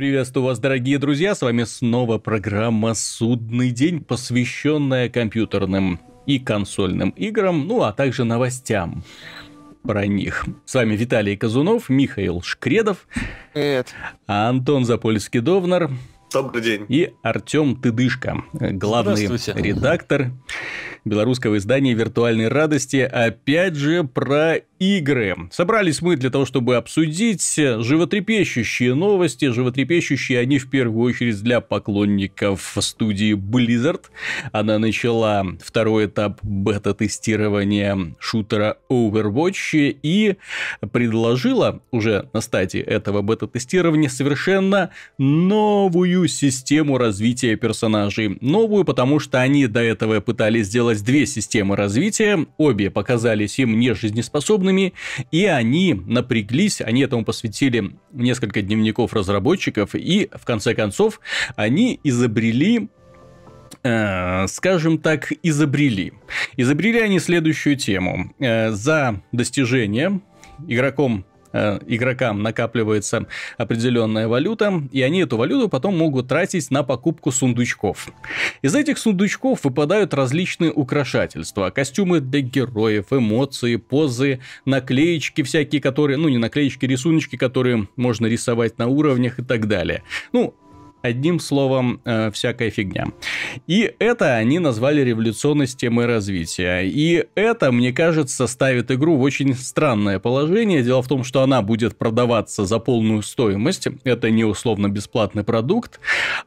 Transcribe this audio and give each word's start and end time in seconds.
Приветствую 0.00 0.46
вас, 0.46 0.58
дорогие 0.58 0.98
друзья, 0.98 1.34
с 1.34 1.42
вами 1.42 1.64
снова 1.64 2.16
программа 2.16 2.94
«Судный 2.94 3.70
день», 3.70 4.02
посвященная 4.02 5.10
компьютерным 5.10 6.00
и 6.24 6.38
консольным 6.38 7.10
играм, 7.10 7.68
ну 7.68 7.82
а 7.82 7.92
также 7.92 8.24
новостям 8.24 9.04
про 9.82 10.06
них. 10.06 10.46
С 10.64 10.74
вами 10.74 10.96
Виталий 10.96 11.36
Казунов, 11.36 11.90
Михаил 11.90 12.40
Шкредов, 12.40 13.06
Привет. 13.52 13.94
Антон 14.26 14.84
Запольский-Довнар 14.84 15.90
Добрый 16.32 16.62
день. 16.62 16.86
и 16.88 17.12
Артем 17.22 17.76
Тыдышко, 17.76 18.42
главный 18.52 19.26
редактор 19.26 20.30
белорусского 21.04 21.58
издания 21.58 21.92
«Виртуальной 21.92 22.48
радости». 22.48 22.96
Опять 22.96 23.74
же 23.74 24.04
про 24.04 24.60
игры. 24.80 25.36
Собрались 25.52 26.00
мы 26.00 26.16
для 26.16 26.30
того, 26.30 26.46
чтобы 26.46 26.76
обсудить 26.76 27.54
животрепещущие 27.54 28.94
новости. 28.94 29.50
Животрепещущие 29.52 30.40
они 30.40 30.58
в 30.58 30.70
первую 30.70 31.04
очередь 31.10 31.40
для 31.42 31.60
поклонников 31.60 32.76
студии 32.80 33.34
Blizzard. 33.34 34.06
Она 34.52 34.78
начала 34.78 35.46
второй 35.62 36.06
этап 36.06 36.38
бета-тестирования 36.42 38.14
шутера 38.18 38.78
Overwatch 38.90 39.98
и 40.02 40.36
предложила 40.92 41.82
уже 41.90 42.30
на 42.32 42.40
стадии 42.40 42.80
этого 42.80 43.20
бета-тестирования 43.20 44.08
совершенно 44.08 44.90
новую 45.18 46.26
систему 46.26 46.96
развития 46.96 47.56
персонажей. 47.56 48.38
Новую, 48.40 48.86
потому 48.86 49.18
что 49.18 49.42
они 49.42 49.66
до 49.66 49.80
этого 49.80 50.20
пытались 50.20 50.68
сделать 50.68 51.04
две 51.04 51.26
системы 51.26 51.76
развития, 51.76 52.46
обе 52.56 52.90
показались 52.90 53.58
им 53.58 53.78
нежизнеспособными, 53.78 54.69
и 55.30 55.44
они 55.46 55.94
напряглись, 55.94 56.80
они 56.80 57.02
этому 57.02 57.24
посвятили 57.24 57.92
несколько 58.12 58.62
дневников 58.62 59.12
разработчиков, 59.12 59.94
и 59.94 60.28
в 60.32 60.44
конце 60.44 60.74
концов 60.74 61.20
они 61.56 62.00
изобрели 62.04 62.88
э, 63.82 64.46
скажем 64.48 64.98
так, 64.98 65.32
изобрели. 65.42 66.12
Изобрели 66.56 67.00
они 67.00 67.18
следующую 67.18 67.76
тему. 67.76 68.34
Э, 68.38 68.70
За 68.70 69.22
достижение 69.32 70.20
игроком 70.66 71.24
игрокам 71.52 72.42
накапливается 72.42 73.26
определенная 73.58 74.28
валюта, 74.28 74.82
и 74.92 75.02
они 75.02 75.22
эту 75.22 75.36
валюту 75.36 75.68
потом 75.68 75.96
могут 75.96 76.28
тратить 76.28 76.70
на 76.70 76.82
покупку 76.82 77.30
сундучков. 77.32 78.08
Из 78.62 78.74
этих 78.74 78.98
сундучков 78.98 79.64
выпадают 79.64 80.14
различные 80.14 80.72
украшательства, 80.72 81.70
костюмы 81.70 82.20
для 82.20 82.40
героев, 82.40 83.06
эмоции, 83.10 83.76
позы, 83.76 84.40
наклеечки 84.64 85.42
всякие, 85.42 85.80
которые, 85.80 86.16
ну 86.16 86.28
не 86.28 86.38
наклеечки, 86.38 86.86
рисуночки, 86.86 87.36
которые 87.36 87.88
можно 87.96 88.26
рисовать 88.26 88.78
на 88.78 88.86
уровнях 88.86 89.38
и 89.38 89.42
так 89.42 89.66
далее. 89.68 90.02
Ну, 90.32 90.54
Одним 91.02 91.40
словом, 91.40 92.00
э, 92.04 92.30
всякая 92.30 92.70
фигня. 92.70 93.06
И 93.66 93.92
это 93.98 94.36
они 94.36 94.58
назвали 94.58 95.00
революционной 95.02 95.66
системой 95.66 96.06
развития. 96.06 96.82
И 96.82 97.24
это, 97.34 97.72
мне 97.72 97.92
кажется, 97.92 98.46
ставит 98.46 98.90
игру 98.90 99.16
в 99.16 99.22
очень 99.22 99.54
странное 99.54 100.18
положение. 100.18 100.82
Дело 100.82 101.02
в 101.02 101.08
том, 101.08 101.24
что 101.24 101.42
она 101.42 101.62
будет 101.62 101.96
продаваться 101.96 102.66
за 102.66 102.78
полную 102.78 103.22
стоимость. 103.22 103.88
Это 104.04 104.30
не 104.30 104.44
условно-бесплатный 104.44 105.44
продукт. 105.44 106.00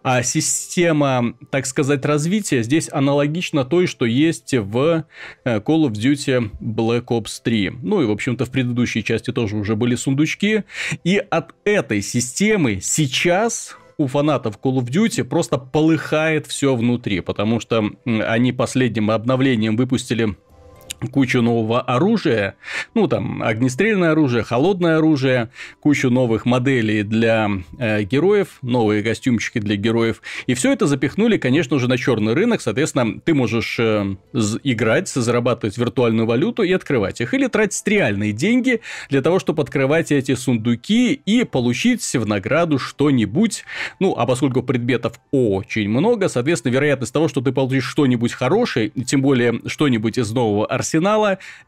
А 0.03 0.21
система, 0.21 1.33
так 1.49 1.65
сказать, 1.65 2.05
развития 2.05 2.61
здесь 2.61 2.89
аналогична 2.91 3.65
той, 3.65 3.87
что 3.87 4.05
есть 4.05 4.53
в 4.53 5.05
э, 5.45 5.59
Call 5.59 5.87
of 5.87 5.93
Duty 5.93 6.51
Black 6.61 7.05
Ops 7.05 7.41
3. 7.43 7.71
Ну 7.81 8.01
и, 8.01 8.05
в 8.05 8.11
общем-то, 8.11 8.45
в 8.45 8.51
предыдущей 8.51 9.03
части 9.03 9.31
тоже 9.31 9.55
уже 9.55 9.75
были 9.75 9.95
сундучки. 9.95 10.63
И 11.03 11.17
от 11.17 11.55
этой 11.65 12.01
системы 12.01 12.79
сейчас 12.81 13.77
у 13.97 14.07
фанатов 14.07 14.59
Call 14.61 14.77
of 14.77 14.85
Duty 14.85 15.23
просто 15.23 15.57
полыхает 15.57 16.47
все 16.47 16.75
внутри, 16.75 17.21
потому 17.21 17.59
что 17.59 17.89
они 18.05 18.51
последним 18.51 19.11
обновлением 19.11 19.75
выпустили 19.75 20.35
кучу 21.07 21.41
нового 21.41 21.81
оружия, 21.81 22.55
ну 22.93 23.07
там 23.07 23.43
огнестрельное 23.43 24.11
оружие, 24.11 24.43
холодное 24.43 24.97
оружие, 24.97 25.49
кучу 25.79 26.09
новых 26.09 26.45
моделей 26.45 27.03
для 27.03 27.49
э, 27.77 28.03
героев, 28.03 28.59
новые 28.61 29.03
костюмчики 29.03 29.59
для 29.59 29.75
героев, 29.75 30.21
и 30.47 30.53
все 30.53 30.71
это 30.71 30.87
запихнули, 30.87 31.37
конечно 31.37 31.79
же, 31.79 31.87
на 31.87 31.97
черный 31.97 32.33
рынок, 32.33 32.61
соответственно, 32.61 33.19
ты 33.19 33.33
можешь 33.33 33.77
э, 33.79 34.15
играть, 34.63 35.09
зарабатывать 35.09 35.77
виртуальную 35.77 36.25
валюту 36.25 36.63
и 36.63 36.71
открывать 36.71 37.21
их, 37.21 37.33
или 37.33 37.47
тратить 37.47 37.85
реальные 37.87 38.31
деньги 38.31 38.81
для 39.09 39.21
того, 39.21 39.39
чтобы 39.39 39.63
открывать 39.63 40.11
эти 40.11 40.35
сундуки 40.35 41.13
и 41.13 41.43
получить 41.43 42.03
в 42.03 42.25
награду 42.25 42.79
что-нибудь, 42.79 43.63
ну, 43.99 44.15
а 44.17 44.25
поскольку 44.25 44.63
предметов 44.63 45.19
очень 45.31 45.89
много, 45.89 46.29
соответственно, 46.29 46.73
вероятность 46.73 47.13
того, 47.13 47.27
что 47.27 47.41
ты 47.41 47.51
получишь 47.51 47.85
что-нибудь 47.85 48.33
хорошее, 48.33 48.89
тем 48.89 49.21
более 49.21 49.61
что-нибудь 49.67 50.17
из 50.17 50.31
нового 50.31 50.65
арсенала, 50.65 50.92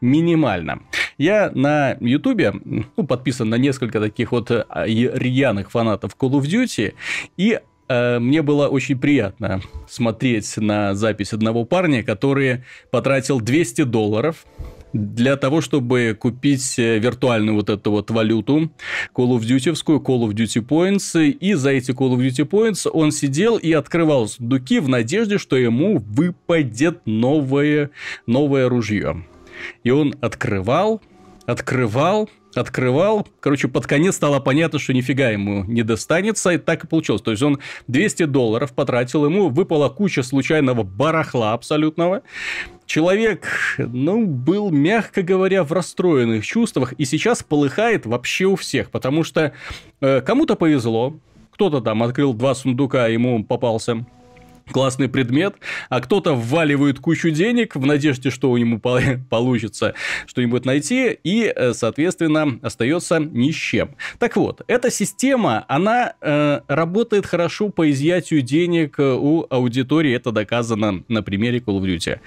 минимальна. 0.00 0.80
Я 1.18 1.50
на 1.54 1.96
Ютубе 2.00 2.52
ну, 2.64 3.06
подписан 3.06 3.48
на 3.48 3.56
несколько 3.56 4.00
таких 4.00 4.32
вот 4.32 4.50
э, 4.50 4.64
рьяных 4.86 5.70
фанатов 5.70 6.12
Call 6.18 6.32
of 6.32 6.42
Duty, 6.42 6.94
и 7.36 7.60
э, 7.88 8.18
мне 8.18 8.42
было 8.42 8.68
очень 8.68 8.98
приятно 8.98 9.60
смотреть 9.88 10.56
на 10.56 10.94
запись 10.94 11.32
одного 11.32 11.64
парня, 11.64 12.02
который 12.02 12.64
потратил 12.90 13.40
200 13.40 13.84
долларов 13.84 14.44
для 14.92 15.36
того, 15.36 15.60
чтобы 15.60 16.16
купить 16.18 16.78
э, 16.78 16.98
виртуальную 16.98 17.56
вот 17.56 17.70
эту 17.70 17.90
вот 17.90 18.10
валюту 18.10 18.70
Call 19.14 19.36
of 19.36 19.40
Duty, 19.40 19.72
Call 19.72 20.28
of 20.28 20.30
Duty 20.30 20.66
Points, 20.66 21.28
и 21.28 21.54
за 21.54 21.70
эти 21.70 21.90
Call 21.90 22.16
of 22.16 22.18
Duty 22.18 22.48
Points 22.48 22.88
он 22.90 23.12
сидел 23.12 23.56
и 23.56 23.72
открывал 23.72 24.28
сундуки 24.28 24.78
в 24.78 24.88
надежде, 24.88 25.38
что 25.38 25.56
ему 25.56 25.98
выпадет 25.98 27.00
новое, 27.04 27.90
новое 28.26 28.68
ружье. 28.68 29.24
И 29.84 29.90
он 29.90 30.14
открывал, 30.20 31.00
открывал, 31.46 32.28
открывал. 32.58 33.26
Короче, 33.40 33.68
под 33.68 33.86
конец 33.86 34.16
стало 34.16 34.40
понятно, 34.40 34.78
что 34.78 34.92
нифига 34.92 35.30
ему 35.30 35.64
не 35.64 35.82
достанется, 35.82 36.50
и 36.50 36.58
так 36.58 36.84
и 36.84 36.86
получилось. 36.86 37.22
То 37.22 37.30
есть, 37.30 37.42
он 37.42 37.58
200 37.88 38.24
долларов 38.24 38.72
потратил, 38.72 39.24
ему 39.24 39.48
выпала 39.48 39.88
куча 39.88 40.22
случайного 40.22 40.82
барахла 40.82 41.52
абсолютного. 41.52 42.22
Человек, 42.86 43.46
ну, 43.78 44.26
был, 44.26 44.70
мягко 44.70 45.22
говоря, 45.22 45.64
в 45.64 45.72
расстроенных 45.72 46.46
чувствах, 46.46 46.92
и 46.92 47.04
сейчас 47.04 47.42
полыхает 47.42 48.06
вообще 48.06 48.44
у 48.44 48.54
всех, 48.56 48.90
потому 48.90 49.24
что 49.24 49.52
э, 50.00 50.20
кому-то 50.20 50.54
повезло, 50.54 51.18
кто-то 51.50 51.80
там 51.80 52.02
открыл 52.02 52.34
два 52.34 52.54
сундука, 52.54 53.08
ему 53.08 53.42
попался 53.42 54.04
классный 54.70 55.08
предмет, 55.08 55.54
а 55.88 56.00
кто-то 56.00 56.34
вваливает 56.34 56.98
кучу 56.98 57.30
денег 57.30 57.76
в 57.76 57.86
надежде, 57.86 58.30
что 58.30 58.50
у 58.50 58.56
него 58.56 58.78
по- 58.78 59.00
получится 59.30 59.94
что-нибудь 60.26 60.64
найти, 60.64 61.18
и, 61.22 61.52
э, 61.54 61.72
соответственно, 61.72 62.58
остается 62.62 63.18
ни 63.18 63.50
с 63.50 63.54
чем. 63.54 63.90
Так 64.18 64.36
вот, 64.36 64.62
эта 64.66 64.90
система, 64.90 65.64
она 65.68 66.14
э, 66.20 66.60
работает 66.68 67.26
хорошо 67.26 67.68
по 67.68 67.90
изъятию 67.90 68.42
денег 68.42 68.98
э, 68.98 69.14
у 69.14 69.46
аудитории, 69.48 70.12
это 70.12 70.32
доказано 70.32 71.04
на 71.08 71.22
примере 71.22 71.58
Call 71.58 71.80
of 71.80 71.84
Duty. 71.84 72.18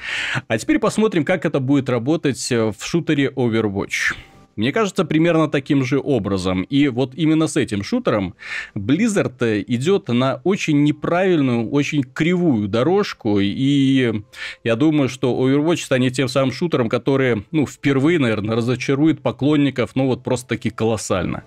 А 0.47 0.57
теперь 0.57 0.79
посмотрим, 0.79 1.25
как 1.25 1.45
это 1.45 1.59
будет 1.59 1.89
работать 1.89 2.51
э, 2.51 2.71
в 2.71 2.85
шутере 2.85 3.29
Overwatch. 3.29 4.15
Мне 4.59 4.73
кажется, 4.73 5.05
примерно 5.05 5.47
таким 5.47 5.85
же 5.85 6.01
образом. 6.03 6.63
И 6.63 6.89
вот 6.89 7.13
именно 7.15 7.47
с 7.47 7.55
этим 7.55 7.81
шутером 7.81 8.35
Blizzard 8.75 9.35
э, 9.39 9.63
идет 9.65 10.09
на 10.09 10.41
очень 10.43 10.83
неправильную, 10.83 11.69
очень 11.69 12.03
кривую 12.03 12.67
дорожку. 12.67 13.39
И 13.39 14.21
я 14.65 14.75
думаю, 14.75 15.07
что 15.07 15.33
Overwatch 15.33 15.77
станет 15.77 16.11
тем 16.11 16.27
самым 16.27 16.51
шутером, 16.51 16.89
который, 16.89 17.45
ну, 17.51 17.65
впервые, 17.65 18.19
наверное, 18.19 18.57
разочарует 18.57 19.21
поклонников, 19.21 19.91
ну, 19.95 20.07
вот 20.07 20.23
просто 20.23 20.49
таки 20.49 20.69
колоссально. 20.69 21.45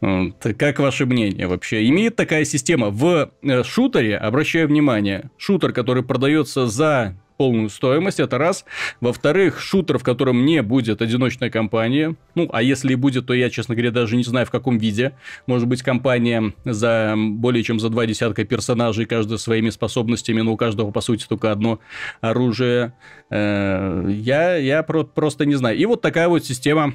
Как 0.00 0.78
ваше 0.78 1.06
мнение 1.06 1.48
вообще? 1.48 1.84
Имеет 1.88 2.14
такая 2.14 2.44
система 2.44 2.90
в 2.90 3.32
э, 3.42 3.64
шутере, 3.64 4.16
обращаю 4.16 4.68
внимание, 4.68 5.30
шутер, 5.36 5.72
который 5.72 6.04
продается 6.04 6.68
за 6.68 7.16
полную 7.40 7.70
стоимость, 7.70 8.20
это 8.20 8.36
раз. 8.36 8.66
Во-вторых, 9.00 9.60
шутер, 9.60 9.96
в 9.96 10.02
котором 10.02 10.44
не 10.44 10.60
будет 10.60 11.00
одиночная 11.00 11.48
компания. 11.48 12.14
Ну, 12.34 12.50
а 12.52 12.62
если 12.62 12.92
и 12.92 12.96
будет, 12.96 13.24
то 13.24 13.32
я, 13.32 13.48
честно 13.48 13.74
говоря, 13.74 13.90
даже 13.90 14.16
не 14.16 14.24
знаю, 14.24 14.44
в 14.44 14.50
каком 14.50 14.76
виде. 14.76 15.12
Может 15.46 15.66
быть, 15.66 15.80
компания 15.82 16.52
за 16.66 17.14
более 17.16 17.62
чем 17.64 17.80
за 17.80 17.88
два 17.88 18.04
десятка 18.04 18.44
персонажей, 18.44 19.06
каждый 19.06 19.38
своими 19.38 19.70
способностями, 19.70 20.42
но 20.42 20.52
у 20.52 20.58
каждого, 20.58 20.90
по 20.90 21.00
сути, 21.00 21.24
только 21.26 21.50
одно 21.50 21.80
оружие. 22.20 22.92
Э, 23.30 24.04
Я, 24.10 24.56
я 24.56 24.82
про- 24.82 25.04
просто 25.04 25.46
не 25.46 25.54
знаю. 25.54 25.78
И 25.78 25.86
вот 25.86 26.02
такая 26.02 26.28
вот 26.28 26.44
система 26.44 26.92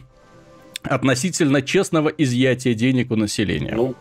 относительно 0.83 1.63
честного 1.63 2.09
изъятия 2.09 2.75
денег 2.75 3.09
у 3.09 3.15
населения. 3.15 3.73
Ну, 3.75 3.95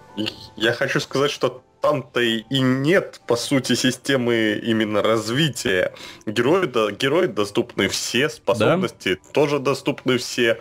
я 0.58 0.72
хочу 0.74 1.00
сказать, 1.00 1.30
что 1.30 1.64
там-то 1.84 2.20
и 2.20 2.60
нет, 2.60 3.20
по 3.26 3.36
сути, 3.36 3.74
системы 3.74 4.58
именно 4.62 5.02
развития. 5.02 5.92
Герои, 6.24 6.66
да, 6.66 6.90
герои 6.90 7.26
доступны 7.26 7.88
все, 7.88 8.30
способности 8.30 9.18
тоже 9.32 9.58
доступны 9.58 10.16
все. 10.16 10.58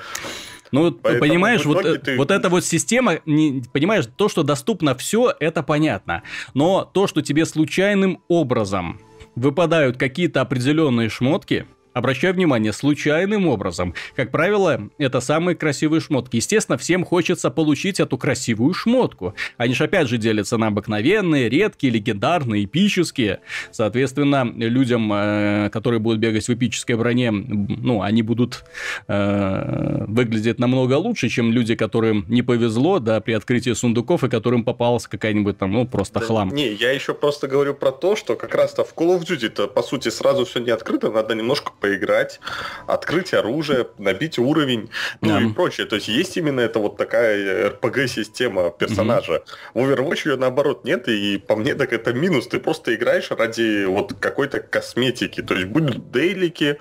Ну, 0.71 0.91
Поэтому 0.91 1.21
понимаешь, 1.21 1.63
вот, 1.63 1.85
э, 1.85 1.99
ты... 1.99 2.17
вот 2.17 2.29
эта 2.29 2.49
вот 2.49 2.65
система, 2.65 3.19
не, 3.25 3.63
понимаешь, 3.71 4.05
то, 4.17 4.27
что 4.27 4.43
доступно 4.43 4.95
все, 4.95 5.33
это 5.39 5.63
понятно. 5.63 6.23
Но 6.53 6.83
то, 6.83 7.07
что 7.07 7.21
тебе 7.21 7.45
случайным 7.45 8.21
образом 8.27 8.99
выпадают 9.35 9.97
какие-то 9.97 10.41
определенные 10.41 11.07
шмотки, 11.07 11.67
Обращаю 11.93 12.33
внимание, 12.33 12.73
случайным 12.73 13.47
образом. 13.47 13.93
Как 14.15 14.31
правило, 14.31 14.89
это 14.97 15.19
самые 15.19 15.55
красивые 15.55 16.01
шмотки. 16.01 16.37
Естественно, 16.37 16.77
всем 16.77 17.05
хочется 17.05 17.51
получить 17.51 17.99
эту 17.99 18.17
красивую 18.17 18.73
шмотку. 18.73 19.35
Они 19.57 19.75
же 19.75 19.83
опять 19.83 20.07
же 20.07 20.17
делятся 20.17 20.57
на 20.57 20.67
обыкновенные, 20.67 21.49
редкие, 21.49 21.93
легендарные, 21.93 22.65
эпические. 22.65 23.41
Соответственно, 23.71 24.43
людям, 24.43 25.11
э, 25.13 25.69
которые 25.71 25.99
будут 25.99 26.19
бегать 26.19 26.47
в 26.47 26.53
эпической 26.53 26.95
броне, 26.95 27.31
ну, 27.31 28.01
они 28.01 28.23
будут 28.23 28.63
э, 29.07 30.05
выглядеть 30.07 30.59
намного 30.59 30.95
лучше, 30.95 31.29
чем 31.29 31.51
люди, 31.51 31.75
которым 31.75 32.25
не 32.27 32.41
повезло, 32.41 32.99
да, 32.99 33.21
при 33.21 33.33
открытии 33.33 33.73
сундуков, 33.73 34.23
и 34.23 34.29
которым 34.29 34.63
попалась 34.63 35.05
какая-нибудь 35.05 35.59
там, 35.59 35.71
ну, 35.71 35.87
просто 35.87 36.19
да, 36.19 36.25
хлам. 36.25 36.49
Не, 36.49 36.73
я 36.73 36.91
еще 36.91 37.13
просто 37.13 37.47
говорю 37.47 37.75
про 37.75 37.91
то, 37.91 38.15
что 38.15 38.35
как 38.35 38.55
раз-то 38.55 38.83
в 38.83 38.95
Call 38.95 39.19
of 39.19 39.27
Duty-то, 39.27 39.67
по 39.67 39.83
сути, 39.83 40.09
сразу 40.09 40.45
все 40.45 40.59
не 40.59 40.71
открыто, 40.71 41.11
надо 41.11 41.35
немножко 41.35 41.71
поиграть, 41.83 42.39
открыть 42.88 43.33
оружие, 43.33 43.85
набить 43.97 44.39
уровень, 44.39 44.89
ну 45.19 45.27
да. 45.27 45.41
и 45.41 45.50
прочее. 45.51 45.85
То 45.85 45.97
есть 45.97 46.07
есть 46.07 46.38
именно 46.38 46.62
это 46.62 46.80
вот 46.80 46.95
такая 46.95 47.71
RPG-система 47.71 48.71
персонажа. 48.71 49.44
Угу. 49.74 49.85
В 49.85 49.91
Overwatch 49.91 50.30
ее 50.30 50.38
наоборот 50.38 50.85
нет, 50.85 51.09
и 51.09 51.38
по 51.38 51.57
мне 51.57 51.75
так 51.75 51.91
это 51.91 52.13
минус. 52.13 52.47
Ты 52.47 52.59
просто 52.59 52.95
играешь 52.95 53.31
ради 53.31 53.83
вот 53.83 54.13
какой-то 54.13 54.62
косметики. 54.62 55.41
То 55.41 55.56
есть 55.56 55.68
будут 55.68 56.09
дейлики, 56.09 56.80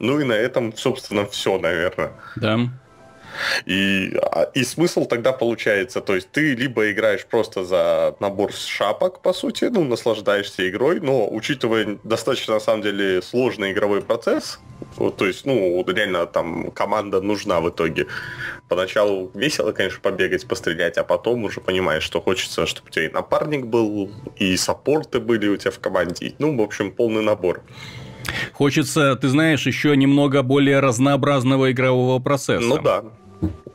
ну 0.00 0.18
и 0.18 0.24
на 0.24 0.32
этом, 0.32 0.76
собственно, 0.76 1.26
все, 1.26 1.56
наверное. 1.56 2.14
Да. 2.34 2.58
И, 3.66 4.16
а, 4.16 4.44
и 4.54 4.64
смысл 4.64 5.06
тогда 5.06 5.32
получается, 5.32 6.00
то 6.00 6.14
есть 6.14 6.30
ты 6.30 6.54
либо 6.54 6.90
играешь 6.90 7.26
просто 7.26 7.64
за 7.64 8.14
набор 8.20 8.52
шапок, 8.52 9.20
по 9.20 9.32
сути, 9.32 9.64
ну, 9.64 9.84
наслаждаешься 9.84 10.68
игрой, 10.68 11.00
но 11.00 11.28
учитывая 11.28 11.98
достаточно, 12.04 12.54
на 12.54 12.60
самом 12.60 12.82
деле, 12.82 13.22
сложный 13.22 13.72
игровой 13.72 14.02
процесс, 14.02 14.60
то 14.96 15.26
есть, 15.26 15.44
ну, 15.44 15.84
реально 15.86 16.26
там 16.26 16.70
команда 16.70 17.20
нужна 17.20 17.60
в 17.60 17.70
итоге. 17.70 18.06
Поначалу 18.68 19.30
весело, 19.34 19.72
конечно, 19.72 20.00
побегать, 20.00 20.46
пострелять, 20.46 20.98
а 20.98 21.04
потом 21.04 21.44
уже 21.44 21.60
понимаешь, 21.60 22.02
что 22.02 22.20
хочется, 22.20 22.66
чтобы 22.66 22.88
у 22.88 22.90
тебя 22.90 23.06
и 23.06 23.12
напарник 23.12 23.66
был, 23.66 24.10
и 24.36 24.56
саппорты 24.56 25.20
были 25.20 25.48
у 25.48 25.56
тебя 25.56 25.70
в 25.70 25.78
команде, 25.78 26.34
ну, 26.38 26.56
в 26.56 26.60
общем, 26.60 26.92
полный 26.92 27.22
набор. 27.22 27.62
Хочется, 28.52 29.16
ты 29.16 29.28
знаешь, 29.28 29.66
еще 29.66 29.96
немного 29.96 30.42
более 30.42 30.80
разнообразного 30.80 31.72
игрового 31.72 32.18
процесса. 32.20 32.66
Ну 32.66 32.78
да 32.80 33.04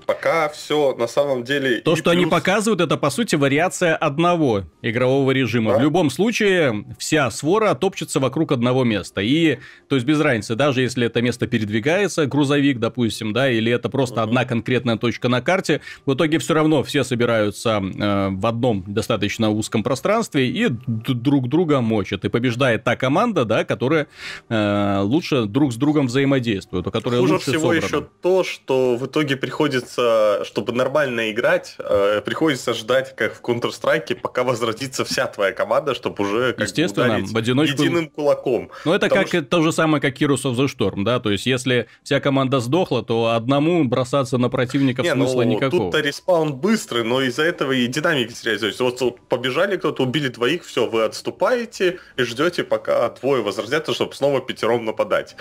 пока 0.10 0.50
все 0.50 0.96
на 0.98 1.06
самом 1.06 1.44
деле... 1.44 1.82
То, 1.82 1.96
что 1.96 2.06
плюс... 2.06 2.16
они 2.16 2.26
показывают, 2.26 2.82
это 2.82 2.98
по 2.98 3.12
сути 3.12 3.36
вариация 3.36 3.96
одного 3.96 4.64
игрового 4.82 5.30
режима. 5.30 5.74
Да? 5.74 5.78
В 5.78 5.82
любом 5.84 6.10
случае, 6.10 6.84
вся 6.98 7.30
свора 7.30 7.76
топчется 7.76 8.20
вокруг 8.20 8.52
одного 8.52 8.84
места. 8.84 9.22
И, 9.22 9.60
то 9.88 9.94
есть, 9.94 10.08
без 10.08 10.20
разницы, 10.20 10.56
даже 10.56 10.82
если 10.82 11.06
это 11.06 11.22
место 11.22 11.46
передвигается, 11.46 12.26
грузовик, 12.26 12.80
допустим, 12.80 13.34
да, 13.34 13.52
или 13.52 13.72
это 13.72 13.88
просто 13.90 14.16
угу. 14.16 14.24
одна 14.24 14.46
конкретная 14.46 14.98
точка 14.98 15.30
на 15.30 15.44
карте, 15.44 15.82
в 16.08 16.16
итоге 16.16 16.40
все 16.40 16.56
равно 16.56 16.82
все 16.82 17.04
собираются 17.04 17.80
э, 17.80 18.30
в 18.32 18.48
одном 18.48 18.84
достаточно 18.88 19.52
узком 19.52 19.84
пространстве 19.84 20.50
и 20.50 20.70
друг 20.70 21.50
друга 21.50 21.82
мочат. 21.82 22.26
И 22.26 22.30
побеждает 22.30 22.84
та 22.84 22.96
команда, 22.96 23.46
да, 23.46 23.64
которая 23.64 24.08
э, 24.50 25.00
лучше 25.04 25.46
друг 25.46 25.72
с 25.72 25.76
другом 25.76 26.08
взаимодействует, 26.08 26.88
у 26.88 26.90
которой 26.90 27.20
Хуже 27.20 27.34
лучше 27.34 27.52
всего 27.52 27.74
собрана. 27.74 27.86
еще 27.86 28.08
то, 28.24 28.44
что 28.44 28.98
в 28.98 29.06
итоге 29.06 29.38
приходится 29.38 29.99
приходится, 30.00 30.46
чтобы 30.46 30.74
нормально 30.74 31.32
играть, 31.32 31.76
э, 31.80 32.22
приходится 32.24 32.74
ждать, 32.74 33.16
как 33.16 33.36
в 33.36 33.42
Counter-Strike, 33.42 34.16
пока 34.16 34.44
возродится 34.44 35.06
вся 35.06 35.28
твоя 35.28 35.52
команда, 35.52 35.94
чтобы 35.94 36.24
уже 36.24 36.54
как 36.54 36.68
Естественно, 36.68 37.20
в 37.24 37.38
одиночку... 37.38 37.82
единым 37.82 38.10
кулаком. 38.10 38.70
Ну, 38.86 38.94
это 38.94 39.10
как 39.10 39.28
что... 39.28 39.42
то 39.42 39.62
же 39.62 39.72
самое, 39.72 40.02
как 40.02 40.22
Heroes 40.22 40.44
of 40.44 40.56
the 40.56 40.68
Storm, 40.68 41.04
да, 41.04 41.20
то 41.20 41.30
есть 41.30 41.46
если 41.46 41.88
вся 42.04 42.20
команда 42.20 42.60
сдохла, 42.60 43.04
то 43.04 43.34
одному 43.36 43.84
бросаться 43.84 44.38
на 44.38 44.50
противника 44.50 45.02
Не, 45.02 45.14
смысла 45.14 45.44
ну, 45.44 45.52
никакого. 45.52 45.92
Тут-то 45.92 46.00
респаун 46.00 46.54
быстрый, 46.54 47.04
но 47.04 47.22
из-за 47.22 47.44
этого 47.44 47.72
и 47.72 47.88
динамики 47.88 48.34
теряется. 48.34 48.66
То 48.66 48.68
есть 48.68 48.80
вот, 48.80 49.02
вот 49.02 49.20
побежали 49.28 49.78
кто-то, 49.78 50.04
убили 50.04 50.28
двоих, 50.30 50.66
все, 50.66 50.88
вы 50.88 51.04
отступаете 51.04 52.00
и 52.18 52.24
ждете, 52.24 52.64
пока 52.64 53.10
двое 53.10 53.42
возродятся, 53.42 53.94
чтобы 53.94 54.14
снова 54.14 54.42
пятером 54.42 54.86
нападать. 54.86 55.36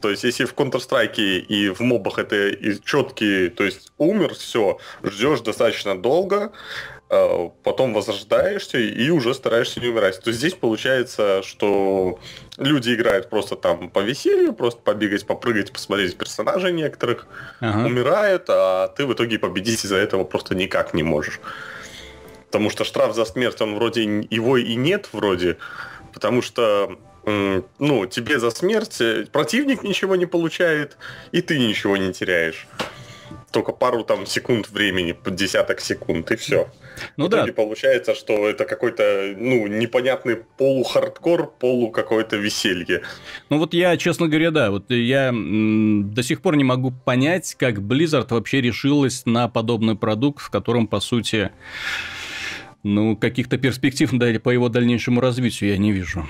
То 0.00 0.10
есть 0.10 0.24
если 0.24 0.44
в 0.44 0.54
Counter-Strike 0.54 1.18
и 1.18 1.68
в 1.70 1.80
мобах 1.80 2.18
это 2.18 2.56
четкие, 2.84 3.50
то 3.50 3.64
есть 3.64 3.87
умер, 3.98 4.34
все, 4.34 4.78
ждешь 5.02 5.40
достаточно 5.40 6.00
долго, 6.00 6.52
э, 7.10 7.50
потом 7.62 7.94
возрождаешься 7.94 8.78
и 8.78 9.10
уже 9.10 9.34
стараешься 9.34 9.80
не 9.80 9.88
умирать. 9.88 10.20
То 10.20 10.28
есть 10.28 10.38
здесь 10.40 10.54
получается, 10.54 11.42
что 11.42 12.18
люди 12.56 12.94
играют 12.94 13.28
просто 13.28 13.56
там 13.56 13.90
по 13.90 14.00
веселью, 14.00 14.52
просто 14.52 14.80
побегать, 14.80 15.26
попрыгать, 15.26 15.72
посмотреть 15.72 16.16
персонажей 16.16 16.72
некоторых, 16.72 17.26
ага. 17.60 17.86
умирают, 17.86 18.44
а 18.48 18.88
ты 18.88 19.06
в 19.06 19.12
итоге 19.12 19.38
победить 19.38 19.84
из-за 19.84 19.96
этого 19.96 20.24
просто 20.24 20.54
никак 20.54 20.94
не 20.94 21.02
можешь. 21.02 21.40
Потому 22.46 22.70
что 22.70 22.84
штраф 22.84 23.14
за 23.14 23.24
смерть, 23.24 23.60
он 23.60 23.74
вроде 23.74 24.04
его 24.04 24.56
и 24.56 24.74
нет 24.74 25.08
вроде, 25.12 25.58
потому 26.14 26.40
что 26.40 26.98
ну, 27.78 28.06
тебе 28.06 28.38
за 28.38 28.50
смерть 28.50 29.02
противник 29.32 29.82
ничего 29.82 30.16
не 30.16 30.24
получает, 30.24 30.96
и 31.30 31.42
ты 31.42 31.58
ничего 31.58 31.98
не 31.98 32.12
теряешь 32.14 32.66
только 33.50 33.72
пару 33.72 34.04
там 34.04 34.26
секунд 34.26 34.70
времени, 34.70 35.16
десяток 35.30 35.80
секунд, 35.80 36.30
и 36.30 36.36
все. 36.36 36.68
Ну 37.16 37.26
в 37.26 37.28
да. 37.28 37.46
получается, 37.52 38.14
что 38.14 38.48
это 38.48 38.64
какой-то, 38.64 39.34
ну, 39.36 39.66
непонятный 39.66 40.36
полу-хардкор, 40.36 41.52
полу 41.58 41.90
какое-то 41.90 42.36
веселье. 42.36 43.02
Ну 43.48 43.58
вот 43.58 43.74
я, 43.74 43.96
честно 43.96 44.28
говоря, 44.28 44.50
да, 44.50 44.70
вот 44.70 44.90
я 44.90 45.32
до 45.32 46.22
сих 46.22 46.42
пор 46.42 46.56
не 46.56 46.64
могу 46.64 46.92
понять, 47.04 47.54
как 47.58 47.78
Blizzard 47.78 48.26
вообще 48.30 48.60
решилась 48.60 49.24
на 49.26 49.48
подобный 49.48 49.96
продукт, 49.96 50.42
в 50.42 50.50
котором, 50.50 50.86
по 50.86 51.00
сути, 51.00 51.50
ну, 52.82 53.16
каких-то 53.16 53.58
перспектив 53.58 54.10
по 54.42 54.50
его 54.50 54.68
дальнейшему 54.68 55.20
развитию 55.20 55.70
я 55.70 55.78
не 55.78 55.92
вижу. 55.92 56.26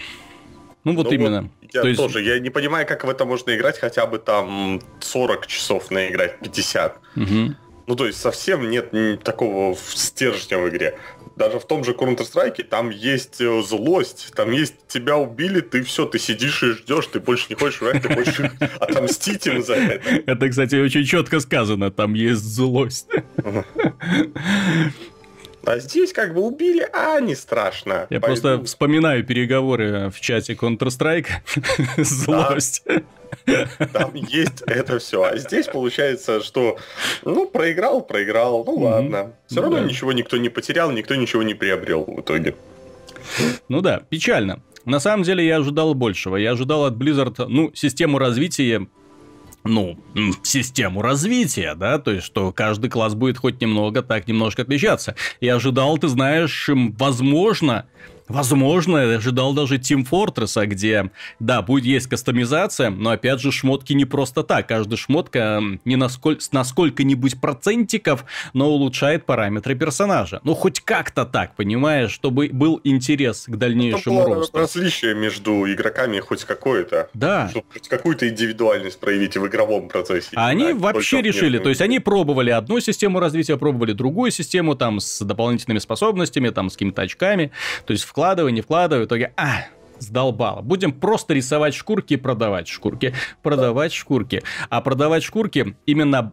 Ну 0.89 0.95
вот 0.95 1.07
ну, 1.07 1.13
именно. 1.13 1.43
Вот 1.43 1.75
я 1.75 1.83
То 1.83 1.89
есть... 1.89 2.01
тоже, 2.01 2.23
я 2.23 2.39
не 2.39 2.49
понимаю, 2.49 2.87
как 2.87 3.05
в 3.05 3.11
это 3.11 3.27
можно 3.27 3.55
играть 3.55 3.79
хотя 3.79 4.07
бы 4.07 4.19
там 4.19 4.81
40 5.01 5.47
часов 5.47 5.91
наиграть, 5.91 6.39
50. 6.41 6.99
Угу. 7.17 7.55
Ну, 7.87 7.97
то 7.97 8.07
есть 8.07 8.19
совсем 8.19 8.71
нет 8.71 8.91
такого 9.23 9.77
стержня 9.77 10.59
в 10.59 10.69
игре. 10.71 10.99
Даже 11.37 11.59
в 11.59 11.67
том 11.67 11.85
же 11.85 11.93
Counter-Strike 11.93 12.65
там 12.65 12.89
есть 12.89 13.41
э, 13.41 13.63
злость, 13.63 14.33
там 14.35 14.51
есть 14.51 14.75
тебя 14.89 15.19
убили, 15.19 15.61
ты 15.61 15.83
все, 15.83 16.07
ты 16.07 16.19
сидишь 16.19 16.63
и 16.63 16.73
ждешь, 16.73 17.07
ты 17.07 17.21
больше 17.21 17.47
не 17.51 17.55
хочешь 17.55 17.83
играть, 17.83 18.03
ты 18.03 18.15
хочешь 18.15 18.41
отомстить 18.81 19.47
им 19.47 19.63
за 19.63 19.75
это. 19.75 20.23
Это, 20.27 20.49
кстати, 20.49 20.75
очень 20.77 21.05
четко 21.05 21.39
сказано, 21.41 21.91
там 21.91 22.15
есть 22.15 22.43
злость. 22.43 23.09
А 25.65 25.79
здесь 25.79 26.13
как 26.13 26.35
бы 26.35 26.43
убили, 26.43 26.89
а 26.93 27.21
не 27.21 27.35
страшно. 27.35 28.07
Я 28.11 28.21
Пойду. 28.21 28.41
просто 28.41 28.65
вспоминаю 28.65 29.25
переговоры 29.25 30.11
в 30.11 30.21
чате 30.21 30.55
Counter-Strike. 30.55 31.29
Злость. 31.99 32.85
Там 33.93 34.15
есть 34.15 34.63
это 34.67 34.99
все. 34.99 35.23
А 35.23 35.37
здесь 35.37 35.67
получается, 35.67 36.43
что 36.43 36.79
ну, 37.25 37.47
проиграл, 37.47 38.03
проиграл, 38.03 38.65
ну 38.65 38.77
ладно. 38.77 39.33
Все 39.47 39.61
равно 39.61 39.81
ничего 39.81 40.13
никто 40.13 40.37
не 40.37 40.49
потерял, 40.49 40.91
никто 40.91 41.15
ничего 41.15 41.43
не 41.43 41.55
приобрел 41.55 42.05
в 42.05 42.21
итоге. 42.21 42.55
Ну 43.69 43.81
да, 43.81 44.03
печально. 44.09 44.63
На 44.85 45.01
самом 45.01 45.23
деле 45.23 45.47
я 45.47 45.59
ожидал 45.59 45.93
большего. 45.95 46.37
Я 46.37 46.53
ожидал 46.53 46.87
от 46.87 46.95
Blizzard, 46.95 47.47
ну, 47.47 47.71
систему 47.75 48.19
развития 48.19 48.87
ну, 49.65 49.99
систему 50.43 51.03
развития, 51.03 51.75
да, 51.75 51.99
то 51.99 52.13
есть, 52.13 52.27
что 52.27 52.53
каждый 52.53 52.91
класс 52.91 53.15
будет 53.15 53.39
хоть 53.39 53.61
немного 53.61 54.03
так 54.03 54.27
немножко 54.29 54.63
отличаться. 54.63 55.15
Я 55.41 55.57
ожидал, 55.57 55.99
ты 55.99 56.09
знаешь, 56.09 56.69
возможно, 56.99 57.87
Возможно, 58.29 58.99
я 58.99 59.17
ожидал 59.17 59.55
даже 59.55 59.77
Team 59.77 60.07
Fortress, 60.09 60.65
где, 60.67 61.11
да, 61.41 61.63
будет 61.63 61.85
есть 61.85 62.07
кастомизация, 62.07 62.91
но 62.91 63.11
опять 63.11 63.41
же 63.41 63.51
шмотки 63.53 63.93
не 63.95 64.05
просто 64.05 64.43
так. 64.43 64.69
Каждая 64.69 64.97
шмотка 64.97 65.63
не 65.85 65.97
на, 65.97 66.09
сколь, 66.09 66.39
на 66.53 66.65
сколько-нибудь 66.65 67.41
процентиков, 67.41 68.25
но 68.53 68.69
улучшает 68.69 69.25
параметры 69.25 69.75
персонажа. 69.75 70.41
Ну, 70.45 70.55
хоть 70.55 70.81
как-то 70.81 71.25
так, 71.25 71.57
понимаешь, 71.57 72.11
чтобы 72.11 72.51
был 72.53 72.81
интерес 72.85 73.45
к 73.47 73.57
дальнейшему 73.57 74.21
ну, 74.21 74.35
росту. 74.35 74.59
различие 74.59 75.15
между 75.15 75.71
игроками 75.73 76.21
хоть 76.21 76.45
какое-то. 76.45 77.09
Да. 77.15 77.49
Чтобы 77.49 77.67
хоть 77.73 77.89
какую-то 77.89 78.29
индивидуальность 78.29 79.01
проявить 79.01 79.37
в 79.37 79.47
игровом 79.47 79.89
процессе. 79.89 80.31
А 80.35 80.49
они 80.49 80.73
вообще 80.73 81.23
решили, 81.23 81.59
то 81.59 81.69
есть 81.69 81.81
они 81.81 81.99
пробовали 81.99 82.51
одну 82.51 82.81
систему 82.81 83.21
развития, 83.21 83.57
пробовали 83.57 83.93
другую 83.93 84.31
систему, 84.31 84.75
там, 84.75 85.01
с 85.01 85.21
дополнительными 85.25 85.79
способностями, 85.79 86.51
там, 86.51 86.71
с 86.71 86.75
какими-то 86.75 87.03
очками, 87.03 87.53
то 87.87 87.93
есть 87.93 88.05
вкладывай, 88.19 88.51
не 88.51 88.63
вкладывай, 88.63 89.05
в 89.05 89.07
итоге, 89.07 89.33
а, 89.37 89.67
сдолбало. 90.01 90.61
Будем 90.61 90.91
просто 90.91 91.35
рисовать 91.35 91.73
шкурки 91.73 92.15
и 92.15 92.17
продавать 92.17 92.67
шкурки. 92.67 93.15
Продавать 93.45 93.93
шкурки. 93.93 94.43
А 94.71 94.81
продавать 94.81 95.23
шкурки 95.23 95.77
именно 95.87 96.33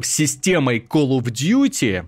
системой 0.00 0.80
Call 0.80 1.20
of 1.20 1.26
Duty, 1.26 2.06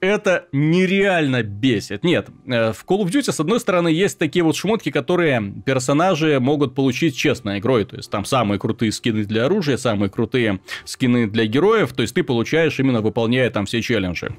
это 0.00 0.46
нереально 0.52 1.42
бесит. 1.42 2.04
Нет, 2.04 2.28
э, 2.46 2.74
в 2.74 2.84
Call 2.84 3.02
of 3.02 3.06
Duty, 3.06 3.32
с 3.32 3.40
одной 3.40 3.60
стороны, 3.60 3.88
есть 3.88 4.18
такие 4.18 4.42
вот 4.42 4.56
шмотки, 4.56 4.90
которые 4.90 5.54
персонажи 5.64 6.38
могут 6.38 6.74
получить 6.74 7.16
честной 7.16 7.60
игрой. 7.60 7.86
То 7.86 7.96
есть, 7.96 8.10
там 8.10 8.26
самые 8.26 8.58
крутые 8.58 8.92
скины 8.92 9.24
для 9.24 9.46
оружия, 9.46 9.78
самые 9.78 10.10
крутые 10.10 10.60
скины 10.84 11.28
для 11.28 11.46
героев. 11.46 11.94
То 11.94 12.02
есть, 12.02 12.14
ты 12.14 12.22
получаешь 12.22 12.78
именно 12.78 13.00
выполняя 13.00 13.48
там 13.48 13.64
все 13.64 13.80
челленджи. 13.80 14.36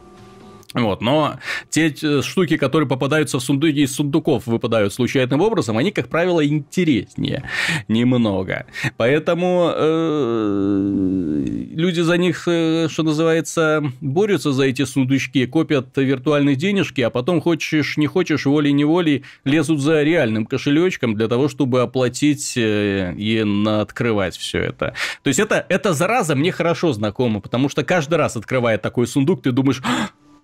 Вот, 0.75 1.01
но 1.01 1.39
те 1.69 1.91
э, 1.99 2.21
штуки, 2.21 2.55
которые 2.55 2.87
попадаются 2.87 3.39
в 3.39 3.43
сундуки 3.43 3.81
из 3.81 3.95
сундуков, 3.95 4.45
выпадают 4.45 4.93
случайным 4.93 5.41
образом, 5.41 5.79
они, 5.79 5.89
как 5.91 6.09
правило, 6.09 6.45
интереснее 6.45 7.49
немного. 7.87 8.67
Поэтому 8.95 9.71
э, 9.73 11.43
люди 11.71 12.01
за 12.01 12.17
них, 12.17 12.43
э, 12.47 12.87
что 12.87 13.01
называется, 13.01 13.83
борются 13.99 14.51
за 14.51 14.65
эти 14.65 14.85
сундучки, 14.85 15.47
копят 15.47 15.97
виртуальные 15.97 16.55
денежки, 16.55 17.01
а 17.01 17.09
потом 17.09 17.41
хочешь, 17.41 17.97
не 17.97 18.05
хочешь, 18.05 18.45
волей-неволей 18.45 19.23
лезут 19.45 19.79
за 19.79 20.03
реальным 20.03 20.45
кошелечком 20.45 21.15
для 21.15 21.27
того, 21.27 21.47
чтобы 21.49 21.81
оплатить 21.81 22.53
и 22.55 23.43
открывать 23.65 24.37
все 24.37 24.59
это. 24.59 24.93
То 25.23 25.29
есть 25.29 25.39
это, 25.39 25.65
это 25.67 25.93
зараза 25.93 26.35
мне 26.35 26.51
хорошо 26.51 26.93
знакома, 26.93 27.39
потому 27.39 27.69
что 27.69 27.83
каждый 27.83 28.15
раз, 28.15 28.37
открывая 28.37 28.77
такой 28.77 29.07
сундук, 29.07 29.41
ты 29.41 29.51
думаешь, 29.51 29.81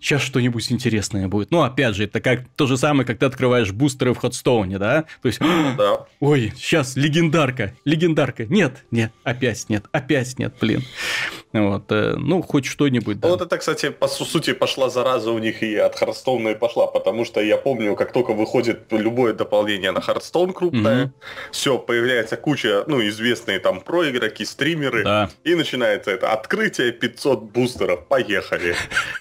сейчас 0.05 0.21
что-нибудь 0.21 0.71
интересное 0.71 1.27
будет. 1.27 1.49
Ну, 1.49 1.63
опять 1.63 1.95
же, 1.95 2.03
это 2.03 2.21
как 2.21 2.47
то 2.55 2.67
же 2.67 2.77
самое, 2.77 3.07
как 3.07 3.17
ты 3.17 3.25
открываешь 3.25 3.71
бустеры 3.71 4.13
в 4.13 4.17
Hearthstone 4.17 4.68
е, 4.68 4.77
да? 4.77 5.05
То 5.21 5.27
есть, 5.27 5.39
да. 5.39 6.05
ой, 6.19 6.53
сейчас 6.55 6.95
легендарка, 6.95 7.73
легендарка. 7.85 8.45
Нет, 8.45 8.85
нет, 8.91 9.11
опять 9.23 9.67
нет, 9.67 9.85
опять 9.91 10.37
нет, 10.37 10.53
блин. 10.61 10.83
Вот, 11.61 11.91
э, 11.91 12.15
ну, 12.17 12.41
хоть 12.41 12.65
что-нибудь. 12.65 13.19
Да. 13.19 13.29
Вот 13.29 13.41
это, 13.41 13.57
кстати, 13.57 13.89
по 13.89 14.07
сути, 14.07 14.53
пошла 14.53 14.89
зараза 14.89 15.31
у 15.31 15.39
них 15.39 15.63
и 15.63 15.75
от 15.75 15.95
Hearthstone 15.95 16.45
а 16.45 16.49
и 16.49 16.55
пошла, 16.55 16.87
потому 16.87 17.23
что 17.23 17.41
я 17.41 17.57
помню, 17.57 17.95
как 17.95 18.11
только 18.11 18.33
выходит 18.33 18.91
любое 18.91 19.33
дополнение 19.33 19.91
на 19.91 20.01
Hearthstone 20.01 20.53
крупное, 20.53 21.05
mm 21.05 21.11
все, 21.51 21.77
появляется 21.77 22.37
куча, 22.37 22.83
ну, 22.87 23.01
известные 23.07 23.59
там 23.59 23.79
проигроки, 23.79 24.43
стримеры, 24.43 25.03
да. 25.03 25.29
и 25.43 25.55
начинается 25.55 26.11
это 26.11 26.33
открытие 26.33 26.91
500 26.91 27.43
бустеров, 27.43 28.05
поехали. 28.07 28.75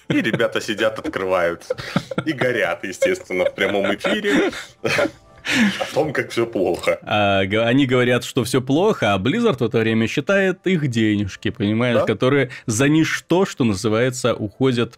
И 0.09 0.21
ребята 0.21 0.61
сидят, 0.61 0.99
открывают. 0.99 1.63
И 2.25 2.33
горят, 2.33 2.83
естественно, 2.83 3.45
в 3.45 3.55
прямом 3.55 3.95
эфире. 3.95 4.51
О 5.79 5.93
том, 5.93 6.13
как 6.13 6.31
все 6.31 6.45
плохо. 6.45 6.99
А, 7.03 7.39
они 7.39 7.85
говорят, 7.85 8.23
что 8.23 8.43
все 8.43 8.61
плохо, 8.61 9.13
а 9.13 9.19
Blizzard 9.19 9.57
в 9.57 9.63
это 9.63 9.79
время 9.79 10.07
считает 10.07 10.65
их 10.65 10.87
денежки, 10.87 11.49
понимаешь, 11.49 11.99
да? 11.99 12.05
которые 12.05 12.49
за 12.65 12.87
ничто, 12.89 13.45
что 13.45 13.63
называется, 13.63 14.33
уходят 14.33 14.97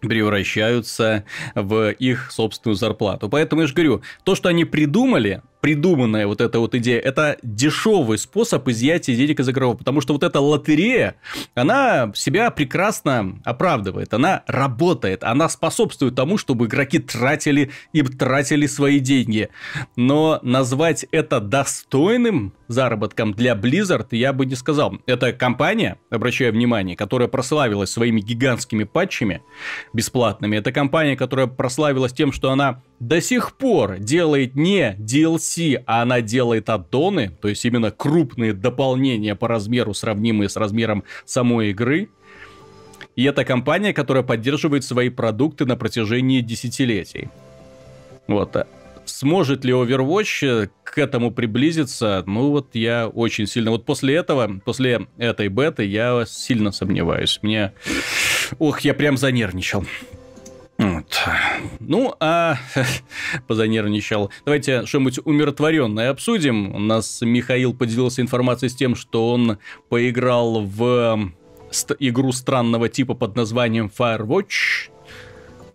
превращаются 0.00 1.24
в 1.54 1.90
их 1.90 2.30
собственную 2.30 2.76
зарплату. 2.76 3.28
Поэтому 3.28 3.62
я 3.62 3.66
же 3.66 3.74
говорю, 3.74 4.02
то, 4.24 4.34
что 4.34 4.48
они 4.48 4.64
придумали, 4.64 5.42
придуманная 5.60 6.26
вот 6.26 6.40
эта 6.40 6.58
вот 6.58 6.74
идея, 6.74 7.00
это 7.00 7.36
дешевый 7.42 8.18
способ 8.18 8.68
изъятия 8.68 9.16
денег 9.16 9.40
из 9.40 9.48
игроков, 9.48 9.78
потому 9.78 10.00
что 10.00 10.12
вот 10.12 10.22
эта 10.22 10.40
лотерея, 10.40 11.16
она 11.54 12.12
себя 12.14 12.50
прекрасно 12.50 13.40
оправдывает, 13.44 14.14
она 14.14 14.42
работает, 14.46 15.24
она 15.24 15.48
способствует 15.48 16.14
тому, 16.14 16.38
чтобы 16.38 16.66
игроки 16.66 16.98
тратили 16.98 17.70
и 17.92 18.02
тратили 18.02 18.66
свои 18.66 18.98
деньги. 19.00 19.48
Но 19.96 20.38
назвать 20.42 21.06
это 21.10 21.40
достойным 21.40 22.52
заработком 22.68 23.32
для 23.32 23.54
Blizzard 23.54 24.08
я 24.10 24.32
бы 24.32 24.46
не 24.46 24.54
сказал. 24.54 24.96
Это 25.06 25.32
компания, 25.32 25.98
обращаю 26.10 26.52
внимание, 26.52 26.96
которая 26.96 27.28
прославилась 27.28 27.90
своими 27.90 28.20
гигантскими 28.20 28.84
патчами 28.84 29.42
бесплатными. 29.92 30.56
Это 30.56 30.72
компания, 30.72 31.16
которая 31.16 31.46
прославилась 31.46 32.12
тем, 32.12 32.32
что 32.32 32.50
она 32.50 32.82
до 33.00 33.20
сих 33.20 33.56
пор 33.56 33.98
делает 33.98 34.54
не 34.54 34.96
DLC, 34.98 35.82
а 35.86 36.02
она 36.02 36.20
делает 36.20 36.68
аддоны, 36.70 37.30
то 37.40 37.48
есть 37.48 37.64
именно 37.64 37.90
крупные 37.90 38.52
дополнения 38.52 39.34
по 39.34 39.48
размеру, 39.48 39.94
сравнимые 39.94 40.48
с 40.48 40.56
размером 40.56 41.04
самой 41.24 41.70
игры. 41.70 42.08
И 43.14 43.24
это 43.24 43.44
компания, 43.44 43.92
которая 43.92 44.22
поддерживает 44.22 44.84
свои 44.84 45.08
продукты 45.08 45.64
на 45.66 45.76
протяжении 45.76 46.40
десятилетий. 46.40 47.28
Вот. 48.26 48.56
Сможет 49.04 49.64
ли 49.64 49.72
Overwatch 49.72 50.68
к 50.82 50.98
этому 50.98 51.30
приблизиться? 51.30 52.24
Ну 52.26 52.50
вот 52.50 52.74
я 52.74 53.06
очень 53.08 53.46
сильно... 53.46 53.70
Вот 53.70 53.84
после 53.84 54.16
этого, 54.16 54.60
после 54.64 55.06
этой 55.16 55.48
беты 55.48 55.84
я 55.84 56.24
сильно 56.26 56.72
сомневаюсь. 56.72 57.38
Мне... 57.42 57.72
Ох, 58.58 58.80
я 58.80 58.94
прям 58.94 59.16
занервничал. 59.16 59.84
Вот. 60.78 61.18
Ну, 61.80 62.14
а 62.20 62.58
позанервничал. 63.46 64.30
Давайте 64.44 64.84
что-нибудь 64.84 65.20
умиротворенное 65.24 66.10
обсудим. 66.10 66.74
У 66.74 66.78
нас 66.78 67.22
Михаил 67.22 67.72
поделился 67.72 68.20
информацией 68.20 68.68
с 68.68 68.74
тем, 68.74 68.94
что 68.94 69.30
он 69.30 69.58
поиграл 69.88 70.60
в 70.60 71.32
игру 71.98 72.32
странного 72.32 72.88
типа 72.88 73.14
под 73.14 73.36
названием 73.36 73.90
Firewatch. 73.96 74.90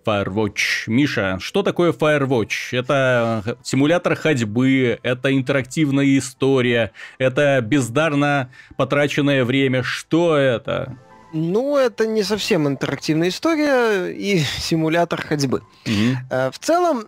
Firewatch. 0.06 0.88
Миша, 0.88 1.38
что 1.40 1.64
такое 1.64 1.92
Firewatch? 1.92 2.72
Это 2.72 3.58
симулятор 3.64 4.16
ходьбы, 4.16 5.00
это 5.04 5.36
интерактивная 5.36 6.18
история, 6.18 6.92
это 7.18 7.62
бездарно 7.62 8.52
потраченное 8.78 9.46
время. 9.46 9.84
Что 9.84 10.36
это? 10.36 10.98
Ну, 11.34 11.78
это 11.78 12.06
не 12.06 12.24
совсем 12.24 12.68
интерактивная 12.68 13.30
история 13.30 14.12
и 14.12 14.40
симулятор 14.60 15.22
ходьбы. 15.26 15.64
Mm-hmm. 15.86 16.52
В 16.52 16.60
целом, 16.60 17.08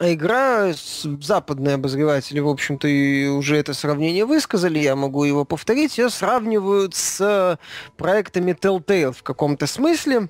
игра, 0.00 0.72
западные 0.72 1.74
обозреватели, 1.74 2.40
в 2.40 2.48
общем-то, 2.48 2.88
и 2.88 3.26
уже 3.26 3.56
это 3.56 3.74
сравнение 3.74 4.24
высказали, 4.24 4.78
я 4.78 4.96
могу 4.96 5.24
его 5.24 5.44
повторить, 5.44 5.98
ее 5.98 6.10
сравнивают 6.10 6.94
с 6.94 7.58
проектами 7.96 8.52
Telltale 8.52 9.12
в 9.12 9.22
каком-то 9.22 9.66
смысле 9.66 10.28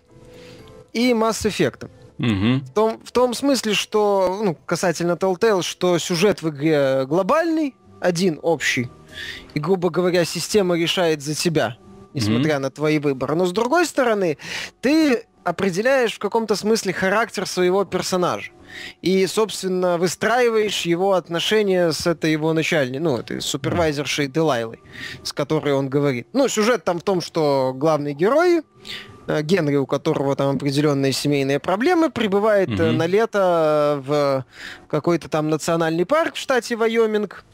и 0.92 1.12
Mass 1.12 1.46
Effect. 1.46 1.88
Угу. 2.18 2.66
В, 2.66 2.70
том, 2.74 3.00
в 3.02 3.12
том 3.12 3.32
смысле, 3.32 3.74
что, 3.74 4.40
ну, 4.42 4.54
касательно 4.66 5.12
Telltale, 5.12 5.62
что 5.62 5.98
сюжет 5.98 6.42
в 6.42 6.50
игре 6.50 7.04
глобальный, 7.06 7.74
один 8.00 8.38
общий, 8.42 8.90
и, 9.54 9.60
грубо 9.60 9.90
говоря, 9.90 10.24
система 10.24 10.76
решает 10.78 11.22
за 11.22 11.34
тебя– 11.34 11.76
несмотря 12.14 12.56
mm-hmm. 12.56 12.58
на 12.58 12.70
твои 12.70 12.98
выборы. 12.98 13.34
Но 13.34 13.46
с 13.46 13.52
другой 13.52 13.86
стороны, 13.86 14.38
ты 14.80 15.24
определяешь 15.44 16.14
в 16.14 16.18
каком-то 16.18 16.54
смысле 16.54 16.92
характер 16.92 17.46
своего 17.46 17.84
персонажа. 17.84 18.52
И, 19.02 19.26
собственно, 19.26 19.98
выстраиваешь 19.98 20.82
его 20.82 21.14
отношения 21.14 21.92
с 21.92 22.06
этой 22.06 22.32
его 22.32 22.52
начальной, 22.52 22.98
ну, 22.98 23.16
этой 23.16 23.40
супервайзершей 23.40 24.28
Делайлой, 24.28 24.80
с 25.24 25.32
которой 25.32 25.74
он 25.74 25.88
говорит. 25.88 26.28
Ну, 26.32 26.48
сюжет 26.48 26.84
там 26.84 27.00
в 27.00 27.02
том, 27.02 27.20
что 27.20 27.72
главный 27.74 28.14
герой, 28.14 28.62
э, 29.26 29.42
Генри, 29.42 29.76
у 29.76 29.86
которого 29.86 30.36
там 30.36 30.56
определенные 30.56 31.12
семейные 31.12 31.58
проблемы, 31.58 32.10
прибывает 32.10 32.68
mm-hmm. 32.68 32.92
на 32.92 33.06
лето 33.06 34.02
в 34.06 34.44
какой-то 34.88 35.28
там 35.28 35.48
национальный 35.48 36.06
парк 36.06 36.34
в 36.34 36.38
штате 36.38 36.76
Вайоминг, 36.76 37.44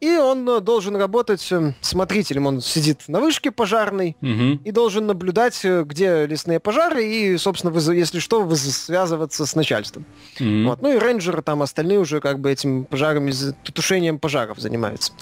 и 0.00 0.16
он 0.16 0.48
э, 0.48 0.60
должен 0.60 0.96
работать 0.96 1.46
э, 1.50 1.72
смотрителем. 1.80 2.46
Он 2.46 2.60
сидит 2.60 3.04
на 3.08 3.20
вышке 3.20 3.50
пожарной 3.50 4.16
угу. 4.20 4.60
и 4.62 4.70
должен 4.70 5.06
наблюдать, 5.06 5.64
э, 5.64 5.84
где 5.84 6.26
лесные 6.26 6.60
пожары, 6.60 7.06
и, 7.06 7.36
собственно, 7.38 7.76
если 7.92 8.18
что, 8.18 8.54
связываться 8.54 9.46
с 9.46 9.54
начальством. 9.54 10.04
Угу. 10.38 10.68
Вот. 10.68 10.82
Ну 10.82 10.92
и 10.92 10.98
рейнджеры 10.98 11.42
там 11.42 11.62
остальные 11.62 12.00
уже 12.00 12.20
как 12.20 12.40
бы 12.40 12.50
этим 12.50 12.84
пожарами, 12.84 13.32
тушением 13.72 14.18
пожаров 14.18 14.58
занимаются. 14.58 15.12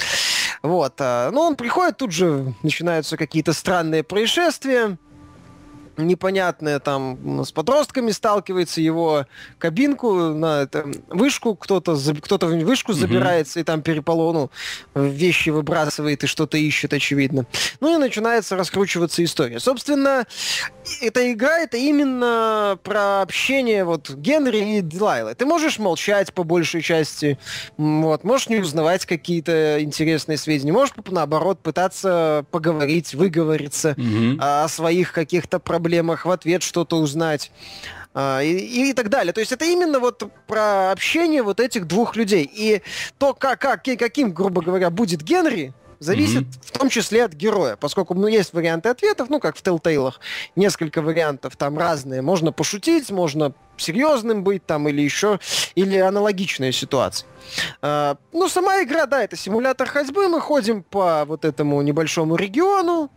Вот. 0.62 0.94
А, 0.98 1.30
ну, 1.30 1.40
он 1.40 1.56
приходит, 1.56 1.98
тут 1.98 2.12
же 2.12 2.54
начинаются 2.62 3.16
какие-то 3.16 3.52
странные 3.52 4.02
происшествия 4.02 4.98
непонятное 5.96 6.78
там 6.80 7.44
с 7.44 7.52
подростками 7.52 8.10
сталкивается, 8.10 8.80
его 8.80 9.26
кабинку 9.58 10.12
на 10.34 10.62
это, 10.62 10.86
вышку, 11.08 11.54
кто-то 11.54 11.96
кто-то 12.20 12.46
в 12.46 12.64
вышку 12.64 12.92
mm-hmm. 12.92 12.94
забирается 12.94 13.60
и 13.60 13.64
там 13.64 13.82
переполону 13.82 14.50
вещи 14.94 15.50
выбрасывает 15.50 16.24
и 16.24 16.26
что-то 16.26 16.56
ищет, 16.56 16.92
очевидно. 16.92 17.46
Ну 17.80 17.94
и 17.94 17.98
начинается 17.98 18.56
раскручиваться 18.56 19.22
история. 19.24 19.60
Собственно, 19.60 20.26
эта 21.00 21.32
игра 21.32 21.60
это 21.60 21.76
именно 21.76 22.78
про 22.82 23.22
общение 23.22 23.84
вот 23.84 24.10
Генри 24.10 24.78
и 24.78 24.80
Дилайла. 24.80 25.34
Ты 25.34 25.46
можешь 25.46 25.78
молчать 25.78 26.32
по 26.32 26.44
большей 26.44 26.82
части, 26.82 27.38
вот, 27.76 28.24
можешь 28.24 28.48
не 28.48 28.56
узнавать 28.56 29.06
какие-то 29.06 29.82
интересные 29.82 30.38
сведения, 30.38 30.72
можешь 30.72 30.94
наоборот 31.06 31.60
пытаться 31.60 32.44
поговорить, 32.50 33.14
выговориться 33.14 33.90
mm-hmm. 33.90 34.38
о 34.40 34.68
своих 34.68 35.12
каких-то 35.12 35.58
проблемах 35.58 36.26
в 36.26 36.30
ответ 36.30 36.62
что-то 36.62 36.96
узнать. 36.96 37.50
А, 38.16 38.40
и, 38.42 38.90
и 38.90 38.92
так 38.92 39.08
далее. 39.08 39.32
То 39.32 39.40
есть 39.40 39.50
это 39.50 39.64
именно 39.64 39.98
вот 39.98 40.22
про 40.46 40.92
общение 40.92 41.42
вот 41.42 41.58
этих 41.58 41.86
двух 41.86 42.14
людей. 42.14 42.48
И 42.52 42.80
то, 43.18 43.34
как, 43.34 43.60
как, 43.60 43.82
каким, 43.82 44.32
грубо 44.32 44.62
говоря, 44.62 44.90
будет 44.90 45.22
Генри, 45.22 45.74
Зависит 46.00 46.42
mm-hmm. 46.44 46.66
в 46.66 46.70
том 46.78 46.88
числе 46.88 47.24
от 47.24 47.32
героя, 47.32 47.76
поскольку 47.76 48.14
ну, 48.14 48.26
есть 48.26 48.52
варианты 48.52 48.88
ответов, 48.88 49.30
ну, 49.30 49.40
как 49.40 49.56
в 49.56 49.62
Telltale, 49.62 50.14
несколько 50.56 51.02
вариантов 51.02 51.56
там 51.56 51.78
разные. 51.78 52.22
Можно 52.22 52.52
пошутить, 52.52 53.10
можно 53.10 53.52
серьезным 53.76 54.44
быть 54.44 54.64
там 54.66 54.88
или 54.88 55.02
еще, 55.02 55.40
или 55.74 55.96
аналогичная 55.96 56.72
ситуация. 56.72 57.26
А, 57.82 58.16
ну, 58.32 58.48
сама 58.48 58.82
игра, 58.82 59.06
да, 59.06 59.22
это 59.22 59.36
симулятор 59.36 59.88
ходьбы, 59.88 60.28
мы 60.28 60.40
ходим 60.40 60.82
по 60.82 61.24
вот 61.26 61.44
этому 61.44 61.80
небольшому 61.82 62.36
региону, 62.36 63.10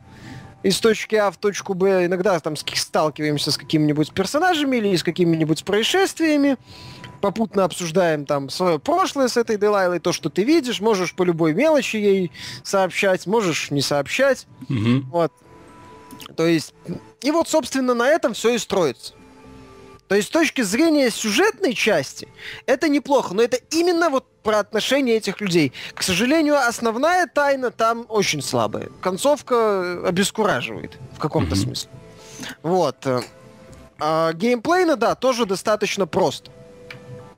из 0.67 0.79
точки 0.79 1.15
А 1.15 1.31
в 1.31 1.37
точку 1.37 1.73
Б, 1.73 2.05
иногда 2.05 2.37
там 2.41 2.57
сталкиваемся 2.57 3.51
с 3.51 3.57
какими-нибудь 3.57 4.11
персонажами 4.11 4.77
или 4.77 4.97
с 4.97 5.03
какими-нибудь 5.03 5.63
происшествиями, 5.63 6.57
попутно 7.21 7.63
обсуждаем 7.63 8.25
там 8.25 8.49
свое 8.49 8.77
прошлое 8.77 9.29
с 9.29 9.37
этой 9.37 9.57
Делайлой, 9.57 9.99
то, 9.99 10.11
что 10.11 10.29
ты 10.29 10.43
видишь, 10.43 10.81
можешь 10.81 11.13
по 11.13 11.23
любой 11.23 11.53
мелочи 11.53 11.95
ей 11.95 12.31
сообщать, 12.63 13.25
можешь 13.27 13.71
не 13.71 13.81
сообщать. 13.81 14.45
Угу. 14.69 15.05
Вот. 15.09 15.31
То 16.35 16.45
есть, 16.45 16.73
и 17.21 17.31
вот, 17.31 17.47
собственно, 17.47 17.93
на 17.93 18.09
этом 18.09 18.33
все 18.33 18.53
и 18.53 18.57
строится. 18.57 19.13
То 20.09 20.15
есть 20.15 20.27
с 20.27 20.31
точки 20.31 20.61
зрения 20.61 21.09
сюжетной 21.09 21.73
части 21.73 22.27
это 22.65 22.89
неплохо, 22.89 23.33
но 23.33 23.41
это 23.41 23.57
именно 23.71 24.09
вот 24.09 24.25
про 24.47 24.59
отношения 24.59 25.17
этих 25.17 25.41
людей. 25.41 25.73
К 25.93 26.01
сожалению, 26.01 26.55
основная 26.55 27.27
тайна 27.27 27.69
там 27.69 28.05
очень 28.07 28.41
слабая. 28.41 28.87
Концовка 29.01 30.07
обескураживает 30.07 30.97
в 31.13 31.19
каком-то 31.19 31.53
mm-hmm. 31.53 31.63
смысле. 31.65 31.89
Вот. 32.63 32.95
А 33.99 34.31
геймплейно, 34.31 34.95
да, 34.95 35.15
тоже 35.15 35.45
достаточно 35.45 36.07
просто. 36.07 36.49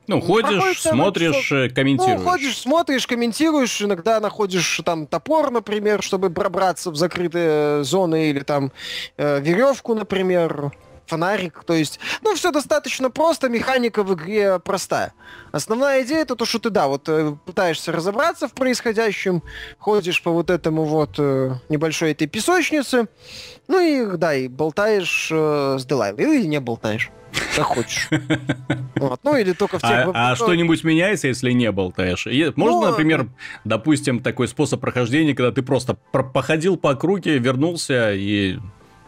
Ну, 0.05 0.21
ходишь, 0.21 0.81
смотришь, 0.83 1.35
все... 1.37 1.65
Э, 1.65 1.69
комментируешь. 1.69 2.19
Ну, 2.19 2.29
ходишь, 2.29 2.57
смотришь, 2.59 3.07
комментируешь, 3.07 3.81
иногда 3.81 4.19
находишь 4.19 4.79
там 4.85 5.07
топор, 5.07 5.49
например, 5.49 6.03
чтобы 6.03 6.29
пробраться 6.29 6.91
в 6.91 6.95
закрытые 6.95 7.83
зоны, 7.83 8.29
или 8.29 8.41
там 8.41 8.71
э, 9.17 9.41
веревку, 9.41 9.95
например 9.95 10.73
фонарик, 11.09 11.63
то 11.65 11.73
есть, 11.73 11.99
ну, 12.21 12.35
все 12.35 12.51
достаточно 12.51 13.09
просто, 13.09 13.49
механика 13.49 14.03
в 14.03 14.13
игре 14.13 14.59
простая. 14.59 15.13
Основная 15.51 16.03
идея 16.03 16.21
это 16.21 16.35
то, 16.35 16.45
что 16.45 16.59
ты, 16.59 16.69
да, 16.69 16.87
вот 16.87 17.09
э, 17.09 17.35
пытаешься 17.45 17.91
разобраться 17.91 18.47
в 18.47 18.53
происходящем, 18.53 19.43
ходишь 19.79 20.21
по 20.21 20.31
вот 20.31 20.49
этому 20.49 20.85
вот 20.85 21.15
э, 21.17 21.55
небольшой 21.69 22.11
этой 22.11 22.27
песочнице, 22.27 23.07
ну 23.67 23.79
и, 23.79 24.17
да, 24.17 24.35
и 24.35 24.47
болтаешь 24.47 25.29
э, 25.31 25.77
с 25.79 25.85
Делайлой, 25.85 26.23
или 26.23 26.45
не 26.45 26.59
болтаешь. 26.59 27.11
Как 27.55 27.65
хочешь. 27.65 28.09
Вот. 28.95 29.21
Ну, 29.23 29.37
или 29.37 29.53
только 29.53 29.79
в 29.79 29.81
тех... 29.81 30.09
А, 30.13 30.31
а 30.31 30.35
что-нибудь 30.35 30.83
меняется, 30.83 31.29
если 31.29 31.51
не 31.51 31.71
болтаешь? 31.71 32.25
Можно, 32.57 32.81
ну, 32.81 32.87
например, 32.87 33.29
допустим, 33.63 34.19
такой 34.19 34.49
способ 34.49 34.81
прохождения, 34.81 35.33
когда 35.33 35.53
ты 35.53 35.61
просто 35.61 35.93
походил 36.11 36.75
по 36.75 36.91
округе, 36.91 37.37
вернулся 37.37 38.13
и 38.13 38.57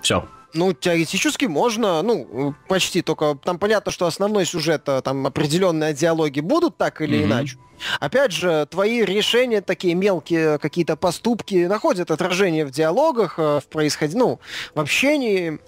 все. 0.02 0.26
Ну, 0.54 0.74
теоретически 0.74 1.46
можно, 1.46 2.02
ну, 2.02 2.56
почти, 2.68 3.02
только 3.02 3.38
там 3.44 3.58
понятно, 3.58 3.92
что 3.92 4.06
основной 4.06 4.46
сюжет, 4.46 4.84
э, 4.88 5.02
там 5.02 5.26
определенные 5.26 5.94
диалоги 5.94 6.40
будут 6.42 6.78
так 6.78 7.02
или 7.02 7.20
mm-hmm. 7.20 7.24
иначе. 7.24 7.58
Опять 8.00 8.32
же, 8.32 8.68
твои 8.70 9.04
решения, 9.04 9.62
такие 9.62 9.96
мелкие 9.96 10.60
какие-то 10.60 10.96
поступки, 10.96 11.66
находят 11.66 12.12
отражение 12.12 12.66
в 12.66 12.72
диалогах, 12.72 13.36
э, 13.38 13.60
в 13.60 13.68
происходе, 13.68 14.18
ну, 14.18 14.40
в 14.76 14.80
общении. 14.80 15.60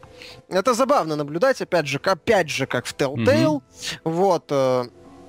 Это 0.49 0.73
забавно 0.73 1.15
наблюдать, 1.15 1.61
опять 1.61 1.87
же, 1.87 1.99
опять 2.03 2.49
же, 2.49 2.65
как 2.65 2.85
в 2.85 2.95
Telltale. 2.95 3.61
Mm-hmm. 3.61 3.99
Вот. 4.03 4.51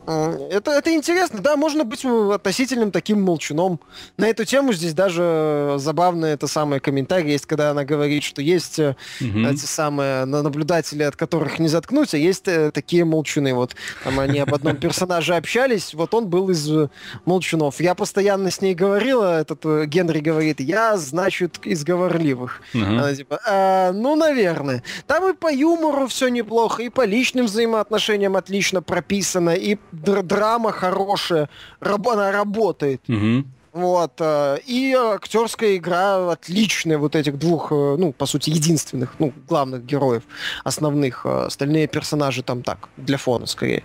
Э, 0.07 0.49
это, 0.51 0.73
это 0.73 0.95
интересно, 0.95 1.41
да, 1.41 1.57
можно 1.57 1.85
быть 1.85 2.05
относительным 2.05 2.91
таким 2.91 3.23
молчуном. 3.23 3.81
На 4.17 4.29
эту 4.29 4.45
тему 4.45 4.73
здесь 4.73 4.95
даже 4.95 5.77
забавно 5.79 6.27
это 6.27 6.47
самое 6.47 6.81
комментарий 6.81 7.33
есть, 7.33 7.47
когда 7.47 7.71
она 7.71 7.85
говорит, 7.85 8.23
что 8.23 8.43
есть 8.43 8.79
угу. 8.79 8.95
эти 9.21 9.65
самые 9.65 10.25
наблюдатели, 10.25 11.03
от 11.03 11.17
которых 11.17 11.59
не 11.59 11.69
заткнуть, 11.69 12.15
а 12.15 12.19
есть 12.19 12.49
э, 12.49 12.71
такие 12.71 13.05
молчуны. 13.05 13.55
Вот 13.55 13.75
там 14.03 14.21
они 14.21 14.39
об 14.41 14.55
одном 14.55 14.77
персонаже 14.77 15.37
общались, 15.37 15.95
вот 15.95 16.13
он 16.15 16.29
был 16.29 16.51
из 16.51 16.71
э, 16.71 16.89
молчунов. 17.25 17.81
Я 17.81 17.95
постоянно 17.95 18.51
с 18.51 18.61
ней 18.61 18.75
говорила, 18.75 19.41
этот 19.41 19.65
Генри 19.87 20.21
говорит, 20.21 20.61
я, 20.61 20.97
значит, 20.97 21.59
из 21.65 21.85
говорливых. 21.85 22.61
Угу. 22.75 22.85
Она 22.85 23.15
типа, 23.15 23.41
а, 23.47 23.93
ну, 23.93 24.17
наверное. 24.17 24.83
Там 25.07 25.31
и 25.31 25.35
по 25.35 25.53
юмору 25.53 26.07
все 26.07 26.29
неплохо, 26.29 26.83
и 26.83 26.89
по 26.89 27.05
личным 27.05 27.47
взаимоотношениям 27.47 28.37
отлично 28.37 28.83
прописано, 28.83 29.51
и 29.51 29.79
драма 29.95 30.73
хорошая, 30.73 31.49
раб, 31.81 32.09
она 32.09 32.33
работает. 32.33 33.03
Угу. 33.09 33.45
Вот. 33.75 34.13
Э, 34.21 34.59
и 34.65 34.95
актерская 34.95 35.77
игра 35.77 36.31
отличная 36.31 36.97
вот 36.97 37.17
этих 37.17 37.39
двух, 37.39 37.73
э, 37.73 37.97
ну, 37.99 38.13
по 38.13 38.25
сути, 38.25 38.51
единственных, 38.51 39.17
ну, 39.19 39.33
главных 39.49 39.85
героев, 39.85 40.23
основных. 40.63 41.27
Э, 41.27 41.47
остальные 41.47 41.89
персонажи 41.89 42.45
там 42.45 42.63
так, 42.63 42.89
для 42.97 43.19
фона 43.19 43.47
скорее. 43.47 43.83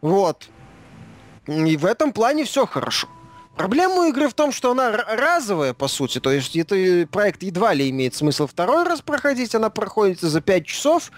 Вот. 0.00 0.48
И 1.46 1.76
в 1.76 1.84
этом 1.84 2.12
плане 2.12 2.44
все 2.44 2.66
хорошо. 2.66 3.08
Проблема 3.56 4.08
игры 4.08 4.28
в 4.28 4.34
том, 4.34 4.52
что 4.52 4.70
она 4.70 4.90
разовая, 4.90 5.74
по 5.74 5.86
сути. 5.88 6.18
То 6.18 6.30
есть 6.30 6.56
это 6.56 7.06
проект 7.10 7.42
едва 7.42 7.74
ли 7.74 7.90
имеет 7.90 8.14
смысл 8.14 8.46
второй 8.46 8.84
раз 8.84 9.02
проходить. 9.02 9.54
Она 9.54 9.68
проходится 9.68 10.30
за 10.30 10.40
5 10.40 10.66
часов. 10.66 11.12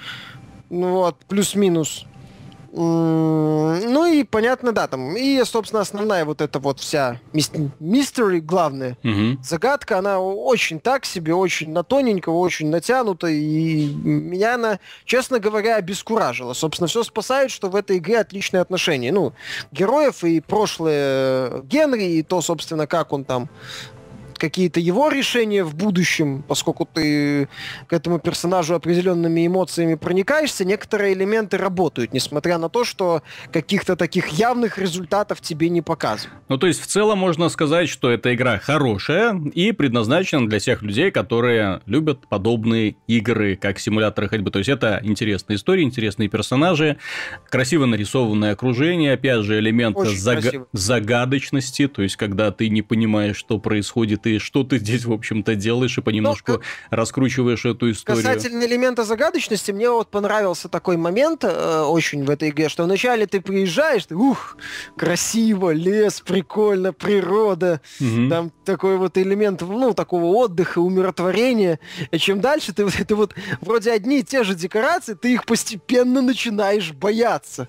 Ну 0.70 0.90
вот, 0.90 1.16
плюс-минус. 1.28 2.04
Ну 2.70 4.06
и 4.12 4.24
понятно, 4.24 4.72
да, 4.72 4.86
там. 4.88 5.16
И, 5.16 5.42
собственно, 5.44 5.80
основная 5.80 6.24
вот 6.24 6.40
эта 6.40 6.58
вот 6.58 6.80
вся 6.80 7.18
мистери, 7.32 8.40
главная 8.40 8.98
угу. 9.02 9.42
загадка, 9.42 9.98
она 9.98 10.20
очень 10.20 10.78
так 10.78 11.06
себе, 11.06 11.34
очень 11.34 11.70
на 11.70 11.82
тоненького, 11.82 12.36
очень 12.38 12.68
натянута. 12.68 13.28
И 13.28 13.86
меня 13.86 14.56
она, 14.56 14.80
честно 15.04 15.38
говоря, 15.38 15.76
обескуражила. 15.76 16.52
Собственно, 16.52 16.88
все 16.88 17.02
спасает, 17.02 17.50
что 17.50 17.70
в 17.70 17.76
этой 17.76 17.98
игре 17.98 18.20
отличные 18.20 18.60
отношения. 18.60 19.12
Ну, 19.12 19.32
героев 19.72 20.22
и 20.24 20.40
прошлое 20.40 21.62
Генри, 21.62 22.04
и 22.04 22.22
то, 22.22 22.42
собственно, 22.42 22.86
как 22.86 23.12
он 23.12 23.24
там 23.24 23.48
какие-то 24.38 24.80
его 24.80 25.08
решения 25.08 25.64
в 25.64 25.74
будущем, 25.74 26.44
поскольку 26.46 26.86
ты 26.86 27.48
к 27.86 27.92
этому 27.92 28.18
персонажу 28.18 28.74
определенными 28.74 29.46
эмоциями 29.46 29.94
проникаешься, 29.94 30.64
некоторые 30.64 31.14
элементы 31.14 31.58
работают, 31.58 32.12
несмотря 32.12 32.58
на 32.58 32.68
то, 32.68 32.84
что 32.84 33.22
каких-то 33.52 33.96
таких 33.96 34.28
явных 34.28 34.78
результатов 34.78 35.40
тебе 35.40 35.68
не 35.68 35.82
показывают. 35.82 36.38
Ну, 36.48 36.56
то 36.56 36.66
есть, 36.66 36.80
в 36.80 36.86
целом 36.86 37.18
можно 37.18 37.48
сказать, 37.48 37.88
что 37.88 38.10
эта 38.10 38.34
игра 38.34 38.58
хорошая 38.58 39.38
и 39.54 39.72
предназначена 39.72 40.48
для 40.48 40.58
всех 40.58 40.82
людей, 40.82 41.10
которые 41.10 41.80
любят 41.86 42.26
подобные 42.28 42.96
игры, 43.06 43.56
как 43.56 43.78
симуляторы 43.78 44.28
ходьбы. 44.28 44.50
То 44.50 44.58
есть, 44.58 44.68
это 44.68 45.00
интересная 45.02 45.56
история, 45.56 45.82
интересные 45.82 46.28
персонажи, 46.28 46.98
красиво 47.50 47.86
нарисованное 47.86 48.52
окружение, 48.52 49.14
опять 49.14 49.42
же, 49.42 49.58
элемент 49.58 49.98
заг... 49.98 50.44
загадочности, 50.72 51.88
то 51.88 52.02
есть, 52.02 52.16
когда 52.16 52.50
ты 52.50 52.68
не 52.68 52.82
понимаешь, 52.82 53.36
что 53.36 53.58
происходит 53.58 54.26
ты, 54.28 54.38
что 54.38 54.62
ты 54.62 54.78
здесь, 54.78 55.04
в 55.06 55.12
общем-то, 55.12 55.54
делаешь, 55.54 55.96
и 55.96 56.02
понемножку 56.02 56.52
ну, 56.52 56.60
раскручиваешь 56.90 57.64
эту 57.64 57.90
историю. 57.90 58.22
Касательно 58.22 58.64
элемента 58.64 59.04
загадочности, 59.04 59.70
мне 59.70 59.90
вот 59.90 60.10
понравился 60.10 60.68
такой 60.68 60.98
момент 60.98 61.44
э, 61.44 61.82
очень 61.82 62.24
в 62.24 62.30
этой 62.30 62.50
игре, 62.50 62.68
что 62.68 62.84
вначале 62.84 63.26
ты 63.26 63.40
приезжаешь, 63.40 64.04
ты, 64.04 64.14
ух, 64.14 64.58
красиво, 64.96 65.70
лес, 65.70 66.20
прикольно, 66.20 66.92
природа, 66.92 67.80
угу. 68.00 68.28
там 68.28 68.52
такой 68.72 68.98
вот 68.98 69.16
элемент, 69.16 69.62
ну, 69.62 69.94
такого 69.94 70.26
отдыха, 70.26 70.78
умиротворения. 70.78 71.78
И 72.10 72.18
чем 72.18 72.40
дальше 72.40 72.72
ты, 72.72 72.86
ты 72.90 73.14
вот 73.14 73.34
вроде 73.60 73.92
одни 73.92 74.20
и 74.20 74.22
те 74.22 74.44
же 74.44 74.54
декорации, 74.54 75.14
ты 75.14 75.32
их 75.32 75.46
постепенно 75.46 76.22
начинаешь 76.22 76.92
бояться. 76.92 77.68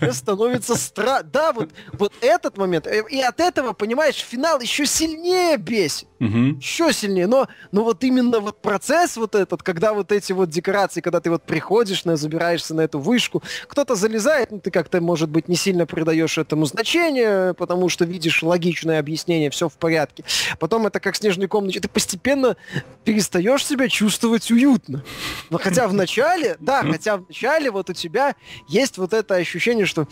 Тебе 0.00 0.12
становится 0.12 0.76
страшно. 0.76 1.28
Да, 1.32 1.52
вот, 1.52 1.70
вот 1.92 2.12
этот 2.20 2.56
момент. 2.56 2.86
Э, 2.86 3.02
и 3.10 3.20
от 3.20 3.40
этого, 3.40 3.72
понимаешь, 3.72 4.16
финал 4.16 4.60
еще 4.60 4.86
сильнее 4.86 5.56
бесит 5.56 5.80
бесит. 5.80 6.08
Угу. 6.20 6.58
Еще 6.58 6.92
сильнее. 6.92 7.26
Но, 7.26 7.48
но 7.72 7.84
вот 7.84 8.04
именно 8.04 8.40
вот 8.40 8.60
процесс 8.60 9.16
вот 9.16 9.34
этот, 9.34 9.62
когда 9.62 9.94
вот 9.94 10.12
эти 10.12 10.32
вот 10.32 10.50
декорации, 10.50 11.00
когда 11.00 11.20
ты 11.20 11.30
вот 11.30 11.42
приходишь, 11.42 12.04
на, 12.04 12.16
забираешься 12.16 12.74
на 12.74 12.82
эту 12.82 12.98
вышку, 12.98 13.42
кто-то 13.66 13.94
залезает, 13.94 14.50
ну, 14.50 14.60
ты 14.60 14.70
как-то, 14.70 15.00
может 15.00 15.30
быть, 15.30 15.48
не 15.48 15.56
сильно 15.56 15.86
придаешь 15.86 16.38
этому 16.38 16.66
значение, 16.66 17.54
потому 17.54 17.88
что 17.88 18.04
видишь 18.04 18.42
логичное 18.42 18.98
объяснение, 18.98 19.50
все 19.50 19.68
в 19.68 19.74
порядке. 19.74 20.24
Потом 20.58 20.86
это 20.86 21.00
как 21.00 21.16
снежный 21.16 21.48
ком, 21.48 21.70
ты 21.70 21.88
постепенно 21.88 22.56
перестаешь 23.04 23.64
себя 23.64 23.88
чувствовать 23.88 24.50
уютно. 24.50 25.02
Но 25.50 25.58
хотя 25.58 25.88
в 25.88 25.94
начале, 25.94 26.56
да, 26.60 26.82
хотя 26.82 27.16
в 27.16 27.28
начале 27.28 27.70
вот 27.70 27.90
у 27.90 27.92
тебя 27.92 28.34
есть 28.68 28.98
вот 28.98 29.12
это 29.12 29.34
ощущение, 29.34 29.86
что 29.86 30.06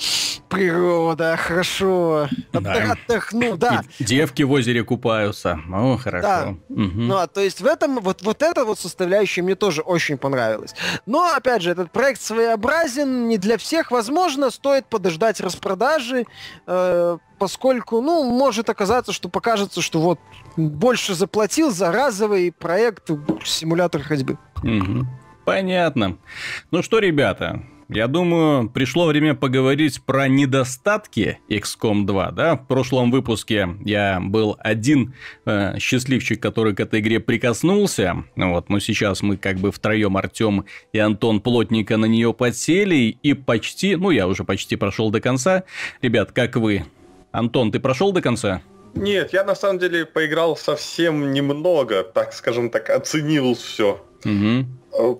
природа, 0.49 1.37
хорошо, 1.37 2.29
да. 2.53 2.93
отдохну, 2.93 3.57
да. 3.57 3.83
Девки 3.99 4.43
в 4.43 4.53
озере 4.53 4.85
купаются. 4.85 5.61
ну 5.67 5.97
хорошо. 5.99 6.27
Да. 6.27 6.55
Угу. 6.69 6.93
Ну, 6.95 7.17
а 7.17 7.27
то 7.27 7.41
есть 7.41 7.61
в 7.61 7.67
этом, 7.67 8.01
вот, 8.01 8.23
вот 8.23 8.43
эта 8.43 8.65
вот 8.65 8.79
составляющая 8.79 9.43
мне 9.43 9.55
тоже 9.55 9.83
очень 9.83 10.17
понравилась. 10.17 10.75
Но, 11.07 11.35
опять 11.35 11.63
же, 11.63 11.71
этот 11.71 11.91
проект 11.91 12.21
своеобразен, 12.21 13.29
не 13.29 13.39
для 13.39 13.59
всех. 13.59 13.91
Возможно, 13.91 14.51
стоит 14.51 14.87
подождать 14.87 15.41
распродажи, 15.41 16.25
э, 16.67 17.19
поскольку, 17.39 18.01
ну, 18.01 18.25
может 18.31 18.69
оказаться, 18.69 19.13
что 19.13 19.29
покажется, 19.29 19.81
что 19.81 20.01
вот 20.01 20.21
больше 20.57 21.15
заплатил 21.15 21.71
за 21.71 21.93
разовый 21.93 22.53
проект 22.53 23.11
симулятор 23.45 24.03
ходьбы. 24.03 24.39
Понятно. 25.45 26.19
Ну 26.71 26.83
что, 26.83 26.99
ребята, 26.99 27.63
я 27.89 28.07
думаю, 28.07 28.69
пришло 28.69 29.07
время 29.07 29.35
поговорить 29.35 30.03
про 30.03 30.29
недостатки 30.29 31.39
XCOM 31.49 32.05
2. 32.05 32.31
Да? 32.33 32.57
В 32.57 32.67
прошлом 32.67 33.11
выпуске 33.11 33.67
я 33.83 34.21
был 34.21 34.59
один 34.59 35.15
э, 35.47 35.79
счастливчик, 35.79 36.39
который 36.39 36.75
к 36.75 36.81
этой 36.81 37.01
игре 37.01 37.19
прикоснулся. 37.19 38.25
Вот, 38.37 38.69
но 38.69 38.79
сейчас 38.79 39.23
мы 39.23 39.39
как 39.39 39.57
бы 39.57 39.73
втроем, 39.73 40.19
Артем 40.19 40.67
и 40.93 40.99
Антон 40.99 41.41
плотненько 41.41 41.97
на 41.97 42.05
нее 42.05 42.35
подсели 42.35 43.17
и 43.23 43.33
почти, 43.33 43.97
ну 43.97 44.11
я 44.11 44.29
уже 44.29 44.45
почти 44.45 44.77
прошел 44.77 45.11
до 45.11 45.23
конца. 45.23 45.65
Ребят, 46.03 46.33
как 46.33 46.57
вы? 46.57 46.85
Антон, 47.39 47.71
ты 47.71 47.79
прошел 47.79 48.13
до 48.13 48.21
конца? 48.21 48.63
Нет, 48.95 49.33
я 49.33 49.45
на 49.45 49.55
самом 49.55 49.79
деле 49.79 50.05
поиграл 50.05 50.57
совсем 50.57 51.33
немного, 51.33 52.03
так 52.03 52.33
скажем 52.33 52.71
так, 52.71 52.91
оценил 52.91 53.55
все. 53.55 54.05
Угу. 54.25 54.67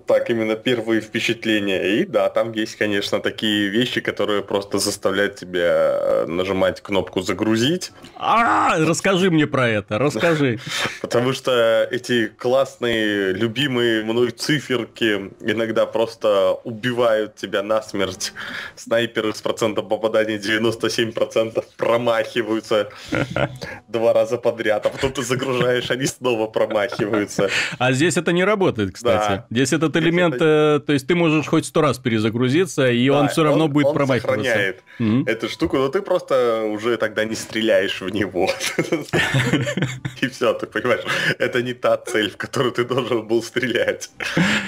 Так, 0.07 0.29
именно 0.29 0.55
первые 0.55 1.01
впечатления. 1.01 1.99
И 1.99 2.05
да, 2.05 2.29
там 2.29 2.51
есть, 2.51 2.75
конечно, 2.75 3.19
такие 3.19 3.69
вещи, 3.69 4.01
которые 4.01 4.41
просто 4.41 4.79
заставляют 4.79 5.35
тебя 5.35 5.99
э, 6.01 6.25
нажимать 6.27 6.81
кнопку 6.81 7.21
«Загрузить». 7.21 7.91
А, 8.15 8.75
расскажи 8.79 9.29
мне 9.31 9.47
про 9.47 9.69
это, 9.69 9.97
расскажи. 9.97 10.59
Потому 11.01 11.33
что 11.33 11.87
эти 11.91 12.27
классные, 12.27 13.31
любимые 13.31 14.03
мной 14.03 14.31
циферки 14.31 15.31
иногда 15.39 15.85
просто 15.85 16.53
убивают 16.63 17.35
тебя 17.35 17.63
насмерть. 17.63 18.33
Снайперы 18.75 19.33
с 19.33 19.41
процентом 19.41 19.87
попадания 19.87 20.37
97% 20.37 21.63
промахиваются 21.77 22.89
два 23.87 24.13
раза 24.13 24.37
подряд, 24.37 24.85
а 24.85 24.89
потом 24.89 25.13
ты 25.13 25.21
загружаешь, 25.21 25.89
они 25.91 26.05
снова 26.05 26.47
промахиваются. 26.47 27.49
А 27.77 27.93
здесь 27.93 28.17
это 28.17 28.31
не 28.31 28.43
работает, 28.43 28.93
кстати. 28.93 29.43
Здесь 29.59 29.73
этот 29.73 29.93
элемент, 29.97 30.35
это... 30.35 30.81
то 30.85 30.93
есть 30.93 31.05
ты 31.05 31.15
можешь 31.15 31.45
хоть 31.47 31.65
сто 31.65 31.81
раз 31.81 31.99
перезагрузиться, 31.99 32.89
и 32.89 33.09
да, 33.09 33.19
он 33.19 33.27
все 33.27 33.43
равно 33.43 33.65
он, 33.65 33.71
будет 33.71 33.87
он 33.87 33.93
промахиваться. 33.93 34.37
сохраняет 34.37 34.83
mm-hmm. 34.99 35.29
эту 35.29 35.49
штуку, 35.49 35.77
но 35.77 35.89
ты 35.89 36.01
просто 36.01 36.63
уже 36.63 36.95
тогда 36.95 37.25
не 37.25 37.35
стреляешь 37.35 37.99
в 37.99 38.07
него. 38.09 38.49
И 40.21 40.27
все, 40.29 40.53
ты 40.53 40.65
понимаешь, 40.65 41.01
это 41.39 41.61
не 41.61 41.73
та 41.73 41.97
цель, 41.97 42.29
в 42.29 42.37
которую 42.37 42.71
ты 42.71 42.85
должен 42.85 43.27
был 43.27 43.43
стрелять, 43.43 44.09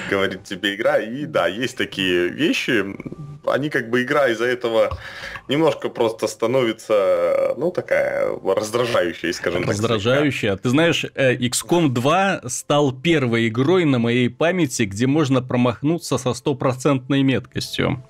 говорит 0.10 0.44
тебе 0.44 0.76
игра. 0.76 0.98
И 1.00 1.26
да, 1.26 1.48
есть 1.48 1.78
такие 1.78 2.28
вещи, 2.28 2.84
они 3.46 3.70
как 3.70 3.90
бы 3.90 4.04
игра 4.04 4.30
из-за 4.30 4.46
этого 4.46 4.98
немножко 5.48 5.90
просто 5.90 6.28
становится, 6.28 7.54
ну, 7.58 7.72
такая 7.72 8.30
раздражающая, 8.44 9.34
скажем 9.34 9.62
так. 9.62 9.72
Раздражающая. 9.72 10.56
Ты 10.58 10.70
знаешь, 10.70 11.06
э, 11.16 11.36
XCOM 11.36 11.90
2 11.90 12.42
стал 12.48 12.92
первой 12.92 13.48
игрой 13.48 13.86
на 13.86 14.00
моей 14.00 14.30
памяти, 14.30 14.84
где 14.84 15.08
можно 15.08 15.42
промахнуться 15.42 16.18
со 16.18 16.34
стопроцентной 16.34 17.24
меткостью. 17.24 18.04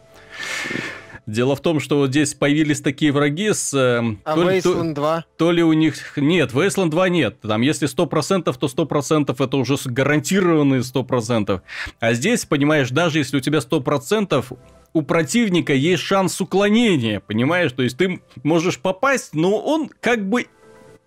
Дело 1.28 1.56
в 1.56 1.62
том, 1.62 1.80
что 1.80 1.98
вот 1.98 2.10
здесь 2.10 2.34
появились 2.34 2.82
такие 2.82 3.12
враги 3.12 3.54
с... 3.54 3.74
Э, 3.74 4.16
а 4.24 4.36
то, 4.36 4.50
Wasteland 4.50 4.94
2? 4.94 5.22
То, 5.22 5.26
то 5.38 5.52
ли 5.52 5.64
у 5.64 5.74
них... 5.74 6.18
Нет, 6.18 6.52
Wasteland 6.52 6.90
2 6.90 7.10
нет. 7.10 7.42
Там 7.42 7.62
если 7.62 7.88
100%, 7.88 8.44
то 8.44 8.68
100% 8.68 9.44
это 9.44 9.58
уже 9.58 9.76
гарантированные 9.86 10.82
100%. 10.82 11.62
А 12.00 12.14
здесь, 12.14 12.46
понимаешь, 12.46 12.90
даже 12.90 13.20
если 13.20 13.38
у 13.38 13.40
тебя 13.40 13.60
100%, 13.60 14.58
у 14.94 15.02
противника 15.04 15.74
есть 15.74 16.04
шанс 16.04 16.42
уклонения, 16.42 17.20
понимаешь? 17.20 17.72
То 17.72 17.84
есть 17.84 17.98
ты 17.98 18.22
можешь 18.44 18.80
попасть, 18.80 19.34
но 19.34 19.60
он 19.60 19.90
как 20.02 20.28
бы 20.28 20.48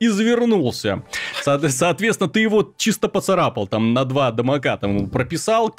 извернулся. 0.00 1.02
Соответственно, 1.42 2.28
ты 2.28 2.40
его 2.40 2.74
чисто 2.76 3.08
поцарапал 3.08 3.66
там 3.66 3.92
на 3.92 4.04
два 4.04 4.30
дамака, 4.30 4.76
там 4.76 5.08
прописал, 5.08 5.74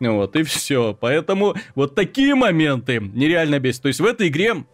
вот, 0.00 0.36
и 0.36 0.42
все. 0.42 0.96
Поэтому 0.98 1.54
вот 1.74 1.94
такие 1.94 2.34
моменты 2.34 3.00
нереально 3.00 3.58
бесит. 3.58 3.82
То 3.82 3.88
есть 3.88 4.00
в 4.00 4.06
этой 4.06 4.28
игре 4.28 4.64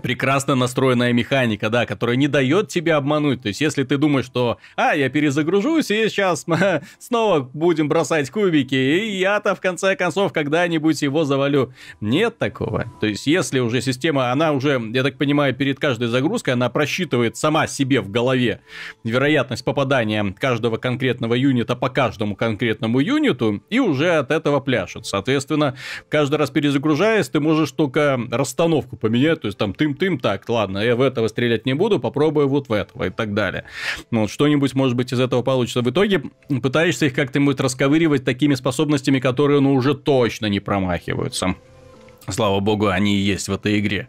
прекрасно 0.00 0.54
настроенная 0.54 1.12
механика, 1.12 1.70
да, 1.70 1.86
которая 1.86 2.16
не 2.16 2.28
дает 2.28 2.68
тебе 2.68 2.94
обмануть. 2.94 3.42
То 3.42 3.48
есть, 3.48 3.60
если 3.60 3.84
ты 3.84 3.98
думаешь, 3.98 4.26
что, 4.26 4.58
а, 4.76 4.94
я 4.94 5.08
перезагружусь, 5.08 5.90
и 5.90 6.08
сейчас 6.08 6.46
снова 6.98 7.40
будем 7.52 7.88
бросать 7.88 8.30
кубики, 8.30 8.74
и 8.74 9.18
я-то 9.18 9.54
в 9.54 9.60
конце 9.60 9.96
концов 9.96 10.32
когда-нибудь 10.32 11.02
его 11.02 11.24
завалю. 11.24 11.72
Нет 12.00 12.38
такого. 12.38 12.86
То 13.00 13.06
есть, 13.06 13.26
если 13.26 13.60
уже 13.60 13.80
система, 13.80 14.30
она 14.32 14.52
уже, 14.52 14.80
я 14.92 15.02
так 15.02 15.18
понимаю, 15.18 15.54
перед 15.54 15.78
каждой 15.78 16.08
загрузкой, 16.08 16.54
она 16.54 16.68
просчитывает 16.68 17.36
сама 17.36 17.66
себе 17.66 18.00
в 18.00 18.10
голове 18.10 18.60
вероятность 19.04 19.64
попадания 19.64 20.34
каждого 20.38 20.76
конкретного 20.76 21.34
юнита 21.34 21.76
по 21.76 21.88
каждому 21.88 22.36
конкретному 22.36 23.00
юниту, 23.00 23.62
и 23.70 23.78
уже 23.78 24.12
от 24.16 24.30
этого 24.30 24.60
пляшет. 24.60 25.06
Соответственно, 25.06 25.76
каждый 26.08 26.36
раз 26.36 26.50
перезагружаясь, 26.50 27.28
ты 27.28 27.40
можешь 27.40 27.72
только 27.72 28.20
расстановку 28.30 28.96
поменять, 28.96 29.40
то 29.40 29.46
есть 29.46 29.58
там 29.58 29.74
тым-тым, 29.82 30.18
так, 30.18 30.48
ладно, 30.48 30.78
я 30.78 30.96
в 30.96 31.00
этого 31.00 31.28
стрелять 31.28 31.66
не 31.66 31.74
буду, 31.74 31.98
попробую 31.98 32.48
вот 32.48 32.68
в 32.68 32.72
этого 32.72 33.04
и 33.04 33.10
так 33.10 33.34
далее. 33.34 33.64
Ну, 34.10 34.22
вот 34.22 34.30
что-нибудь, 34.30 34.74
может 34.74 34.96
быть, 34.96 35.12
из 35.12 35.20
этого 35.20 35.42
получится. 35.42 35.82
В 35.82 35.90
итоге 35.90 36.22
пытаешься 36.62 37.06
их 37.06 37.14
как-то 37.14 37.40
расковыривать 37.58 38.24
такими 38.24 38.54
способностями, 38.54 39.18
которые, 39.18 39.60
ну, 39.60 39.74
уже 39.74 39.94
точно 39.94 40.46
не 40.46 40.60
промахиваются. 40.60 41.56
Слава 42.28 42.60
богу, 42.60 42.86
они 42.86 43.16
и 43.16 43.20
есть 43.20 43.48
в 43.48 43.52
этой 43.52 43.80
игре. 43.80 44.08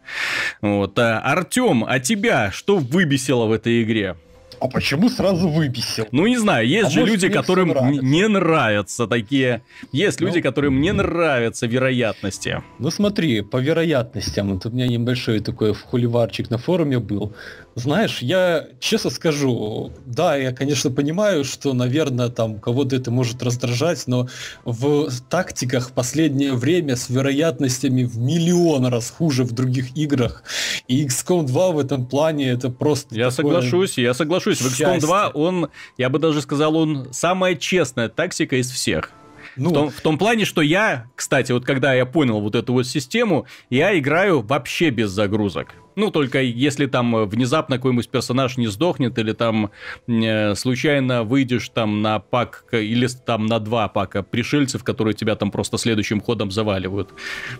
Вот. 0.61 0.97
А, 0.99 1.19
Артем, 1.19 1.83
а 1.87 1.99
тебя 1.99 2.51
что 2.51 2.77
выбесило 2.77 3.45
в 3.45 3.51
этой 3.51 3.81
игре? 3.81 4.15
А 4.63 4.69
почему 4.69 5.09
сразу 5.09 5.49
выбесил? 5.49 6.07
Ну, 6.11 6.25
не 6.25 6.37
знаю, 6.37 6.65
есть 6.65 6.87
а 6.87 6.91
же 6.91 7.03
люди, 7.03 7.27
которым 7.27 7.67
нравится. 7.67 8.05
не 8.05 8.27
нравятся 8.29 9.07
такие... 9.07 9.61
Есть 9.91 10.21
ну, 10.21 10.27
люди, 10.27 10.39
которым 10.39 10.79
не 10.79 10.93
нравятся 10.93 11.67
вероятности. 11.67 12.63
Ну, 12.79 12.89
смотри, 12.89 13.41
по 13.41 13.57
вероятностям, 13.57 14.53
вот 14.53 14.65
у 14.65 14.69
меня 14.69 14.87
небольшой 14.87 15.41
такой 15.41 15.73
хуливарчик 15.73 16.49
на 16.49 16.57
форуме 16.57 16.99
был. 16.99 17.35
Знаешь, 17.75 18.19
я 18.21 18.67
честно 18.79 19.09
скажу, 19.09 19.91
да, 20.05 20.35
я, 20.35 20.51
конечно, 20.51 20.91
понимаю, 20.91 21.43
что, 21.43 21.73
наверное, 21.73 22.29
там 22.29 22.59
кого-то 22.59 22.95
это 22.95 23.09
может 23.09 23.41
раздражать, 23.41 24.03
но 24.05 24.27
в 24.63 25.09
тактиках 25.29 25.89
в 25.89 25.93
последнее 25.93 26.53
время 26.53 26.95
с 26.95 27.09
вероятностями 27.09 28.03
в 28.03 28.17
миллион 28.17 28.85
раз 28.85 29.09
хуже 29.09 29.43
в 29.43 29.53
других 29.53 29.97
играх. 29.97 30.43
И 30.87 31.03
XCOM 31.05 31.47
2 31.47 31.71
в 31.71 31.79
этом 31.79 32.05
плане 32.05 32.49
это 32.49 32.69
просто... 32.69 33.15
Я 33.15 33.31
соглашусь, 33.31 33.97
я 33.97 34.13
соглашусь. 34.13 34.61
В 34.61 34.67
XCOM 34.67 34.99
2 34.99 35.29
он, 35.29 35.69
я 35.97 36.09
бы 36.09 36.19
даже 36.19 36.41
сказал, 36.41 36.75
он 36.75 37.07
самая 37.11 37.55
честная 37.55 38.07
тактика 38.07 38.57
из 38.57 38.69
всех. 38.69 39.11
Ну, 39.55 39.69
в, 39.69 39.73
том, 39.73 39.89
в 39.89 40.01
том 40.01 40.17
плане, 40.17 40.45
что 40.45 40.61
я, 40.61 41.07
кстати, 41.15 41.51
вот 41.51 41.65
когда 41.65 41.93
я 41.93 42.05
понял 42.05 42.39
вот 42.39 42.55
эту 42.55 42.73
вот 42.73 42.87
систему, 42.87 43.45
я 43.69 43.97
играю 43.97 44.41
вообще 44.41 44.89
без 44.89 45.09
загрузок. 45.09 45.75
Ну, 45.95 46.11
только 46.11 46.41
если 46.41 46.85
там 46.87 47.15
э, 47.15 47.25
внезапно 47.25 47.77
какой-нибудь 47.77 48.09
персонаж 48.09 48.57
не 48.57 48.67
сдохнет, 48.67 49.17
или 49.17 49.33
там 49.33 49.71
э, 50.07 50.55
случайно 50.55 51.23
выйдешь 51.23 51.69
там 51.69 52.01
на 52.01 52.19
пак, 52.19 52.65
или 52.71 53.07
там 53.25 53.45
на 53.45 53.59
два 53.59 53.87
пака 53.87 54.23
пришельцев, 54.23 54.83
которые 54.83 55.13
тебя 55.13 55.35
там 55.35 55.51
просто 55.51 55.77
следующим 55.77 56.21
ходом 56.21 56.51
заваливают. 56.51 57.09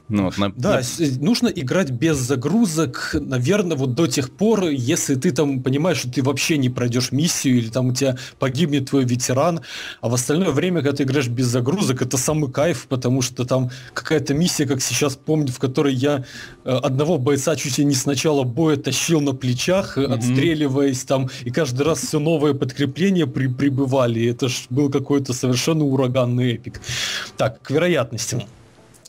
Ну, 0.10 0.26
вот, 0.26 0.38
на, 0.38 0.52
да, 0.52 0.82
на... 1.00 1.26
нужно 1.26 1.48
играть 1.48 1.92
без 1.92 2.18
загрузок, 2.18 3.16
наверное, 3.20 3.78
вот 3.78 3.94
до 3.94 4.08
тех 4.08 4.32
пор, 4.32 4.66
если 4.66 5.16
ты 5.16 5.32
там 5.32 5.62
понимаешь, 5.62 5.98
что 5.98 6.12
ты 6.12 6.24
вообще 6.24 6.58
не 6.58 6.70
пройдешь 6.70 7.12
миссию, 7.12 7.58
или 7.58 7.70
там 7.70 7.88
у 7.88 7.94
тебя 7.94 8.18
погибнет 8.40 8.90
твой 8.90 9.06
ветеран, 9.06 9.62
а 10.02 10.10
в 10.10 10.14
остальное 10.14 10.52
время, 10.52 10.82
когда 10.82 10.98
ты 10.98 11.04
играешь 11.04 11.28
без 11.28 11.48
загрузок, 11.48 12.02
это 12.02 12.18
самый 12.18 12.52
кайф, 12.52 12.88
потому 12.90 13.22
что 13.22 13.46
там 13.46 13.70
какая-то 13.94 14.34
миссия, 14.34 14.66
как 14.66 14.82
сейчас 14.82 15.16
помню, 15.16 15.52
в 15.52 15.60
которой 15.60 15.94
я 15.94 16.26
э, 16.66 16.70
одного 16.72 17.18
бойца 17.18 17.56
чуть 17.56 17.78
ли 17.78 17.86
не 17.86 17.96
сначала 17.96 18.23
начала 18.24 18.44
боя 18.46 18.78
тащил 18.78 19.20
на 19.20 19.34
плечах, 19.34 19.98
mm-hmm. 19.98 20.14
отстреливаясь 20.14 21.04
там, 21.04 21.30
и 21.44 21.52
каждый 21.52 21.84
раз 21.84 22.00
все 22.00 22.20
новое 22.20 22.54
подкрепление 22.54 23.28
при, 23.28 23.48
прибывали. 23.48 24.26
Это 24.30 24.48
ж 24.48 24.66
был 24.70 24.90
какой-то 24.90 25.34
совершенно 25.34 25.84
ураганный 25.84 26.54
эпик. 26.54 26.80
Так, 27.38 27.62
к 27.62 27.72
вероятностям. 27.72 28.44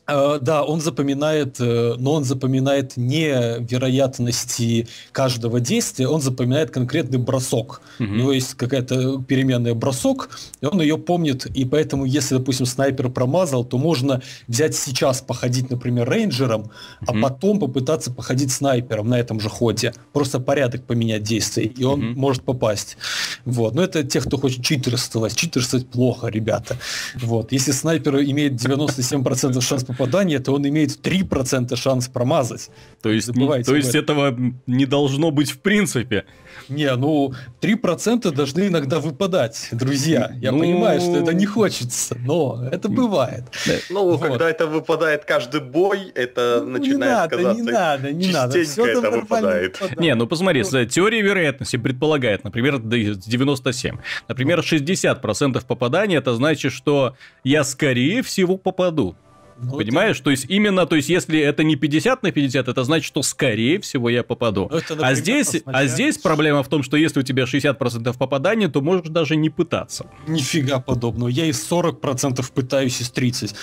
Uh, 0.07 0.39
да, 0.39 0.65
он 0.65 0.83
запоминает, 0.83 1.59
uh, 1.61 1.97
но 1.99 2.13
он 2.13 2.25
запоминает 2.25 2.99
не 2.99 3.59
вероятности 3.61 4.87
каждого 5.13 5.61
действия, 5.61 6.09
он 6.09 6.21
запоминает 6.21 6.71
конкретный 6.71 7.19
бросок. 7.19 7.81
Uh-huh. 7.99 8.05
У 8.05 8.15
него 8.15 8.33
есть 8.33 8.53
какая-то 8.55 9.23
переменная 9.23 9.73
бросок, 9.73 10.29
и 10.61 10.67
он 10.67 10.79
ее 10.83 10.99
помнит, 10.99 11.47
и 11.47 11.65
поэтому, 11.65 12.05
если, 12.05 12.37
допустим, 12.37 12.67
снайпер 12.67 13.09
промазал, 13.09 13.65
то 13.65 13.79
можно 13.79 14.21
взять 14.47 14.77
сейчас 14.77 15.23
походить, 15.23 15.71
например, 15.71 16.07
рейнджером, 16.07 16.65
uh-huh. 17.01 17.07
а 17.07 17.23
потом 17.23 17.59
попытаться 17.59 18.13
походить 18.13 18.53
снайпером 18.53 19.09
на 19.09 19.19
этом 19.19 19.41
же 19.41 19.49
ходе. 19.49 19.95
Просто 20.13 20.39
порядок 20.39 20.85
поменять 20.85 21.23
действий, 21.23 21.65
и 21.65 21.83
он 21.83 22.03
uh-huh. 22.03 22.15
может 22.15 22.43
попасть. 22.43 22.99
Вот. 23.47 23.75
Но 23.75 23.83
это 23.83 24.05
те, 24.05 24.21
кто 24.21 24.37
хочет 24.37 24.63
читерствовать. 24.63 25.35
Читерствовать 25.35 25.89
плохо, 25.89 26.27
ребята. 26.27 26.77
Вот. 27.15 27.53
Если 27.53 27.73
снайпер 27.73 28.17
имеет 28.21 28.53
97% 28.53 29.61
шанс 29.63 29.85
попадания, 29.97 30.39
то 30.39 30.53
он 30.53 30.67
имеет 30.69 30.91
3% 31.07 31.77
шанс 31.77 32.09
промазать. 32.09 32.71
То 33.03 33.11
есть, 33.11 33.33
то 33.33 33.77
есть 33.77 33.95
этого 33.95 34.37
не 34.67 34.87
должно 34.87 35.31
быть 35.31 35.51
в 35.51 35.59
принципе. 35.59 36.25
Не, 36.69 36.95
ну 36.97 37.35
3% 37.61 38.31
должны 38.31 38.69
иногда 38.69 38.99
выпадать, 39.01 39.69
друзья. 39.73 40.33
Я 40.41 40.53
ну... 40.53 40.61
понимаю, 40.61 41.01
что 41.01 41.17
это 41.17 41.35
не 41.35 41.47
хочется, 41.47 42.17
но 42.25 42.67
это 42.71 42.89
бывает. 42.89 43.45
Ну, 43.91 44.05
вот. 44.05 44.21
когда 44.21 44.49
это 44.49 44.67
выпадает 44.67 45.25
каждый 45.25 45.61
бой, 45.61 46.11
это 46.15 46.63
ну, 46.65 46.79
начинает 46.79 46.91
не 46.91 46.97
надо, 46.97 47.37
казаться. 47.37 47.63
Не 47.63 47.71
надо, 47.71 48.13
не 48.13 48.33
надо. 48.33 48.65
Все 48.65 48.87
это 48.87 49.11
выпадает. 49.11 49.81
выпадает. 49.81 50.01
Не, 50.01 50.15
ну 50.15 50.27
посмотри, 50.27 50.63
ну... 50.71 50.85
теория 50.87 51.21
вероятности 51.21 51.77
предполагает, 51.77 52.45
например, 52.45 52.79
97. 52.79 53.97
Например, 54.29 54.61
60% 54.61 55.65
попадания, 55.67 56.17
это 56.17 56.35
значит, 56.35 56.73
что 56.73 57.17
я 57.43 57.65
скорее 57.65 58.23
всего 58.23 58.57
попаду. 58.57 59.17
Ну, 59.59 59.77
Понимаешь? 59.77 60.17
Это... 60.17 60.25
То 60.25 60.31
есть 60.31 60.47
именно, 60.49 60.87
то 60.87 60.97
есть 60.97 61.09
если 61.09 61.39
это 61.41 61.63
не 61.63 61.77
50 61.77 62.23
на 62.23 62.33
50, 62.33 62.69
это 62.69 62.85
значит, 62.85 63.07
что 63.07 63.23
скорее 63.23 63.81
всего 63.81 64.09
я 64.09 64.23
попаду. 64.23 64.69
Ну, 64.71 64.77
это, 64.77 64.95
например, 64.95 65.13
а 65.13 65.15
здесь, 65.15 65.63
а 65.65 65.87
здесь 65.87 66.19
проблема 66.19 66.63
в 66.63 66.69
том, 66.69 66.83
что 66.83 66.97
если 66.97 67.21
у 67.21 67.23
тебя 67.23 67.45
60% 67.45 68.17
попадания, 68.19 68.69
то 68.69 68.81
можешь 68.81 69.09
даже 69.09 69.37
не 69.37 69.51
пытаться. 69.51 70.07
Нифига 70.27 70.81
подобного. 70.81 71.29
Я 71.29 71.47
из 71.47 71.71
40% 71.71 72.45
пытаюсь 72.53 73.01
из 73.01 73.11
30. 73.11 73.55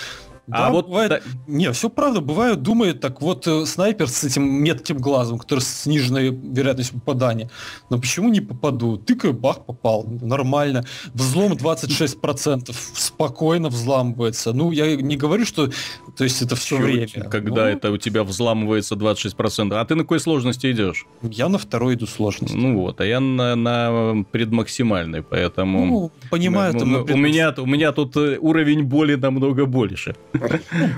Да, 0.46 0.66
а 0.66 0.70
вот 0.70 0.86
бывает... 0.86 1.10
Да... 1.10 1.20
Не, 1.46 1.72
все 1.72 1.88
правда, 1.88 2.20
бывает, 2.20 2.62
думает, 2.62 3.00
так 3.00 3.20
вот 3.22 3.46
э, 3.46 3.64
снайпер 3.64 4.08
с 4.08 4.24
этим 4.24 4.42
метким 4.42 4.98
глазом, 4.98 5.38
который 5.38 5.60
с 5.60 5.82
сниженной 5.82 6.30
вероятностью 6.30 6.98
попадания. 6.98 7.48
Но 7.90 7.98
почему 7.98 8.28
не 8.28 8.40
попаду? 8.40 8.96
Тыкаю, 8.96 9.34
бах, 9.34 9.64
попал. 9.64 10.04
Нормально. 10.04 10.84
Взлом 11.14 11.52
26%. 11.52 12.74
Спокойно 12.94 13.68
взламывается. 13.68 14.52
Ну, 14.52 14.72
я 14.72 14.96
не 14.96 15.16
говорю, 15.16 15.46
что... 15.46 15.70
То 16.16 16.24
есть 16.24 16.42
это 16.42 16.56
все 16.56 16.76
Чуть, 16.76 16.84
время. 16.84 17.30
Когда 17.30 17.64
ну... 17.64 17.68
это 17.68 17.92
у 17.92 17.96
тебя 17.96 18.24
взламывается 18.24 18.96
26%. 18.96 19.74
А 19.74 19.84
ты 19.84 19.94
на 19.94 20.02
какой 20.02 20.18
сложности 20.18 20.72
идешь? 20.72 21.06
Я 21.22 21.48
на 21.48 21.58
второй 21.58 21.94
иду 21.94 22.06
сложности. 22.06 22.56
Ну 22.56 22.80
вот, 22.80 23.00
а 23.00 23.06
я 23.06 23.20
на, 23.20 23.54
на 23.54 24.24
предмаксимальной, 24.32 25.22
поэтому... 25.22 25.86
Ну, 25.86 26.10
понимаю, 26.30 26.72
там... 26.74 26.94
У, 26.94 27.04
у, 27.04 27.16
меня, 27.16 27.54
у 27.56 27.66
меня 27.66 27.92
тут 27.92 28.16
э, 28.16 28.38
уровень 28.40 28.82
боли 28.82 29.14
намного 29.14 29.66
больше. 29.66 30.16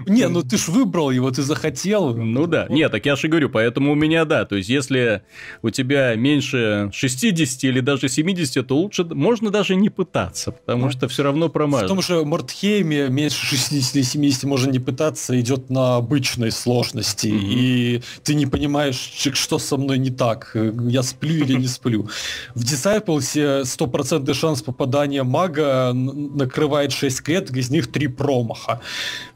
Не, 0.06 0.28
ну 0.28 0.42
ты 0.42 0.56
ж 0.56 0.68
выбрал 0.68 1.10
его, 1.10 1.30
ты 1.30 1.42
захотел. 1.42 2.14
Ну 2.14 2.46
да. 2.46 2.66
Нет, 2.68 2.92
так 2.92 3.06
я 3.06 3.16
же 3.16 3.28
говорю, 3.28 3.50
поэтому 3.50 3.92
у 3.92 3.94
меня 3.94 4.24
да. 4.24 4.44
То 4.44 4.56
есть, 4.56 4.68
если 4.68 5.22
у 5.62 5.70
тебя 5.70 6.14
меньше 6.14 6.90
60 6.92 7.64
или 7.64 7.80
даже 7.80 8.08
70, 8.08 8.66
то 8.66 8.76
лучше 8.76 9.04
можно 9.04 9.50
даже 9.50 9.74
не 9.74 9.90
пытаться, 9.90 10.52
потому 10.52 10.90
что 10.90 11.08
все 11.08 11.22
равно 11.22 11.48
промажешь. 11.48 11.88
Потому 11.88 12.02
что 12.02 12.24
Мортхейме 12.24 13.08
меньше 13.08 13.44
60 13.46 13.96
или 13.96 14.02
70 14.02 14.44
можно 14.44 14.70
не 14.70 14.78
пытаться, 14.78 15.38
идет 15.40 15.70
на 15.70 15.96
обычной 15.96 16.50
сложности. 16.50 17.28
И 17.28 18.02
ты 18.22 18.34
не 18.34 18.46
понимаешь, 18.46 19.12
что 19.34 19.58
со 19.58 19.76
мной 19.76 19.98
не 19.98 20.10
так. 20.10 20.56
Я 20.88 21.02
сплю 21.02 21.36
или 21.44 21.54
не 21.54 21.66
сплю. 21.66 22.08
В 22.54 22.62
Disciples 22.62 23.64
стопроцентный 23.64 24.34
шанс 24.34 24.62
попадания 24.62 25.22
мага 25.22 25.92
накрывает 25.92 26.92
6 26.92 27.22
клеток, 27.22 27.56
из 27.56 27.70
них 27.70 27.90
3 27.90 28.08
промаха. 28.08 28.80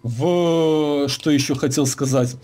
В 0.02 1.08
что 1.08 1.30
еще 1.30 1.54
хотел 1.54 1.86
сказать? 1.86 2.36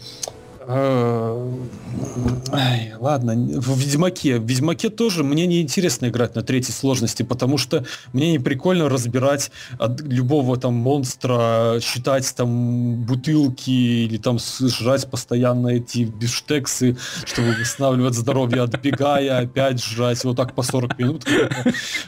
Ай, 2.52 2.94
ладно, 2.98 3.34
в 3.34 3.78
Ведьмаке. 3.78 4.38
В 4.38 4.46
Ведьмаке 4.46 4.88
тоже 4.88 5.24
мне 5.24 5.46
не 5.46 5.60
интересно 5.60 6.06
играть 6.06 6.34
на 6.34 6.42
третьей 6.42 6.72
сложности, 6.72 7.22
потому 7.22 7.58
что 7.58 7.84
мне 8.12 8.32
не 8.32 8.38
прикольно 8.38 8.88
разбирать 8.88 9.50
от 9.78 10.00
любого 10.00 10.56
там 10.56 10.74
монстра, 10.74 11.78
считать 11.82 12.32
там 12.36 13.04
бутылки 13.04 13.70
или 13.70 14.16
там 14.16 14.38
жрать 14.38 15.10
постоянно 15.10 15.68
эти 15.68 16.04
биштексы, 16.04 16.96
чтобы 17.24 17.54
восстанавливать 17.60 18.14
здоровье, 18.14 18.62
отбегая, 18.62 19.38
опять 19.40 19.82
жрать. 19.82 20.24
Вот 20.24 20.36
так 20.36 20.54
по 20.54 20.62
40 20.62 20.98
минут. 20.98 21.26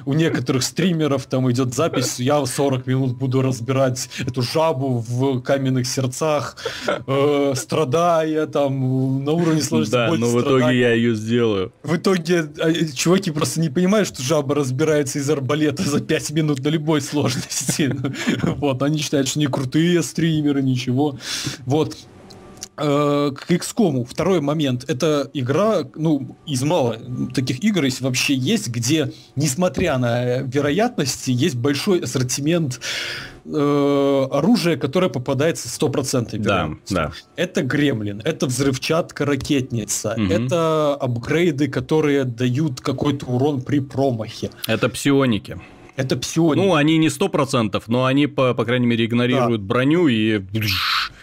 У 0.06 0.14
некоторых 0.14 0.62
стримеров 0.62 1.26
там 1.26 1.50
идет 1.50 1.74
запись, 1.74 2.18
я 2.18 2.44
40 2.44 2.86
минут 2.86 3.16
буду 3.16 3.42
разбирать 3.42 4.08
эту 4.26 4.42
жабу 4.42 5.04
в 5.06 5.42
каменных 5.42 5.86
сердцах, 5.86 6.56
э, 7.06 7.52
страдая, 7.54 8.45
там 8.46 9.24
на 9.24 9.32
уровне 9.32 9.62
сложности 9.62 9.92
Да, 9.92 10.12
но 10.16 10.26
в 10.28 10.40
итоге 10.40 10.78
я 10.78 10.92
ее 10.92 11.14
сделаю. 11.14 11.72
В 11.82 11.96
итоге 11.96 12.46
а, 12.58 12.72
чуваки 12.94 13.30
просто 13.30 13.60
не 13.60 13.68
понимают, 13.68 14.08
что 14.08 14.22
жаба 14.22 14.54
разбирается 14.54 15.18
из 15.18 15.28
арбалета 15.28 15.82
за 15.82 16.00
5 16.00 16.30
минут 16.32 16.60
на 16.64 16.68
любой 16.68 17.00
сложности. 17.00 17.94
Вот, 18.56 18.82
они 18.82 18.98
считают, 18.98 19.28
что 19.28 19.38
не 19.38 19.46
крутые 19.46 20.02
стримеры, 20.02 20.62
ничего. 20.62 21.18
Вот 21.64 21.96
э, 22.76 23.32
к 23.34 23.50
XCOM. 23.50 24.04
Второй 24.04 24.40
момент. 24.40 24.84
Это 24.88 25.30
игра, 25.34 25.82
ну, 25.94 26.36
из 26.46 26.62
мало 26.62 26.98
таких 27.34 27.62
игр, 27.64 27.84
если 27.84 28.04
вообще 28.04 28.34
есть, 28.34 28.68
где, 28.68 29.12
несмотря 29.34 29.98
на 29.98 30.38
вероятности, 30.38 31.30
есть 31.30 31.56
большой 31.56 32.00
ассортимент 32.00 32.80
э, 33.52 34.28
оружие, 34.30 34.76
которое 34.76 35.08
попадается 35.08 35.68
100% 35.68 36.38
да, 36.38 36.70
да. 36.90 37.12
Это 37.36 37.62
гремлин, 37.62 38.20
это 38.24 38.46
взрывчатка 38.46 39.24
ракетница, 39.24 40.14
угу. 40.16 40.32
это 40.32 40.94
апгрейды, 40.94 41.68
которые 41.68 42.24
дают 42.24 42.80
какой-то 42.80 43.26
урон 43.26 43.62
при 43.62 43.80
промахе. 43.80 44.50
Это 44.66 44.88
псионики. 44.88 45.60
Это 45.96 46.16
псионики. 46.16 46.64
Ну, 46.64 46.74
они 46.74 46.98
не 46.98 47.08
100%, 47.08 47.82
но 47.86 48.04
они, 48.04 48.26
по, 48.26 48.54
по 48.54 48.64
крайней 48.64 48.86
мере, 48.86 49.06
игнорируют 49.06 49.62
да. 49.62 49.66
броню 49.66 50.08
и... 50.08 50.42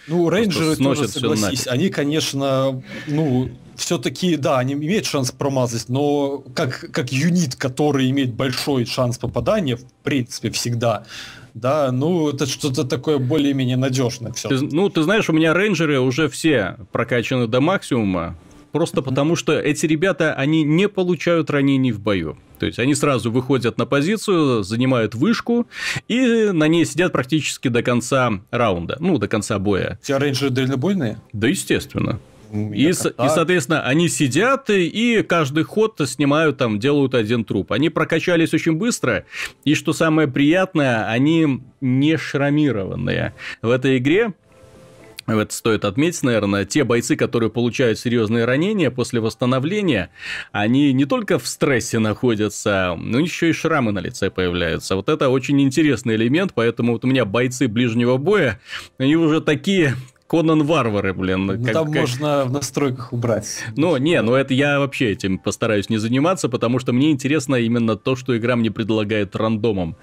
Ну, 0.08 0.30
рейнджеры 0.30 0.76
тоже, 0.76 1.08
согласись, 1.08 1.68
они, 1.68 1.90
конечно, 1.90 2.84
ну, 3.08 3.50
все-таки, 3.76 4.36
да, 4.36 4.60
они 4.60 4.74
имеют 4.74 5.06
шанс 5.06 5.32
промазать, 5.32 5.90
но 5.90 6.44
как, 6.56 6.92
как 6.92 7.12
юнит, 7.12 7.56
который 7.56 8.10
имеет 8.10 8.34
большой 8.34 8.86
шанс 8.86 9.18
попадания, 9.18 9.78
в 9.78 9.86
принципе, 10.04 10.50
всегда, 10.50 11.06
да, 11.54 11.92
ну, 11.92 12.30
это 12.30 12.46
что-то 12.46 12.84
такое 12.84 13.20
более-менее 13.20 13.78
надежное. 13.78 14.32
Все. 14.34 14.50
Ты, 14.50 14.62
ну, 14.62 14.90
ты 14.90 15.04
знаешь, 15.04 15.30
у 15.30 15.34
меня 15.34 15.54
рейнджеры 15.54 16.00
уже 16.00 16.28
все 16.28 16.78
прокачаны 16.92 17.48
до 17.48 17.62
максимума, 17.62 18.36
просто 18.72 19.02
mm-hmm. 19.02 19.04
потому 19.04 19.36
что 19.36 19.54
эти 19.60 19.86
ребята, 19.86 20.34
они 20.34 20.64
не 20.64 20.90
получают 20.90 21.50
ранений 21.50 21.92
в 21.92 22.00
бою. 22.00 22.38
То 22.60 22.66
есть 22.66 22.80
они 22.80 22.96
сразу 22.96 23.30
выходят 23.30 23.78
на 23.78 23.86
позицию, 23.86 24.64
занимают 24.64 25.16
вышку 25.16 25.68
и 26.08 26.50
на 26.52 26.68
ней 26.68 26.86
сидят 26.86 27.12
практически 27.12 27.68
до 27.68 27.84
конца 27.84 28.32
раунда, 28.52 28.98
ну, 29.00 29.18
до 29.18 29.28
конца 29.28 29.60
боя. 29.60 30.00
У 30.02 30.06
тебя 30.06 30.20
рейнджеры 30.20 30.50
дальнобойные? 30.50 31.20
Да, 31.34 31.48
естественно. 31.48 32.20
И, 32.54 32.90
и, 32.90 32.94
соответственно, 32.94 33.82
они 33.82 34.08
сидят 34.10 34.70
и 34.70 35.24
каждый 35.28 35.64
ход 35.64 36.00
снимают, 36.06 36.58
там, 36.58 36.80
делают 36.80 37.16
один 37.16 37.46
труп. 37.46 37.72
Они 37.72 37.90
прокачались 37.90 38.54
очень 38.54 38.74
быстро, 38.74 39.26
и 39.64 39.74
что 39.74 39.92
самое 39.92 40.28
приятное, 40.28 41.08
они 41.10 41.64
не 41.82 42.16
шрамированные. 42.16 43.34
В 43.64 43.72
этой 43.72 43.98
игре 43.98 44.34
это 45.26 45.54
стоит 45.54 45.86
отметить, 45.86 46.22
наверное, 46.22 46.66
те 46.66 46.84
бойцы, 46.84 47.16
которые 47.16 47.50
получают 47.50 47.98
серьезные 47.98 48.46
ранения 48.46 48.92
после 48.92 49.20
восстановления, 49.22 50.10
они 50.52 50.92
не 50.92 51.06
только 51.06 51.40
в 51.40 51.48
стрессе 51.48 52.00
находятся, 52.00 52.96
но 53.00 53.20
еще 53.20 53.50
и 53.50 53.54
шрамы 53.54 53.94
на 53.94 54.00
лице 54.00 54.30
появляются. 54.30 54.96
Вот 54.96 55.10
это 55.10 55.30
очень 55.30 55.62
интересный 55.62 56.16
элемент, 56.16 56.52
поэтому 56.54 56.94
вот 56.94 57.06
у 57.06 57.08
меня 57.08 57.26
бойцы 57.26 57.68
ближнего 57.68 58.18
боя, 58.18 58.60
они 58.98 59.16
уже 59.16 59.40
такие 59.42 59.96
Конан 60.34 60.64
Варвары, 60.64 61.14
блин. 61.14 61.46
Ну, 61.46 61.64
как, 61.64 61.74
там 61.74 61.92
как... 61.92 62.02
можно 62.02 62.46
в 62.46 62.52
настройках 62.52 63.14
убрать. 63.14 63.66
Ну, 63.76 63.96
не, 63.98 64.20
ну 64.24 64.34
это 64.34 64.56
я 64.56 64.80
вообще 64.80 65.12
этим 65.12 65.38
постараюсь 65.38 65.92
не 65.92 65.98
заниматься, 65.98 66.50
потому 66.50 66.80
что 66.80 66.92
мне 66.92 67.12
интересно 67.12 67.54
именно 67.54 67.96
то, 67.98 68.16
что 68.16 68.36
игра 68.36 68.56
мне 68.56 68.72
предлагает 68.72 69.36
рандомом. 69.36 69.96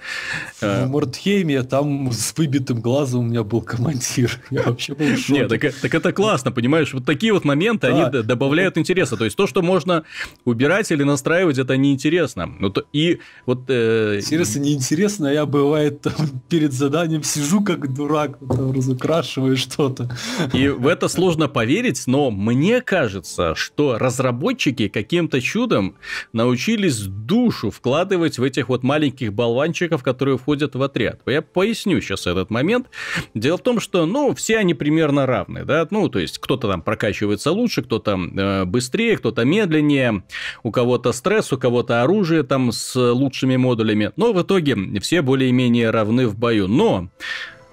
В 0.61 0.62
а... 0.62 0.87
Мортхейме 0.87 1.64
там 1.64 2.12
с 2.12 2.33
выбитым 2.37 2.81
глазом 2.81 3.23
у 3.23 3.25
меня 3.25 3.43
был 3.43 3.61
командир. 3.61 4.38
Я 4.51 4.62
вообще 4.62 4.95
был 4.95 5.07
в. 5.07 5.29
Нет, 5.31 5.49
так, 5.49 5.75
так 5.75 5.95
это 5.97 6.12
классно, 6.12 6.53
понимаешь? 6.53 6.95
Вот 6.95 7.05
такие 7.05 7.33
вот 7.33 7.45
моменты, 7.45 7.88
да. 7.88 8.07
они 8.07 8.23
добавляют 8.23 8.79
интереса. 8.79 9.16
То 9.16 9.25
есть 9.25 9.37
то, 9.37 9.49
что 9.49 9.62
можно 9.62 10.05
убирать 10.45 10.93
или 10.93 11.03
настраивать, 11.03 11.59
это 11.59 11.77
неинтересно. 11.77 12.47
Ну, 12.47 12.71
то, 12.71 12.85
и 12.93 13.19
вот... 13.47 13.64
Э... 13.66 14.21
Серьезно, 14.23 14.61
неинтересно. 14.61 15.27
Я, 15.27 15.45
бывает, 15.45 16.03
там, 16.03 16.14
перед 16.49 16.73
заданием 16.73 17.25
сижу 17.25 17.64
как 17.64 17.93
дурак, 17.93 18.38
там, 18.38 18.71
разукрашиваю 18.71 19.57
что-то. 19.57 20.09
И 20.52 20.68
в 20.68 20.87
это 20.87 21.09
сложно 21.09 21.48
поверить, 21.48 22.02
но 22.06 22.30
мне 22.30 22.80
кажется, 22.80 23.54
что 23.54 23.98
разработчики 23.98 24.88
каким-то 24.88 25.40
чудом 25.40 25.96
научились 26.33 27.00
душу 27.00 27.70
вкладывать 27.70 28.38
в 28.38 28.42
этих 28.42 28.68
вот 28.68 28.83
маленьких 28.83 29.33
болванчиков, 29.33 30.02
которые 30.02 30.38
входят 30.38 30.74
в 30.74 30.83
отряд. 30.83 31.20
Я 31.26 31.42
поясню 31.42 32.00
сейчас 32.00 32.26
этот 32.26 32.50
момент. 32.50 32.88
Дело 33.35 33.59
в 33.59 33.62
том, 33.62 33.80
что, 33.80 34.06
ну, 34.06 34.35
все 34.35 34.59
они 34.59 34.74
примерно 34.74 35.26
равны, 35.26 35.64
да, 35.64 35.87
ну, 35.90 36.09
то 36.09 36.18
есть 36.18 36.38
кто-то 36.38 36.68
там 36.68 36.83
прокачивается 36.83 37.52
лучше, 37.52 37.83
кто-то 37.83 38.18
э, 38.18 38.64
быстрее, 38.64 39.16
кто-то 39.16 39.44
медленнее, 39.44 40.24
у 40.62 40.70
кого-то 40.70 41.12
стресс, 41.12 41.52
у 41.52 41.59
кого-то 41.59 42.02
оружие 42.02 42.42
там 42.42 42.72
с 42.72 42.96
лучшими 42.96 43.56
модулями, 43.56 44.12
но 44.16 44.33
в 44.33 44.42
итоге 44.42 44.76
все 45.00 45.22
более-менее 45.22 45.90
равны 45.90 46.26
в 46.26 46.37
бою. 46.37 46.68
Но 46.68 47.09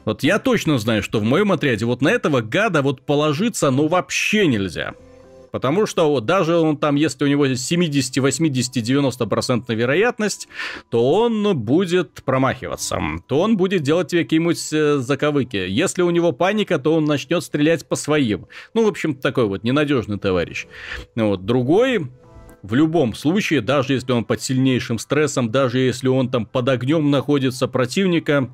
вот 0.08 0.24
я 0.24 0.40
точно 0.40 0.78
знаю, 0.78 1.04
что 1.04 1.20
в 1.20 1.24
моем 1.24 1.52
отряде 1.52 1.84
вот 1.84 2.02
на 2.02 2.08
этого 2.08 2.40
гада 2.40 2.82
вот 2.82 3.02
положиться 3.02 3.70
ну 3.72 3.88
вообще 3.90 4.48
нельзя. 4.48 4.94
Потому 5.52 5.86
что 5.86 6.10
вот 6.10 6.26
даже 6.26 6.56
он 6.56 6.78
там, 6.78 6.96
если 6.96 7.26
у 7.26 7.28
него 7.28 7.54
70, 7.54 8.18
80, 8.18 8.78
90% 8.78 9.76
вероятность, 9.76 10.48
то 10.90 11.12
он 11.12 11.58
будет 11.58 12.24
промахиваться. 12.24 13.00
То 13.28 13.42
он 13.42 13.58
будет 13.58 13.82
делать 13.82 14.08
тебе 14.08 14.24
какие-нибудь 14.24 14.72
э, 14.72 14.98
заковыки. 15.00 15.58
Если 15.58 16.02
у 16.04 16.10
него 16.10 16.32
паника, 16.32 16.80
то 16.80 16.94
он 16.94 17.04
начнет 17.04 17.44
стрелять 17.44 17.86
по 17.86 17.98
своим. 17.98 18.48
Ну, 18.74 18.86
в 18.86 18.88
общем, 18.88 19.14
такой 19.14 19.48
вот 19.48 19.66
ненадежный 19.66 20.18
товарищ. 20.18 20.68
Вот. 21.16 21.46
Другой, 21.46 22.08
в 22.64 22.74
любом 22.74 23.14
случае, 23.14 23.60
даже 23.60 23.92
если 23.94 24.14
он 24.14 24.24
под 24.24 24.42
сильнейшим 24.42 25.00
стрессом, 25.00 25.52
даже 25.52 25.80
если 25.80 26.08
он 26.08 26.30
там 26.30 26.46
под 26.46 26.70
огнем 26.70 27.12
находится 27.12 27.68
противника, 27.68 28.50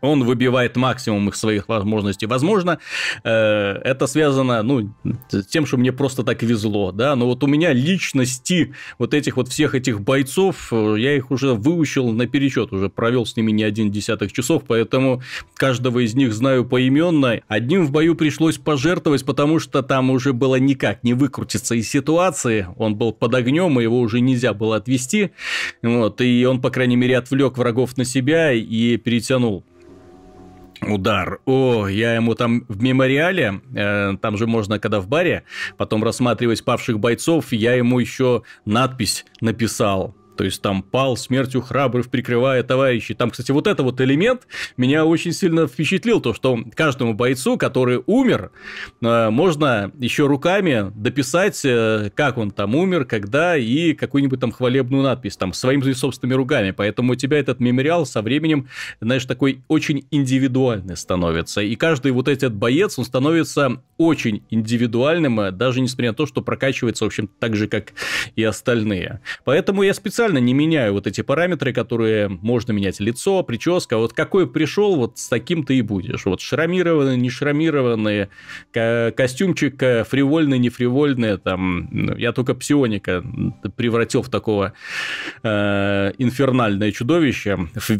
он 0.00 0.24
выбивает 0.24 0.76
максимум 0.76 1.28
их 1.28 1.36
своих 1.36 1.68
возможностей. 1.68 2.26
Возможно, 2.26 2.78
э, 3.22 3.30
это 3.30 4.06
связано, 4.06 4.62
ну, 4.62 4.92
с 5.30 5.46
тем, 5.46 5.66
что 5.66 5.76
мне 5.76 5.92
просто 5.92 6.22
так 6.22 6.42
везло, 6.42 6.92
да, 6.92 7.16
но 7.16 7.26
вот 7.26 7.44
у 7.44 7.46
меня 7.46 7.72
личности 7.72 8.74
вот 8.98 9.14
этих 9.14 9.36
вот 9.36 9.48
всех 9.48 9.74
этих 9.74 10.00
бойцов, 10.00 10.72
э, 10.72 10.96
я 10.98 11.16
их 11.16 11.30
уже 11.30 11.54
выучил 11.54 12.12
наперечет, 12.12 12.72
уже 12.72 12.88
провел 12.88 13.26
с 13.26 13.36
ними 13.36 13.52
не 13.52 13.62
один 13.62 13.90
десяток 13.90 14.32
часов, 14.32 14.62
поэтому 14.66 15.22
каждого 15.54 16.04
из 16.04 16.14
них 16.14 16.32
знаю 16.32 16.64
поименно. 16.64 17.40
Одним 17.48 17.84
в 17.84 17.90
бою 17.90 18.14
пришлось 18.14 18.58
пожертвовать, 18.58 19.24
потому 19.24 19.58
что 19.58 19.82
там 19.82 20.10
уже 20.10 20.32
было 20.32 20.56
никак 20.56 21.04
не 21.04 21.14
выкрутиться 21.14 21.74
из 21.74 21.88
ситуации, 21.90 22.66
он 22.76 22.96
был 22.96 23.12
под 23.12 23.34
огнем, 23.34 23.78
и 23.78 23.82
его 23.82 24.00
уже 24.00 24.20
нельзя 24.20 24.54
было 24.54 24.76
отвести, 24.76 25.30
вот, 25.82 26.20
и 26.20 26.44
он, 26.44 26.60
по 26.60 26.70
крайней 26.70 26.96
мере, 26.96 27.18
отвлек 27.18 27.58
врагов 27.58 27.96
на 27.96 28.04
себя 28.04 28.52
и 28.52 28.96
перетянул 28.96 29.64
удар. 30.82 31.40
О, 31.46 31.86
я 31.86 32.14
ему 32.14 32.34
там 32.34 32.64
в 32.68 32.82
мемориале, 32.82 33.60
э, 33.74 34.16
там 34.20 34.36
же 34.36 34.46
можно, 34.46 34.78
когда 34.78 35.00
в 35.00 35.08
баре, 35.08 35.44
потом 35.76 36.04
рассматривать 36.04 36.64
павших 36.64 36.98
бойцов, 36.98 37.52
я 37.52 37.74
ему 37.74 37.98
еще 37.98 38.42
надпись 38.64 39.24
написал. 39.40 40.14
То 40.40 40.44
есть 40.44 40.62
там 40.62 40.82
пал 40.82 41.18
смертью 41.18 41.60
храбрых, 41.60 42.08
прикрывая 42.08 42.62
товарищей. 42.62 43.12
Там, 43.12 43.30
кстати, 43.30 43.50
вот 43.50 43.66
этот 43.66 43.80
вот 43.80 44.00
элемент 44.00 44.46
меня 44.78 45.04
очень 45.04 45.32
сильно 45.32 45.66
впечатлил, 45.66 46.22
то, 46.22 46.32
что 46.32 46.58
каждому 46.74 47.12
бойцу, 47.12 47.58
который 47.58 48.02
умер, 48.06 48.50
э, 49.02 49.28
можно 49.28 49.92
еще 49.98 50.26
руками 50.26 50.90
дописать, 50.94 51.60
э, 51.62 52.10
как 52.14 52.38
он 52.38 52.52
там 52.52 52.74
умер, 52.74 53.04
когда, 53.04 53.54
и 53.54 53.92
какую-нибудь 53.92 54.40
там 54.40 54.50
хвалебную 54.50 55.02
надпись, 55.02 55.36
там, 55.36 55.52
своими 55.52 55.92
собственными 55.92 56.34
руками. 56.38 56.70
Поэтому 56.70 57.12
у 57.12 57.16
тебя 57.16 57.38
этот 57.38 57.60
мемориал 57.60 58.06
со 58.06 58.22
временем, 58.22 58.66
знаешь, 59.02 59.26
такой 59.26 59.62
очень 59.68 60.06
индивидуальный 60.10 60.96
становится. 60.96 61.60
И 61.60 61.76
каждый 61.76 62.12
вот 62.12 62.28
этот 62.28 62.54
боец, 62.54 62.98
он 62.98 63.04
становится 63.04 63.82
очень 63.98 64.42
индивидуальным, 64.48 65.38
э, 65.38 65.50
даже 65.50 65.82
несмотря 65.82 66.12
на 66.12 66.14
то, 66.14 66.24
что 66.24 66.40
прокачивается, 66.40 67.04
в 67.04 67.08
общем, 67.08 67.28
так 67.38 67.56
же, 67.56 67.68
как 67.68 67.92
и 68.36 68.42
остальные. 68.42 69.20
Поэтому 69.44 69.82
я 69.82 69.92
специально 69.92 70.29
специально 70.30 70.38
не 70.38 70.54
меняю 70.54 70.92
вот 70.92 71.06
эти 71.06 71.22
параметры, 71.22 71.72
которые 71.72 72.28
можно 72.28 72.72
менять. 72.72 73.00
Лицо, 73.00 73.42
прическа. 73.42 73.96
Вот 73.96 74.12
какой 74.12 74.46
пришел, 74.46 74.96
вот 74.96 75.18
с 75.18 75.28
таким 75.28 75.64
ты 75.64 75.78
и 75.78 75.82
будешь. 75.82 76.24
Вот 76.24 76.40
шрамированные, 76.40 77.16
не 77.16 77.30
шрамированные, 77.30 78.28
костюмчик 78.72 79.82
э, 79.82 80.04
фривольный, 80.04 80.58
не 80.58 80.68
фривольный. 80.68 81.38
Там, 81.38 81.88
ну, 81.90 82.16
я 82.16 82.32
только 82.32 82.54
псионика 82.54 83.24
превратил 83.76 84.22
в 84.22 84.28
такого 84.28 84.72
э, 85.42 86.12
инфернальное 86.18 86.92
чудовище, 86.92 87.58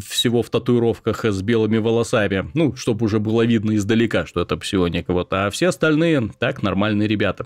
всего 0.09 0.41
в 0.41 0.49
татуировках 0.49 1.25
с 1.25 1.41
белыми 1.41 1.79
волосами. 1.79 2.49
Ну, 2.53 2.75
чтобы 2.75 3.05
уже 3.05 3.19
было 3.19 3.45
видно 3.45 3.75
издалека, 3.75 4.25
что 4.25 4.41
это 4.41 4.57
псионик. 4.57 5.09
Вот. 5.09 5.33
А 5.33 5.49
все 5.49 5.67
остальные 5.67 6.29
так, 6.39 6.63
нормальные 6.63 7.07
ребята. 7.07 7.45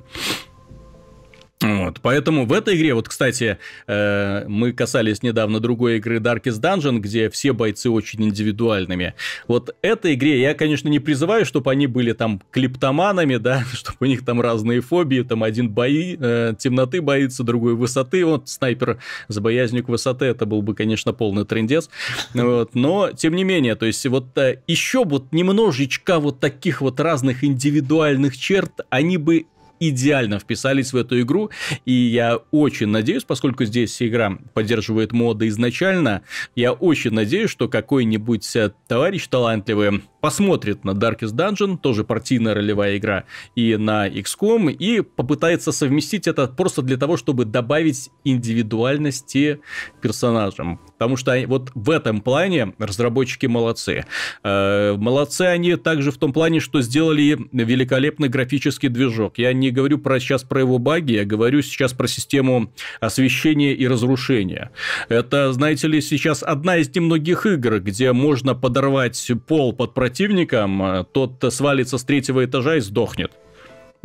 Вот, 1.61 2.01
поэтому 2.01 2.45
в 2.45 2.51
этой 2.51 2.75
игре, 2.75 2.93
вот, 2.93 3.07
кстати, 3.07 3.57
э, 3.87 4.45
мы 4.45 4.73
касались 4.73 5.23
недавно 5.23 5.61
другой 5.61 5.97
игры 5.97 6.17
Darkest 6.17 6.59
Dungeon, 6.59 6.99
где 6.99 7.29
все 7.29 7.53
бойцы 7.53 7.89
очень 7.89 8.25
индивидуальными. 8.25 9.13
Вот 9.47 9.73
этой 9.81 10.15
игре 10.15 10.41
я, 10.41 10.53
конечно, 10.53 10.89
не 10.89 10.99
призываю, 10.99 11.45
чтобы 11.45 11.71
они 11.71 11.87
были 11.87 12.11
там 12.11 12.41
клиптоманами, 12.51 13.37
да, 13.37 13.63
чтобы 13.73 13.97
у 14.01 14.05
них 14.05 14.25
там 14.25 14.41
разные 14.41 14.81
фобии, 14.81 15.21
там 15.21 15.43
один 15.43 15.69
бои, 15.69 16.17
э, 16.19 16.55
темноты 16.59 17.01
боится, 17.01 17.43
другой 17.43 17.75
высоты, 17.75 18.25
вот 18.25 18.49
снайпер 18.49 18.99
с 19.29 19.39
боязнью 19.39 19.85
к 19.85 19.87
высоты, 19.87 20.25
это 20.25 20.45
был 20.45 20.61
бы, 20.61 20.75
конечно, 20.75 21.13
полный 21.13 21.45
трендец, 21.45 21.89
вот, 22.33 22.75
но, 22.75 23.11
тем 23.11 23.33
не 23.33 23.45
менее, 23.45 23.75
то 23.75 23.85
есть, 23.85 24.05
вот 24.07 24.37
э, 24.37 24.59
еще 24.67 25.05
вот 25.05 25.31
немножечко 25.31 26.19
вот 26.19 26.41
таких 26.41 26.81
вот 26.81 26.99
разных 26.99 27.45
индивидуальных 27.45 28.37
черт, 28.37 28.81
они 28.89 29.15
бы 29.15 29.45
идеально 29.79 30.39
вписались 30.39 30.93
в 30.93 30.97
эту 30.97 31.19
игру, 31.21 31.49
и 31.85 31.93
я 31.93 32.37
очень 32.51 32.87
надеюсь, 32.87 33.23
поскольку 33.23 33.65
здесь 33.65 34.01
игра 34.01 34.37
поддерживает 34.53 35.11
моды 35.11 35.47
изначально, 35.47 36.21
я 36.55 36.73
очень 36.73 37.11
надеюсь, 37.11 37.49
что 37.49 37.67
какой-нибудь 37.67 38.55
э, 38.55 38.71
товарищ 38.87 39.27
талантливый 39.27 40.03
посмотрит 40.21 40.83
на 40.83 40.91
Darkest 40.91 41.35
Dungeon, 41.35 41.77
тоже 41.77 42.03
партийная 42.03 42.55
ролевая 42.55 42.97
игра, 42.97 43.25
и 43.55 43.75
на 43.75 44.07
XCOM, 44.09 44.71
и 44.71 45.01
попытается 45.01 45.71
совместить 45.71 46.27
это 46.27 46.47
просто 46.47 46.81
для 46.81 46.97
того, 46.97 47.15
чтобы 47.15 47.45
добавить 47.45 48.09
индивидуальности 48.23 49.59
персонажам. 50.01 50.79
Потому 50.93 51.17
что 51.17 51.35
вот 51.47 51.71
в 51.75 51.89
этом 51.89 52.21
плане 52.21 52.73
разработчики 52.79 53.45
молодцы. 53.45 54.05
Э, 54.43 54.95
молодцы 54.97 55.41
они 55.41 55.75
также 55.75 56.11
в 56.11 56.17
том 56.17 56.33
плане, 56.33 56.59
что 56.59 56.81
сделали 56.81 57.37
великолепный 57.51 58.29
графический 58.29 58.89
движок. 58.89 59.37
Я 59.37 59.53
не 59.53 59.64
говорю 59.71 59.97
про, 59.97 60.19
сейчас 60.19 60.43
про 60.43 60.61
его 60.61 60.79
баги, 60.79 61.13
я 61.13 61.25
говорю 61.25 61.61
сейчас 61.61 61.93
про 61.93 62.07
систему 62.07 62.71
освещения 62.99 63.73
и 63.73 63.87
разрушения. 63.87 64.71
Это, 65.09 65.51
знаете 65.53 65.87
ли, 65.87 66.01
сейчас 66.01 66.43
одна 66.43 66.77
из 66.77 66.93
немногих 66.93 67.45
игр, 67.45 67.79
где 67.79 68.11
можно 68.11 68.55
подорвать 68.55 69.31
пол 69.47 69.73
под 69.73 69.93
противником, 69.93 70.83
э, 70.83 71.05
тот 71.11 71.43
свалится 71.49 71.97
с 71.97 72.03
третьего 72.03 72.45
этажа 72.45 72.75
и 72.75 72.79
сдохнет. 72.79 73.31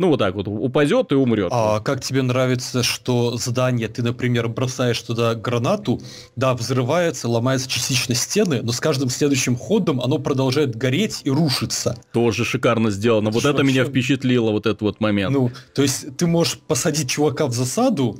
Ну, 0.01 0.07
вот 0.07 0.17
так 0.17 0.33
вот, 0.33 0.47
упадет 0.47 1.11
и 1.11 1.15
умрет. 1.15 1.49
А 1.51 1.79
как 1.79 2.03
тебе 2.03 2.23
нравится, 2.23 2.81
что 2.81 3.37
задание, 3.37 3.87
ты, 3.87 4.01
например, 4.01 4.47
бросаешь 4.47 4.99
туда 4.99 5.35
гранату, 5.35 6.01
да, 6.35 6.55
взрывается, 6.55 7.29
ломается 7.29 7.69
частично 7.69 8.15
стены, 8.15 8.63
но 8.63 8.71
с 8.71 8.79
каждым 8.79 9.11
следующим 9.11 9.55
ходом 9.55 10.01
оно 10.01 10.17
продолжает 10.17 10.75
гореть 10.75 11.21
и 11.23 11.29
рушиться. 11.29 11.95
Тоже 12.13 12.45
шикарно 12.45 12.89
сделано. 12.89 13.27
Это 13.27 13.35
вот 13.35 13.45
это 13.45 13.53
вообще... 13.57 13.67
меня 13.67 13.85
впечатлило, 13.85 14.49
вот 14.49 14.65
этот 14.65 14.81
вот 14.81 15.01
момент. 15.01 15.35
Ну, 15.35 15.51
то 15.75 15.83
есть 15.83 16.17
ты 16.17 16.25
можешь 16.25 16.57
посадить 16.57 17.07
чувака 17.07 17.45
в 17.45 17.53
засаду, 17.53 18.19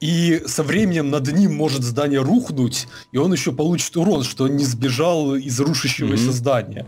и 0.00 0.42
со 0.44 0.62
временем 0.62 1.08
над 1.08 1.32
ним 1.32 1.54
может 1.54 1.82
здание 1.82 2.20
рухнуть, 2.20 2.88
и 3.10 3.16
он 3.16 3.32
еще 3.32 3.52
получит 3.52 3.96
урон, 3.96 4.22
что 4.22 4.44
он 4.44 4.56
не 4.56 4.64
сбежал 4.64 5.34
из 5.34 5.58
рушащегося 5.58 6.24
mm-hmm. 6.24 6.32
здания. 6.32 6.86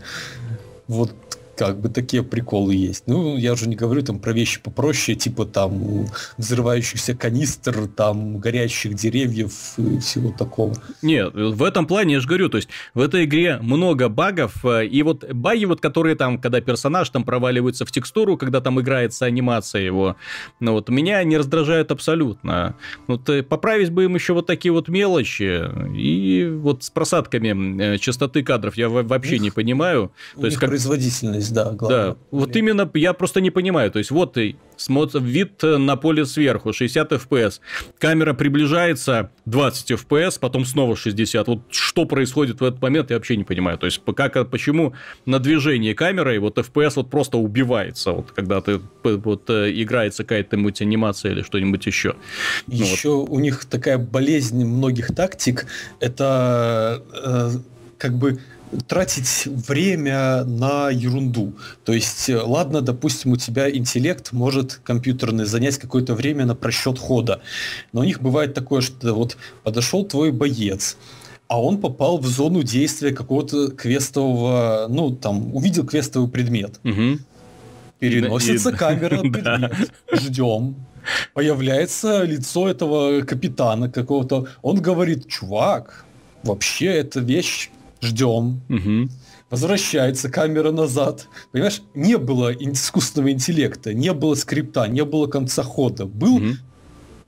Вот 0.87 1.15
как 1.57 1.79
бы 1.79 1.89
такие 1.89 2.23
приколы 2.23 2.75
есть. 2.75 3.03
Ну, 3.07 3.37
я 3.37 3.53
уже 3.53 3.67
не 3.67 3.75
говорю 3.75 4.01
там 4.01 4.19
про 4.19 4.33
вещи 4.33 4.61
попроще, 4.61 5.17
типа 5.17 5.45
там 5.45 6.07
взрывающихся 6.37 7.15
канистр, 7.15 7.87
там 7.87 8.37
горящих 8.39 8.93
деревьев 8.95 9.53
и 9.77 9.99
всего 9.99 10.31
такого. 10.31 10.73
Нет, 11.01 11.33
в 11.33 11.63
этом 11.63 11.87
плане 11.87 12.15
я 12.15 12.19
же 12.19 12.27
говорю, 12.27 12.49
то 12.49 12.57
есть 12.57 12.69
в 12.93 13.01
этой 13.01 13.25
игре 13.25 13.57
много 13.61 14.09
багов, 14.09 14.65
э, 14.65 14.85
и 14.85 15.03
вот 15.03 15.31
баги, 15.31 15.65
вот 15.65 15.81
которые 15.81 16.15
там, 16.15 16.39
когда 16.39 16.61
персонаж 16.61 17.09
там 17.09 17.23
проваливается 17.23 17.85
в 17.85 17.91
текстуру, 17.91 18.37
когда 18.37 18.61
там 18.61 18.79
играется 18.79 19.25
анимация 19.25 19.81
его, 19.81 20.15
ну 20.59 20.73
вот 20.73 20.89
меня 20.89 21.23
не 21.23 21.37
раздражают 21.37 21.91
абсолютно. 21.91 22.75
Вот 23.07 23.29
э, 23.29 23.43
поправить 23.43 23.91
бы 23.91 24.05
им 24.05 24.15
еще 24.15 24.33
вот 24.33 24.47
такие 24.47 24.71
вот 24.71 24.87
мелочи, 24.89 25.63
и 25.95 26.45
вот 26.47 26.83
с 26.83 26.89
просадками 26.89 27.95
э, 27.95 27.97
частоты 27.97 28.43
кадров 28.43 28.77
я 28.77 28.89
вообще 28.89 29.39
не 29.39 29.51
понимаю. 29.51 30.11
то 30.35 30.45
есть 30.45 30.57
как... 30.57 30.69
производительность 30.69 31.44
есть, 31.45 31.53
да, 31.53 31.71
главное. 31.71 32.11
Да, 32.11 32.17
вот 32.31 32.55
именно 32.55 32.89
я 32.93 33.13
просто 33.13 33.41
не 33.41 33.51
понимаю. 33.51 33.91
То 33.91 33.99
есть, 33.99 34.11
вот 34.11 34.37
и 34.37 34.55
вид 35.15 35.63
на 35.63 35.95
поле 35.95 36.25
сверху, 36.25 36.73
60 36.73 37.11
FPS. 37.13 37.59
Камера 37.99 38.33
приближается 38.33 39.31
20 39.45 39.91
FPS, 39.91 40.39
потом 40.39 40.65
снова 40.65 40.95
60. 40.95 41.47
Вот 41.47 41.59
что 41.69 42.05
происходит 42.05 42.61
в 42.61 42.63
этот 42.63 42.81
момент, 42.81 43.09
я 43.09 43.17
вообще 43.17 43.37
не 43.37 43.43
понимаю. 43.43 43.77
То 43.77 43.85
есть, 43.85 44.01
как, 44.15 44.49
почему 44.49 44.93
на 45.25 45.39
движении 45.39 45.93
камеры 45.93 46.39
вот 46.39 46.57
FPS 46.57 46.93
вот 46.95 47.09
просто 47.09 47.37
убивается, 47.37 48.11
вот 48.11 48.31
когда 48.31 48.61
ты 48.61 48.81
вот 49.03 49.49
э, 49.49 49.71
играется 49.73 50.23
какая-то 50.23 50.57
анимация 50.81 51.31
или 51.31 51.41
что-нибудь 51.41 51.85
еще. 51.85 52.15
Еще 52.67 53.09
ну, 53.09 53.19
вот. 53.21 53.29
у 53.29 53.39
них 53.39 53.65
такая 53.65 53.97
болезнь 53.97 54.63
многих 54.65 55.15
тактик, 55.15 55.67
это 55.99 57.03
э, 57.13 57.49
как 57.97 58.17
бы 58.17 58.39
тратить 58.87 59.45
время 59.45 60.43
на 60.43 60.89
ерунду. 60.89 61.53
То 61.83 61.93
есть, 61.93 62.29
э, 62.29 62.37
ладно, 62.37 62.81
допустим, 62.81 63.33
у 63.33 63.37
тебя 63.37 63.69
интеллект 63.69 64.31
может 64.31 64.79
компьютерный 64.83 65.45
занять 65.45 65.77
какое-то 65.77 66.13
время 66.13 66.45
на 66.45 66.55
просчет 66.55 66.99
хода. 66.99 67.41
Но 67.93 68.01
у 68.01 68.03
них 68.03 68.21
бывает 68.21 68.53
такое, 68.53 68.81
что 68.81 69.13
вот 69.13 69.37
подошел 69.63 70.05
твой 70.05 70.31
боец, 70.31 70.97
а 71.47 71.61
он 71.61 71.79
попал 71.79 72.17
в 72.17 72.25
зону 72.25 72.63
действия 72.63 73.11
какого-то 73.11 73.71
квестового, 73.71 74.87
ну, 74.89 75.11
там, 75.11 75.55
увидел 75.55 75.85
квестовый 75.85 76.29
предмет. 76.29 76.79
Угу. 76.83 77.19
Переносится 77.99 78.69
и... 78.71 78.75
камера 78.75 79.21
предмет. 79.21 79.91
Ждем. 80.11 80.75
Появляется 81.33 82.23
лицо 82.23 82.67
этого 82.67 83.21
капитана 83.21 83.91
какого-то. 83.91 84.47
Он 84.63 84.81
говорит, 84.81 85.27
чувак, 85.27 86.03
вообще 86.41 86.87
эта 86.87 87.19
вещь 87.19 87.69
ждем. 88.05 88.61
Угу. 88.69 89.09
Возвращается 89.49 90.29
камера 90.29 90.71
назад. 90.71 91.27
Понимаешь, 91.51 91.81
не 91.93 92.17
было 92.17 92.51
искусственного 92.53 93.31
интеллекта, 93.31 93.93
не 93.93 94.13
было 94.13 94.35
скрипта, 94.35 94.87
не 94.87 95.03
было 95.05 95.27
конца 95.27 95.63
хода. 95.63 96.05
Был 96.05 96.37
угу. 96.37 96.45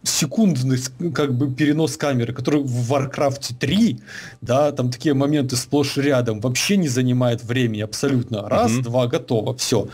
секундный 0.04 0.80
как 1.14 1.38
бы 1.38 1.54
перенос 1.54 1.98
камеры, 1.98 2.34
который 2.34 2.64
в 2.64 2.92
Warcraft 2.92 3.56
3, 3.60 4.00
да, 4.42 4.72
там 4.72 4.90
такие 4.90 5.14
моменты 5.14 5.56
сплошь 5.56 5.98
рядом, 5.98 6.40
вообще 6.40 6.78
не 6.78 6.88
занимает 6.88 7.44
времени 7.44 7.82
абсолютно. 7.82 8.50
Раз, 8.50 8.72
угу. 8.74 8.82
два, 8.84 9.08
готово, 9.08 9.56
все. 9.56 9.88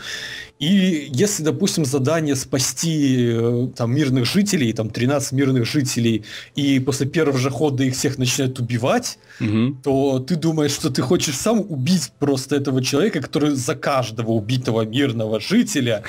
И 0.60 1.10
если, 1.12 1.42
допустим, 1.42 1.84
задание 1.84 2.36
спасти 2.36 3.28
э, 3.32 3.68
там 3.76 3.92
мирных 3.92 4.24
жителей, 4.24 4.72
там 4.72 4.88
13 4.88 5.32
мирных 5.32 5.66
жителей, 5.66 6.24
и 6.54 6.78
после 6.78 7.06
первого 7.06 7.38
же 7.38 7.50
хода 7.50 7.82
их 7.82 7.94
всех 7.94 8.18
начинают 8.18 8.60
убивать, 8.60 9.18
угу. 9.40 9.76
то 9.82 10.20
ты 10.20 10.36
думаешь, 10.36 10.70
что 10.70 10.90
ты 10.90 11.02
хочешь 11.02 11.36
сам 11.36 11.60
убить 11.60 12.12
просто 12.20 12.54
этого 12.54 12.84
человека, 12.84 13.20
который 13.20 13.50
за 13.50 13.74
каждого 13.74 14.30
убитого 14.30 14.82
мирного 14.82 15.40
жителя 15.40 16.04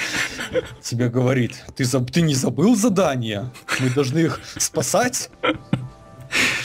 тебе 0.81 1.09
говорит, 1.09 1.53
ты, 1.75 1.83
ты 1.85 2.21
не 2.21 2.35
забыл 2.35 2.75
задание? 2.75 3.51
Мы 3.79 3.89
должны 3.89 4.19
их 4.19 4.39
спасать? 4.57 5.31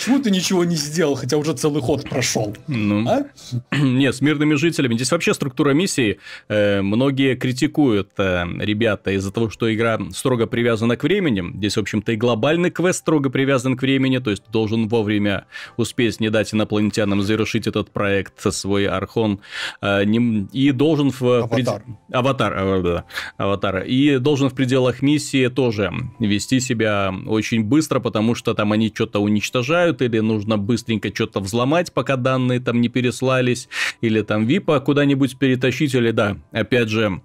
Почему 0.00 0.18
ты 0.18 0.30
ничего 0.30 0.64
не 0.64 0.76
сделал, 0.76 1.14
хотя 1.14 1.36
уже 1.36 1.52
целый 1.52 1.82
ход 1.82 2.08
прошел? 2.08 2.56
Ну, 2.68 3.06
а? 3.08 3.26
Нет, 3.76 4.14
с 4.14 4.20
мирными 4.20 4.54
жителями. 4.54 4.94
Здесь 4.94 5.12
вообще 5.12 5.34
структура 5.34 5.72
миссии. 5.72 6.18
Э, 6.48 6.80
многие 6.82 7.36
критикуют 7.36 8.10
э, 8.18 8.44
ребята 8.60 9.10
из-за 9.12 9.30
того, 9.30 9.50
что 9.50 9.72
игра 9.72 9.98
строго 10.12 10.46
привязана 10.46 10.96
к 10.96 11.02
времени. 11.02 11.44
Здесь, 11.56 11.76
в 11.76 11.80
общем-то, 11.80 12.12
и 12.12 12.16
глобальный 12.16 12.70
квест 12.70 13.00
строго 13.00 13.30
привязан 13.30 13.76
к 13.76 13.82
времени. 13.82 14.18
То 14.18 14.30
есть, 14.30 14.42
должен 14.50 14.88
вовремя 14.88 15.44
успеть 15.76 16.18
не 16.18 16.30
дать 16.30 16.54
инопланетянам 16.54 17.22
завершить 17.22 17.66
этот 17.66 17.90
проект, 17.90 18.40
свой 18.52 18.86
Архон. 18.86 19.40
Э, 19.80 20.04
не, 20.04 20.48
и 20.52 20.72
должен 20.72 21.10
в... 21.10 21.22
Аватар. 21.22 21.82
Пред... 21.82 21.96
Аватар, 22.10 22.52
э, 22.56 22.82
да, 22.82 23.04
аватар. 23.36 23.84
И 23.84 24.18
должен 24.18 24.48
в 24.48 24.54
пределах 24.54 25.02
миссии 25.02 25.48
тоже 25.48 25.92
вести 26.18 26.58
себя 26.60 27.14
очень 27.26 27.62
быстро, 27.62 28.00
потому 28.00 28.34
что 28.34 28.54
там 28.54 28.72
они 28.72 28.90
что-то 28.94 29.20
уничтожают 29.20 29.59
убивают, 29.90 30.02
или 30.02 30.20
нужно 30.20 30.58
быстренько 30.58 31.14
что-то 31.14 31.40
взломать, 31.40 31.92
пока 31.92 32.16
данные 32.16 32.60
там 32.60 32.80
не 32.80 32.88
переслались, 32.88 33.68
или 34.00 34.22
там 34.22 34.46
ВИПа 34.46 34.80
куда-нибудь 34.80 35.38
перетащить, 35.38 35.94
или 35.94 36.10
да, 36.10 36.36
опять 36.52 36.88
же, 36.88 37.20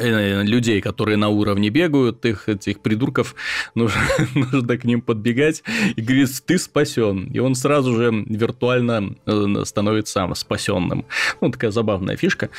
людей, 0.00 0.80
которые 0.80 1.16
на 1.16 1.28
уровне 1.28 1.70
бегают, 1.70 2.24
их 2.24 2.48
этих 2.48 2.80
придурков 2.80 3.34
нужно, 3.74 4.00
нужно 4.34 4.78
к 4.78 4.84
ним 4.84 5.00
подбегать 5.00 5.62
и 5.96 6.00
говорит, 6.00 6.28
ты 6.44 6.58
спасен. 6.58 7.26
И 7.32 7.38
он 7.38 7.54
сразу 7.54 7.94
же 7.94 8.24
виртуально 8.26 9.16
э, 9.26 9.64
становится 9.64 10.28
спасенным. 10.34 11.06
Ну, 11.40 11.50
такая 11.50 11.70
забавная 11.70 12.16
фишка. 12.16 12.50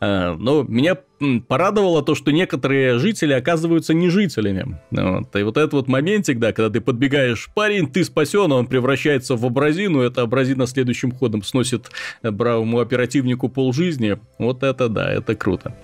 Э, 0.00 0.34
но 0.38 0.62
меня 0.62 0.96
порадовало 1.48 2.02
то, 2.02 2.14
что 2.14 2.30
некоторые 2.30 2.98
жители 2.98 3.32
оказываются 3.32 3.94
не 3.94 4.10
жителями. 4.10 4.78
Вот. 4.90 5.34
И 5.34 5.42
вот 5.42 5.56
этот 5.56 5.72
вот 5.72 5.88
моментик, 5.88 6.38
да, 6.38 6.52
когда 6.52 6.70
ты 6.70 6.80
подбегаешь, 6.80 7.50
парень, 7.54 7.88
ты 7.88 8.04
спасен, 8.04 8.52
он 8.52 8.66
превращается 8.66 9.36
в 9.36 9.44
абразину, 9.44 10.00
это 10.00 10.22
абразина 10.22 10.66
следующим 10.66 11.12
ходом 11.12 11.42
сносит 11.42 11.90
бравому 12.22 12.80
оперативнику 12.80 13.48
полжизни. 13.48 14.18
Вот 14.38 14.62
это 14.62 14.88
да, 14.88 15.10
это 15.10 15.34
круто. 15.34 15.74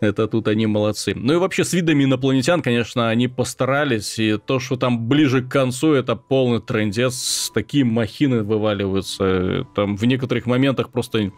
Это 0.00 0.28
тут 0.28 0.46
они 0.46 0.66
молодцы. 0.66 1.12
Ну 1.14 1.32
и 1.32 1.36
вообще 1.36 1.64
с 1.64 1.72
видами 1.72 2.04
инопланетян, 2.04 2.62
конечно, 2.62 3.08
они 3.08 3.26
постарались. 3.26 4.18
И 4.18 4.38
то, 4.38 4.60
что 4.60 4.76
там 4.76 5.08
ближе 5.08 5.42
к 5.42 5.48
концу, 5.48 5.92
это 5.92 6.14
полный 6.14 6.60
трендец. 6.60 7.50
Такие 7.52 7.84
махины 7.84 8.42
вываливаются. 8.44 9.66
Там 9.74 9.96
в 9.96 10.04
некоторых 10.04 10.46
моментах 10.46 10.90
просто 10.90 11.32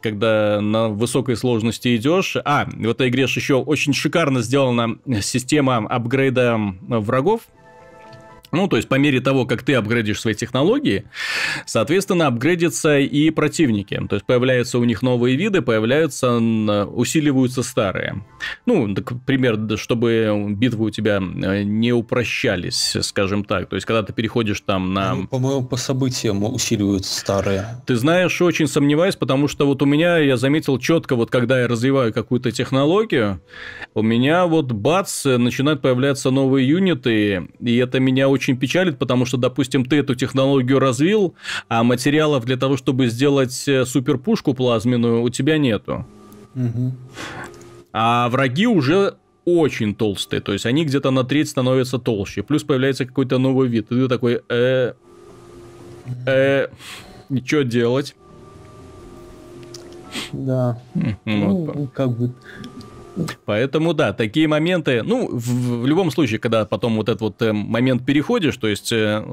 когда 0.00 0.60
на 0.60 0.88
высокой 0.88 1.36
сложности 1.36 1.94
идешь. 1.96 2.36
А, 2.44 2.66
в 2.66 2.88
этой 2.88 3.08
игре 3.08 3.24
еще 3.24 3.56
очень 3.56 3.92
шикарно 3.92 4.40
сделана 4.40 4.96
система 5.20 5.78
апгрейда 5.78 6.58
врагов. 6.80 7.42
Ну, 8.54 8.68
то 8.68 8.76
есть, 8.76 8.88
по 8.88 8.94
мере 8.94 9.20
того, 9.20 9.46
как 9.46 9.62
ты 9.62 9.74
апгрейдишь 9.74 10.20
свои 10.20 10.34
технологии, 10.34 11.04
соответственно, 11.66 12.28
апгрейдятся 12.28 12.98
и 12.98 13.30
противники. 13.30 14.00
То 14.08 14.16
есть, 14.16 14.26
появляются 14.26 14.78
у 14.78 14.84
них 14.84 15.02
новые 15.02 15.36
виды, 15.36 15.62
появляются, 15.62 16.36
усиливаются 16.36 17.62
старые. 17.62 18.24
Ну, 18.66 18.94
так, 18.94 19.12
пример, 19.24 19.58
чтобы 19.76 20.46
битвы 20.50 20.86
у 20.86 20.90
тебя 20.90 21.20
э, 21.20 21.62
не 21.62 21.92
упрощались, 21.92 22.96
скажем 23.00 23.44
так. 23.44 23.68
То 23.68 23.76
есть, 23.76 23.86
когда 23.86 24.02
ты 24.02 24.12
переходишь 24.12 24.60
там 24.60 24.94
на... 24.94 25.14
Ну, 25.14 25.26
по-моему, 25.26 25.64
по 25.64 25.76
событиям 25.76 26.44
усиливаются 26.44 27.20
старые. 27.20 27.82
Ты 27.86 27.96
знаешь, 27.96 28.40
очень 28.42 28.66
сомневаюсь, 28.66 29.16
потому 29.16 29.48
что 29.48 29.66
вот 29.66 29.82
у 29.82 29.86
меня, 29.86 30.18
я 30.18 30.36
заметил 30.36 30.78
четко, 30.78 31.16
вот 31.16 31.30
когда 31.30 31.60
я 31.60 31.68
развиваю 31.68 32.12
какую-то 32.12 32.52
технологию, 32.52 33.40
у 33.94 34.02
меня 34.02 34.46
вот 34.46 34.72
бац, 34.72 35.24
начинают 35.24 35.80
появляться 35.80 36.30
новые 36.30 36.68
юниты, 36.68 37.48
и 37.60 37.76
это 37.76 38.00
меня 38.00 38.28
очень 38.28 38.43
очень 38.44 38.56
печалит, 38.58 38.98
потому 38.98 39.24
что, 39.24 39.36
допустим, 39.36 39.84
ты 39.84 39.96
эту 39.96 40.14
технологию 40.14 40.78
развил, 40.78 41.34
а 41.68 41.82
материалов 41.82 42.44
для 42.44 42.56
того, 42.56 42.76
чтобы 42.76 43.06
сделать 43.08 43.68
э, 43.68 43.86
суперпушку 43.86 44.54
плазменную, 44.54 45.22
у 45.22 45.30
тебя 45.30 45.58
нету. 45.58 46.06
Угу. 46.54 46.92
А 47.92 48.28
враги 48.28 48.66
уже 48.66 49.14
очень 49.46 49.94
толстые, 49.94 50.40
то 50.40 50.52
есть 50.52 50.66
они 50.66 50.84
где-то 50.84 51.10
на 51.10 51.24
треть 51.24 51.48
становятся 51.48 51.98
толще, 51.98 52.42
плюс 52.42 52.64
появляется 52.64 53.04
какой-то 53.04 53.38
новый 53.38 53.68
вид, 53.68 53.90
и 53.92 53.94
ты 53.94 54.08
такой, 54.08 54.42
э, 54.48 54.92
э, 56.26 56.68
что 57.44 57.64
делать? 57.64 58.14
Да. 60.32 60.78
Вот. 60.94 61.14
Ну, 61.24 61.88
как 61.92 62.16
бы 62.16 62.32
Поэтому, 63.44 63.94
да, 63.94 64.12
такие 64.12 64.48
моменты, 64.48 65.02
ну, 65.02 65.28
в, 65.30 65.82
в 65.82 65.86
любом 65.86 66.10
случае, 66.10 66.40
когда 66.40 66.64
потом 66.64 66.96
вот 66.96 67.08
этот 67.08 67.20
вот 67.20 67.42
э, 67.42 67.52
момент 67.52 68.04
переходишь, 68.04 68.56
то 68.56 68.66
есть 68.66 68.92
э, 68.92 69.24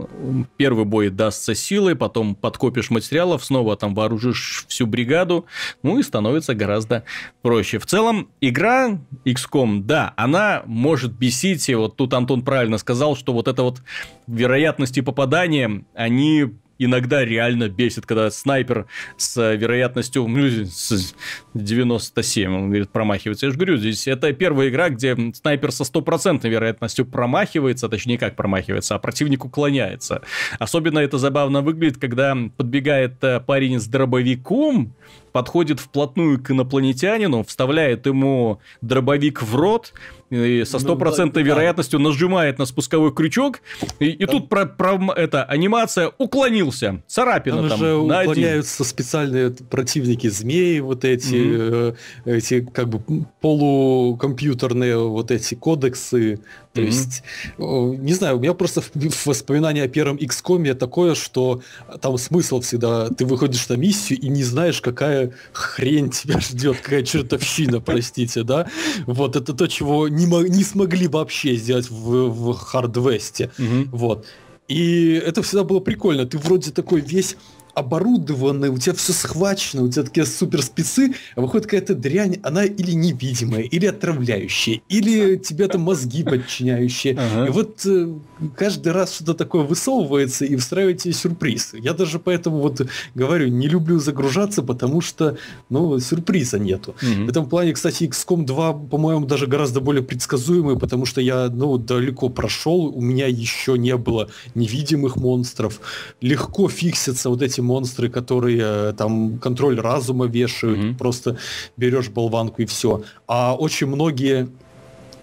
первый 0.57 0.85
бой 0.85 1.09
дастся 1.09 1.55
силой, 1.55 1.95
потом 1.95 2.35
подкопишь 2.35 2.91
материалов, 2.91 3.43
снова 3.43 3.75
там 3.75 3.95
вооружишь 3.95 4.65
всю 4.67 4.85
бригаду, 4.85 5.45
ну 5.81 5.97
и 5.97 6.03
становится 6.03 6.53
гораздо 6.53 7.03
проще. 7.41 7.79
В 7.79 7.85
целом, 7.85 8.29
игра 8.39 8.99
XCOM, 9.25 9.81
да, 9.83 10.13
она 10.15 10.61
может 10.65 11.13
бесить, 11.13 11.67
и 11.69 11.75
вот 11.75 11.95
тут 11.95 12.13
Антон 12.13 12.43
правильно 12.43 12.77
сказал, 12.77 13.15
что 13.15 13.33
вот 13.33 13.47
это 13.47 13.63
вот 13.63 13.81
вероятности 14.27 14.99
попадания, 14.99 15.83
они 15.95 16.51
иногда 16.85 17.23
реально 17.23 17.69
бесит, 17.69 18.05
когда 18.05 18.29
снайпер 18.31 18.87
с 19.17 19.55
вероятностью 19.55 20.27
ну, 20.27 20.47
с 20.65 21.13
97, 21.53 22.53
он 22.53 22.67
говорит, 22.67 22.89
промахивается. 22.89 23.45
Я 23.45 23.51
же 23.51 23.57
говорю, 23.57 23.77
здесь 23.77 24.07
это 24.07 24.33
первая 24.33 24.69
игра, 24.69 24.89
где 24.89 25.15
снайпер 25.33 25.71
со 25.71 25.83
стопроцентной 25.83 26.49
вероятностью 26.49 27.05
промахивается, 27.05 27.89
точнее 27.89 28.17
как 28.17 28.35
промахивается, 28.35 28.95
а 28.95 28.99
противник 28.99 29.45
уклоняется. 29.45 30.21
Особенно 30.59 30.99
это 30.99 31.17
забавно 31.17 31.61
выглядит, 31.61 31.97
когда 31.97 32.35
подбегает 32.57 33.23
э, 33.23 33.39
парень 33.39 33.79
с 33.79 33.87
дробовиком, 33.87 34.93
подходит 35.31 35.79
вплотную 35.79 36.41
к 36.41 36.51
инопланетянину, 36.51 37.43
вставляет 37.43 38.05
ему 38.05 38.59
дробовик 38.81 39.41
в 39.41 39.55
рот, 39.55 39.93
и 40.31 40.63
со 40.65 40.77
ну 40.77 40.79
стопроцентной 40.79 41.43
ну, 41.43 41.49
да, 41.49 41.53
вероятностью 41.55 41.99
да. 41.99 42.05
нажимает 42.05 42.57
на 42.57 42.65
спусковой 42.65 43.13
крючок, 43.13 43.59
и, 43.99 44.05
и 44.05 44.25
тут 44.25 44.49
про, 44.49 44.65
про 44.65 44.97
это 45.15 45.43
анимация 45.43 46.11
уклонился, 46.17 47.03
царапина 47.05 47.57
там. 47.57 47.69
там 47.69 47.79
же 47.79 47.95
уклоняются 47.95 48.83
специальные 48.83 49.51
противники 49.51 50.27
змеи, 50.27 50.79
вот 50.79 51.03
эти, 51.03 51.35
mm-hmm. 51.35 51.97
э, 52.25 52.37
эти 52.37 52.61
как 52.61 52.87
бы 52.87 53.01
полукомпьютерные 53.41 54.97
вот 54.97 55.31
эти 55.31 55.55
кодексы, 55.55 56.39
то 56.73 56.81
mm-hmm. 56.81 56.85
есть, 56.85 57.23
не 57.57 58.13
знаю, 58.13 58.37
у 58.37 58.39
меня 58.39 58.53
просто 58.53 58.81
воспоминание 59.25 59.83
о 59.83 59.87
первом 59.89 60.15
XCOM 60.17 60.73
такое, 60.73 61.15
что 61.15 61.61
там 62.01 62.17
смысл 62.17 62.61
всегда, 62.61 63.09
ты 63.09 63.25
выходишь 63.25 63.67
на 63.67 63.73
миссию 63.73 64.19
и 64.19 64.29
не 64.29 64.43
знаешь, 64.43 64.79
какая 64.79 65.33
хрень 65.51 66.09
тебя 66.11 66.39
ждет, 66.39 66.77
какая 66.81 67.03
чертовщина, 67.03 67.81
простите, 67.85 68.43
да? 68.43 68.69
Вот 69.05 69.35
это 69.35 69.53
то, 69.53 69.67
чего 69.67 70.07
не, 70.07 70.25
не 70.49 70.63
смогли 70.63 71.07
вообще 71.07 71.55
сделать 71.55 71.89
в, 71.89 72.29
в 72.29 72.49
Hard 72.51 72.91
Mm-hmm. 72.91 73.89
Вот. 73.91 74.25
И 74.67 75.21
это 75.25 75.41
всегда 75.41 75.63
было 75.65 75.81
прикольно. 75.81 76.25
Ты 76.25 76.37
вроде 76.37 76.71
такой 76.71 77.01
весь 77.01 77.35
оборудованный, 77.73 78.69
у 78.69 78.77
тебя 78.77 78.93
все 78.95 79.13
схвачено, 79.13 79.83
у 79.83 79.89
тебя 79.89 80.03
такие 80.03 80.25
супер 80.25 80.61
спецы, 80.61 81.13
а 81.35 81.41
выходит 81.41 81.65
какая-то 81.65 81.95
дрянь, 81.95 82.37
она 82.43 82.65
или 82.65 82.91
невидимая, 82.91 83.61
или 83.61 83.85
отравляющая, 83.85 84.81
или 84.89 85.37
тебе 85.37 85.67
там 85.67 85.81
мозги 85.81 86.23
подчиняющие. 86.23 87.17
Ага. 87.17 87.47
И 87.47 87.49
вот 87.49 87.85
э, 87.85 88.13
каждый 88.55 88.91
раз 88.91 89.15
что-то 89.15 89.33
такое 89.33 89.63
высовывается 89.63 90.45
и 90.45 90.55
встраивает 90.55 90.99
тебе 90.99 91.13
сюрприз. 91.13 91.73
Я 91.73 91.93
даже 91.93 92.19
поэтому 92.19 92.59
вот 92.59 92.81
говорю, 93.15 93.47
не 93.47 93.67
люблю 93.67 93.99
загружаться, 93.99 94.63
потому 94.63 95.01
что, 95.01 95.37
ну, 95.69 95.99
сюрприза 95.99 96.59
нету. 96.59 96.95
Угу. 97.01 97.25
В 97.25 97.29
этом 97.29 97.49
плане, 97.49 97.73
кстати, 97.73 98.03
XCOM 98.03 98.45
2, 98.45 98.73
по-моему, 98.73 99.25
даже 99.25 99.47
гораздо 99.47 99.79
более 99.81 100.03
предсказуемый, 100.03 100.77
потому 100.77 101.05
что 101.05 101.21
я, 101.21 101.49
ну, 101.49 101.77
далеко 101.77 102.29
прошел, 102.29 102.85
у 102.85 103.01
меня 103.01 103.27
еще 103.27 103.77
не 103.77 103.95
было 103.97 104.29
невидимых 104.55 105.15
монстров. 105.15 105.79
Легко 106.21 106.69
фиксятся 106.69 107.29
вот 107.29 107.41
эти 107.41 107.60
монстры, 107.61 108.09
которые 108.09 108.59
э, 108.61 108.93
там 108.97 109.37
контроль 109.39 109.79
разума 109.79 110.25
вешают, 110.25 110.79
mm-hmm. 110.79 110.97
просто 110.97 111.37
берешь 111.77 112.09
болванку 112.09 112.61
и 112.61 112.65
все. 112.65 113.03
А 113.27 113.55
очень 113.55 113.87
многие 113.87 114.49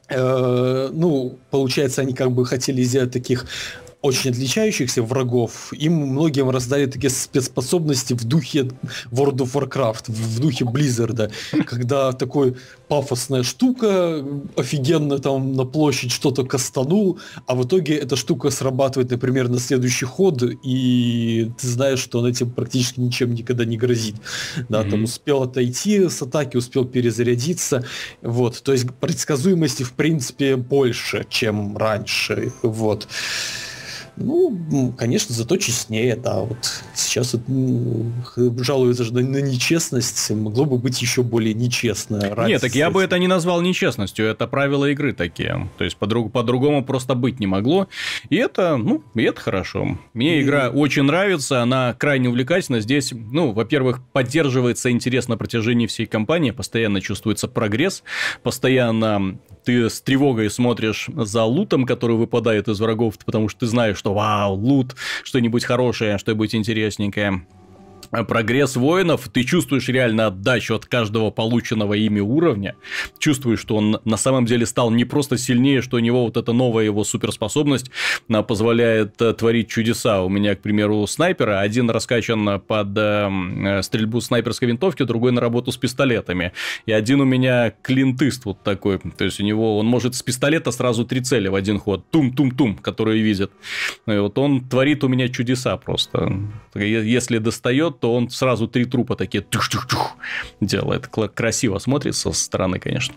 э, 0.08 0.88
ну, 0.92 1.38
получается, 1.50 2.02
они 2.02 2.14
как 2.14 2.30
бы 2.32 2.46
хотели 2.46 2.82
сделать 2.82 3.12
таких 3.12 3.46
очень 4.00 4.30
отличающихся 4.30 5.02
врагов, 5.02 5.72
им 5.72 5.94
многим 5.94 6.50
раздали 6.50 6.86
такие 6.86 7.10
спецспособности 7.10 8.14
в 8.14 8.24
духе 8.24 8.70
World 9.10 9.38
of 9.38 9.52
Warcraft, 9.54 10.04
в 10.12 10.38
духе 10.38 10.64
Blizzard, 10.64 11.32
когда 11.64 12.12
такой 12.12 12.56
пафосная 12.86 13.42
штука, 13.42 14.24
офигенно 14.56 15.18
там 15.18 15.52
на 15.52 15.64
площадь 15.64 16.12
что-то 16.12 16.44
кастанул, 16.44 17.18
а 17.46 17.56
в 17.56 17.66
итоге 17.66 17.96
эта 17.96 18.14
штука 18.14 18.50
срабатывает, 18.50 19.10
например, 19.10 19.48
на 19.48 19.58
следующий 19.58 20.06
ход, 20.06 20.44
и 20.62 21.50
ты 21.60 21.66
знаешь, 21.66 21.98
что 21.98 22.20
она 22.20 22.32
тебе 22.32 22.50
практически 22.50 23.00
ничем 23.00 23.34
никогда 23.34 23.64
не 23.64 23.76
грозит. 23.76 24.14
Да, 24.68 24.82
mm-hmm. 24.82 24.90
там 24.90 25.04
успел 25.04 25.42
отойти 25.42 26.08
с 26.08 26.22
атаки, 26.22 26.56
успел 26.56 26.84
перезарядиться, 26.84 27.84
вот, 28.22 28.62
то 28.62 28.72
есть 28.72 28.86
предсказуемости 29.00 29.82
в 29.82 29.92
принципе 29.92 30.54
больше, 30.54 31.26
чем 31.28 31.76
раньше, 31.76 32.52
вот. 32.62 33.08
Ну, 34.20 34.94
конечно, 34.96 35.34
зато 35.34 35.56
честнее, 35.56 36.16
да. 36.16 36.40
Вот 36.40 36.58
сейчас 36.94 37.34
ну, 37.46 38.10
жалуются 38.60 39.04
на, 39.12 39.20
на 39.20 39.38
нечестность, 39.38 40.30
могло 40.30 40.64
бы 40.64 40.78
быть 40.78 41.00
еще 41.00 41.22
более 41.22 41.54
нечестно. 41.54 42.34
Нет, 42.46 42.60
так 42.60 42.74
я 42.74 42.90
бы 42.90 43.02
это 43.02 43.18
не 43.18 43.26
назвал 43.26 43.60
нечестностью, 43.60 44.26
это 44.26 44.46
правила 44.46 44.86
игры 44.86 45.12
такие. 45.12 45.68
То 45.78 45.84
есть 45.84 45.96
по-друг, 45.96 46.32
по-другому 46.32 46.84
просто 46.84 47.14
быть 47.14 47.40
не 47.40 47.46
могло. 47.46 47.88
И 48.30 48.36
это, 48.36 48.76
ну, 48.76 49.02
и 49.14 49.22
это 49.22 49.40
хорошо. 49.40 49.98
Мне 50.14 50.40
и... 50.40 50.42
игра 50.42 50.70
очень 50.70 51.02
нравится, 51.02 51.62
она 51.62 51.94
крайне 51.94 52.28
увлекательна. 52.28 52.80
Здесь, 52.80 53.12
ну, 53.12 53.52
во-первых, 53.52 54.00
поддерживается 54.12 54.90
интерес 54.90 55.28
на 55.28 55.36
протяжении 55.36 55.86
всей 55.86 56.06
кампании, 56.06 56.50
постоянно 56.50 57.00
чувствуется 57.00 57.48
прогресс, 57.48 58.02
постоянно 58.42 59.38
ты 59.64 59.90
с 59.90 60.00
тревогой 60.00 60.48
смотришь 60.50 61.08
за 61.14 61.44
лутом, 61.44 61.84
который 61.84 62.16
выпадает 62.16 62.68
из 62.68 62.80
врагов, 62.80 63.18
потому 63.24 63.48
что 63.48 63.60
ты 63.60 63.66
знаешь, 63.66 63.98
что 63.98 64.07
вау, 64.14 64.54
лут, 64.54 64.96
что-нибудь 65.22 65.64
хорошее, 65.64 66.18
что-нибудь 66.18 66.54
интересненькое. 66.54 67.42
Э, 68.10 68.24
прогресс 68.24 68.76
воинов, 68.76 69.28
ты 69.32 69.44
чувствуешь 69.44 69.88
реально 69.88 70.26
отдачу 70.26 70.74
от 70.74 70.86
каждого 70.86 71.30
полученного 71.30 71.94
ими 71.94 72.20
уровня, 72.20 72.74
чувствуешь, 73.18 73.60
что 73.60 73.76
он 73.76 74.00
на 74.04 74.16
самом 74.16 74.46
деле 74.46 74.66
стал 74.66 74.90
не 74.90 75.04
просто 75.04 75.36
сильнее, 75.36 75.82
что 75.82 75.96
у 75.96 76.00
него 76.00 76.24
вот 76.24 76.36
эта 76.36 76.52
новая 76.52 76.84
его 76.84 77.04
суперспособность 77.04 77.90
позволяет 78.46 79.20
э, 79.20 79.32
творить 79.34 79.68
чудеса. 79.68 80.22
У 80.22 80.28
меня, 80.28 80.54
к 80.54 80.60
примеру, 80.60 81.06
снайпера, 81.06 81.60
один 81.60 81.90
раскачан 81.90 82.60
под 82.60 82.88
э, 82.96 83.80
стрельбу 83.82 84.20
снайперской 84.20 84.68
винтовки, 84.68 85.02
другой 85.02 85.32
на 85.32 85.40
работу 85.40 85.72
с 85.72 85.76
пистолетами. 85.76 86.52
И 86.86 86.92
один 86.92 87.20
у 87.20 87.24
меня 87.24 87.72
клинтыст 87.82 88.44
вот 88.44 88.62
такой, 88.62 88.98
то 88.98 89.24
есть 89.24 89.40
у 89.40 89.44
него, 89.44 89.78
он 89.78 89.86
может 89.86 90.14
с 90.14 90.22
пистолета 90.22 90.70
сразу 90.70 91.04
три 91.04 91.20
цели 91.20 91.48
в 91.48 91.54
один 91.54 91.78
ход, 91.78 92.04
тум-тум-тум, 92.10 92.76
которые 92.76 93.22
видит. 93.22 93.52
И 94.06 94.16
вот 94.16 94.38
он 94.38 94.68
творит 94.68 95.04
у 95.04 95.08
меня 95.08 95.28
чудеса 95.28 95.76
просто. 95.76 96.32
Если 96.74 97.38
достает, 97.38 97.97
то 98.00 98.14
он 98.14 98.30
сразу 98.30 98.68
три 98.68 98.84
трупа 98.84 99.16
такие 99.16 99.42
тух-тух-тух 99.42 100.16
делает. 100.60 101.08
Красиво 101.08 101.78
смотрится 101.78 102.32
со 102.32 102.44
стороны, 102.44 102.78
конечно. 102.78 103.14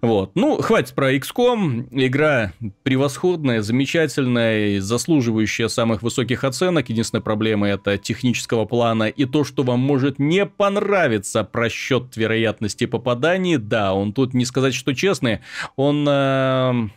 Вот. 0.00 0.32
Ну, 0.34 0.60
хватит 0.60 0.94
про 0.94 1.14
XCOM. 1.14 1.88
Игра 1.90 2.52
превосходная, 2.82 3.62
замечательная, 3.62 4.80
заслуживающая 4.80 5.68
самых 5.68 6.02
высоких 6.02 6.44
оценок. 6.44 6.88
Единственная 6.88 7.22
проблема 7.22 7.68
это 7.68 7.98
технического 7.98 8.64
плана 8.64 9.04
и 9.04 9.24
то, 9.24 9.44
что 9.44 9.62
вам 9.62 9.80
может 9.80 10.18
не 10.18 10.46
понравиться 10.46 11.44
просчет 11.44 12.16
вероятности 12.16 12.86
попаданий. 12.86 13.56
Да, 13.56 13.94
он 13.94 14.12
тут 14.12 14.34
не 14.34 14.44
сказать, 14.44 14.74
что 14.74 14.94
честный. 14.94 15.40
Он... 15.76 16.06
Э 16.08 16.88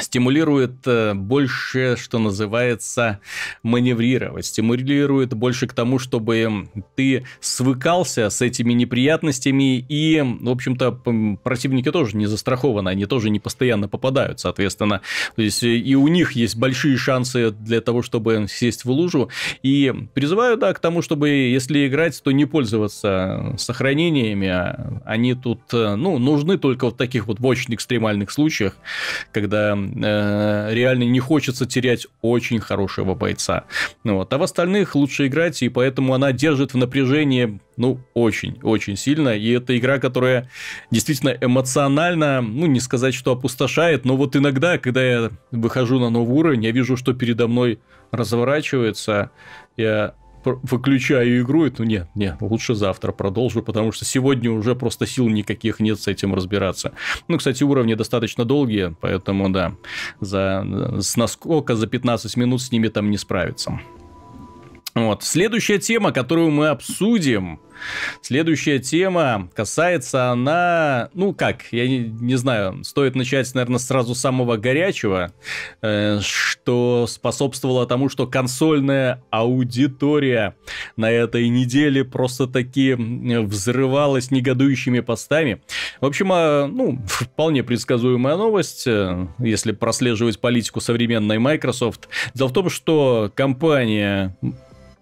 стимулирует 0.00 0.86
э, 0.86 1.14
больше, 1.14 1.96
что 1.98 2.18
называется, 2.18 3.20
маневрировать, 3.62 4.46
стимулирует 4.46 5.34
больше 5.34 5.66
к 5.66 5.72
тому, 5.72 5.98
чтобы 5.98 6.68
ты 6.96 7.24
свыкался 7.40 8.30
с 8.30 8.42
этими 8.42 8.72
неприятностями, 8.72 9.78
и, 9.78 10.20
в 10.22 10.50
общем-то, 10.50 10.92
противники 11.42 11.90
тоже 11.90 12.16
не 12.16 12.26
застрахованы, 12.26 12.88
они 12.88 13.06
тоже 13.06 13.30
не 13.30 13.40
постоянно 13.40 13.88
попадают, 13.88 14.40
соответственно. 14.40 15.00
То 15.36 15.42
есть, 15.42 15.62
и 15.62 15.96
у 15.96 16.08
них 16.08 16.32
есть 16.32 16.56
большие 16.56 16.96
шансы 16.96 17.50
для 17.50 17.80
того, 17.80 18.02
чтобы 18.02 18.46
сесть 18.48 18.84
в 18.84 18.90
лужу, 18.90 19.30
и 19.62 19.92
призываю, 20.14 20.56
да, 20.56 20.72
к 20.72 20.80
тому, 20.80 21.02
чтобы, 21.02 21.28
если 21.28 21.86
играть, 21.86 22.20
то 22.22 22.30
не 22.30 22.44
пользоваться 22.44 23.54
сохранениями, 23.58 24.48
они 25.04 25.34
тут, 25.34 25.60
э, 25.72 25.94
ну, 25.94 26.18
нужны 26.18 26.58
только 26.58 26.90
в 26.90 26.96
таких 26.96 27.26
вот 27.26 27.40
в 27.40 27.46
очень 27.46 27.74
экстремальных 27.74 28.30
случаях, 28.30 28.76
когда 29.32 29.78
э, 29.96 30.74
реально 30.74 31.04
не 31.04 31.20
хочется 31.20 31.66
терять 31.66 32.06
очень 32.22 32.60
хорошего 32.60 33.14
бойца. 33.14 33.64
Ну, 34.04 34.16
вот. 34.16 34.32
А 34.32 34.38
в 34.38 34.42
остальных 34.42 34.94
лучше 34.94 35.26
играть, 35.26 35.62
и 35.62 35.68
поэтому 35.68 36.14
она 36.14 36.32
держит 36.32 36.74
в 36.74 36.76
напряжении, 36.76 37.60
ну, 37.76 38.00
очень-очень 38.14 38.96
сильно. 38.96 39.30
И 39.30 39.50
это 39.50 39.76
игра, 39.78 39.98
которая 39.98 40.50
действительно 40.90 41.36
эмоционально, 41.40 42.40
ну, 42.40 42.66
не 42.66 42.80
сказать, 42.80 43.14
что 43.14 43.32
опустошает, 43.32 44.04
но 44.04 44.16
вот 44.16 44.36
иногда, 44.36 44.78
когда 44.78 45.02
я 45.02 45.30
выхожу 45.50 45.98
на 45.98 46.10
новый 46.10 46.36
уровень, 46.36 46.64
я 46.64 46.72
вижу, 46.72 46.96
что 46.96 47.12
передо 47.14 47.48
мной 47.48 47.78
разворачивается, 48.10 49.30
я 49.76 50.14
выключаю 50.62 51.42
игру, 51.42 51.66
и 51.66 51.72
ну 51.76 51.84
нет, 51.84 52.08
нет, 52.14 52.36
лучше 52.40 52.74
завтра 52.74 53.12
продолжу, 53.12 53.62
потому 53.62 53.92
что 53.92 54.04
сегодня 54.04 54.50
уже 54.50 54.74
просто 54.74 55.06
сил 55.06 55.28
никаких 55.28 55.80
нет 55.80 56.00
с 56.00 56.08
этим 56.08 56.34
разбираться. 56.34 56.92
Ну, 57.28 57.38
кстати, 57.38 57.62
уровни 57.62 57.94
достаточно 57.94 58.44
долгие, 58.44 58.94
поэтому 59.00 59.48
да, 59.50 59.74
за, 60.20 60.66
с 61.00 61.16
наскока 61.16 61.76
за 61.76 61.86
15 61.86 62.36
минут 62.36 62.62
с 62.62 62.72
ними 62.72 62.88
там 62.88 63.10
не 63.10 63.18
справиться. 63.18 63.80
Вот. 64.94 65.22
Следующая 65.22 65.78
тема, 65.78 66.12
которую 66.12 66.50
мы 66.50 66.68
обсудим, 66.68 67.60
Следующая 68.22 68.78
тема 68.78 69.50
касается 69.54 70.30
она, 70.30 71.10
ну 71.14 71.32
как, 71.34 71.64
я 71.70 71.88
не, 71.88 71.98
не 71.98 72.36
знаю, 72.36 72.84
стоит 72.84 73.14
начать, 73.14 73.52
наверное, 73.54 73.78
сразу 73.78 74.14
с 74.14 74.20
самого 74.20 74.56
горячего, 74.56 75.32
э, 75.82 76.20
что 76.20 77.06
способствовало 77.08 77.86
тому, 77.86 78.08
что 78.08 78.26
консольная 78.26 79.22
аудитория 79.30 80.54
на 80.96 81.10
этой 81.10 81.48
неделе 81.48 82.04
просто 82.04 82.46
таки 82.46 82.94
взрывалась 82.94 84.30
негодующими 84.30 85.00
постами. 85.00 85.62
В 86.00 86.06
общем, 86.06 86.32
э, 86.32 86.66
ну, 86.66 86.98
вполне 87.06 87.62
предсказуемая 87.62 88.36
новость, 88.36 88.86
э, 88.86 89.28
если 89.38 89.72
прослеживать 89.72 90.40
политику 90.40 90.80
современной 90.80 91.38
Microsoft. 91.38 92.08
Дело 92.34 92.48
в 92.48 92.52
том, 92.52 92.70
что 92.70 93.32
компания 93.34 94.36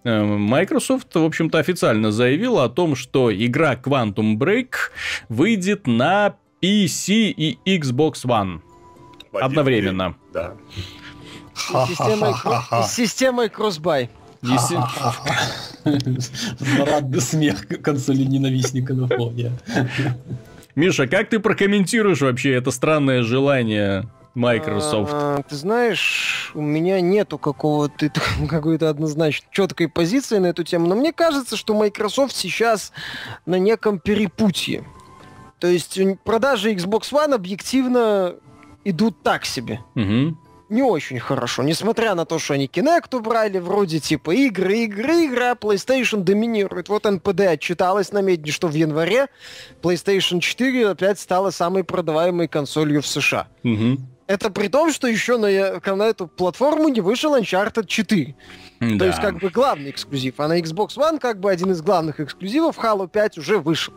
Microsoft, 0.07 1.13
в 1.15 1.23
общем-то, 1.23 1.59
официально 1.59 2.11
заявила 2.11 2.63
о 2.63 2.69
том, 2.69 2.95
что 2.95 3.29
игра 3.33 3.75
Quantum 3.75 4.37
Break 4.37 4.69
выйдет 5.27 5.85
на 5.85 6.35
PC 6.61 7.33
и 7.35 7.59
Xbox 7.65 8.25
One 8.25 8.61
одновременно. 9.33 10.15
Да. 10.33 10.53
С 11.55 12.93
системой 12.93 13.47
Crossbuy. 13.47 14.09
Злорадный 16.59 17.21
смех 17.21 17.67
консоли 17.81 18.23
ненавистника 18.23 18.93
на 18.93 19.07
фоне. 19.07 19.51
Миша, 20.75 21.07
как 21.07 21.29
ты 21.29 21.39
прокомментируешь 21.39 22.21
вообще 22.21 22.53
это 22.53 22.71
странное 22.71 23.23
желание 23.23 24.07
Microsoft? 24.37 25.11
А, 25.13 25.41
ты 25.41 25.55
знаешь, 25.55 26.51
у 26.53 26.61
меня 26.61 27.01
нету 27.01 27.37
какого-то 27.37 28.11
какой-то 28.49 28.89
однозначно 28.89 29.47
четкой 29.51 29.87
позиции 29.89 30.37
на 30.37 30.47
эту 30.47 30.63
тему, 30.63 30.87
но 30.87 30.95
мне 30.95 31.11
кажется, 31.11 31.57
что 31.57 31.73
Microsoft 31.73 32.35
сейчас 32.35 32.91
на 33.45 33.55
неком 33.55 33.99
перепутье. 33.99 34.83
То 35.59 35.67
есть 35.67 35.99
продажи 36.23 36.73
Xbox 36.73 37.11
One 37.11 37.33
объективно 37.33 38.35
идут 38.83 39.23
так 39.23 39.45
себе. 39.45 39.79
Угу 39.95 40.37
не 40.69 40.83
очень 40.83 41.19
хорошо. 41.19 41.63
Несмотря 41.63 42.13
на 42.15 42.25
то, 42.25 42.39
что 42.39 42.53
они 42.53 42.67
Kinect 42.67 43.15
убрали, 43.15 43.57
вроде 43.57 43.99
типа 43.99 44.31
игры, 44.31 44.79
игры, 44.79 45.27
игра, 45.27 45.53
PlayStation 45.53 46.23
доминирует. 46.23 46.89
Вот 46.89 47.05
NPD 47.05 47.47
отчиталась 47.47 48.11
на 48.11 48.21
медне, 48.21 48.51
что 48.51 48.67
в 48.67 48.73
январе 48.73 49.27
PlayStation 49.81 50.39
4 50.39 50.89
опять 50.89 51.19
стала 51.19 51.51
самой 51.51 51.83
продаваемой 51.83 52.47
консолью 52.47 53.01
в 53.01 53.07
США. 53.07 53.47
Угу. 53.63 53.97
Это 54.27 54.49
при 54.49 54.67
том, 54.67 54.91
что 54.91 55.07
еще 55.07 55.37
на, 55.37 55.95
на 55.95 56.03
эту 56.03 56.27
платформу 56.27 56.89
не 56.89 56.99
вышел 56.99 57.35
Uncharted 57.35 57.85
4. 57.87 58.35
Да. 58.79 58.99
То 58.99 59.05
есть, 59.05 59.19
как 59.19 59.39
бы 59.39 59.49
главный 59.49 59.89
эксклюзив. 59.89 60.39
А 60.39 60.47
на 60.47 60.59
Xbox 60.59 60.97
One, 60.97 61.19
как 61.19 61.39
бы 61.39 61.49
один 61.49 61.71
из 61.71 61.81
главных 61.81 62.19
эксклюзивов, 62.19 62.77
Halo 62.77 63.07
5 63.07 63.37
уже 63.37 63.57
вышел. 63.57 63.93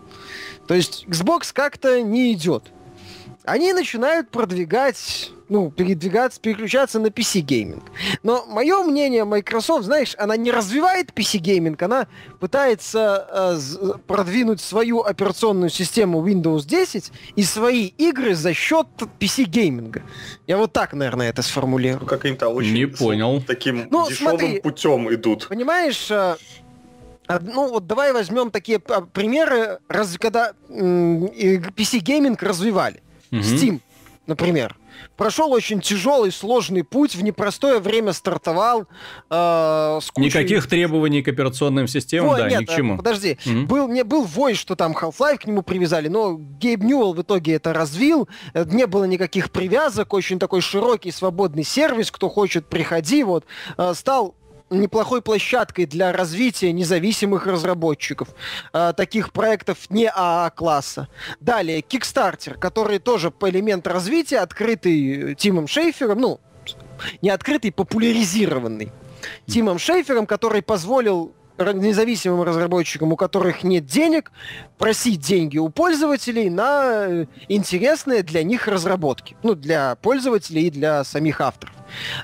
То 0.68 0.74
есть, 0.74 1.04
Xbox 1.08 1.52
как-то 1.52 2.00
не 2.00 2.32
идет. 2.32 2.64
Они 3.44 3.72
начинают 3.72 4.30
продвигать 4.30 5.32
ну, 5.50 5.70
передвигаться, 5.70 6.40
переключаться 6.40 7.00
на 7.00 7.08
PC-гейминг. 7.08 7.82
Но 8.22 8.46
мое 8.46 8.82
мнение, 8.84 9.24
Microsoft, 9.24 9.84
знаешь, 9.84 10.14
она 10.16 10.36
не 10.36 10.52
развивает 10.52 11.10
PC-гейминг, 11.10 11.82
она 11.82 12.06
пытается 12.38 13.58
э, 13.58 13.98
продвинуть 14.06 14.60
свою 14.60 15.00
операционную 15.02 15.68
систему 15.68 16.26
Windows 16.26 16.66
10 16.66 17.12
и 17.34 17.42
свои 17.42 17.86
игры 17.86 18.34
за 18.36 18.54
счет 18.54 18.86
PC-гейминга. 19.18 20.02
Я 20.46 20.56
вот 20.56 20.72
так, 20.72 20.92
наверное, 20.92 21.28
это 21.28 21.42
сформулирую. 21.42 22.06
Каким-то 22.06 22.48
очень... 22.48 22.72
Не 22.72 22.86
понял. 22.86 23.42
Таким 23.44 23.88
ну, 23.90 24.08
дешевым 24.08 24.38
смотри, 24.38 24.60
путем 24.60 25.12
идут. 25.12 25.48
Понимаешь, 25.48 26.12
э, 26.12 26.36
ну 27.28 27.70
вот 27.70 27.88
давай 27.88 28.12
возьмем 28.12 28.52
такие 28.52 28.80
а, 28.88 29.00
примеры, 29.00 29.80
раз, 29.88 30.16
когда 30.16 30.52
PC-гейминг 30.68 32.40
развивали. 32.40 33.02
Угу. 33.32 33.40
Steam, 33.40 33.80
например 34.28 34.76
прошел 35.16 35.52
очень 35.52 35.80
тяжелый, 35.80 36.32
сложный 36.32 36.84
путь, 36.84 37.14
в 37.14 37.22
непростое 37.22 37.80
время 37.80 38.12
стартовал. 38.12 38.86
Э, 39.30 39.98
с 40.02 40.10
кучей... 40.10 40.26
Никаких 40.26 40.66
требований 40.66 41.22
к 41.22 41.28
операционным 41.28 41.88
системам, 41.88 42.30
Ой, 42.30 42.40
да, 42.40 42.50
нет, 42.50 42.60
ни 42.60 42.64
к 42.64 42.70
чему. 42.70 42.96
Подожди, 42.96 43.38
mm 43.44 43.66
был, 43.66 43.88
мне 43.88 44.04
был 44.04 44.24
вой, 44.24 44.54
что 44.54 44.74
там 44.74 44.92
Half-Life 44.92 45.38
к 45.38 45.46
нему 45.46 45.62
привязали, 45.62 46.08
но 46.08 46.36
Гейб 46.38 46.82
Ньюэлл 46.82 47.14
в 47.14 47.22
итоге 47.22 47.54
это 47.54 47.72
развил, 47.72 48.28
э, 48.54 48.64
не 48.64 48.86
было 48.86 49.04
никаких 49.04 49.50
привязок, 49.50 50.12
очень 50.12 50.38
такой 50.38 50.60
широкий, 50.60 51.12
свободный 51.12 51.64
сервис, 51.64 52.10
кто 52.10 52.28
хочет, 52.28 52.66
приходи, 52.66 53.22
вот, 53.22 53.44
э, 53.76 53.92
стал 53.94 54.34
неплохой 54.70 55.22
площадкой 55.22 55.86
для 55.86 56.12
развития 56.12 56.72
независимых 56.72 57.46
разработчиков, 57.46 58.28
э, 58.72 58.92
таких 58.96 59.32
проектов 59.32 59.90
не 59.90 60.08
АА-класса. 60.08 61.08
Далее, 61.40 61.80
Kickstarter, 61.80 62.54
который 62.54 62.98
тоже 62.98 63.30
по 63.30 63.50
элемент 63.50 63.86
развития, 63.86 64.38
открытый 64.38 65.34
Тимом 65.34 65.66
Шейфером, 65.66 66.20
ну, 66.20 66.40
не 67.22 67.30
открытый, 67.30 67.72
популяризированный 67.72 68.92
Тимом 69.46 69.78
Шейфером, 69.78 70.26
который 70.26 70.62
позволил 70.62 71.34
независимым 71.74 72.42
разработчикам, 72.42 73.12
у 73.12 73.16
которых 73.16 73.62
нет 73.62 73.86
денег, 73.86 74.32
просить 74.78 75.20
деньги 75.20 75.58
у 75.58 75.68
пользователей 75.68 76.50
на 76.50 77.06
э, 77.06 77.26
интересные 77.48 78.22
для 78.22 78.42
них 78.42 78.68
разработки. 78.68 79.36
Ну, 79.42 79.54
для 79.54 79.96
пользователей 79.96 80.66
и 80.66 80.70
для 80.70 81.04
самих 81.04 81.40
авторов. 81.40 81.74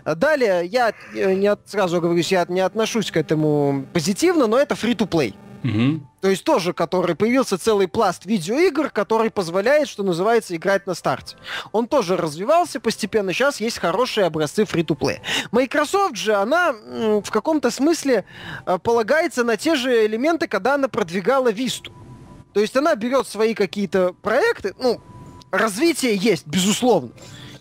Далее, 0.04 0.66
я 0.66 0.92
э, 1.14 1.34
не 1.34 1.48
от, 1.48 1.60
сразу 1.66 2.00
говорю, 2.00 2.22
я 2.26 2.46
не 2.48 2.60
отношусь 2.60 3.10
к 3.10 3.16
этому 3.16 3.86
позитивно, 3.92 4.46
но 4.46 4.58
это 4.58 4.74
free-to-play. 4.74 5.34
Угу. 5.64 6.00
То 6.20 6.28
есть 6.28 6.44
тоже, 6.44 6.72
который 6.72 7.14
появился 7.14 7.58
целый 7.58 7.88
пласт 7.88 8.26
видеоигр, 8.26 8.90
который 8.90 9.30
позволяет, 9.30 9.88
что 9.88 10.02
называется, 10.02 10.56
играть 10.56 10.86
на 10.86 10.94
старте. 10.94 11.36
Он 11.72 11.86
тоже 11.86 12.16
развивался 12.16 12.80
постепенно. 12.80 13.32
Сейчас 13.32 13.60
есть 13.60 13.78
хорошие 13.78 14.26
образцы 14.26 14.62
free-to-play. 14.62 15.20
Microsoft 15.52 16.16
же, 16.16 16.34
она 16.34 16.72
в 16.72 17.30
каком-то 17.30 17.70
смысле 17.70 18.24
э, 18.66 18.78
полагается 18.82 19.44
на 19.44 19.56
те 19.56 19.76
же 19.76 20.06
элементы, 20.06 20.48
когда 20.48 20.74
она 20.74 20.88
продвигала 20.88 21.50
Висту. 21.52 21.92
То 22.52 22.60
есть 22.60 22.76
она 22.76 22.94
берет 22.94 23.26
свои 23.26 23.54
какие-то 23.54 24.14
проекты, 24.22 24.74
ну, 24.78 25.00
развитие 25.50 26.16
есть, 26.16 26.46
безусловно. 26.46 27.10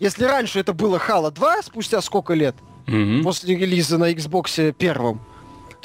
Если 0.00 0.24
раньше 0.24 0.58
это 0.58 0.72
было 0.72 0.98
Halo 0.98 1.30
2, 1.30 1.62
спустя 1.62 2.00
сколько 2.00 2.34
лет, 2.34 2.56
mm-hmm. 2.86 3.22
после 3.22 3.56
релиза 3.56 3.98
на 3.98 4.10
Xbox 4.12 4.72
первом, 4.72 5.20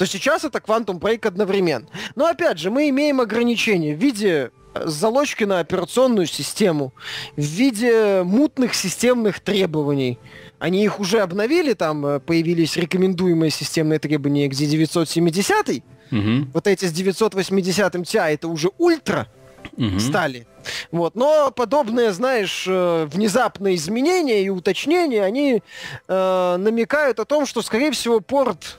то 0.02 0.06
сейчас 0.06 0.42
это 0.42 0.58
Quantum 0.58 0.98
Break 0.98 1.28
одновременно. 1.28 1.86
Но 2.16 2.26
опять 2.26 2.58
же, 2.58 2.72
мы 2.72 2.88
имеем 2.88 3.20
ограничения 3.20 3.94
в 3.94 3.98
виде 4.00 4.50
э, 4.74 4.82
залочки 4.84 5.44
на 5.44 5.60
операционную 5.60 6.26
систему, 6.26 6.92
в 7.36 7.40
виде 7.40 8.24
мутных 8.24 8.74
системных 8.74 9.38
требований. 9.38 10.18
Они 10.58 10.82
их 10.82 10.98
уже 10.98 11.20
обновили, 11.20 11.74
там 11.74 12.04
э, 12.04 12.18
появились 12.18 12.76
рекомендуемые 12.76 13.52
системные 13.52 14.00
требования 14.00 14.48
к 14.48 14.54
970 14.54 15.84
угу. 16.10 16.48
Вот 16.52 16.66
эти 16.66 16.86
с 16.86 16.92
980 16.92 17.94
Ti 17.94 18.18
это 18.18 18.48
уже 18.48 18.70
ультра 18.78 19.28
угу. 19.76 20.00
стали. 20.00 20.48
Вот. 20.90 21.14
Но 21.14 21.52
подобные, 21.52 22.10
знаешь, 22.10 22.64
э, 22.66 23.06
внезапные 23.08 23.76
изменения 23.76 24.42
и 24.42 24.48
уточнения, 24.48 25.22
они 25.22 25.62
э, 26.08 26.56
намекают 26.58 27.20
о 27.20 27.24
том, 27.24 27.46
что, 27.46 27.62
скорее 27.62 27.92
всего, 27.92 28.18
порт 28.18 28.78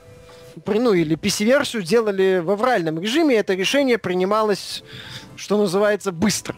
ну, 0.65 0.93
или 0.93 1.15
PC-версию 1.15 1.83
делали 1.83 2.41
в 2.43 2.51
авральном 2.51 2.99
режиме, 2.99 3.35
это 3.35 3.53
решение 3.53 3.97
принималось, 3.97 4.83
что 5.35 5.57
называется, 5.57 6.11
быстро. 6.11 6.55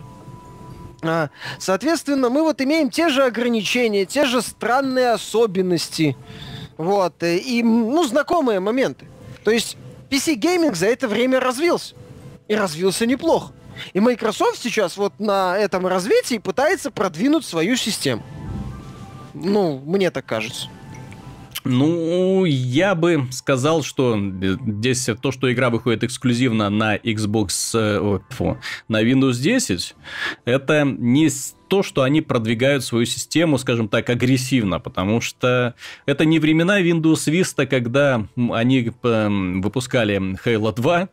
А, 1.01 1.29
соответственно, 1.59 2.29
мы 2.29 2.41
вот 2.41 2.61
имеем 2.61 2.89
те 2.89 3.09
же 3.09 3.23
ограничения, 3.23 4.05
те 4.05 4.25
же 4.25 4.41
странные 4.41 5.11
особенности, 5.11 6.15
вот, 6.77 7.21
э, 7.23 7.37
и, 7.37 7.63
ну, 7.63 8.03
знакомые 8.03 8.59
моменты. 8.59 9.05
То 9.43 9.51
есть 9.51 9.77
PC-гейминг 10.09 10.75
за 10.75 10.87
это 10.87 11.07
время 11.07 11.39
развился. 11.39 11.95
И 12.47 12.55
развился 12.55 13.05
неплохо. 13.05 13.53
И 13.93 13.99
Microsoft 13.99 14.61
сейчас 14.61 14.97
вот 14.97 15.19
на 15.19 15.57
этом 15.57 15.87
развитии 15.87 16.37
пытается 16.37 16.91
продвинуть 16.91 17.45
свою 17.45 17.75
систему. 17.75 18.23
Ну, 19.33 19.79
мне 19.79 20.11
так 20.11 20.25
кажется. 20.25 20.69
Ну, 21.63 22.45
я 22.45 22.95
бы 22.95 23.27
сказал, 23.31 23.83
что 23.83 24.17
здесь 24.17 25.09
то, 25.21 25.31
что 25.31 25.51
игра 25.51 25.69
выходит 25.69 26.03
эксклюзивно 26.03 26.69
на 26.69 26.97
Xbox, 26.97 27.49
э, 27.73 28.19
фу, 28.29 28.57
на 28.87 29.03
Windows 29.03 29.41
10, 29.41 29.95
это 30.45 30.83
не 30.83 31.29
то, 31.67 31.83
что 31.83 32.03
они 32.03 32.21
продвигают 32.21 32.83
свою 32.83 33.05
систему, 33.05 33.57
скажем 33.57 33.87
так, 33.87 34.09
агрессивно, 34.09 34.79
потому 34.79 35.21
что 35.21 35.75
это 36.05 36.25
не 36.25 36.39
времена 36.39 36.81
Windows 36.81 37.29
Vista, 37.31 37.65
когда 37.65 38.25
они 38.35 38.91
эм, 39.03 39.61
выпускали 39.61 40.35
Halo 40.45 40.73
2, 40.75 41.09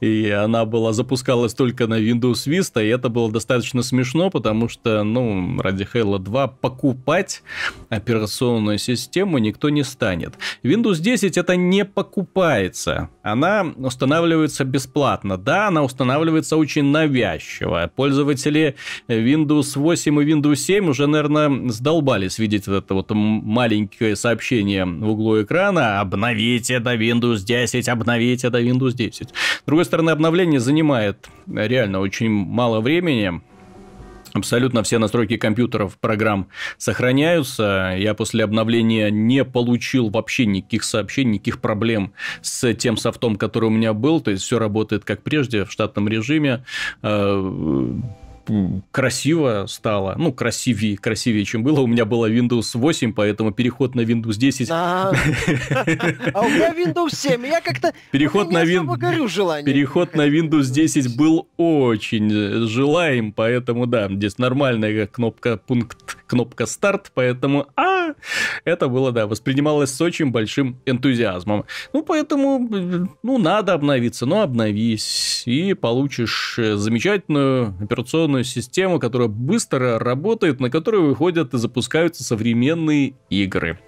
и 0.00 0.30
она 0.30 0.64
была 0.64 0.92
запускалась 0.92 1.54
только 1.54 1.86
на 1.86 2.00
Windows 2.00 2.46
Vista, 2.46 2.84
и 2.84 2.88
это 2.88 3.08
было 3.08 3.30
достаточно 3.30 3.82
смешно, 3.82 4.30
потому 4.30 4.68
что, 4.68 5.04
ну, 5.04 5.60
ради 5.60 5.86
Halo 5.92 6.18
2 6.18 6.48
покупать 6.48 7.42
операционную 7.88 8.78
систему 8.78 9.38
никто 9.38 9.70
не 9.70 9.84
станет. 9.84 10.34
Windows 10.62 11.00
10 11.00 11.36
это 11.36 11.56
не 11.56 11.84
покупается, 11.84 13.10
она 13.22 13.72
устанавливается 13.76 14.64
бесплатно. 14.64 15.38
Да, 15.38 15.68
она 15.68 15.82
устанавливается 15.82 16.56
очень 16.56 16.84
навязчиво. 16.84 17.90
Пользователи 17.94 18.76
Windows 19.08 19.76
8 19.84 20.22
и 20.22 20.24
Windows 20.24 20.56
7 20.56 20.88
уже, 20.88 21.06
наверное, 21.06 21.70
сдолбались 21.70 22.38
видеть 22.38 22.66
это 22.66 22.94
вот 22.94 23.10
маленькое 23.10 24.16
сообщение 24.16 24.86
в 24.86 25.10
углу 25.10 25.42
экрана 25.42 26.00
«Обновите 26.00 26.80
до 26.80 26.94
Windows 26.94 27.44
10, 27.44 27.88
обновите 27.88 28.48
до 28.48 28.62
Windows 28.62 28.96
10». 28.96 29.12
С 29.12 29.30
другой 29.66 29.84
стороны, 29.84 30.10
обновление 30.10 30.58
занимает 30.58 31.28
реально 31.46 32.00
очень 32.00 32.30
мало 32.30 32.80
времени, 32.80 33.40
Абсолютно 34.34 34.82
все 34.82 34.98
настройки 34.98 35.36
компьютеров, 35.36 35.96
программ 35.96 36.48
сохраняются. 36.76 37.94
Я 37.96 38.14
после 38.14 38.42
обновления 38.42 39.08
не 39.08 39.44
получил 39.44 40.10
вообще 40.10 40.44
никаких 40.44 40.82
сообщений, 40.82 41.34
никаких 41.34 41.60
проблем 41.60 42.12
с 42.42 42.74
тем 42.74 42.96
софтом, 42.96 43.36
который 43.36 43.66
у 43.66 43.70
меня 43.70 43.92
был. 43.92 44.20
То 44.20 44.32
есть 44.32 44.42
все 44.42 44.58
работает 44.58 45.04
как 45.04 45.22
прежде 45.22 45.64
в 45.64 45.70
штатном 45.70 46.08
режиме 46.08 46.64
э, 47.02 47.92
красиво 48.90 49.66
стало, 49.68 50.14
ну, 50.16 50.32
красивее, 50.32 50.96
красивее, 50.96 51.44
чем 51.44 51.62
было. 51.62 51.80
У 51.80 51.86
меня 51.86 52.04
было 52.04 52.30
Windows 52.30 52.70
8, 52.74 53.12
поэтому 53.12 53.52
переход 53.52 53.94
на 53.94 54.00
Windows 54.00 54.36
10... 54.36 54.68
А, 54.70 55.12
а 56.34 56.40
у 56.40 56.48
меня 56.48 56.72
Windows 56.72 57.14
7, 57.14 57.46
я 57.46 57.60
как-то 57.60 57.92
переход 58.10 58.50
на 58.50 58.64
Windows 58.64 59.64
Переход 59.64 60.14
на 60.14 60.28
Windows 60.28 60.70
10 60.70 61.16
был 61.16 61.48
очень 61.56 62.30
желаем, 62.66 63.32
поэтому, 63.32 63.86
да, 63.86 64.08
здесь 64.10 64.38
нормальная 64.38 65.06
кнопка, 65.06 65.56
пункт, 65.56 66.16
кнопка 66.26 66.66
старт, 66.66 67.10
поэтому, 67.14 67.66
а, 67.76 68.14
это 68.64 68.88
было, 68.88 69.12
да, 69.12 69.26
воспринималось 69.26 69.90
с 69.90 70.00
очень 70.00 70.30
большим 70.30 70.80
энтузиазмом. 70.86 71.64
Ну, 71.92 72.02
поэтому, 72.02 72.68
ну, 73.22 73.38
надо 73.38 73.72
обновиться, 73.72 74.26
но 74.26 74.42
обновись, 74.42 75.42
и 75.46 75.74
получишь 75.74 76.58
замечательную 76.58 77.74
операционную 77.80 78.33
операционную 78.34 78.44
систему, 78.44 78.98
которая 78.98 79.28
быстро 79.28 79.98
работает, 79.98 80.60
на 80.60 80.70
которую 80.70 81.08
выходят 81.08 81.54
и 81.54 81.58
запускаются 81.58 82.24
современные 82.24 83.14
игры. 83.30 83.78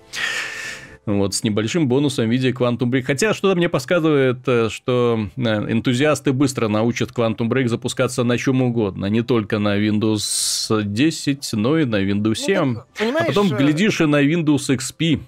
Вот, 1.07 1.35
с 1.35 1.45
небольшим 1.45 1.87
бонусом 1.87 2.27
в 2.27 2.31
виде 2.33 2.51
Quantum 2.51 2.91
Break. 2.91 3.03
Хотя 3.03 3.33
что-то 3.33 3.55
мне 3.55 3.69
подсказывает, 3.69 4.39
э, 4.47 4.69
что 4.71 5.29
э, 5.37 5.41
энтузиасты 5.41 6.33
быстро 6.33 6.67
научат 6.67 7.11
Quantum 7.11 7.49
Break 7.49 7.69
запускаться 7.69 8.25
на 8.25 8.37
чем 8.37 8.61
угодно. 8.61 9.07
Не 9.07 9.23
только 9.23 9.61
на 9.61 9.79
Windows 9.79 10.83
10, 10.83 11.51
но 11.53 11.79
и 11.79 11.85
на 11.85 12.03
Windows 12.03 12.35
7. 12.35 12.75
Ну, 12.75 12.83
а 13.21 13.25
потом, 13.25 13.53
э, 13.53 13.57
глядишь, 13.57 14.01
и 14.01 14.07
на 14.07 14.21
Windows 14.21 14.77
XP. 14.77 15.21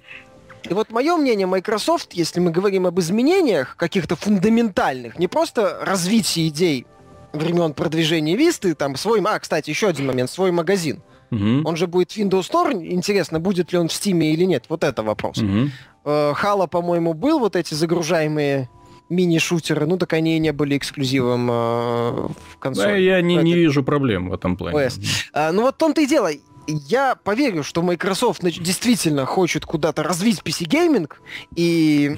И 0.69 0.75
вот 0.75 0.91
мое 0.91 1.17
мнение, 1.17 1.47
Microsoft, 1.47 2.13
если 2.13 2.41
мы 2.41 2.51
говорим 2.51 2.85
об 2.85 2.99
изменениях 2.99 3.77
каких-то 3.77 4.17
фундаментальных, 4.17 5.17
не 5.17 5.29
просто 5.29 5.79
развитии 5.81 6.49
идей, 6.49 6.87
времен 7.33 7.75
продвижения 7.75 8.37
Висты, 8.37 8.75
там 8.75 8.97
свой... 8.97 9.21
А, 9.25 9.39
кстати, 9.39 9.71
еще 9.71 9.89
один 9.89 10.07
момент, 10.07 10.31
свой 10.31 10.51
магазин. 10.51 11.03
Угу. 11.31 11.63
Он 11.65 11.77
же 11.77 11.87
будет 11.87 12.17
Windows 12.17 12.51
Store, 12.51 12.73
интересно, 12.73 13.41
будет 13.41 13.73
ли 13.73 13.79
он 13.79 13.89
в 13.89 13.93
Steam 13.93 14.23
или 14.25 14.45
нет, 14.45 14.65
вот 14.69 14.85
это 14.85 15.03
вопрос. 15.03 15.39
Угу. 15.39 16.35
Хала, 16.35 16.67
по-моему, 16.67 17.13
был, 17.13 17.39
вот 17.39 17.55
эти 17.55 17.75
загружаемые 17.75 18.71
мини-шутеры, 19.11 19.87
ну 19.87 19.97
так 19.97 20.13
они 20.13 20.37
и 20.37 20.39
не 20.39 20.53
были 20.53 20.77
эксклюзивом 20.77 21.51
э, 21.51 21.55
в 21.55 22.59
консоли. 22.59 22.87
Да, 22.87 22.97
я 22.97 23.21
не, 23.21 23.37
не 23.37 23.55
вижу 23.55 23.83
проблем 23.83 24.29
в 24.29 24.35
этом 24.35 24.57
плане. 24.57 24.79
OS. 24.79 25.01
А, 25.33 25.53
ну 25.53 25.63
вот 25.63 25.75
в 25.77 25.79
том-то 25.79 26.01
и 26.03 26.07
дело. 26.07 26.31
Я 26.67 27.15
поверю, 27.15 27.63
что 27.63 27.81
Microsoft 27.83 28.43
действительно 28.43 29.25
хочет 29.25 29.65
куда-то 29.65 30.03
развить 30.03 30.43
PC-гейминг 30.45 31.17
и 31.57 32.17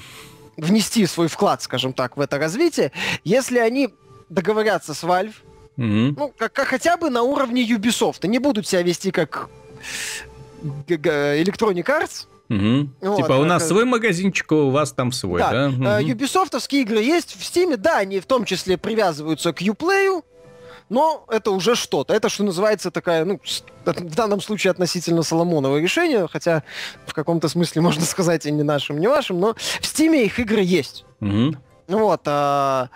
внести 0.57 1.05
свой 1.05 1.29
вклад, 1.29 1.61
скажем 1.61 1.93
так, 1.93 2.17
в 2.17 2.19
это 2.19 2.37
развитие, 2.37 2.91
если 3.23 3.59
они 3.59 3.89
договорятся 4.31 4.93
с 4.93 5.03
Valve, 5.03 5.33
mm-hmm. 5.77 6.13
ну, 6.17 6.33
как, 6.37 6.53
как 6.53 6.67
хотя 6.67 6.97
бы 6.97 7.09
на 7.09 7.21
уровне 7.21 7.63
Ubisoft. 7.63 8.25
Не 8.27 8.39
будут 8.39 8.67
себя 8.67 8.81
вести 8.81 9.11
как 9.11 9.49
Electronic 10.87 11.85
Arts, 11.85 12.27
Угу. 12.49 12.89
Вот, 12.99 13.15
типа 13.15 13.33
у 13.37 13.45
нас 13.45 13.65
свой 13.65 13.85
магазинчик, 13.85 14.51
а 14.51 14.55
у 14.55 14.71
вас 14.71 14.91
там 14.91 15.13
свой, 15.13 15.39
да? 15.39 15.51
да? 15.51 15.67
Угу. 15.69 16.11
Ubisoftовские 16.11 16.81
игры 16.81 17.01
есть 17.01 17.31
в 17.31 17.39
Steam, 17.39 17.77
да, 17.77 17.99
они 17.99 18.19
в 18.19 18.25
том 18.25 18.43
числе 18.43 18.77
привязываются 18.77 19.53
к 19.53 19.61
Uplay, 19.61 20.21
но 20.89 21.23
это 21.29 21.51
уже 21.51 21.75
что-то. 21.75 22.13
Это, 22.13 22.27
что 22.27 22.43
называется, 22.43 22.91
такая, 22.91 23.23
ну, 23.23 23.39
в 23.85 24.15
данном 24.15 24.41
случае 24.41 24.71
относительно 24.71 25.23
Соломонова 25.23 25.77
решение, 25.77 26.27
хотя 26.29 26.63
в 27.05 27.13
каком-то 27.13 27.47
смысле 27.47 27.81
можно 27.81 28.01
сказать 28.05 28.45
и 28.45 28.51
не 28.51 28.63
нашим, 28.63 28.99
не 28.99 29.07
вашим, 29.07 29.39
но 29.39 29.53
в 29.53 29.83
Steam 29.83 30.21
их 30.21 30.37
игры 30.37 30.61
есть. 30.61 31.05
Угу. 31.21 31.55
Вот, 31.97 32.21
а, 32.25 32.89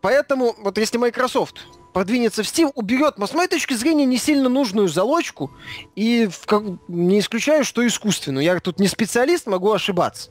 поэтому 0.00 0.54
вот 0.58 0.78
если 0.78 0.98
Microsoft 0.98 1.66
продвинется 1.92 2.42
в 2.42 2.46
Steam, 2.46 2.70
уберет, 2.74 3.14
с 3.18 3.34
моей 3.34 3.48
точки 3.48 3.74
зрения, 3.74 4.06
не 4.06 4.16
сильно 4.16 4.48
нужную 4.48 4.88
залочку, 4.88 5.50
и 5.94 6.28
в, 6.30 6.46
как, 6.46 6.62
не 6.88 7.18
исключаю, 7.18 7.64
что 7.64 7.86
искусственную. 7.86 8.44
Я 8.44 8.58
тут 8.60 8.78
не 8.78 8.88
специалист, 8.88 9.46
могу 9.46 9.72
ошибаться. 9.72 10.30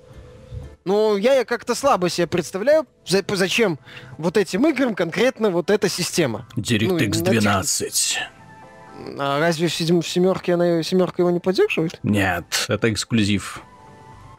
Но 0.85 1.17
я 1.17 1.45
как-то 1.45 1.75
слабо 1.75 2.09
себе 2.09 2.25
представляю, 2.25 2.87
зачем 3.05 3.77
вот 4.17 4.37
этим 4.37 4.67
играм 4.67 4.95
конкретно 4.95 5.51
вот 5.51 5.69
эта 5.69 5.89
система. 5.89 6.47
DirectX 6.55 7.17
ну, 7.19 7.25
12. 7.25 8.19
А 9.17 9.39
разве 9.39 9.67
в, 9.67 9.73
седьм, 9.73 10.01
в 10.01 10.07
семерке 10.07 10.53
она 10.53 10.81
семерка 10.83 11.21
его 11.21 11.29
не 11.29 11.39
поддерживает? 11.39 11.99
Нет, 12.03 12.65
это 12.67 12.91
эксклюзив. 12.91 13.61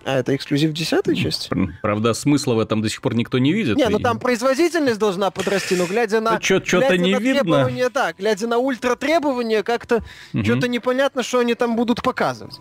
А 0.05 0.19
это 0.19 0.35
эксклюзив 0.35 0.73
десятой 0.73 1.15
части? 1.15 1.51
Правда, 1.83 2.15
смысла 2.15 2.55
в 2.55 2.59
этом 2.59 2.81
до 2.83 2.89
сих 2.89 3.03
пор 3.03 3.15
никто 3.15 3.39
не 3.39 3.53
видит. 3.53 3.77
Не, 3.77 3.89
ну 3.89 3.99
там 3.99 4.19
производительность 4.19 4.99
должна 4.99 5.31
подрасти, 5.31 5.75
но 5.75 5.87
глядя 5.87 6.21
на... 6.21 6.41
Что-то 6.41 6.97
не 6.97 7.15
видно. 7.15 7.71
Да, 7.93 8.13
глядя 8.13 8.47
на 8.47 8.59
ультра 8.59 8.95
требования, 8.97 9.63
как-то 9.63 10.03
угу. 10.33 10.45
что-то 10.45 10.69
непонятно, 10.69 11.23
что 11.23 11.41
они 11.41 11.55
там 11.55 11.77
будут 11.77 12.03
показывать. 12.03 12.61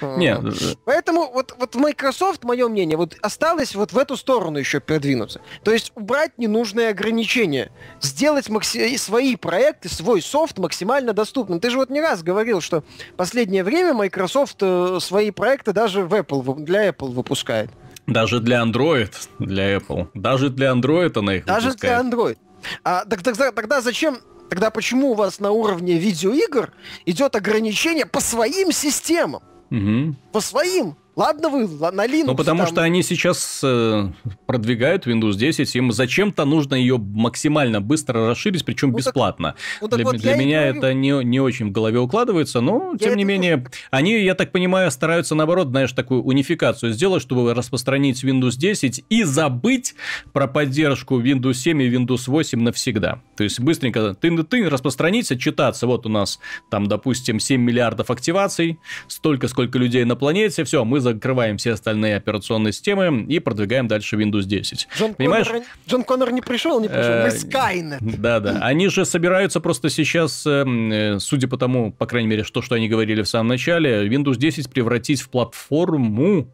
Нет. 0.00 0.40
Поэтому 0.84 1.30
вот, 1.32 1.54
вот 1.58 1.74
Microsoft, 1.74 2.44
мое 2.44 2.68
мнение, 2.68 2.96
вот 2.96 3.16
осталось 3.22 3.74
вот 3.74 3.92
в 3.92 3.98
эту 3.98 4.16
сторону 4.16 4.58
еще 4.58 4.80
продвинуться. 4.80 5.40
То 5.64 5.72
есть 5.72 5.92
убрать 5.94 6.38
ненужные 6.38 6.88
ограничения. 6.88 7.70
Сделать 8.00 8.48
макси- 8.48 8.96
свои 8.96 9.36
проекты, 9.36 9.88
свой 9.88 10.22
софт 10.22 10.58
максимально 10.58 11.12
доступным. 11.12 11.60
Ты 11.60 11.70
же 11.70 11.76
вот 11.76 11.90
не 11.90 12.00
раз 12.00 12.22
говорил, 12.22 12.60
что 12.60 12.82
в 13.12 13.16
последнее 13.16 13.64
время 13.64 13.94
Microsoft 13.94 14.56
э, 14.60 14.98
свои 15.00 15.30
проекты 15.30 15.72
даже 15.72 16.02
в 16.02 16.14
Apple, 16.14 16.60
для 16.64 16.88
Apple 16.88 17.12
выпускает. 17.12 17.70
Даже 18.06 18.40
для 18.40 18.62
Android, 18.62 19.12
для 19.38 19.76
Apple. 19.76 20.08
Даже 20.14 20.50
для 20.50 20.72
Android 20.72 21.18
она 21.18 21.36
их 21.36 21.44
Даже 21.44 21.68
выпускает. 21.68 22.10
для 22.10 22.18
Android. 22.18 22.38
А, 22.84 23.04
так, 23.04 23.22
тогда, 23.22 23.52
тогда 23.52 23.80
зачем 23.80 24.18
Тогда 24.50 24.70
почему 24.70 25.12
у 25.12 25.14
вас 25.14 25.38
на 25.38 25.52
уровне 25.52 25.96
видеоигр 25.96 26.72
идет 27.06 27.36
ограничение 27.36 28.04
по 28.04 28.18
своим 28.18 28.72
системам? 28.72 29.44
Угу. 29.70 30.14
По 30.32 30.40
своим. 30.40 30.96
Ладно 31.20 31.50
вы 31.50 31.68
на 31.92 32.06
Linux. 32.06 32.24
Ну, 32.28 32.34
потому 32.34 32.60
там... 32.60 32.68
что 32.68 32.80
они 32.80 33.02
сейчас 33.02 33.60
э, 33.62 34.08
продвигают 34.46 35.06
Windows 35.06 35.34
10, 35.34 35.76
им 35.76 35.92
зачем-то 35.92 36.46
нужно 36.46 36.76
ее 36.76 36.96
максимально 36.96 37.82
быстро 37.82 38.26
расширить, 38.26 38.64
причем 38.64 38.92
ну, 38.92 38.96
бесплатно. 38.96 39.54
Так, 39.54 39.82
ну, 39.82 39.88
так 39.88 39.96
для 39.98 40.06
вот 40.06 40.16
для 40.16 40.34
меня 40.36 40.62
это 40.62 40.94
не, 40.94 41.22
не 41.22 41.38
очень 41.38 41.68
в 41.68 41.72
голове 41.72 41.98
укладывается, 41.98 42.62
но, 42.62 42.92
я 42.98 43.08
тем 43.08 43.16
не 43.16 43.24
менее, 43.24 43.58
тоже... 43.58 43.70
они, 43.90 44.22
я 44.22 44.34
так 44.34 44.50
понимаю, 44.50 44.90
стараются, 44.90 45.34
наоборот, 45.34 45.68
знаешь, 45.68 45.92
такую 45.92 46.22
унификацию 46.22 46.94
сделать, 46.94 47.20
чтобы 47.20 47.52
распространить 47.52 48.24
Windows 48.24 48.56
10 48.56 49.04
и 49.10 49.22
забыть 49.24 49.96
про 50.32 50.46
поддержку 50.46 51.20
Windows 51.20 51.52
7 51.52 51.82
и 51.82 51.90
Windows 51.90 52.22
8 52.28 52.62
навсегда. 52.62 53.20
То 53.36 53.44
есть, 53.44 53.60
быстренько 53.60 54.14
ты, 54.14 54.42
ты 54.44 54.70
распространить, 54.70 55.30
отчитаться, 55.30 55.86
вот 55.86 56.06
у 56.06 56.08
нас 56.08 56.40
там, 56.70 56.86
допустим, 56.86 57.40
7 57.40 57.60
миллиардов 57.60 58.10
активаций, 58.10 58.78
столько, 59.06 59.48
сколько 59.48 59.78
людей 59.78 60.04
на 60.04 60.16
планете, 60.16 60.64
все, 60.64 60.82
мы 60.86 61.09
закрываем 61.14 61.56
все 61.58 61.72
остальные 61.72 62.16
операционные 62.16 62.72
системы 62.72 63.24
и 63.28 63.38
продвигаем 63.38 63.88
дальше 63.88 64.16
Windows 64.16 64.44
10. 64.44 64.88
Джон, 64.98 65.14
Понимаешь? 65.14 65.46
Коннор, 65.46 65.64
Джон 65.88 66.04
Коннор 66.04 66.32
не 66.32 66.40
пришел, 66.40 66.80
не 66.80 66.88
пришел. 66.88 67.22
Мы 67.22 67.28
Skynet. 67.28 67.98
Да-да. 68.00 68.58
Они 68.60 68.88
же 68.88 69.04
собираются 69.04 69.60
просто 69.60 69.90
сейчас, 69.90 70.46
эм, 70.46 70.92
э, 70.92 71.18
судя 71.20 71.48
по 71.48 71.56
тому, 71.56 71.92
по 71.92 72.06
крайней 72.06 72.28
мере, 72.28 72.44
что, 72.44 72.62
что 72.62 72.74
они 72.74 72.88
говорили 72.88 73.22
в 73.22 73.28
самом 73.28 73.48
начале, 73.48 74.06
Windows 74.08 74.36
10 74.36 74.70
превратить 74.70 75.20
в 75.20 75.28
платформу, 75.30 76.48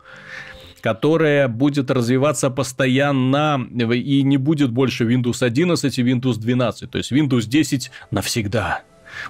которая 0.80 1.48
будет 1.48 1.90
развиваться 1.90 2.50
постоянно 2.50 3.66
и 3.92 4.22
не 4.22 4.36
будет 4.36 4.70
больше 4.70 5.04
Windows 5.04 5.44
11 5.44 5.98
и 5.98 6.02
Windows 6.02 6.38
12. 6.38 6.90
То 6.90 6.98
есть 6.98 7.12
Windows 7.12 7.46
10 7.46 7.90
навсегда. 8.11 8.82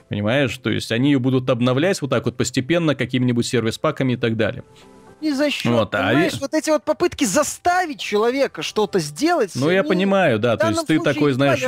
Понимаешь? 0.09 0.57
То 0.59 0.71
есть 0.71 0.93
они 0.93 1.13
ее 1.13 1.19
будут 1.19 1.49
обновлять 1.49 2.01
вот 2.03 2.11
так 2.11 2.25
вот 2.25 2.37
постепенно 2.37 2.95
какими-нибудь 2.95 3.47
сервис-паками 3.47 4.15
и 4.15 4.17
так 4.17 4.37
далее. 4.37 4.65
Ни 5.21 5.31
за 5.31 5.51
счет. 5.51 5.73
Вот, 5.73 5.95
а 5.95 6.09
понимаешь, 6.09 6.35
а... 6.35 6.39
вот 6.41 6.55
эти 6.55 6.71
вот 6.71 6.85
попытки 6.85 7.25
заставить 7.25 8.01
человека 8.01 8.63
что-то 8.63 8.99
сделать. 8.99 9.53
Ну, 9.55 9.71
я 9.71 9.83
понимаю, 9.83 10.39
да. 10.39 10.57
То 10.57 10.69
есть 10.69 10.87
ты 10.87 11.01
такой, 11.01 11.33
знаешь, 11.33 11.65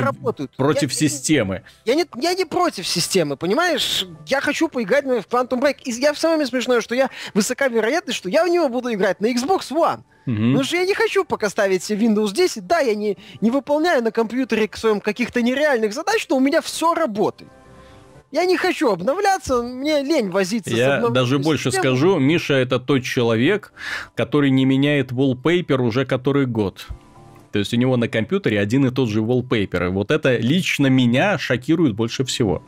против 0.55 0.91
я, 0.91 0.97
системы. 0.97 1.63
Я 1.85 1.95
не, 1.95 2.05
я 2.17 2.33
не 2.33 2.45
против 2.45 2.87
системы, 2.87 3.37
понимаешь? 3.37 4.05
Я 4.27 4.41
хочу 4.41 4.67
поиграть 4.67 5.05
в 5.05 5.09
Quantum 5.09 5.61
Break. 5.61 5.77
И 5.85 5.91
я 5.91 6.13
самое 6.13 6.45
смешное, 6.45 6.81
что 6.81 6.93
я 6.93 7.09
высока 7.33 7.67
вероятность, 7.67 8.17
что 8.17 8.29
я 8.29 8.45
в 8.45 8.49
него 8.49 8.69
буду 8.69 8.93
играть 8.93 9.19
на 9.19 9.27
Xbox 9.27 9.71
One. 9.71 10.01
Угу. 10.27 10.35
Потому 10.35 10.63
что 10.63 10.77
я 10.77 10.85
не 10.85 10.93
хочу 10.93 11.25
пока 11.25 11.49
ставить 11.49 11.83
себе 11.83 12.05
Windows 12.05 12.31
10. 12.33 12.67
Да, 12.67 12.79
я 12.79 12.93
не, 12.93 13.17
не 13.41 13.49
выполняю 13.49 14.03
на 14.03 14.11
компьютере 14.11 14.67
к 14.67 14.77
своим 14.77 15.01
каких-то 15.01 15.41
нереальных 15.41 15.93
задач, 15.93 16.27
но 16.29 16.37
у 16.37 16.39
меня 16.39 16.61
все 16.61 16.93
работает. 16.93 17.49
Я 18.31 18.45
не 18.45 18.57
хочу 18.57 18.91
обновляться, 18.91 19.63
мне 19.63 20.03
лень 20.03 20.29
возиться 20.29 20.69
Я 20.69 21.01
с 21.07 21.11
даже 21.11 21.39
больше 21.39 21.71
системой. 21.71 21.97
скажу, 21.97 22.19
Миша 22.19 22.53
это 22.53 22.79
тот 22.79 23.03
человек, 23.03 23.73
который 24.15 24.51
не 24.51 24.65
меняет 24.65 25.11
wallpaper 25.11 25.81
уже 25.81 26.05
который 26.05 26.45
год. 26.45 26.87
То 27.51 27.57
есть 27.57 27.73
у 27.73 27.77
него 27.77 27.97
на 27.97 28.07
компьютере 28.07 28.59
один 28.59 28.85
и 28.85 28.91
тот 28.91 29.09
же 29.09 29.21
wallpaper. 29.21 29.87
И 29.87 29.89
вот 29.89 30.11
это 30.11 30.37
лично 30.37 30.87
меня 30.87 31.39
шокирует 31.39 31.95
больше 31.95 32.23
всего. 32.23 32.61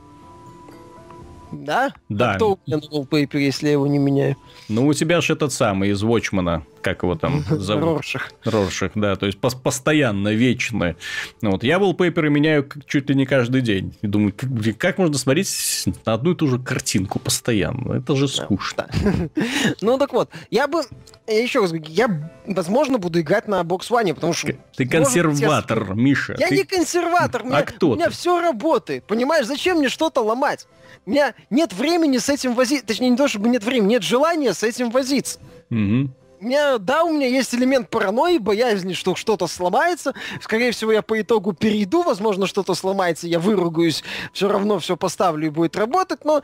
Да? 1.52 1.94
Да. 2.10 2.32
А 2.32 2.36
кто 2.36 2.54
у 2.54 2.60
меня 2.66 2.78
на 2.78 2.96
wallpaper, 2.96 3.38
если 3.38 3.68
я 3.68 3.74
его 3.74 3.86
не 3.86 4.00
меняю? 4.00 4.38
Ну, 4.70 4.88
у 4.88 4.94
тебя 4.94 5.22
же 5.22 5.34
этот 5.34 5.52
самый 5.52 5.90
из 5.90 6.02
Watchmana, 6.02 6.64
как 6.82 7.04
его 7.04 7.16
там 7.16 7.44
зовут? 7.50 7.84
Роршах. 7.98 8.32
Роршах, 8.44 8.92
да, 8.96 9.16
то 9.16 9.26
есть 9.26 9.38
пос- 9.40 9.60
постоянно, 9.62 10.30
вечно. 10.34 10.96
Вот 11.42 11.64
я 11.64 11.78
wallpaper 11.78 12.30
меняю 12.30 12.64
к- 12.68 12.86
чуть 12.86 13.10
ли 13.10 13.16
не 13.16 13.26
каждый 13.26 13.62
день. 13.62 13.96
И 14.02 14.08
думаю, 14.08 14.34
как, 14.78 14.98
можно 14.98 15.18
смотреть 15.18 15.86
на 16.06 16.14
одну 16.14 16.32
и 16.32 16.36
ту 16.36 16.48
же 16.48 16.60
картинку 16.60 17.20
постоянно? 17.20 17.94
Это 17.94 18.16
же 18.16 18.28
скучно. 18.28 18.88
Ну 19.82 19.98
так 19.98 20.14
вот, 20.14 20.30
я 20.50 20.68
бы, 20.68 20.82
я 21.28 21.42
еще 21.42 21.62
раз 21.62 21.72
говорю, 21.72 21.86
я, 21.90 22.32
возможно, 22.46 22.98
буду 22.98 23.20
играть 23.20 23.48
на 23.48 23.62
Box 23.62 23.90
One, 23.90 24.14
потому 24.14 24.34
что... 24.34 24.54
Ты 24.76 24.88
консерватор, 24.88 25.94
Миша. 25.94 26.36
Я 26.40 26.50
не 26.50 26.64
консерватор, 26.64 27.44
А 27.52 27.62
кто 27.64 27.92
у 27.92 27.96
меня 27.96 28.10
все 28.10 28.40
работает, 28.42 29.04
понимаешь? 29.06 29.46
Зачем 29.46 29.78
мне 29.78 29.90
что-то 29.90 30.22
ломать? 30.22 30.68
У 31.06 31.12
меня 31.12 31.34
нет 31.50 31.74
времени 31.74 32.18
с 32.18 32.30
этим 32.30 32.54
возиться, 32.54 32.86
точнее, 32.86 33.10
не 33.10 33.18
то, 33.18 33.28
чтобы 33.28 33.50
нет 33.50 33.64
времени, 33.64 33.92
нет 33.92 34.04
желания 34.04 34.54
с 34.54 34.64
этим 34.64 34.92
возиться. 34.92 35.40
Мгм. 35.70 36.14
Меня, 36.42 36.80
да, 36.80 37.04
у 37.04 37.14
меня 37.14 37.28
есть 37.28 37.54
элемент 37.54 37.90
паранойи, 37.92 38.40
боязни, 38.40 38.94
что 38.94 39.16
что-то 39.16 39.46
сломается. 39.46 40.16
Скорее 40.42 40.72
всего, 40.72 40.92
я 40.92 41.04
по 41.04 41.22
итогу 41.22 41.54
перейду, 41.54 42.02
возможно, 42.02 42.48
что-то 42.48 42.74
сломается, 42.74 43.28
я 43.28 43.40
выругаюсь, 43.40 44.04
все 44.34 44.50
равно 44.50 44.80
все 44.80 44.98
поставлю 44.98 45.46
и 45.46 45.50
будет 45.50 45.76
работать, 45.76 46.26
но 46.26 46.42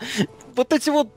вот 0.55 0.71
эти 0.71 0.91
вот 0.91 1.09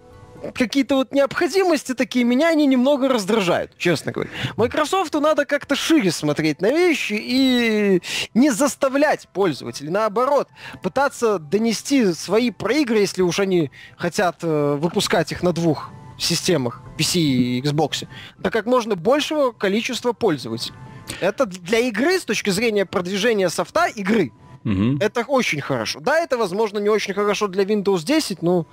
какие-то 0.54 0.94
вот 0.94 1.12
необходимости 1.12 1.94
такие, 1.94 2.24
меня 2.24 2.48
они 2.48 2.64
немного 2.64 3.10
раздражают, 3.10 3.76
честно 3.76 4.12
говоря. 4.12 4.30
Майкрософту 4.56 5.20
надо 5.20 5.44
как-то 5.44 5.74
шире 5.74 6.10
смотреть 6.10 6.62
на 6.62 6.70
вещи 6.70 7.18
и 7.20 8.02
не 8.32 8.50
заставлять 8.50 9.28
пользователей, 9.28 9.90
наоборот, 9.90 10.48
пытаться 10.82 11.38
донести 11.38 12.14
свои 12.14 12.50
проигры, 12.50 13.00
если 13.00 13.20
уж 13.20 13.40
они 13.40 13.70
хотят 13.98 14.38
э, 14.40 14.78
выпускать 14.80 15.32
их 15.32 15.42
на 15.42 15.52
двух 15.52 15.90
системах, 16.20 16.82
PC 16.98 17.18
и 17.18 17.60
Xbox, 17.62 18.06
до 18.38 18.50
как 18.50 18.66
можно 18.66 18.94
большего 18.94 19.52
количества 19.52 20.12
пользователей. 20.12 20.74
Это 21.20 21.46
для 21.46 21.78
игры, 21.80 22.18
с 22.20 22.24
точки 22.24 22.50
зрения 22.50 22.86
продвижения 22.86 23.48
софта 23.48 23.86
игры, 23.86 24.30
Мгм. 24.62 24.98
это 25.00 25.24
очень 25.26 25.60
хорошо. 25.60 26.00
Да, 26.00 26.18
это, 26.20 26.36
возможно, 26.36 26.78
не 26.78 26.88
очень 26.90 27.14
хорошо 27.14 27.48
для 27.48 27.64
Windows 27.64 28.04
10, 28.04 28.42
но... 28.42 28.66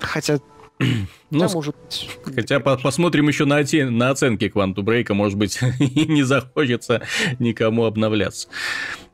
Хотя... 0.00 0.38
Ну, 1.30 1.40
да, 1.40 1.48
может 1.52 1.76
быть. 1.76 2.08
Хотя 2.34 2.58
по- 2.60 2.78
посмотрим 2.78 3.28
еще 3.28 3.44
на, 3.44 3.60
оте- 3.60 3.90
на 3.90 4.08
оценки 4.08 4.46
Quantum 4.46 4.76
Break, 4.76 5.12
может 5.12 5.36
быть, 5.36 5.60
не 5.78 6.22
захочется 6.22 7.02
никому 7.38 7.84
обновляться. 7.84 8.48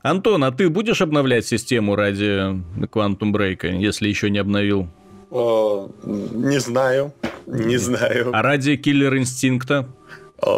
Антон, 0.00 0.44
а 0.44 0.52
ты 0.52 0.68
будешь 0.68 1.00
обновлять 1.00 1.44
систему 1.44 1.96
ради 1.96 2.62
Quantum 2.86 3.32
Break, 3.32 3.78
если 3.80 4.08
еще 4.08 4.30
не 4.30 4.38
обновил? 4.38 4.88
Э, 5.34 5.88
Не 6.04 6.60
знаю. 6.60 7.12
Не 7.46 7.76
знаю. 7.76 8.30
А 8.32 8.42
ради 8.42 8.80
Killer 8.82 9.18
Инстинкта? 9.18 9.86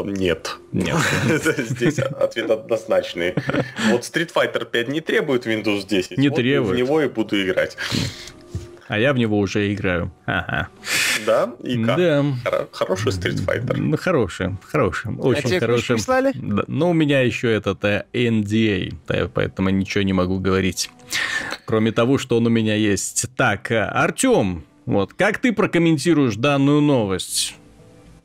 Нет. 0.04 0.56
Нет. 0.72 0.96
Здесь 1.58 1.98
ответ 1.98 2.50
однозначный. 2.50 3.34
Вот 3.90 4.02
Street 4.02 4.32
Fighter 4.32 4.64
5 4.64 4.88
не 4.88 5.00
требует 5.00 5.46
Windows 5.46 5.86
10. 5.86 6.18
Не 6.18 6.28
вот 6.28 6.36
требует. 6.36 6.74
В 6.74 6.76
него 6.76 7.00
и 7.00 7.08
буду 7.08 7.40
играть. 7.42 7.76
А 8.88 8.98
я 8.98 9.12
в 9.12 9.18
него 9.18 9.38
уже 9.38 9.72
играю. 9.74 10.12
Ага. 10.26 10.68
Да? 11.26 11.50
И 11.64 11.82
как? 11.82 11.96
Да. 11.96 12.20
Хоро- 12.44 12.68
Хороший 12.72 13.12
Street 13.12 13.44
Fighter. 13.44 13.76
Ну, 13.78 13.96
хороший, 13.96 14.56
хороший, 14.64 15.10
а 15.10 15.22
очень 15.22 15.42
тебе 15.48 15.58
ключ 15.58 15.60
хороший. 15.60 15.94
прислали? 15.96 16.32
Да, 16.34 16.64
но 16.68 16.90
у 16.90 16.92
меня 16.92 17.20
еще 17.22 17.52
этот 17.52 17.84
э, 17.84 18.04
NDA, 18.12 18.94
да, 19.08 19.28
поэтому 19.32 19.70
ничего 19.70 20.02
не 20.04 20.12
могу 20.12 20.38
говорить. 20.38 20.90
Кроме 21.64 21.90
того, 21.92 22.18
что 22.18 22.36
он 22.36 22.46
у 22.46 22.50
меня 22.50 22.76
есть. 22.76 23.26
Так, 23.36 23.72
э, 23.72 23.82
Артем, 23.82 24.64
вот, 24.84 25.14
как 25.14 25.38
ты 25.38 25.52
прокомментируешь 25.52 26.36
данную 26.36 26.80
новость? 26.80 27.56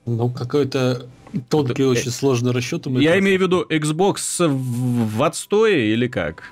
Ну, 0.05 0.29
какой-то 0.29 1.07
тонкий, 1.49 1.83
очень 1.85 2.11
сложный 2.11 2.51
расчет. 2.51 2.85
у 2.85 2.91
Э, 2.91 3.01
Я 3.01 3.11
Microsoft. 3.15 3.19
имею 3.19 3.39
в 3.39 3.41
виду 3.41 3.65
Xbox 3.67 4.47
в, 4.47 5.17
в 5.17 5.23
отстое 5.23 5.91
или 5.93 6.07
как? 6.07 6.43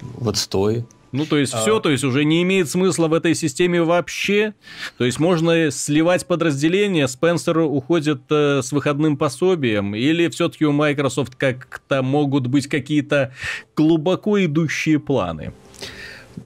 В 0.00 0.28
отстое. 0.28 0.84
Ну, 1.12 1.24
то 1.24 1.38
есть 1.38 1.54
А. 1.54 1.60
все, 1.60 1.80
то 1.80 1.90
есть 1.90 2.04
уже 2.04 2.24
не 2.24 2.42
имеет 2.42 2.68
смысла 2.68 3.08
в 3.08 3.14
этой 3.14 3.34
системе 3.34 3.82
вообще. 3.82 4.54
То 4.98 5.04
есть 5.04 5.18
можно 5.18 5.70
сливать 5.70 6.26
подразделения, 6.26 7.08
Спенсер 7.08 7.58
уходит 7.58 8.22
э, 8.30 8.60
с 8.62 8.72
выходным 8.72 9.16
пособием, 9.16 9.94
или 9.94 10.28
все-таки 10.28 10.66
у 10.66 10.72
Microsoft 10.72 11.34
как-то 11.36 12.02
могут 12.02 12.46
быть 12.46 12.66
какие-то 12.66 13.32
глубоко 13.76 14.44
идущие 14.44 14.98
планы. 14.98 15.52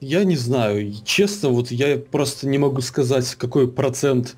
Я 0.01 0.23
не 0.23 0.35
знаю. 0.37 0.93
Честно, 1.05 1.49
вот 1.49 1.69
я 1.71 1.97
просто 1.97 2.47
не 2.47 2.57
могу 2.57 2.81
сказать, 2.81 3.35
какой 3.35 3.67
процент 3.67 4.35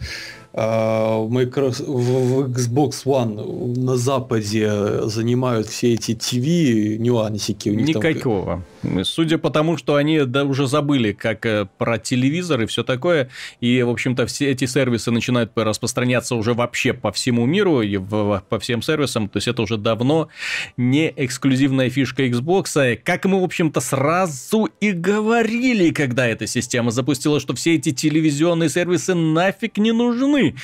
а, 0.53 1.25
Microsoft, 1.27 1.87
в 1.87 2.39
Xbox 2.51 3.03
One 3.05 3.77
на 3.77 3.95
Западе 3.97 5.01
занимают 5.07 5.67
все 5.67 5.93
эти 5.93 6.11
TV 6.11 6.97
нюансики. 6.97 7.69
У 7.69 7.73
них 7.73 7.93
там- 7.93 8.03
Никакого. 8.03 8.63
Судя 9.03 9.37
по 9.37 9.49
тому, 9.49 9.77
что 9.77 9.95
они 9.95 10.21
да, 10.21 10.43
уже 10.43 10.67
забыли, 10.67 11.11
как 11.11 11.45
э, 11.45 11.67
про 11.77 11.97
телевизор 11.97 12.61
и 12.61 12.65
все 12.65 12.83
такое, 12.83 13.29
и, 13.59 13.81
в 13.83 13.89
общем-то, 13.89 14.25
все 14.25 14.51
эти 14.51 14.65
сервисы 14.65 15.11
начинают 15.11 15.51
распространяться 15.55 16.35
уже 16.35 16.53
вообще 16.53 16.93
по 16.93 17.11
всему 17.11 17.45
миру 17.45 17.81
и 17.81 17.97
в- 17.97 18.43
по 18.49 18.59
всем 18.59 18.81
сервисам, 18.81 19.29
то 19.29 19.37
есть 19.37 19.47
это 19.47 19.61
уже 19.61 19.77
давно 19.77 20.29
не 20.77 21.13
эксклюзивная 21.15 21.89
фишка 21.89 22.25
Xbox, 22.25 22.97
как 23.03 23.25
мы, 23.25 23.41
в 23.41 23.43
общем-то, 23.43 23.79
сразу 23.79 24.69
и 24.79 24.91
говорили, 24.91 25.91
когда 25.91 26.27
эта 26.27 26.47
система 26.47 26.91
запустила, 26.91 27.39
что 27.39 27.55
все 27.55 27.75
эти 27.75 27.91
телевизионные 27.91 28.69
сервисы 28.69 29.13
нафиг 29.15 29.77
не 29.77 29.91
нужны. 29.91 30.55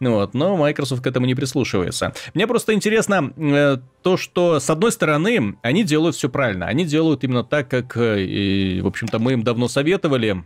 Вот, 0.00 0.34
но 0.34 0.56
Microsoft 0.56 1.02
к 1.02 1.06
этому 1.06 1.26
не 1.26 1.34
прислушивается. 1.34 2.14
Мне 2.34 2.46
просто 2.46 2.72
интересно 2.72 3.32
э, 3.36 3.78
то, 4.06 4.16
что, 4.16 4.60
с 4.60 4.70
одной 4.70 4.92
стороны, 4.92 5.56
они 5.62 5.82
делают 5.82 6.14
все 6.14 6.28
правильно. 6.28 6.66
Они 6.66 6.84
делают 6.84 7.24
именно 7.24 7.42
так, 7.42 7.68
как, 7.68 7.96
э, 7.96 8.22
и, 8.22 8.80
в 8.80 8.86
общем-то, 8.86 9.18
мы 9.18 9.32
им 9.32 9.42
давно 9.42 9.66
советовали. 9.66 10.44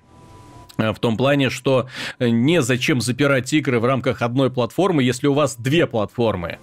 э, 0.79 0.93
В 0.95 0.99
том 0.99 1.19
плане, 1.19 1.51
что 1.51 1.87
э, 2.19 2.31
незачем 2.31 3.03
запирать 3.03 3.53
игры 3.53 3.79
в 3.79 3.85
рамках 3.85 4.23
одной 4.23 4.51
платформы, 4.51 5.03
если 5.03 5.27
у 5.27 5.35
вас 5.35 5.57
две 5.57 5.87
платформы. 5.87 6.59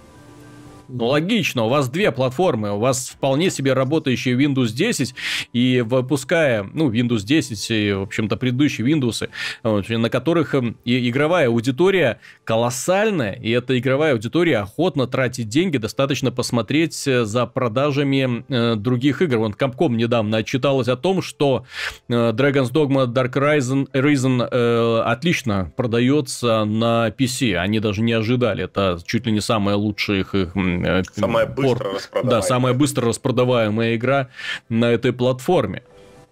Ну, 0.88 1.06
логично, 1.06 1.64
у 1.64 1.68
вас 1.68 1.90
две 1.90 2.10
платформы, 2.12 2.72
у 2.72 2.78
вас 2.78 3.10
вполне 3.10 3.50
себе 3.50 3.74
работающие 3.74 4.34
Windows 4.34 4.72
10, 4.72 5.14
и 5.52 5.84
выпуская, 5.86 6.68
ну, 6.72 6.90
Windows 6.90 7.24
10 7.24 7.70
и, 7.70 7.92
в 7.92 8.02
общем-то, 8.02 8.36
предыдущие 8.38 8.86
Windows, 8.86 9.28
вот, 9.62 9.88
на 9.88 10.08
которых 10.08 10.54
эм, 10.54 10.78
и 10.84 11.08
игровая 11.10 11.48
аудитория 11.48 12.20
колоссальная, 12.44 13.32
и 13.32 13.50
эта 13.50 13.78
игровая 13.78 14.14
аудитория 14.14 14.58
охотно 14.58 15.06
тратит 15.06 15.48
деньги, 15.48 15.76
достаточно 15.76 16.32
посмотреть 16.32 17.06
э, 17.06 17.24
за 17.24 17.44
продажами 17.44 18.44
э, 18.48 18.76
других 18.76 19.20
игр. 19.20 19.38
Вон 19.38 19.52
Capcom 19.52 19.90
недавно 19.90 20.38
отчиталась 20.38 20.88
о 20.88 20.96
том, 20.96 21.20
что 21.20 21.66
э, 22.08 22.12
Dragon's 22.12 22.72
Dogma 22.72 23.06
Dark 23.06 23.34
Risen, 23.34 23.88
Risen 23.92 24.48
э, 24.50 25.02
отлично 25.02 25.70
продается 25.76 26.64
на 26.64 27.08
PC. 27.10 27.56
Они 27.56 27.78
даже 27.78 28.00
не 28.00 28.12
ожидали. 28.14 28.64
Это 28.64 28.98
чуть 29.06 29.26
ли 29.26 29.32
не 29.32 29.40
самая 29.40 29.76
лучшая 29.76 30.20
их... 30.20 30.34
их, 30.34 30.56
м, 30.56 30.77
э, 30.77 30.77
Самая 31.12 31.46
пор- 31.46 31.64
быстро 31.76 31.92
распродаваемая. 31.94 32.40
Да, 32.40 32.42
самая 32.46 32.74
быстро 32.74 33.08
распродаваемая 33.08 33.96
игра 33.96 34.28
на 34.68 34.86
этой 34.90 35.12
платформе. 35.12 35.82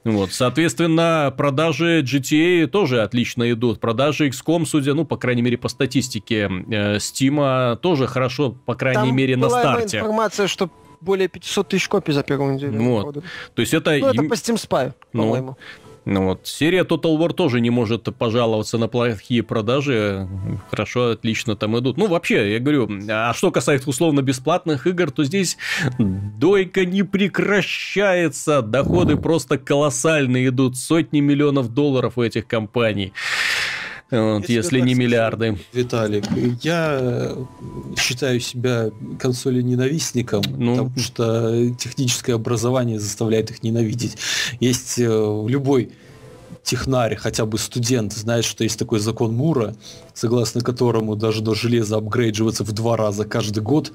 Вот, 0.05 0.33
соответственно, 0.33 1.35
продажи 1.37 2.01
GTA 2.03 2.69
тоже 2.69 3.03
отлично 3.03 3.51
идут. 3.51 3.81
Продажи 3.81 4.29
XCOM, 4.29 4.65
судя, 4.65 4.95
ну, 4.95 5.05
по 5.05 5.17
крайней 5.17 5.43
мере, 5.43 5.59
по 5.59 5.69
статистике 5.69 6.49
э, 6.71 6.97
Steam, 6.99 7.77
тоже 7.77 8.07
хорошо, 8.07 8.53
по 8.67 8.75
крайней 8.77 9.09
Там 9.09 9.17
мере, 9.17 9.37
на 9.37 9.49
была 9.49 9.61
старте. 9.61 9.99
информация, 9.99 10.47
что 10.47 10.71
более 11.01 11.27
500 11.29 11.69
тысяч 11.69 11.89
копий 11.89 12.13
за 12.13 12.23
первую 12.23 12.55
неделю. 12.55 12.81
Вот. 12.83 13.03
продали. 13.05 13.25
То 13.55 13.61
есть 13.63 13.75
это... 13.75 13.91
Ну, 13.99 14.07
это 14.07 14.23
по 14.23 14.35
Steam 14.35 14.55
Spy, 14.55 14.93
Ну, 15.13 15.23
по-моему. 15.23 15.57
Ну 15.59 15.86
вот, 16.07 16.47
серия 16.47 16.85
Total 16.85 17.19
War 17.19 17.33
тоже 17.33 17.61
не 17.61 17.71
может 17.71 18.05
пожаловаться 18.17 18.79
на 18.79 18.87
плохие 18.87 19.43
продажи. 19.43 20.29
Хорошо, 20.71 21.11
отлично 21.11 21.57
там 21.57 21.77
идут. 21.79 21.97
Ну, 21.97 22.07
вообще, 22.07 22.53
я 22.53 22.61
говорю, 22.61 22.89
а 23.09 23.35
что 23.35 23.51
касается 23.51 23.91
условно-бесплатных 23.91 24.87
игр, 24.87 25.11
то 25.11 25.25
здесь 25.25 25.59
дойка 25.99 26.85
не 26.85 27.03
прекращается. 27.03 28.63
Доходы 28.63 29.17
просто 29.17 29.59
колоссальные 29.59 30.49
идут. 30.49 30.77
Сотни 30.77 31.19
миллионов 31.19 31.75
долларов 31.75 32.13
у 32.17 32.23
этих 32.23 32.47
компаний. 32.47 33.13
Вот, 34.11 34.49
если 34.49 34.81
не 34.81 34.95
миллиарды. 34.95 35.59
Виталик, 35.73 36.25
я 36.63 37.35
считаю 37.99 38.39
себя 38.41 38.91
консоли 39.19 39.63
ненавистником, 39.63 40.43
Ну. 40.57 40.77
потому 40.77 40.99
что 40.99 41.71
техническое 41.75 42.35
образование 42.35 43.01
заставляет 43.01 43.51
их 43.51 43.63
ненавидеть. 43.65 44.17
Есть 44.61 44.99
э, 44.99 45.47
любой 45.49 45.91
технарь, 46.67 47.17
хотя 47.17 47.47
бы 47.47 47.59
студент, 47.59 48.13
знает, 48.13 48.45
что 48.45 48.65
есть 48.65 48.79
такой 48.79 48.99
закон 48.99 49.35
Мура, 49.35 49.75
согласно 50.15 50.61
которому 50.61 51.15
должно 51.15 51.55
железо 51.55 51.97
апгрейдживаться 51.97 52.65
в 52.65 52.73
два 52.73 52.97
раза 52.97 53.25
каждый 53.25 53.63
год, 53.63 53.93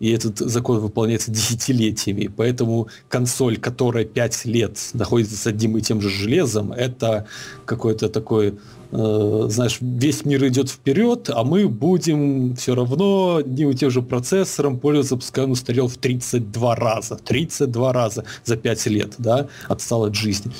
и 0.00 0.10
этот 0.10 0.38
закон 0.38 0.78
выполняется 0.80 1.30
десятилетиями. 1.30 2.30
Поэтому 2.34 2.88
консоль, 3.08 3.58
которая 3.58 4.04
5 4.04 4.46
лет 4.46 4.78
находится 4.94 5.36
с 5.36 5.46
одним 5.46 5.76
и 5.76 5.82
тем 5.82 6.00
же 6.00 6.08
железом, 6.08 6.72
это 6.72 7.26
какой-то 7.66 8.08
такой 8.08 8.54
знаешь, 8.90 9.78
весь 9.80 10.24
мир 10.24 10.46
идет 10.46 10.70
вперед, 10.70 11.30
а 11.32 11.44
мы 11.44 11.68
будем 11.68 12.54
все 12.56 12.74
равно 12.74 13.36
одним 13.36 13.70
и 13.70 13.74
тем 13.74 13.90
же 13.90 14.02
процессором 14.02 14.78
пользоваться, 14.78 15.16
пускай 15.16 15.44
он 15.44 15.52
устарел 15.52 15.88
в 15.88 15.96
32 15.96 16.74
раза. 16.76 17.16
32 17.16 17.92
раза 17.92 18.24
за 18.44 18.56
5 18.56 18.86
лет, 18.86 19.14
да, 19.18 19.48
отстал 19.68 20.04
от 20.04 20.14
жизни. 20.14 20.52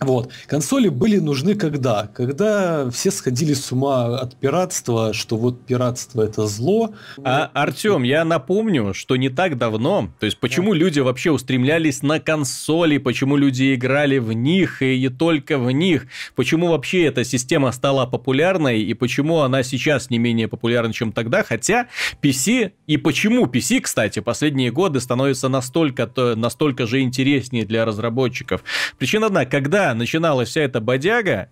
Вот. 0.00 0.30
Консоли 0.46 0.88
были 0.88 1.16
нужны 1.16 1.54
когда? 1.54 2.06
Когда 2.14 2.90
все 2.90 3.10
сходили 3.10 3.54
с 3.54 3.72
ума 3.72 4.18
от 4.18 4.36
пиратства, 4.36 5.14
что 5.14 5.36
вот 5.36 5.64
пиратство 5.64 6.22
это 6.22 6.46
зло. 6.46 6.92
А, 7.24 7.50
Артем, 7.54 8.02
я 8.02 8.24
напомню, 8.24 8.92
что 8.92 9.16
не 9.16 9.30
так 9.30 9.56
давно, 9.56 10.10
то 10.20 10.26
есть 10.26 10.38
почему 10.38 10.72
да. 10.72 10.80
люди 10.80 11.00
вообще 11.00 11.30
устремлялись 11.30 12.02
на 12.02 12.20
консоли, 12.20 12.98
почему 12.98 13.36
люди 13.36 13.74
играли 13.74 14.18
в 14.18 14.32
них 14.32 14.82
и 14.82 15.00
не 15.00 15.08
только 15.08 15.56
в 15.58 15.70
них, 15.70 16.06
почему 16.34 16.68
вообще 16.68 17.04
эта 17.04 17.24
система 17.24 17.72
стала 17.72 18.04
популярной 18.04 18.82
и 18.82 18.92
почему 18.92 19.40
она 19.40 19.62
сейчас 19.62 20.10
не 20.10 20.18
менее 20.18 20.48
популярна, 20.48 20.92
чем 20.92 21.12
тогда, 21.12 21.42
хотя 21.42 21.86
PC 22.22 22.72
и 22.86 22.96
почему 22.98 23.46
PC, 23.46 23.80
кстати, 23.80 24.18
последние 24.18 24.70
годы 24.70 25.00
становится 25.00 25.48
настолько, 25.48 26.10
настолько 26.36 26.86
же 26.86 27.00
интереснее 27.00 27.64
для 27.64 27.84
разработчиков. 27.84 28.62
Причина 28.98 29.26
одна, 29.26 29.46
когда 29.46 29.85
начиналась 29.94 30.48
вся 30.48 30.62
эта 30.62 30.80
бодяга, 30.80 31.48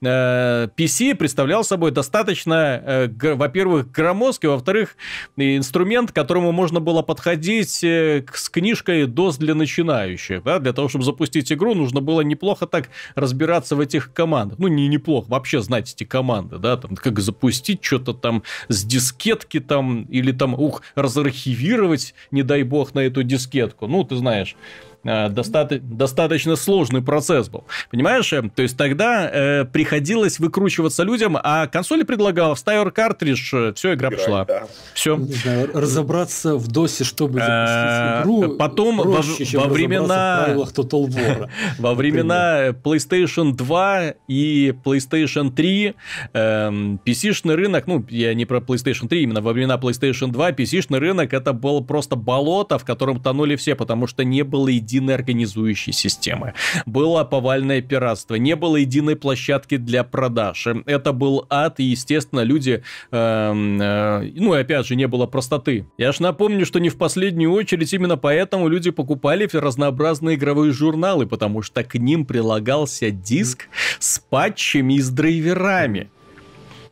PC 0.00 1.12
э, 1.12 1.14
представлял 1.16 1.64
собой 1.64 1.90
достаточно, 1.90 2.80
э, 2.84 3.34
во-первых, 3.34 3.90
громоздкий, 3.90 4.48
во-вторых, 4.48 4.96
инструмент, 5.36 6.12
к 6.12 6.14
которому 6.14 6.52
можно 6.52 6.78
было 6.80 7.02
подходить 7.02 7.82
э, 7.82 8.24
с 8.32 8.48
книжкой 8.48 9.06
DOS 9.06 9.38
для 9.38 9.54
начинающих. 9.54 10.44
Да? 10.44 10.60
Для 10.60 10.72
того, 10.72 10.88
чтобы 10.88 11.04
запустить 11.04 11.50
игру, 11.52 11.74
нужно 11.74 12.00
было 12.00 12.20
неплохо 12.20 12.66
так 12.66 12.90
разбираться 13.16 13.74
в 13.74 13.80
этих 13.80 14.12
командах. 14.12 14.58
Ну, 14.58 14.68
не 14.68 14.86
неплохо, 14.86 15.26
вообще 15.28 15.60
знать 15.60 15.92
эти 15.92 16.04
команды, 16.04 16.58
да, 16.58 16.76
там, 16.76 16.94
как 16.94 17.18
запустить 17.18 17.84
что-то 17.84 18.12
там 18.12 18.44
с 18.68 18.84
дискетки 18.84 19.58
там, 19.58 20.02
или 20.04 20.30
там, 20.30 20.54
ух, 20.54 20.82
разархивировать, 20.94 22.14
не 22.30 22.42
дай 22.42 22.62
бог, 22.62 22.94
на 22.94 23.00
эту 23.00 23.24
дискетку. 23.24 23.88
Ну, 23.88 24.04
ты 24.04 24.16
знаешь, 24.16 24.56
Э, 25.04 25.28
доста- 25.28 25.80
достаточно 25.80 26.56
сложный 26.56 27.02
процесс 27.02 27.48
был. 27.48 27.64
Понимаешь? 27.90 28.28
То 28.28 28.62
есть 28.62 28.76
тогда 28.76 29.30
э, 29.32 29.64
приходилось 29.64 30.38
выкручиваться 30.38 31.04
людям, 31.04 31.38
а 31.40 31.66
консоли 31.68 32.02
предлагал, 32.02 32.54
вставил 32.54 32.90
картридж, 32.90 33.54
э, 33.54 33.72
все, 33.74 33.94
игра 33.94 34.08
Играть, 34.08 34.20
пошла. 34.20 34.44
Да. 34.44 34.66
Все. 34.94 35.16
Не 35.16 35.32
знаю, 35.32 35.70
разобраться 35.72 36.56
в 36.56 36.68
досе, 36.68 37.04
чтобы 37.04 37.38
запустить 37.40 38.22
игру, 38.22 38.56
потом 38.56 39.00
проще, 39.00 39.56
во, 39.56 39.64
во 39.64 39.68
времена... 39.68 40.40
в 40.40 40.44
правилах 40.44 40.72
Total 40.72 41.06
War. 41.06 41.48
Во 41.78 41.94
времена 41.94 42.68
PlayStation 42.68 43.52
2 43.52 44.14
и 44.26 44.74
PlayStation 44.84 45.52
3 45.52 45.94
эм, 46.32 47.00
PC-шный 47.04 47.54
рынок, 47.54 47.86
ну, 47.86 48.04
я 48.08 48.34
не 48.34 48.46
про 48.46 48.58
PlayStation 48.58 49.08
3, 49.08 49.22
именно 49.22 49.40
во 49.40 49.52
времена 49.52 49.76
PlayStation 49.76 50.28
2 50.28 50.52
PC-шный 50.52 50.98
рынок 50.98 51.32
это 51.32 51.52
был 51.52 51.84
просто 51.84 52.16
болото, 52.16 52.78
в 52.78 52.84
котором 52.84 53.20
тонули 53.20 53.56
все, 53.56 53.74
потому 53.74 54.06
что 54.06 54.24
не 54.24 54.42
было 54.42 54.68
единого 54.68 54.87
единой 54.88 55.14
организующей 55.14 55.92
системы. 55.92 56.54
Было 56.86 57.24
повальное 57.24 57.82
пиратство, 57.82 58.36
не 58.36 58.56
было 58.56 58.76
единой 58.76 59.16
площадки 59.16 59.76
для 59.76 60.02
продаж. 60.04 60.66
Это 60.86 61.12
был 61.12 61.46
ад, 61.50 61.78
и, 61.80 61.84
естественно, 61.84 62.40
люди... 62.40 62.82
Э, 63.10 63.52
э, 63.52 64.30
ну, 64.36 64.54
и 64.54 64.60
опять 64.60 64.86
же, 64.86 64.96
не 64.96 65.06
было 65.06 65.26
простоты. 65.26 65.86
Я 65.98 66.12
ж 66.12 66.20
напомню, 66.20 66.64
что 66.64 66.80
не 66.80 66.88
в 66.88 66.96
последнюю 66.96 67.52
очередь 67.52 67.92
именно 67.92 68.16
поэтому 68.16 68.68
люди 68.68 68.90
покупали 68.90 69.48
разнообразные 69.52 70.36
игровые 70.36 70.72
журналы, 70.72 71.26
потому 71.26 71.62
что 71.62 71.84
к 71.84 71.94
ним 71.94 72.24
прилагался 72.24 73.10
диск 73.10 73.68
с 73.98 74.18
патчами 74.18 74.94
и 74.94 75.00
с 75.00 75.10
драйверами. 75.10 76.10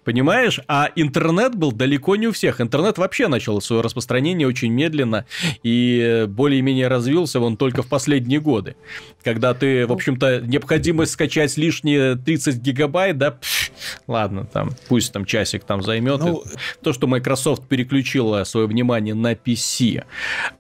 Понимаешь? 0.07 0.61
А 0.69 0.89
интернет 0.95 1.57
был 1.57 1.73
далеко 1.73 2.15
не 2.15 2.29
у 2.29 2.33
всех. 2.33 2.61
Интернет 2.61 2.97
вообще 2.97 3.27
начал 3.27 3.61
свое 3.61 3.83
распространение 3.83 4.47
очень 4.47 4.73
медленно 4.73 5.27
и 5.65 6.27
более-менее 6.29 6.87
развился 6.87 7.41
он 7.41 7.57
только 7.57 7.83
в 7.83 7.89
последние 7.89 8.41
годы. 8.41 8.77
Когда 9.25 9.53
ты, 9.53 9.85
в 9.85 9.91
общем-то, 9.93 10.43
необходимость 10.43 11.13
скачать 11.13 11.57
лишние 11.57 12.15
30 12.15 12.57
гигабайт, 12.59 13.19
да, 13.19 13.33
пш, 13.33 13.73
ладно, 14.07 14.47
там, 14.47 14.71
пусть 14.89 15.13
там 15.13 15.25
часик 15.25 15.65
там 15.65 15.83
займет. 15.83 16.21
Ну, 16.21 16.45
то, 16.83 16.93
что 16.93 17.09
Microsoft 17.09 17.67
переключила 17.67 18.45
свое 18.45 18.69
внимание 18.69 19.15
на 19.15 19.33
PC, 19.33 20.05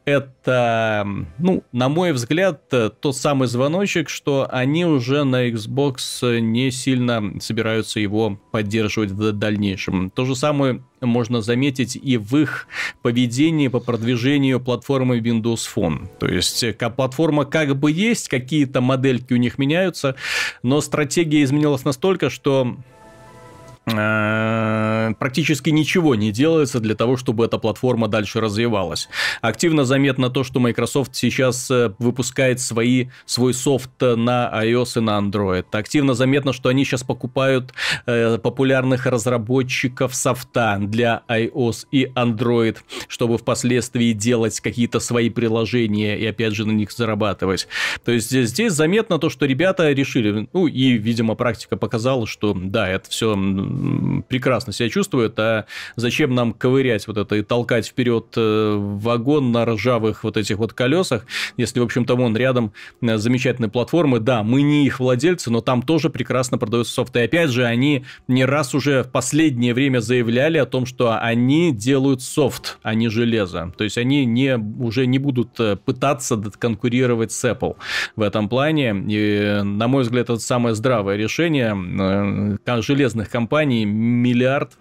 это, 0.04 1.06
ну, 1.38 1.62
на 1.70 1.88
мой 1.88 2.10
взгляд, 2.12 2.62
тот 2.68 3.16
самый 3.16 3.46
звоночек, 3.46 4.08
что 4.08 4.48
они 4.50 4.84
уже 4.84 5.22
на 5.22 5.48
Xbox 5.48 6.40
не 6.40 6.72
сильно 6.72 7.40
собираются 7.40 8.00
его 8.00 8.40
поддерживать 8.50 9.12
в 9.12 9.35
дальнейшем. 9.38 10.10
То 10.10 10.24
же 10.24 10.36
самое 10.36 10.82
можно 11.00 11.40
заметить 11.40 11.96
и 11.96 12.16
в 12.16 12.36
их 12.36 12.68
поведении 13.02 13.68
по 13.68 13.80
продвижению 13.80 14.60
платформы 14.60 15.18
Windows 15.18 15.66
Phone. 15.74 16.08
То 16.18 16.26
есть 16.26 16.64
платформа 16.96 17.44
как 17.44 17.76
бы 17.76 17.90
есть, 17.90 18.28
какие-то 18.28 18.80
модельки 18.80 19.32
у 19.32 19.36
них 19.36 19.58
меняются, 19.58 20.16
но 20.62 20.80
стратегия 20.80 21.42
изменилась 21.42 21.84
настолько, 21.84 22.30
что 22.30 22.76
Э, 22.76 22.95
практически 23.86 25.70
ничего 25.70 26.16
не 26.16 26.32
делается 26.32 26.80
для 26.80 26.96
того, 26.96 27.16
чтобы 27.16 27.44
эта 27.44 27.58
платформа 27.58 28.08
дальше 28.08 28.40
развивалась. 28.40 29.08
Активно 29.42 29.84
заметно 29.84 30.28
то, 30.28 30.42
что 30.42 30.58
Microsoft 30.58 31.14
сейчас 31.14 31.70
э, 31.70 31.92
выпускает 31.98 32.60
свои, 32.60 33.08
свой 33.26 33.54
софт 33.54 33.90
на 34.00 34.50
iOS 34.64 34.98
и 34.98 35.00
на 35.00 35.18
Android. 35.18 35.66
Активно 35.70 36.14
заметно, 36.14 36.52
что 36.52 36.68
они 36.68 36.84
сейчас 36.84 37.04
покупают 37.04 37.74
э, 38.06 38.38
популярных 38.38 39.06
разработчиков 39.06 40.14
софта 40.16 40.78
для 40.80 41.22
iOS 41.28 41.86
и 41.92 42.06
Android, 42.06 42.78
чтобы 43.06 43.38
впоследствии 43.38 44.12
делать 44.12 44.58
какие-то 44.58 44.98
свои 44.98 45.30
приложения 45.30 46.18
и 46.18 46.26
опять 46.26 46.54
же 46.54 46.66
на 46.66 46.72
них 46.72 46.90
зарабатывать. 46.90 47.68
То 48.04 48.10
есть 48.10 48.30
здесь 48.30 48.72
заметно 48.72 49.18
то, 49.18 49.30
что 49.30 49.46
ребята 49.46 49.92
решили, 49.92 50.48
ну 50.52 50.66
и, 50.66 50.92
видимо, 50.92 51.36
практика 51.36 51.76
показала, 51.76 52.26
что 52.26 52.52
да, 52.56 52.88
это 52.88 53.08
все 53.10 53.36
прекрасно 54.28 54.72
себя 54.72 54.88
чувствует, 54.88 55.38
а 55.38 55.66
зачем 55.96 56.34
нам 56.34 56.52
ковырять 56.52 57.06
вот 57.06 57.16
это 57.16 57.36
и 57.36 57.42
толкать 57.42 57.86
вперед 57.86 58.26
э, 58.36 58.76
вагон 58.76 59.52
на 59.52 59.64
ржавых 59.64 60.24
вот 60.24 60.36
этих 60.36 60.58
вот 60.58 60.72
колесах, 60.72 61.26
если, 61.56 61.80
в 61.80 61.84
общем-то, 61.84 62.16
вон 62.16 62.36
рядом 62.36 62.72
э, 63.02 63.16
замечательные 63.16 63.70
платформы, 63.70 64.20
да, 64.20 64.42
мы 64.42 64.62
не 64.62 64.86
их 64.86 65.00
владельцы, 65.00 65.50
но 65.50 65.60
там 65.60 65.82
тоже 65.82 66.10
прекрасно 66.10 66.58
продаются 66.58 66.94
софт. 66.94 67.16
И 67.16 67.20
опять 67.20 67.50
же, 67.50 67.64
они 67.64 68.04
не 68.28 68.44
раз 68.44 68.74
уже 68.74 69.02
в 69.02 69.10
последнее 69.10 69.74
время 69.74 70.00
заявляли 70.00 70.58
о 70.58 70.66
том, 70.66 70.86
что 70.86 71.18
они 71.18 71.72
делают 71.72 72.22
софт, 72.22 72.78
а 72.82 72.94
не 72.94 73.08
железо. 73.08 73.72
То 73.76 73.84
есть 73.84 73.98
они 73.98 74.24
не, 74.24 74.56
уже 74.56 75.06
не 75.06 75.18
будут 75.18 75.58
э, 75.60 75.76
пытаться 75.76 76.36
конкурировать 76.58 77.32
с 77.32 77.44
Apple 77.44 77.76
в 78.16 78.22
этом 78.22 78.48
плане. 78.48 78.94
И, 79.08 79.60
на 79.62 79.88
мой 79.88 80.02
взгляд, 80.02 80.30
это 80.30 80.38
самое 80.38 80.74
здравое 80.74 81.16
решение 81.16 82.56
железных 82.82 83.30
компаний 83.30 83.65
компаний 83.66 83.84
миллиард, 83.84 84.78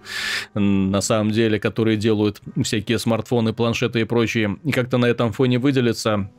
на 0.53 1.01
самом 1.01 1.31
деле, 1.31 1.59
которые 1.59 1.97
делают 1.97 2.41
всякие 2.63 2.99
смартфоны, 2.99 3.53
планшеты 3.53 4.01
и 4.01 4.03
прочие, 4.05 4.57
и 4.63 4.71
как-то 4.71 4.97
на 4.97 5.07
этом 5.07 5.31
фоне 5.31 5.57
выделиться 5.57 6.29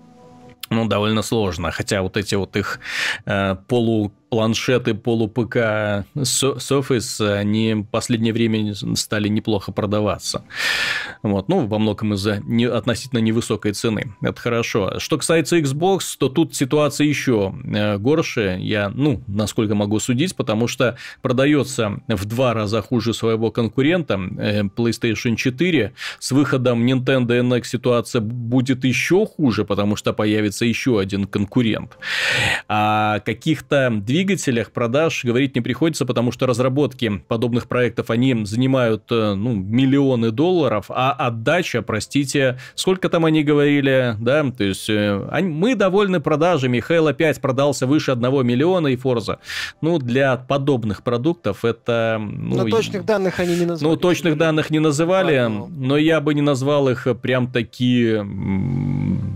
ну, 0.71 0.89
довольно 0.89 1.23
сложно. 1.23 1.71
Хотя 1.71 2.03
вот 2.03 2.17
эти 2.17 2.37
вот 2.37 2.57
их 2.57 2.81
э, 3.27 3.57
полу 3.69 4.13
планшеты 4.29 4.95
полу-ПК 4.95 6.05
Surface, 6.15 7.39
они 7.39 7.75
в 7.75 7.85
последнее 7.85 8.33
время 8.33 8.75
стали 8.95 9.29
неплохо 9.29 9.73
продаваться. 9.73 10.45
Вот. 11.23 11.49
Ну, 11.49 11.67
во 11.67 11.79
многом 11.79 12.15
из-за 12.15 12.41
не, 12.45 12.67
относительно 12.67 13.21
невысокой 13.21 13.73
цены. 13.73 14.15
Это 14.23 14.41
хорошо. 14.41 14.99
Что 14.99 15.19
касается 15.19 15.59
Xbox, 15.59 16.17
то 16.19 16.29
тут 16.29 16.55
ситуация 16.55 17.07
еще 17.07 17.55
э, 17.65 17.99
горше. 17.99 18.59
Я, 18.61 18.91
ну, 18.91 19.23
насколько 19.27 19.75
могу 19.75 20.01
судить, 20.01 20.35
потому 20.35 20.69
что 20.69 20.97
продается 21.23 22.01
в 22.09 22.25
два 22.25 22.55
раза 22.55 22.83
хуже 22.83 23.15
своего 23.15 23.51
конкурента 23.51 24.15
э, 24.39 24.63
PlayStation 24.63 25.37
4. 25.37 25.93
С 26.19 26.33
выходом 26.33 26.85
Nintendo 26.85 27.41
NX 27.41 27.65
ситуация 27.65 28.21
будет 28.21 28.85
еще 28.85 29.27
хуже, 29.27 29.65
потому 29.65 29.97
что 29.97 30.13
появится 30.13 30.65
еще 30.65 30.99
один 30.99 31.27
конкурент. 31.27 31.97
А 32.69 33.21
каких-то 33.21 34.03
двигателях 34.17 34.71
продаж 34.71 35.25
говорить 35.25 35.55
не 35.55 35.61
приходится, 35.61 36.07
потому 36.07 36.33
что 36.33 36.47
разработки 36.47 37.23
подобных 37.29 37.69
проектов, 37.69 38.11
они 38.11 38.47
занимают 38.47 39.05
э, 39.11 39.35
ну, 39.35 39.55
миллионы 39.55 40.31
долларов, 40.31 40.87
а 40.89 41.13
отдача, 41.13 41.83
простите, 41.83 42.59
сколько 42.75 43.11
там 43.11 43.27
они 43.27 43.43
говорили, 43.43 44.17
да, 44.19 44.43
то 44.51 44.65
есть 44.65 44.89
э, 44.89 45.29
они, 45.31 45.49
мы 45.49 45.75
довольны 45.75 46.21
продажами, 46.21 46.83
Halo 46.89 47.13
5 47.13 47.41
продался 47.43 47.87
выше 47.87 48.13
1 48.13 48.47
миллиона 48.47 48.89
и 48.89 48.97
Forza. 48.97 49.39
Ну, 49.83 49.99
для 49.99 50.37
подобных 50.37 51.03
продуктов 51.03 51.65
это... 51.65 52.19
Ну, 52.19 52.65
но 52.65 52.71
точных 52.71 53.05
данных 53.05 53.39
они 53.41 53.57
не 53.57 53.67
назвали. 53.67 53.93
Ну, 53.93 53.97
точных 53.99 54.39
данных 54.39 54.71
не 54.71 54.79
называли, 54.79 55.51
но 55.69 55.99
я 55.99 56.21
бы 56.21 56.33
не 56.33 56.43
назвал 56.43 56.89
их 56.89 57.07
прям 57.21 57.53
такие 57.53 58.27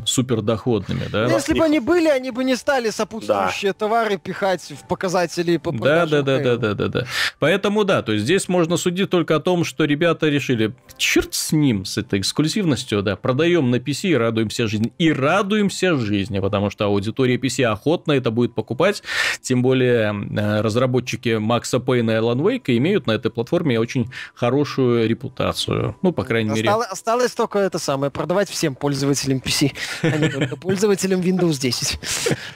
супер 0.07 0.41
доходными, 0.41 1.05
да? 1.13 1.29
Ну, 1.29 1.35
если 1.35 1.53
бы 1.53 1.65
они 1.65 1.81
были, 1.81 2.09
они 2.09 2.31
бы 2.31 2.45
не 2.45 2.57
стали 2.57 2.89
сопутствующие 2.91 3.73
да. 3.73 3.79
товары 3.79 4.17
пихать 4.17 4.70
в 4.75 4.87
показатели 4.87 5.57
по 5.57 5.73
да, 5.73 6.07
да, 6.07 6.23
да, 6.23 6.39
да, 6.39 6.57
да, 6.57 6.75
да, 6.75 6.89
да. 6.89 7.07
Поэтому 7.39 7.85
да, 7.85 8.03
то 8.03 8.13
есть 8.13 8.25
здесь 8.25 8.49
можно 8.49 8.77
судить 8.77 9.11
только 9.11 9.37
о 9.37 9.41
том, 9.41 9.65
что 9.65 9.85
ребята 9.85 10.29
решили, 10.29 10.75
черт 10.97 11.35
с 11.35 11.53
ним, 11.53 11.85
с 11.85 11.99
этой 11.99 12.21
эксклюзивностью, 12.21 13.03
да, 13.03 13.17
продаем 13.17 13.71
на 13.71 13.77
PC 13.77 14.11
и 14.11 14.15
радуемся 14.15 14.67
жизни. 14.67 14.93
И 14.99 15.13
радуемся 15.13 15.97
жизни, 15.97 16.41
потому 16.41 16.71
что 16.71 16.87
аудитория 16.87 17.37
PC 17.37 17.65
охотно 17.65 18.13
это 18.13 18.31
будет 18.31 18.55
покупать, 18.55 19.03
тем 19.41 19.63
более 19.63 20.13
э, 20.13 20.61
разработчики 20.61 21.37
Макса 21.37 21.81
Пейна 21.81 22.13
и 22.13 22.15
Alan 22.15 22.41
Wake 22.41 22.77
имеют 22.77 23.07
на 23.07 23.13
этой 23.13 23.31
платформе 23.31 23.81
очень 23.81 24.11
хорошую 24.35 25.09
репутацию. 25.09 25.97
Ну, 26.03 26.13
по 26.13 26.25
крайней 26.25 26.51
Осталось, 26.51 26.87
мере. 26.87 26.93
Осталось 26.93 27.33
только 27.33 27.59
это 27.59 27.79
самое, 27.79 28.11
продавать 28.11 28.49
всем 28.49 28.75
пользователям 28.75 29.39
PC, 29.39 29.73
а 30.03 30.17
не 30.17 30.29
только 30.29 30.57
пользователям 30.57 31.21
Windows 31.21 31.61
10. 31.61 31.99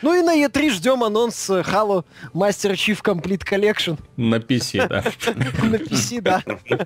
Ну 0.03 0.15
и 0.15 0.23
на 0.23 0.37
E3 0.37 0.71
ждем 0.71 1.05
анонс 1.05 1.51
Halo 1.51 2.04
Master 2.33 2.73
Chief 2.75 3.01
Complete 3.03 3.45
Collection. 3.45 3.99
На 4.17 4.37
PC, 4.37 4.89
да. 4.89 5.03
На 5.63 5.77
PC, 5.77 6.21
да. 6.21 6.43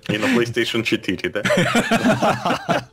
И 0.08 0.18
на 0.18 0.26
PlayStation 0.34 0.82
4, 0.82 1.30
да. 1.30 1.42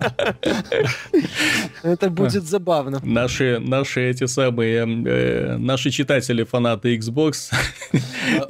Это 1.83 2.09
будет 2.09 2.43
забавно. 2.43 2.99
Наши, 3.03 3.59
наши 3.59 4.09
эти 4.09 4.25
самые, 4.25 4.85
э, 5.05 5.57
наши 5.57 5.91
читатели, 5.91 6.43
фанаты 6.43 6.95
Xbox, 6.97 7.51
а, 7.93 8.45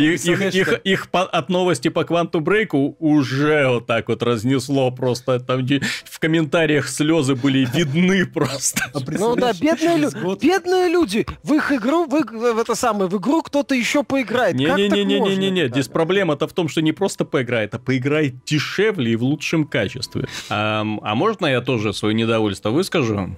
их, 0.83 1.07
от 1.11 1.49
новости 1.49 1.89
по 1.89 2.01
Quantum 2.01 2.43
Break 2.43 2.95
уже 2.99 3.67
вот 3.67 3.87
так 3.87 4.07
вот 4.07 4.23
разнесло 4.23 4.91
просто. 4.91 5.39
Там 5.39 5.65
в 6.05 6.19
комментариях 6.19 6.87
слезы 6.87 7.35
были 7.35 7.67
видны 7.73 8.25
просто. 8.33 8.81
Ну 8.93 9.35
да, 9.35 9.53
бедные, 9.53 9.97
лю- 9.97 10.37
бедные 10.41 10.89
люди. 10.89 11.25
В 11.43 11.53
их 11.53 11.71
игру, 11.71 12.05
в, 12.05 12.15
это 12.59 12.75
самое, 12.75 13.09
в 13.09 13.17
игру 13.17 13.41
кто-то 13.65 13.75
еще 13.75 14.03
поиграет. 14.03 14.55
Не-не-не-не-не-не. 14.55 15.67
Здесь 15.69 15.87
проблема-то 15.87 16.47
в 16.47 16.53
том, 16.53 16.67
что 16.69 16.81
не 16.81 16.91
просто 16.91 17.25
поиграет, 17.25 17.73
а 17.73 17.79
поиграет 17.79 18.45
дешевле 18.45 19.13
и 19.13 19.15
в 19.15 19.23
лучшем 19.23 19.65
качестве. 19.65 20.27
А, 20.49 20.85
а 21.01 21.15
можно 21.15 21.47
я 21.47 21.61
тоже 21.61 21.93
свое 21.93 22.13
недовольство 22.13 22.69
выскажу? 22.69 23.35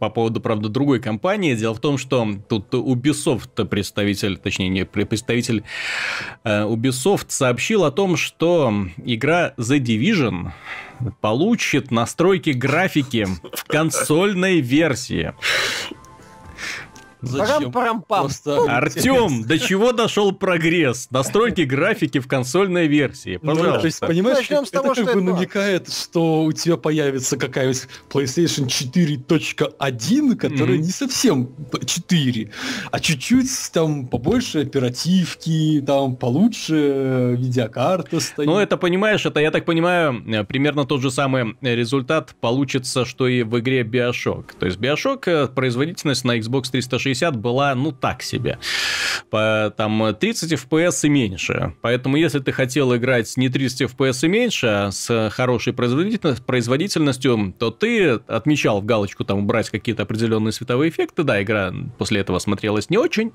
по 0.00 0.08
поводу, 0.08 0.40
правда, 0.40 0.70
другой 0.70 0.98
компании. 0.98 1.54
Дело 1.54 1.74
в 1.74 1.80
том, 1.80 1.98
что 1.98 2.26
тут 2.48 2.72
Ubisoft 2.72 3.66
представитель, 3.66 4.38
точнее, 4.38 4.70
не 4.70 4.86
представитель 4.86 5.62
э, 6.42 6.62
Ubisoft 6.62 7.26
сообщил 7.28 7.84
о 7.84 7.90
том, 7.90 8.16
что 8.16 8.72
игра 9.04 9.52
The 9.58 9.78
Division 9.78 10.52
получит 11.20 11.90
настройки 11.90 12.50
графики 12.50 13.26
в 13.52 13.64
консольной 13.64 14.60
версии. 14.60 15.34
Зачем? 17.20 17.72
Парам 17.72 18.02
Просто... 18.02 18.64
Артем, 18.68 19.44
до 19.44 19.58
чего 19.58 19.92
дошел 19.92 20.32
прогресс? 20.32 21.08
Настройки 21.10 21.62
графики 21.62 22.18
в 22.20 22.28
консольной 22.28 22.86
версии. 22.86 23.36
Пожалуйста. 23.38 23.74
Ну, 23.74 23.80
то 23.80 23.86
есть, 23.86 24.00
понимаешь, 24.00 24.38
Начнем 24.38 24.66
с 24.66 24.70
того, 24.70 24.92
это 24.92 25.04
как 25.04 25.14
бы 25.14 25.20
это 25.20 25.34
намекает, 25.34 25.92
что 25.92 26.44
у 26.44 26.52
тебя 26.52 26.76
появится 26.76 27.36
какая-нибудь 27.36 27.88
PlayStation 28.08 28.66
4.1, 28.66 30.36
которая 30.36 30.76
mm-hmm. 30.76 30.78
не 30.78 30.90
совсем 30.90 31.50
4, 31.84 32.50
а 32.90 33.00
чуть-чуть 33.00 33.50
там 33.72 34.06
побольше 34.06 34.62
оперативки, 34.62 35.82
там 35.86 36.16
получше 36.16 37.34
видеокарта 37.36 38.20
стоит. 38.20 38.46
Ну, 38.46 38.58
это, 38.58 38.76
понимаешь, 38.76 39.26
это, 39.26 39.40
я 39.40 39.50
так 39.50 39.64
понимаю, 39.64 40.46
примерно 40.46 40.84
тот 40.84 41.02
же 41.02 41.10
самый 41.10 41.56
результат 41.60 42.34
получится, 42.40 43.04
что 43.04 43.26
и 43.26 43.42
в 43.42 43.58
игре 43.58 43.82
Bioshock. 43.82 44.52
То 44.58 44.66
есть 44.66 44.78
Bioshock 44.78 45.22
э, 45.26 45.48
производительность 45.48 46.24
на 46.24 46.38
Xbox 46.38 46.70
360 46.70 47.07
60 47.08 47.36
была, 47.36 47.74
ну, 47.74 47.92
так 47.92 48.22
себе. 48.22 48.58
По, 49.30 49.72
там 49.76 50.14
30 50.18 50.52
FPS 50.52 51.00
и 51.04 51.08
меньше. 51.08 51.74
Поэтому, 51.82 52.16
если 52.16 52.38
ты 52.38 52.52
хотел 52.52 52.94
играть 52.96 53.36
не 53.36 53.48
30 53.48 53.90
FPS 53.92 54.24
и 54.24 54.28
меньше, 54.28 54.66
а 54.66 54.90
с 54.90 55.30
хорошей 55.30 55.72
производительностью, 55.72 57.54
то 57.58 57.70
ты 57.70 58.20
отмечал 58.26 58.80
в 58.80 58.84
галочку 58.84 59.24
там 59.24 59.40
убрать 59.40 59.70
какие-то 59.70 60.04
определенные 60.04 60.52
световые 60.52 60.90
эффекты. 60.90 61.22
Да, 61.24 61.42
игра 61.42 61.72
после 61.98 62.20
этого 62.20 62.38
смотрелась 62.38 62.90
не 62.90 62.98
очень. 62.98 63.32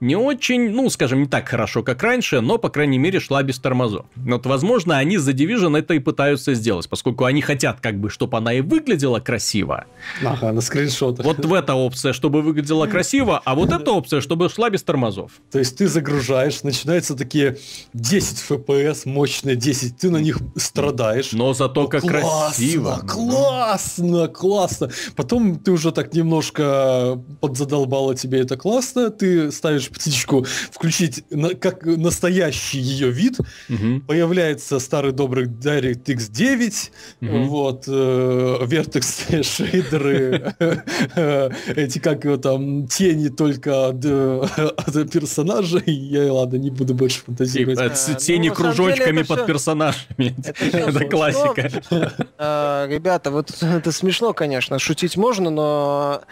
Не 0.00 0.16
очень, 0.16 0.70
ну, 0.70 0.88
скажем, 0.90 1.22
не 1.22 1.26
так 1.26 1.48
хорошо, 1.48 1.82
как 1.82 2.02
раньше, 2.02 2.40
но, 2.40 2.58
по 2.58 2.68
крайней 2.68 2.98
мере, 2.98 3.20
шла 3.20 3.42
без 3.42 3.58
тормозов. 3.58 4.06
Вот, 4.16 4.46
возможно, 4.46 4.98
они 4.98 5.18
за 5.18 5.32
Division 5.32 5.76
это 5.78 5.94
и 5.94 5.98
пытаются 5.98 6.54
сделать, 6.54 6.88
поскольку 6.88 7.24
они 7.24 7.40
хотят, 7.40 7.80
как 7.80 7.98
бы, 7.98 8.10
чтобы 8.10 8.38
она 8.38 8.52
и 8.52 8.60
выглядела 8.60 9.20
красиво. 9.20 9.86
Ага, 10.24 10.52
на 10.52 10.60
скриншотах. 10.60 11.24
Вот 11.24 11.44
в 11.44 11.54
эта 11.54 11.74
опция, 11.74 12.12
чтобы 12.12 12.42
выглядела 12.42 12.86
красиво, 12.86 12.95
а 13.44 13.54
вот 13.54 13.72
эта 13.72 13.90
опция, 13.90 14.20
чтобы 14.20 14.48
шла 14.48 14.70
без 14.70 14.82
тормозов. 14.82 15.32
То 15.50 15.58
есть 15.58 15.76
ты 15.76 15.88
загружаешь, 15.88 16.62
начинаются 16.62 17.14
такие 17.14 17.58
10 17.94 18.44
FPS, 18.48 19.02
мощные 19.08 19.56
10, 19.56 19.96
ты 19.96 20.10
на 20.10 20.18
них 20.18 20.38
страдаешь. 20.56 21.32
Но 21.32 21.54
зато 21.54 21.84
О, 21.84 21.86
как 21.88 22.02
классно, 22.02 22.20
красиво. 22.20 23.02
Классно, 23.06 24.28
классно. 24.28 24.90
Потом 25.14 25.58
ты 25.58 25.70
уже 25.72 25.92
так 25.92 26.14
немножко 26.14 27.22
подзадолбало 27.40 28.14
тебе 28.14 28.40
это 28.40 28.56
классно, 28.56 29.10
ты 29.10 29.50
ставишь 29.52 29.88
птичку 29.88 30.46
включить 30.70 31.24
на, 31.30 31.50
как 31.54 31.84
настоящий 31.84 32.78
ее 32.78 33.10
вид, 33.10 33.38
угу. 33.68 34.00
появляется 34.06 34.78
старый 34.78 35.12
добрый 35.12 35.46
DirectX 35.46 36.30
9, 36.30 36.92
угу. 37.20 37.42
вот, 37.44 37.84
э, 37.88 38.58
Vertex 38.62 39.42
шейдеры, 39.56 40.54
э, 40.58 41.50
эти 41.74 41.98
как 41.98 42.24
его 42.24 42.36
там 42.36 42.85
тени 42.86 43.28
только 43.28 43.88
от, 43.88 44.04
э, 44.04 44.46
от 44.76 45.10
персонажей. 45.10 45.82
Я, 45.86 46.32
ладно, 46.32 46.56
не 46.56 46.70
буду 46.70 46.94
больше 46.94 47.20
фантазировать. 47.20 47.78
А, 47.78 48.14
тени 48.14 48.48
ну, 48.48 48.54
кружочками 48.54 49.22
под 49.22 49.38
все... 49.38 49.46
персонажами. 49.46 50.34
Это, 50.44 50.66
это 50.76 51.04
классика. 51.06 51.70
А, 52.38 52.86
ребята, 52.88 53.30
вот 53.30 53.50
это 53.62 53.92
смешно, 53.92 54.32
конечно, 54.32 54.78
шутить 54.78 55.16
можно, 55.16 55.50
но 55.50 56.22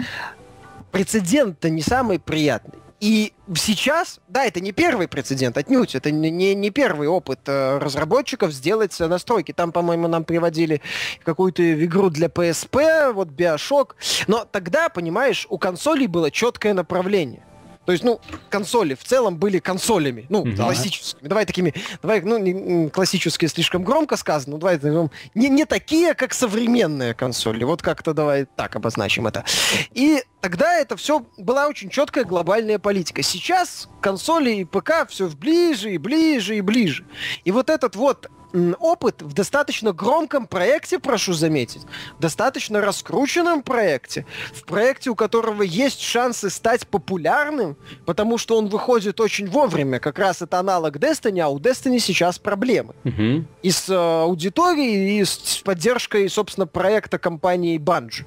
прецедент-то 0.92 1.70
не 1.70 1.82
самый 1.82 2.18
приятный. 2.18 2.83
И 3.04 3.34
сейчас, 3.54 4.18
да, 4.28 4.46
это 4.46 4.60
не 4.60 4.72
первый 4.72 5.08
прецедент, 5.08 5.58
отнюдь, 5.58 5.94
это 5.94 6.10
не, 6.10 6.54
не, 6.54 6.70
первый 6.70 7.06
опыт 7.06 7.40
э, 7.44 7.76
разработчиков 7.76 8.50
сделать 8.50 8.98
настройки. 8.98 9.52
Там, 9.52 9.72
по-моему, 9.72 10.08
нам 10.08 10.24
приводили 10.24 10.80
какую-то 11.22 11.84
игру 11.84 12.08
для 12.08 12.28
PSP, 12.28 13.12
вот 13.12 13.28
Bioshock. 13.28 13.90
Но 14.26 14.46
тогда, 14.50 14.88
понимаешь, 14.88 15.46
у 15.50 15.58
консолей 15.58 16.06
было 16.06 16.30
четкое 16.30 16.72
направление. 16.72 17.42
То 17.86 17.92
есть, 17.92 18.04
ну, 18.04 18.20
консоли 18.48 18.94
в 18.94 19.04
целом 19.04 19.36
были 19.36 19.58
консолями, 19.58 20.26
ну, 20.28 20.44
mm 20.44 20.56
классическими. 20.56 21.28
Давай 21.28 21.46
такими, 21.46 21.74
давай, 22.00 22.20
ну, 22.22 22.38
не, 22.38 22.88
классические 22.88 23.48
слишком 23.48 23.84
громко 23.84 24.16
сказано, 24.16 24.52
ну, 24.54 24.58
давай, 24.58 24.78
ну, 24.82 25.10
не, 25.34 25.48
не 25.48 25.64
такие, 25.64 26.14
как 26.14 26.32
современные 26.32 27.14
консоли. 27.14 27.64
Вот 27.64 27.82
как-то 27.82 28.14
давай 28.14 28.46
так 28.56 28.76
обозначим 28.76 29.26
это. 29.26 29.44
И 29.92 30.22
тогда 30.40 30.78
это 30.78 30.96
все 30.96 31.24
была 31.36 31.68
очень 31.68 31.90
четкая 31.90 32.24
глобальная 32.24 32.78
политика. 32.78 33.22
Сейчас 33.22 33.88
консоли 34.00 34.50
и 34.50 34.64
ПК 34.64 35.08
все 35.08 35.28
ближе 35.28 35.92
и 35.92 35.98
ближе 35.98 36.56
и 36.56 36.60
ближе. 36.60 37.04
И 37.44 37.50
вот 37.50 37.70
этот 37.70 37.96
вот 37.96 38.30
опыт 38.78 39.22
в 39.22 39.32
достаточно 39.32 39.92
громком 39.92 40.46
проекте, 40.46 40.98
прошу 40.98 41.32
заметить, 41.32 41.82
в 42.18 42.20
достаточно 42.20 42.80
раскрученном 42.80 43.62
проекте, 43.62 44.26
в 44.52 44.64
проекте, 44.64 45.10
у 45.10 45.14
которого 45.14 45.62
есть 45.62 46.00
шансы 46.00 46.50
стать 46.50 46.86
популярным, 46.86 47.76
потому 48.06 48.38
что 48.38 48.56
он 48.56 48.68
выходит 48.68 49.20
очень 49.20 49.48
вовремя. 49.48 49.98
Как 49.98 50.18
раз 50.18 50.42
это 50.42 50.58
аналог 50.58 50.96
Destiny, 50.96 51.40
а 51.40 51.48
у 51.48 51.58
Destiny 51.58 51.98
сейчас 51.98 52.38
проблемы. 52.38 52.94
Угу. 53.04 53.44
И 53.62 53.70
с 53.70 53.88
э, 53.88 53.94
аудиторией, 53.94 55.20
и 55.20 55.24
с 55.24 55.60
поддержкой, 55.64 56.28
собственно, 56.28 56.66
проекта 56.66 57.18
компании 57.18 57.78
Bungie. 57.78 58.24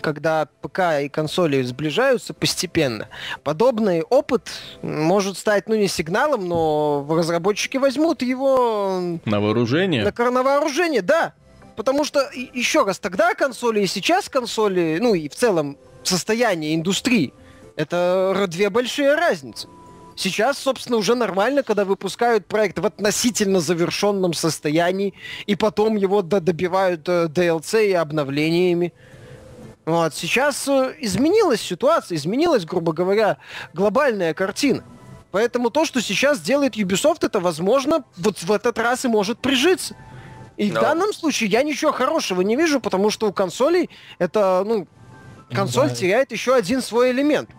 Когда 0.00 0.48
ПК 0.60 1.02
и 1.02 1.08
консоли 1.08 1.62
сближаются 1.62 2.34
постепенно, 2.34 3.08
подобный 3.44 4.02
опыт 4.02 4.48
может 4.82 5.38
стать, 5.38 5.68
ну, 5.68 5.74
не 5.76 5.88
сигналом, 5.88 6.48
но 6.48 7.06
разработчики 7.08 7.76
возьмут 7.76 8.22
его... 8.22 9.18
На 9.24 9.40
вооружение 9.40 9.67
вооружение? 9.68 10.04
На, 10.04 10.30
на 10.30 10.42
вооружение, 10.42 11.02
да. 11.02 11.34
Потому 11.76 12.04
что, 12.04 12.28
еще 12.34 12.84
раз, 12.84 12.98
тогда 12.98 13.34
консоли 13.34 13.80
и 13.80 13.86
сейчас 13.86 14.28
консоли, 14.28 14.98
ну 15.00 15.14
и 15.14 15.28
в 15.28 15.34
целом 15.34 15.78
состояние 16.02 16.74
индустрии, 16.74 17.32
это 17.76 18.46
две 18.48 18.70
большие 18.70 19.14
разницы. 19.14 19.68
Сейчас, 20.16 20.58
собственно, 20.58 20.98
уже 20.98 21.14
нормально, 21.14 21.62
когда 21.62 21.84
выпускают 21.84 22.46
проект 22.46 22.80
в 22.80 22.84
относительно 22.84 23.60
завершенном 23.60 24.32
состоянии, 24.32 25.14
и 25.46 25.54
потом 25.54 25.94
его 25.94 26.22
добивают 26.22 27.08
DLC 27.08 27.76
э, 27.76 27.90
и 27.90 27.92
обновлениями. 27.92 28.92
Вот. 29.86 30.14
Сейчас 30.14 30.66
э, 30.66 30.96
изменилась 30.98 31.60
ситуация, 31.60 32.16
изменилась, 32.16 32.64
грубо 32.64 32.92
говоря, 32.92 33.36
глобальная 33.72 34.34
картина. 34.34 34.82
Поэтому 35.30 35.70
то, 35.70 35.84
что 35.84 36.00
сейчас 36.00 36.40
делает 36.40 36.76
Ubisoft, 36.76 37.18
это, 37.22 37.40
возможно, 37.40 38.04
вот 38.16 38.42
в 38.42 38.50
этот 38.50 38.78
раз 38.78 39.04
и 39.04 39.08
может 39.08 39.40
прижиться. 39.40 39.94
И 40.56 40.72
Но... 40.72 40.80
в 40.80 40.82
данном 40.82 41.12
случае 41.12 41.50
я 41.50 41.62
ничего 41.62 41.92
хорошего 41.92 42.40
не 42.40 42.56
вижу, 42.56 42.80
потому 42.80 43.10
что 43.10 43.28
у 43.28 43.32
консолей 43.32 43.90
это, 44.18 44.64
ну, 44.66 44.88
консоль 45.52 45.90
да. 45.90 45.94
теряет 45.94 46.32
еще 46.32 46.54
один 46.54 46.82
свой 46.82 47.12
элемент. 47.12 47.50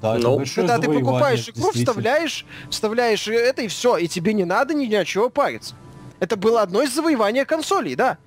Да, 0.00 0.14
ну, 0.14 0.42
когда 0.54 0.78
ты 0.78 0.86
покупаешь 0.86 1.48
игру, 1.48 1.72
вставляешь, 1.72 2.46
вставляешь 2.70 3.26
это 3.28 3.62
и 3.62 3.68
все, 3.68 3.96
и 3.96 4.08
тебе 4.08 4.32
не 4.34 4.44
надо 4.44 4.74
ни 4.74 4.94
о 4.94 5.04
чего 5.04 5.30
париться. 5.30 5.74
Это 6.20 6.36
было 6.36 6.62
одно 6.62 6.82
из 6.82 6.94
завоевания 6.94 7.44
консолей, 7.44 7.94
да. 7.94 8.18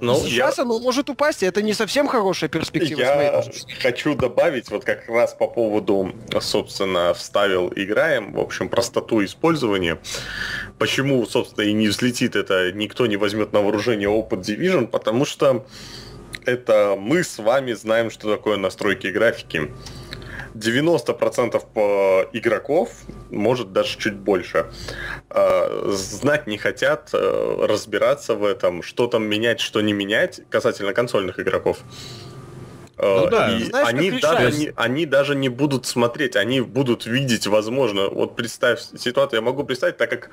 Ну, 0.00 0.14
Сейчас 0.16 0.58
я... 0.58 0.64
оно 0.64 0.78
может 0.78 1.08
упасть, 1.10 1.42
и 1.42 1.46
это 1.46 1.62
не 1.62 1.72
совсем 1.72 2.06
хорошая 2.06 2.50
перспектива. 2.50 3.00
Я 3.00 3.44
хочу 3.80 4.14
добавить, 4.14 4.70
вот 4.70 4.84
как 4.84 5.08
раз 5.08 5.34
по 5.34 5.46
поводу, 5.46 6.12
собственно, 6.40 7.14
вставил 7.14 7.72
играем, 7.74 8.32
в 8.32 8.40
общем, 8.40 8.68
простоту 8.68 9.24
использования. 9.24 9.98
Почему, 10.78 11.24
собственно, 11.26 11.64
и 11.64 11.72
не 11.72 11.88
взлетит 11.88 12.36
это, 12.36 12.72
никто 12.72 13.06
не 13.06 13.16
возьмет 13.16 13.52
на 13.52 13.60
вооружение 13.60 14.08
Open 14.08 14.40
Division, 14.42 14.86
потому 14.86 15.24
что 15.24 15.66
это 16.44 16.96
мы 16.98 17.24
с 17.24 17.38
вами 17.38 17.72
знаем, 17.72 18.10
что 18.10 18.34
такое 18.34 18.56
настройки 18.56 19.06
графики. 19.08 19.70
90% 20.54 21.62
по 21.74 22.28
игроков, 22.32 22.90
может 23.30 23.72
даже 23.72 23.98
чуть 23.98 24.14
больше, 24.14 24.66
э, 25.30 25.90
знать 25.92 26.46
не 26.46 26.58
хотят, 26.58 27.10
э, 27.12 27.66
разбираться 27.66 28.34
в 28.34 28.44
этом, 28.44 28.82
что 28.82 29.06
там 29.06 29.24
менять, 29.24 29.60
что 29.60 29.80
не 29.80 29.92
менять 29.92 30.40
касательно 30.50 30.92
консольных 30.92 31.38
игроков. 31.38 31.78
Э, 33.00 33.20
ну, 33.20 33.30
да. 33.30 33.56
И 33.56 33.64
Знаешь, 33.64 33.88
они, 33.88 34.10
даже 34.10 34.52
не, 34.52 34.72
они 34.76 35.06
даже 35.06 35.34
не 35.34 35.48
будут 35.48 35.86
смотреть, 35.86 36.36
они 36.36 36.60
будут 36.60 37.06
видеть, 37.06 37.46
возможно, 37.46 38.08
вот 38.08 38.36
представь 38.36 38.80
ситуацию, 38.98 39.38
я 39.38 39.42
могу 39.42 39.64
представить, 39.64 39.96
так 39.96 40.10
как 40.10 40.30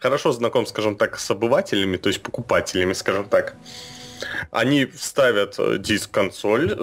хорошо 0.00 0.32
знаком, 0.32 0.66
скажем 0.66 0.96
так, 0.96 1.18
с 1.18 1.30
обывателями, 1.30 1.96
то 1.96 2.08
есть 2.08 2.20
покупателями, 2.22 2.92
скажем 2.92 3.28
так, 3.28 3.54
они 4.50 4.86
вставят 4.86 5.56
диск 5.80 6.10
консоль, 6.10 6.76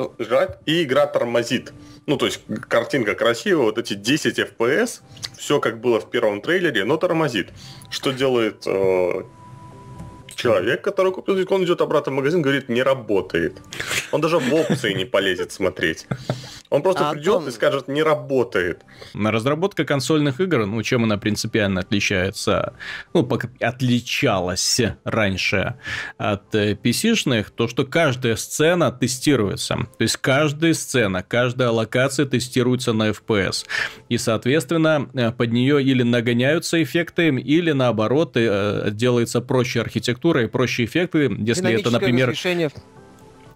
и 0.66 0.84
игра 0.84 1.07
тормозит. 1.07 1.74
Ну, 2.06 2.18
то 2.18 2.26
есть 2.26 2.41
картинка 2.70 3.16
красивая, 3.16 3.66
вот 3.66 3.78
эти 3.78 3.94
10 3.95 4.40
FPS, 4.40 5.02
все 5.38 5.60
как 5.60 5.82
было 5.82 5.99
в 5.99 6.10
первом 6.10 6.41
трейлере, 6.41 6.86
но 6.86 6.98
тормозит. 6.98 7.49
Что 7.90 8.12
делает 8.12 8.64
э, 8.68 9.24
человек, 10.36 10.82
который 10.84 11.12
купил 11.12 11.36
диск, 11.36 11.52
он 11.52 11.64
идет 11.64 11.82
обратно 11.82 12.12
в 12.12 12.16
магазин, 12.16 12.41
говорит, 12.41 12.70
не 12.70 12.84
работает. 12.84 13.57
Он 14.12 14.22
даже 14.22 14.38
в 14.38 14.53
опции 14.53 14.94
не 14.94 15.06
полезет 15.06 15.52
смотреть. 15.52 16.06
Он 16.76 16.81
просто 16.84 17.10
а 17.10 17.14
придет 17.14 17.35
он... 17.35 17.47
и 17.47 17.52
скажет, 17.52 17.88
не 17.88 18.03
работает. 18.03 18.81
Разработка 19.14 19.85
консольных 19.85 20.41
игр, 20.41 20.65
ну, 20.65 20.84
чем 20.84 21.06
она 21.06 21.18
принципиально 21.18 21.80
отличается, 21.80 22.73
ну, 23.14 23.27
отличалась 23.61 24.81
раньше 25.06 25.76
от 26.18 26.53
PC-шных, 26.53 27.47
э, 27.47 27.52
то, 27.56 27.69
что 27.69 27.85
каждая 27.85 28.35
сцена 28.35 28.91
тестируется. 28.91 29.76
То 29.97 30.02
есть, 30.02 30.18
каждая 30.18 30.73
сцена, 30.73 31.23
каждая 31.23 31.69
локация 31.69 32.26
тестируется 32.26 32.91
на 32.91 33.10
FPS. 33.11 33.65
И, 34.10 34.18
соответственно, 34.18 35.10
э, 35.14 35.31
под 35.31 35.53
нее 35.53 35.81
или 35.81 36.03
нагоняются 36.03 36.84
эффекты, 36.84 37.30
или, 37.30 37.72
наоборот, 37.72 38.34
э, 38.35 38.89
делается 38.91 39.39
проще 39.39 39.80
архитектура 39.80 40.43
и 40.43 40.47
проще 40.47 40.84
эффекты, 40.84 41.34
если 41.39 41.72
это, 41.72 41.89
например... 41.89 42.27
Разрешение 42.27 42.69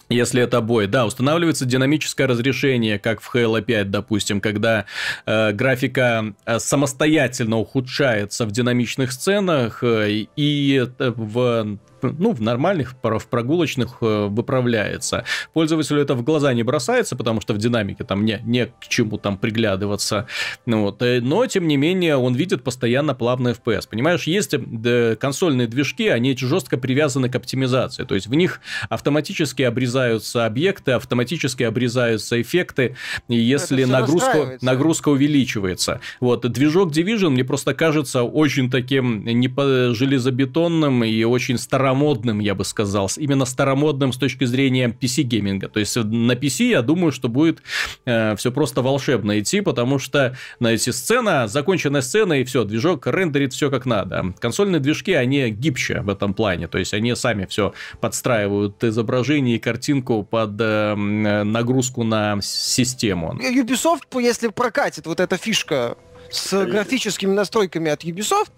если 0.09 0.41
это 0.41 0.61
бой, 0.61 0.87
да, 0.87 1.05
устанавливается 1.05 1.65
динамическое 1.65 2.27
разрешение, 2.27 2.99
как 2.99 3.21
в 3.21 3.33
Halo 3.33 3.61
5, 3.61 3.91
допустим, 3.91 4.41
когда 4.41 4.85
э, 5.25 5.51
графика 5.51 6.33
э, 6.45 6.59
самостоятельно 6.59 7.57
ухудшается 7.57 8.45
в 8.45 8.51
динамичных 8.51 9.11
сценах 9.11 9.83
э, 9.83 10.25
и 10.35 10.87
э, 10.99 11.11
в 11.15 11.77
ну, 12.01 12.31
в 12.31 12.41
нормальных, 12.41 12.95
в 13.01 13.27
прогулочных 13.27 13.97
э, 14.01 14.27
выправляется. 14.27 15.25
Пользователю 15.53 16.01
это 16.01 16.15
в 16.15 16.23
глаза 16.23 16.53
не 16.53 16.63
бросается, 16.63 17.15
потому 17.15 17.41
что 17.41 17.53
в 17.53 17.57
динамике 17.57 18.03
там 18.03 18.25
не, 18.25 18.39
не 18.43 18.67
к 18.67 18.87
чему 18.87 19.17
там 19.17 19.37
приглядываться. 19.37 20.27
Ну, 20.65 20.83
вот. 20.83 21.01
Э, 21.01 21.19
но, 21.21 21.45
тем 21.45 21.67
не 21.67 21.77
менее, 21.77 22.15
он 22.15 22.35
видит 22.35 22.63
постоянно 22.63 23.13
плавный 23.13 23.51
FPS. 23.51 23.87
Понимаешь, 23.89 24.23
есть 24.23 24.53
э, 24.53 25.15
консольные 25.19 25.67
движки, 25.67 26.07
они 26.07 26.35
жестко 26.37 26.77
привязаны 26.77 27.29
к 27.29 27.35
оптимизации. 27.35 28.03
То 28.05 28.15
есть, 28.15 28.27
в 28.27 28.33
них 28.33 28.61
автоматически 28.89 29.63
обрезаются 29.63 30.45
объекты, 30.45 30.93
автоматически 30.93 31.63
обрезаются 31.63 32.41
эффекты, 32.41 32.95
если 33.27 33.83
нагрузка, 33.83 34.57
нагрузка 34.61 35.09
увеличивается. 35.09 35.99
Вот. 36.19 36.49
Движок 36.49 36.91
Division 36.91 37.29
мне 37.29 37.43
просто 37.43 37.73
кажется 37.73 38.23
очень 38.23 38.69
таким 38.69 39.25
не 39.25 39.49
железобетонным 39.93 41.03
и 41.03 41.23
очень 41.23 41.57
старым 41.57 41.88
старомодным, 41.89 42.39
я 42.39 42.53
бы 42.53 42.65
сказал, 42.65 43.09
именно 43.17 43.45
старомодным 43.45 44.13
с 44.13 44.17
точки 44.17 44.45
зрения 44.45 44.89
PC-гейминга. 44.89 45.69
То 45.69 45.79
есть 45.79 45.95
на 45.95 46.33
PC 46.33 46.69
я 46.69 46.81
думаю, 46.81 47.11
что 47.11 47.29
будет 47.29 47.61
э, 48.05 48.35
все 48.35 48.51
просто 48.51 48.81
волшебно 48.81 49.39
идти, 49.39 49.61
потому 49.61 49.99
что 49.99 50.35
на 50.59 50.67
эти 50.67 50.91
сцена, 50.91 51.47
законченная 51.47 52.01
сцена 52.01 52.33
и 52.33 52.43
все, 52.43 52.63
движок 52.63 53.07
рендерит 53.07 53.53
все 53.53 53.71
как 53.71 53.85
надо. 53.85 54.33
Консольные 54.39 54.79
движки, 54.79 55.13
они 55.13 55.49
гибче 55.49 56.01
в 56.01 56.09
этом 56.09 56.33
плане, 56.33 56.67
то 56.67 56.77
есть 56.77 56.93
они 56.93 57.15
сами 57.15 57.45
все 57.45 57.73
подстраивают 58.01 58.83
изображение 58.83 59.55
и 59.55 59.59
картинку 59.59 60.23
под 60.23 60.51
э, 60.59 60.95
нагрузку 60.95 62.03
на 62.03 62.39
систему. 62.41 63.35
Ubisoft, 63.39 64.21
если 64.21 64.49
прокатит 64.49 65.07
вот 65.07 65.19
эта 65.19 65.37
фишка 65.37 65.97
с 66.29 66.65
графическими 66.65 67.33
настройками 67.33 67.89
от 67.89 68.03
Ubisoft, 68.03 68.51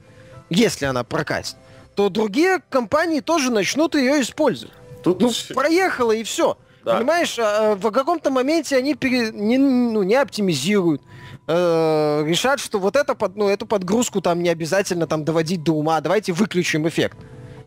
если 0.49 0.85
она 0.85 1.05
прокатит, 1.05 1.55
то 1.95 2.09
другие 2.09 2.61
компании 2.69 3.19
тоже 3.19 3.51
начнут 3.51 3.95
ее 3.95 4.21
использовать. 4.21 4.73
Тут... 5.03 5.21
Ну, 5.21 5.31
проехало 5.53 6.11
и 6.11 6.23
все. 6.23 6.57
Да. 6.83 6.97
Понимаешь, 6.97 7.37
а, 7.37 7.73
а, 7.73 7.75
в 7.75 7.91
каком-то 7.91 8.31
моменте 8.31 8.75
они 8.75 8.95
пере... 8.95 9.31
не, 9.31 9.57
ну, 9.57 10.03
не 10.03 10.15
оптимизируют, 10.15 11.01
э, 11.47 12.23
решат, 12.25 12.59
что 12.59 12.79
вот 12.79 12.95
это 12.95 13.13
под, 13.13 13.35
ну, 13.35 13.49
эту 13.49 13.67
подгрузку 13.67 14.21
там 14.21 14.41
не 14.41 14.49
обязательно 14.49 15.05
там 15.05 15.23
доводить 15.23 15.63
до 15.63 15.73
ума, 15.73 16.01
давайте 16.01 16.33
выключим 16.33 16.87
эффект. 16.87 17.17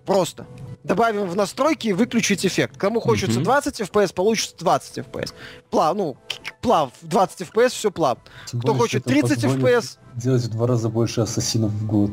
Просто. 0.05 0.47
Добавим 0.85 1.27
в 1.27 1.35
настройки 1.35 1.89
и 1.89 1.93
выключить 1.95 2.45
эффект. 2.45 2.77
Кому 2.77 3.01
хочется 3.01 3.41
mm-hmm. 3.41 3.45
20 3.45 3.81
FPS, 3.81 4.15
получится 4.15 4.55
20 4.59 4.99
FPS. 4.99 5.33
Плав, 5.71 5.97
ну, 5.97 6.17
плав, 6.61 6.91
20 7.01 7.41
FPS, 7.41 7.71
все 7.71 7.91
плав. 7.91 8.19
Тем 8.47 8.61
Кто 8.61 8.75
хочет 8.75 9.03
30 9.05 9.45
FPS, 9.45 9.99
делать 10.15 10.43
в 10.43 10.51
два 10.51 10.67
раза 10.67 10.89
больше 10.89 11.23
ассасинов 11.23 11.71
в 11.71 11.87
год. 11.87 12.11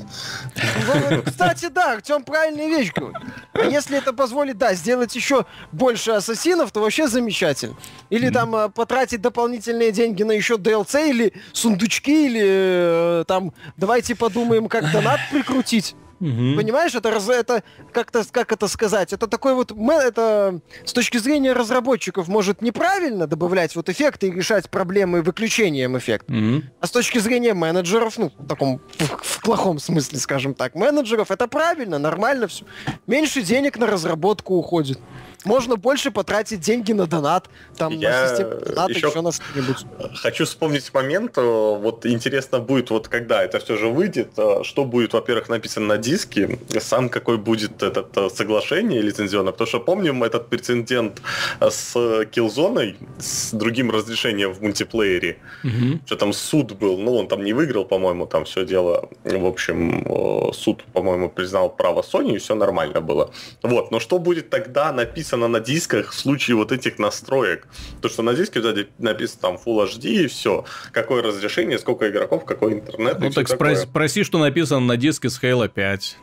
Ну, 0.56 1.22
кстати, 1.24 1.68
да, 1.68 1.94
Артем 1.94 2.24
правильную 2.24 2.70
вещь 2.70 2.94
говорит. 2.94 3.18
А 3.54 3.64
если 3.64 3.98
это 3.98 4.14
позволит, 4.14 4.58
да, 4.58 4.74
сделать 4.74 5.16
еще 5.16 5.46
больше 5.72 6.12
ассасинов, 6.12 6.72
то 6.72 6.80
вообще 6.80 7.08
замечательно. 7.08 7.76
Или 8.10 8.30
mm 8.30 8.32
там 8.32 8.56
э, 8.56 8.70
потратить 8.70 9.22
дополнительные 9.22 9.92
деньги 9.92 10.24
на 10.24 10.32
еще 10.32 10.56
DLC, 10.56 11.10
или 11.10 11.34
сундучки, 11.52 12.28
или 12.28 12.42
э, 12.44 13.24
там 13.28 13.54
давайте 13.76 14.16
подумаем, 14.16 14.70
как 14.70 14.90
донат 14.92 15.20
прикрутить. 15.30 15.96
Угу. 16.22 16.56
Понимаешь, 16.56 16.94
это, 16.94 17.10
это 17.10 17.64
как-то, 17.92 18.24
как 18.32 18.52
это 18.52 18.68
сказать, 18.68 19.12
это 19.12 19.28
такой 19.28 19.56
вот, 19.56 19.72
это 19.72 20.62
с 20.86 20.94
точки 20.94 21.18
зрения 21.18 21.54
разработчиков 21.54 22.28
может 22.28 22.62
неправильно 22.62 23.26
добавлять 23.26 23.76
вот 23.76 23.90
эффекты 23.90 24.28
и 24.28 24.32
решать 24.32 24.70
проблемы 24.70 25.24
выключением 25.24 25.98
эффекта. 25.98 26.32
Угу. 26.32 26.64
А 26.80 26.88
с 26.88 26.92
точки 26.92 27.18
зрения 27.18 27.56
менеджеров, 27.56 28.20
ну, 28.20 28.32
в 28.38 28.48
таком, 28.48 28.82
в, 29.00 29.24
в 29.24 29.42
плохом 29.42 29.80
смысле, 29.80 30.20
скажем 30.20 30.54
так, 30.54 30.76
менеджеров, 30.76 31.32
это 31.32 31.48
правильно, 31.48 31.98
нормально 31.98 32.48
все. 32.48 32.66
Меньше 33.08 33.42
денег 33.42 33.80
на 33.80 33.88
разработку 33.88 34.54
уходит 34.54 35.00
можно 35.46 35.76
больше 35.76 36.12
потратить 36.12 36.60
деньги 36.60 36.92
на 36.92 37.08
донат, 37.08 37.50
там, 37.78 37.94
Я 37.94 38.22
на 38.22 38.28
систему 38.28 38.60
донат, 38.66 38.90
еще, 38.90 39.08
еще 39.08 39.22
на 39.22 39.32
что-нибудь. 39.32 39.86
Хочу 40.16 40.46
вспомнить 40.46 40.94
момент, 40.94 41.38
э, 41.38 41.42
вот 41.42 42.06
интересно 42.06 42.60
будет, 42.60 42.90
вот 42.90 43.08
когда 43.08 43.44
это 43.44 43.60
все 43.60 43.78
же 43.78 43.88
выйдет, 43.88 44.34
э, 44.38 44.64
что 44.64 44.86
будет, 44.86 45.14
во-первых, 45.14 45.50
написано 45.50 45.88
на 45.88 45.98
диске, 46.12 46.60
сам 46.80 47.10
какой 47.10 47.38
будет 47.38 47.84
это 47.84 48.06
э, 48.16 48.30
соглашение 48.30 49.02
лицензионное, 49.02 49.52
потому 49.52 49.68
что 49.68 49.80
помним 49.80 50.24
этот 50.24 50.50
прецедент 50.50 51.22
с 51.60 51.96
Killzone, 51.96 52.96
с 53.20 53.54
другим 53.54 53.92
разрешением 53.92 54.54
в 54.54 54.62
мультиплеере, 54.62 55.38
угу. 55.64 56.00
что 56.06 56.16
там 56.16 56.34
суд 56.34 56.74
был, 56.74 56.98
ну, 56.98 57.16
он 57.16 57.28
там 57.28 57.44
не 57.44 57.54
выиграл, 57.54 57.86
по-моему, 57.86 58.26
там 58.26 58.44
все 58.44 58.66
дело, 58.66 59.10
в 59.24 59.46
общем, 59.46 60.06
суд, 60.54 60.84
по-моему, 60.94 61.30
признал 61.30 61.70
право 61.70 62.02
Sony, 62.02 62.36
и 62.36 62.38
все 62.38 62.56
нормально 62.56 63.02
было. 63.02 63.32
Вот, 63.64 63.92
но 63.92 64.00
что 64.00 64.20
будет 64.20 64.50
тогда 64.50 64.92
написано 64.92 65.48
на 65.48 65.60
дисках 65.60 66.12
в 66.12 66.20
случае 66.20 66.56
вот 66.56 66.72
этих 66.72 67.00
настроек. 67.00 67.68
То, 68.02 68.10
что 68.10 68.24
на 68.24 68.34
диске 68.34 68.62
сзади 68.62 68.88
написано 68.98 69.42
там 69.42 69.56
Full 69.56 69.88
HD 69.88 70.26
и 70.26 70.28
все. 70.28 70.66
Какое 70.92 71.22
разрешение, 71.24 71.80
сколько 71.80 72.10
игроков, 72.10 72.46
какой 72.46 72.74
интернет. 72.74 73.20
Ну 73.20 73.30
так 73.32 73.48
спроси, 73.48 73.88
проси, 73.92 74.24
что 74.24 74.40
написано 74.40 74.82
на 74.82 74.98
диске 74.98 75.30
с 75.30 75.42
Halo 75.42 75.68
5 75.68 76.01
понять 76.02 76.18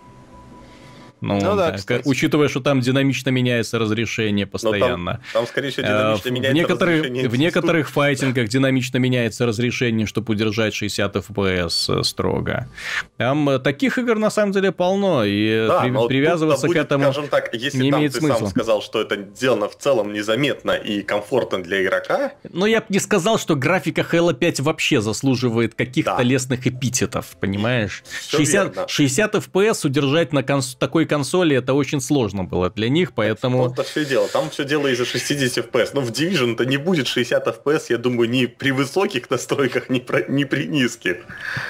ну, 1.21 1.41
ну 1.41 1.57
да, 1.57 1.73
так, 1.73 2.03
учитывая, 2.05 2.49
что 2.49 2.61
там 2.61 2.81
динамично 2.81 3.31
меняется 3.31 3.79
разрешение 3.79 4.47
постоянно. 4.47 5.15
Там, 5.15 5.23
там, 5.33 5.47
скорее 5.47 5.71
всего, 5.71 5.87
динамично 5.87 6.29
э, 6.29 6.33
меняется 6.33 6.53
в 6.53 6.55
некоторых, 6.55 6.95
разрешение. 6.97 7.29
В 7.29 7.37
некоторых 7.37 7.91
файтингах 7.91 8.49
динамично 8.49 8.99
меняется 8.99 9.47
разрешение, 9.47 10.07
чтобы 10.07 10.33
удержать 10.33 10.75
60 10.75 11.17
FPS 11.17 12.01
э, 12.01 12.03
строго. 12.05 12.69
Там 13.17 13.49
э, 13.51 13.59
таких 13.59 13.99
игр 13.99 14.17
на 14.19 14.31
самом 14.31 14.53
деле 14.53 14.71
полно, 14.71 15.25
и 15.25 15.67
да, 15.67 15.81
при, 15.81 16.07
привязываться 16.07 16.67
будет, 16.69 16.77
к 16.77 16.85
этому 16.85 17.05
скажем 17.05 17.29
так, 17.29 17.53
если 17.53 17.83
не 17.83 17.91
там 17.91 18.01
имеет 18.01 18.13
ты 18.13 18.21
смысла. 18.21 18.39
сам 18.39 18.49
сказал, 18.49 18.83
что 18.83 19.01
это 19.01 19.17
сделано 19.35 19.69
в 19.69 19.77
целом 19.77 20.13
незаметно 20.13 20.73
и 20.73 21.03
комфортно 21.03 21.63
для 21.63 21.83
игрока. 21.83 22.33
Но 22.49 22.67
я 22.67 22.81
бы 22.81 22.87
не 22.91 23.01
сказал, 23.01 23.39
что 23.39 23.57
графика 23.57 24.03
Halo 24.03 24.35
5 24.35 24.61
вообще 24.61 25.01
заслуживает 25.01 25.75
каких-то 25.75 26.17
да. 26.17 26.23
лестных 26.23 26.67
эпитетов, 26.67 27.37
понимаешь? 27.41 28.05
60, 28.29 28.89
60 28.89 29.35
FPS 29.35 29.87
удержать 29.87 30.33
на 30.33 30.41
конс- 30.41 30.77
такой 30.79 31.08
консоли 31.09 31.57
это 31.57 31.75
очень 31.75 32.01
сложно 32.01 32.45
было 32.45 32.71
для 32.71 32.89
них, 32.89 33.13
поэтому... 33.13 33.69
Вот 33.69 33.87
все 33.87 34.05
дело. 34.05 34.29
Там 34.29 34.51
все 34.51 34.65
дело 34.65 34.87
из-за 34.89 35.05
60 35.05 35.67
FPS. 35.67 35.91
Но 35.95 36.01
в 36.01 36.11
Division-то 36.11 36.65
не 36.65 36.77
будет 36.77 37.07
60 37.07 37.47
FPS, 37.47 37.87
я 37.89 37.99
думаю, 37.99 38.31
ни 38.31 38.47
при 38.47 38.71
высоких 38.71 39.31
настройках, 39.31 39.91
ни, 39.91 39.99
про... 39.99 40.23
ни 40.29 40.45
при 40.45 40.67
низких. 40.67 41.17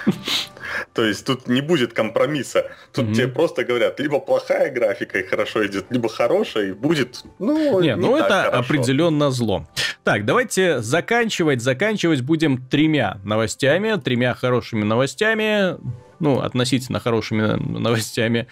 То 0.92 1.04
есть 1.04 1.24
тут 1.24 1.48
не 1.48 1.60
будет 1.60 1.92
компромисса. 1.92 2.70
Тут 2.92 3.06
mm-hmm. 3.06 3.14
тебе 3.14 3.28
просто 3.28 3.64
говорят, 3.64 4.00
либо 4.00 4.20
плохая 4.20 4.70
графика 4.70 5.18
и 5.18 5.22
хорошо 5.22 5.66
идет, 5.66 5.86
либо 5.90 6.08
хорошая 6.08 6.68
и 6.68 6.72
будет, 6.72 7.22
ну, 7.38 7.80
не, 7.80 7.88
не 7.88 7.96
ну 7.96 8.16
это 8.16 8.42
хорошо. 8.42 8.58
определенно 8.58 9.30
зло. 9.30 9.66
Так, 10.04 10.24
давайте 10.24 10.80
заканчивать. 10.80 11.62
Заканчивать 11.62 12.22
будем 12.22 12.58
тремя 12.58 13.18
новостями, 13.24 14.00
тремя 14.00 14.34
хорошими 14.34 14.84
новостями 14.84 15.76
ну, 16.20 16.40
относительно 16.40 17.00
хорошими 17.00 17.54
новостями. 17.56 18.46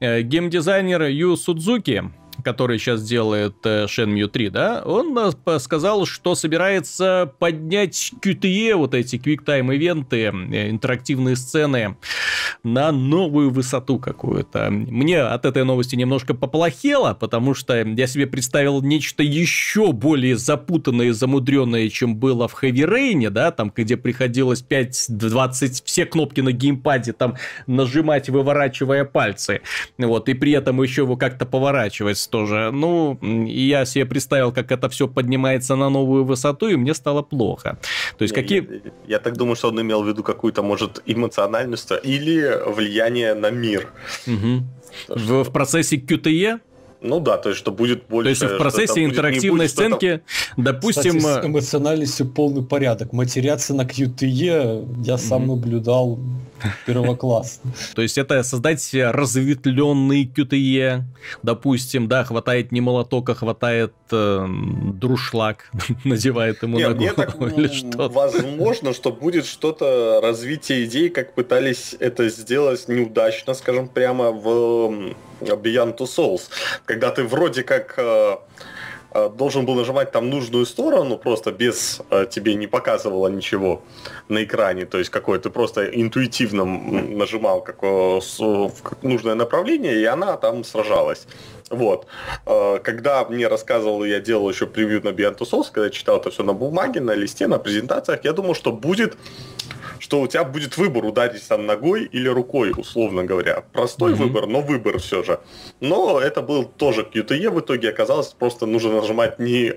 Э, 0.00 0.22
геймдизайнер 0.22 1.02
Ю 1.02 1.36
Судзуки 1.36 2.10
который 2.42 2.78
сейчас 2.78 3.02
делает 3.02 3.56
э, 3.64 3.84
Shenmue 3.84 4.28
3, 4.28 4.50
да, 4.50 4.82
он 4.84 5.16
э, 5.18 5.58
сказал, 5.58 6.06
что 6.06 6.34
собирается 6.34 7.32
поднять 7.38 8.12
QTE, 8.22 8.74
вот 8.74 8.94
эти 8.94 9.16
QuickTime 9.16 9.74
ивенты, 9.74 10.24
э, 10.24 10.70
интерактивные 10.70 11.36
сцены, 11.36 11.96
на 12.62 12.92
новую 12.92 13.50
высоту 13.50 13.98
какую-то. 13.98 14.70
Мне 14.70 15.22
от 15.22 15.44
этой 15.44 15.64
новости 15.64 15.96
немножко 15.96 16.34
поплохело, 16.34 17.14
потому 17.14 17.54
что 17.54 17.82
я 17.82 18.06
себе 18.06 18.26
представил 18.26 18.82
нечто 18.82 19.22
еще 19.22 19.92
более 19.92 20.36
запутанное 20.36 21.06
и 21.06 21.10
замудренное, 21.10 21.88
чем 21.88 22.16
было 22.16 22.48
в 22.48 22.62
Heavy 22.62 22.86
Rain, 22.88 23.30
да, 23.30 23.50
там, 23.50 23.72
где 23.74 23.96
приходилось 23.96 24.64
5-20 24.68 25.82
все 25.84 26.06
кнопки 26.06 26.40
на 26.40 26.52
геймпаде 26.52 27.12
там 27.12 27.36
нажимать, 27.66 28.28
выворачивая 28.28 29.04
пальцы, 29.04 29.62
вот, 29.98 30.28
и 30.28 30.34
при 30.34 30.52
этом 30.52 30.82
еще 30.82 31.02
его 31.02 31.16
как-то 31.16 31.46
поворачивать 31.46 32.18
тоже. 32.30 32.70
Ну, 32.72 33.18
я 33.46 33.84
себе 33.84 34.06
представил, 34.06 34.52
как 34.52 34.72
это 34.72 34.88
все 34.88 35.08
поднимается 35.08 35.76
на 35.76 35.90
новую 35.90 36.24
высоту, 36.24 36.68
и 36.68 36.76
мне 36.76 36.94
стало 36.94 37.22
плохо. 37.22 37.78
То 38.18 38.22
есть, 38.22 38.34
какие... 38.34 38.60
Я, 38.60 38.92
я 39.06 39.18
так 39.18 39.36
думаю, 39.36 39.56
что 39.56 39.68
он 39.68 39.80
имел 39.80 40.02
в 40.02 40.08
виду 40.08 40.22
какую-то, 40.22 40.62
может, 40.62 41.02
эмоциональность 41.06 41.90
или 42.04 42.58
влияние 42.66 43.34
на 43.34 43.50
мир. 43.50 43.88
Угу. 44.26 44.64
В, 45.08 45.44
в 45.44 45.52
процессе 45.52 45.96
QTE 45.96 46.60
ну 47.02 47.20
да, 47.20 47.38
то 47.38 47.48
есть, 47.48 47.58
что 47.58 47.72
будет 47.72 48.06
больше... 48.08 48.24
То 48.34 48.44
есть, 48.46 48.54
в 48.54 48.58
процессе 48.58 49.04
интерактивной 49.04 49.66
будет, 49.66 49.70
сценки, 49.70 50.20
допустим... 50.56 51.18
Кстати, 51.18 51.42
с 51.42 51.46
эмоциональностью 51.46 52.26
полный 52.26 52.62
порядок. 52.62 53.12
Матеряться 53.12 53.74
на 53.74 53.82
QTE 53.82 55.02
я 55.04 55.18
сам 55.18 55.42
mm-hmm. 55.42 55.46
наблюдал 55.46 56.18
первоклассно. 56.86 57.72
То 57.94 58.02
есть, 58.02 58.18
это 58.18 58.42
создать 58.42 58.86
разветвленный 58.92 60.24
QTE, 60.26 61.02
допустим, 61.42 62.06
да, 62.06 62.24
хватает 62.24 62.70
не 62.70 62.82
молоток, 62.82 63.30
а 63.30 63.34
хватает 63.34 63.94
э, 64.10 64.46
друшлаг, 64.94 65.70
надевает 66.04 66.62
ему 66.62 66.78
на 66.78 66.92
голову 66.92 67.46
или 67.46 67.68
что 67.68 68.10
Возможно, 68.10 68.92
что 68.92 69.10
будет 69.10 69.46
что-то 69.46 70.20
развитие 70.22 70.84
идей, 70.84 71.08
как 71.08 71.34
пытались 71.34 71.96
это 71.98 72.28
сделать 72.28 72.88
неудачно, 72.88 73.54
скажем, 73.54 73.88
прямо 73.88 74.30
в 74.32 75.14
Beyond 75.40 75.96
Two 75.96 76.06
Souls, 76.06 76.42
когда 76.84 77.10
ты 77.10 77.24
вроде 77.24 77.62
как 77.62 77.94
э, 77.96 78.36
э, 79.12 79.30
должен 79.30 79.66
был 79.66 79.74
нажимать 79.74 80.12
там 80.12 80.30
нужную 80.30 80.66
сторону, 80.66 81.18
просто 81.18 81.52
без 81.52 82.00
э, 82.10 82.26
тебе 82.30 82.54
не 82.54 82.66
показывало 82.66 83.28
ничего 83.28 83.82
на 84.28 84.44
экране, 84.44 84.86
то 84.86 84.98
есть 84.98 85.10
какое 85.10 85.38
ты 85.38 85.50
просто 85.50 85.84
интуитивно 85.84 86.64
нажимал 86.64 87.62
какое, 87.62 88.20
нужное 89.02 89.34
направление, 89.34 90.00
и 90.00 90.04
она 90.04 90.36
там 90.36 90.64
сражалась. 90.64 91.26
Вот. 91.70 92.06
Когда 92.82 93.24
мне 93.24 93.46
рассказывал, 93.46 94.04
я 94.04 94.18
делал 94.18 94.50
еще 94.50 94.66
превью 94.66 95.02
на 95.04 95.10
Beyond 95.10 95.38
Souls, 95.38 95.66
когда 95.70 95.88
читал 95.88 96.16
это 96.16 96.30
все 96.30 96.42
на 96.42 96.52
бумаге, 96.52 97.00
на 97.00 97.14
листе, 97.14 97.46
на 97.46 97.58
презентациях, 97.58 98.24
я 98.24 98.32
думал, 98.32 98.56
что 98.56 98.72
будет 98.72 99.16
что 100.00 100.20
у 100.20 100.26
тебя 100.26 100.44
будет 100.44 100.76
выбор 100.76 101.04
ударить 101.04 101.46
там 101.46 101.66
ногой 101.66 102.04
или 102.04 102.28
рукой, 102.28 102.72
условно 102.76 103.22
говоря. 103.22 103.62
Простой 103.72 104.12
mm-hmm. 104.12 104.16
выбор, 104.16 104.46
но 104.46 104.62
выбор 104.62 104.98
все 104.98 105.22
же. 105.22 105.40
Но 105.80 106.18
это 106.18 106.42
был 106.42 106.64
тоже 106.64 107.02
QTE 107.02 107.50
в 107.50 107.60
итоге 107.60 107.90
оказалось 107.90 108.28
просто 108.28 108.66
нужно 108.66 108.94
нажимать 108.94 109.38
не 109.38 109.72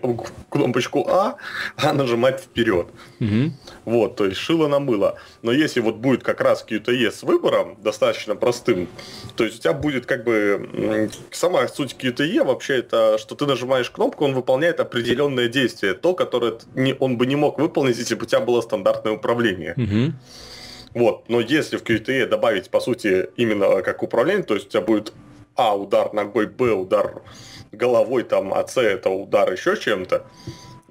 кнопочку 0.49 1.05
А, 1.09 1.35
а 1.75 1.93
нажимать 1.93 2.39
вперед. 2.39 2.87
Mm-hmm. 3.19 3.51
Вот, 3.85 4.15
то 4.15 4.25
есть 4.25 4.37
шило 4.37 4.67
на 4.67 4.79
мыло. 4.79 5.17
Но 5.41 5.51
если 5.51 5.81
вот 5.81 5.95
будет 5.95 6.23
как 6.23 6.41
раз 6.41 6.65
QTE 6.67 7.11
с 7.11 7.23
выбором, 7.23 7.77
достаточно 7.81 8.35
простым, 8.35 8.87
то 9.35 9.43
есть 9.43 9.59
у 9.59 9.61
тебя 9.61 9.73
будет 9.73 10.05
как 10.05 10.23
бы 10.23 11.09
сама 11.31 11.67
суть 11.67 11.95
QTE 11.99 12.43
вообще 12.43 12.77
это, 12.77 13.17
что 13.17 13.35
ты 13.35 13.45
нажимаешь 13.45 13.89
кнопку, 13.89 14.23
он 14.23 14.33
выполняет 14.33 14.79
определенное 14.79 15.49
действие, 15.49 15.93
то, 15.93 16.13
которое 16.13 16.53
он 16.99 17.17
бы 17.17 17.25
не 17.25 17.35
мог 17.35 17.59
выполнить, 17.59 17.97
если 17.97 18.15
бы 18.15 18.23
у 18.23 18.25
тебя 18.25 18.39
было 18.39 18.61
стандартное 18.61 19.11
управление. 19.11 19.73
Вот, 20.93 21.27
но 21.27 21.39
если 21.39 21.77
в 21.77 21.83
QTE 21.83 22.27
добавить, 22.27 22.69
по 22.69 22.79
сути, 22.79 23.29
именно 23.35 23.81
как 23.81 24.03
управление, 24.03 24.43
то 24.43 24.53
есть 24.53 24.67
у 24.67 24.69
тебя 24.69 24.81
будет 24.81 25.13
А 25.55 25.75
удар 25.75 26.13
ногой, 26.13 26.47
Б 26.47 26.71
удар 26.71 27.21
головой, 27.71 28.23
там, 28.23 28.53
а 28.53 28.67
С 28.67 28.79
это 28.79 29.09
удар 29.09 29.51
еще 29.51 29.75
чем-то, 29.75 30.25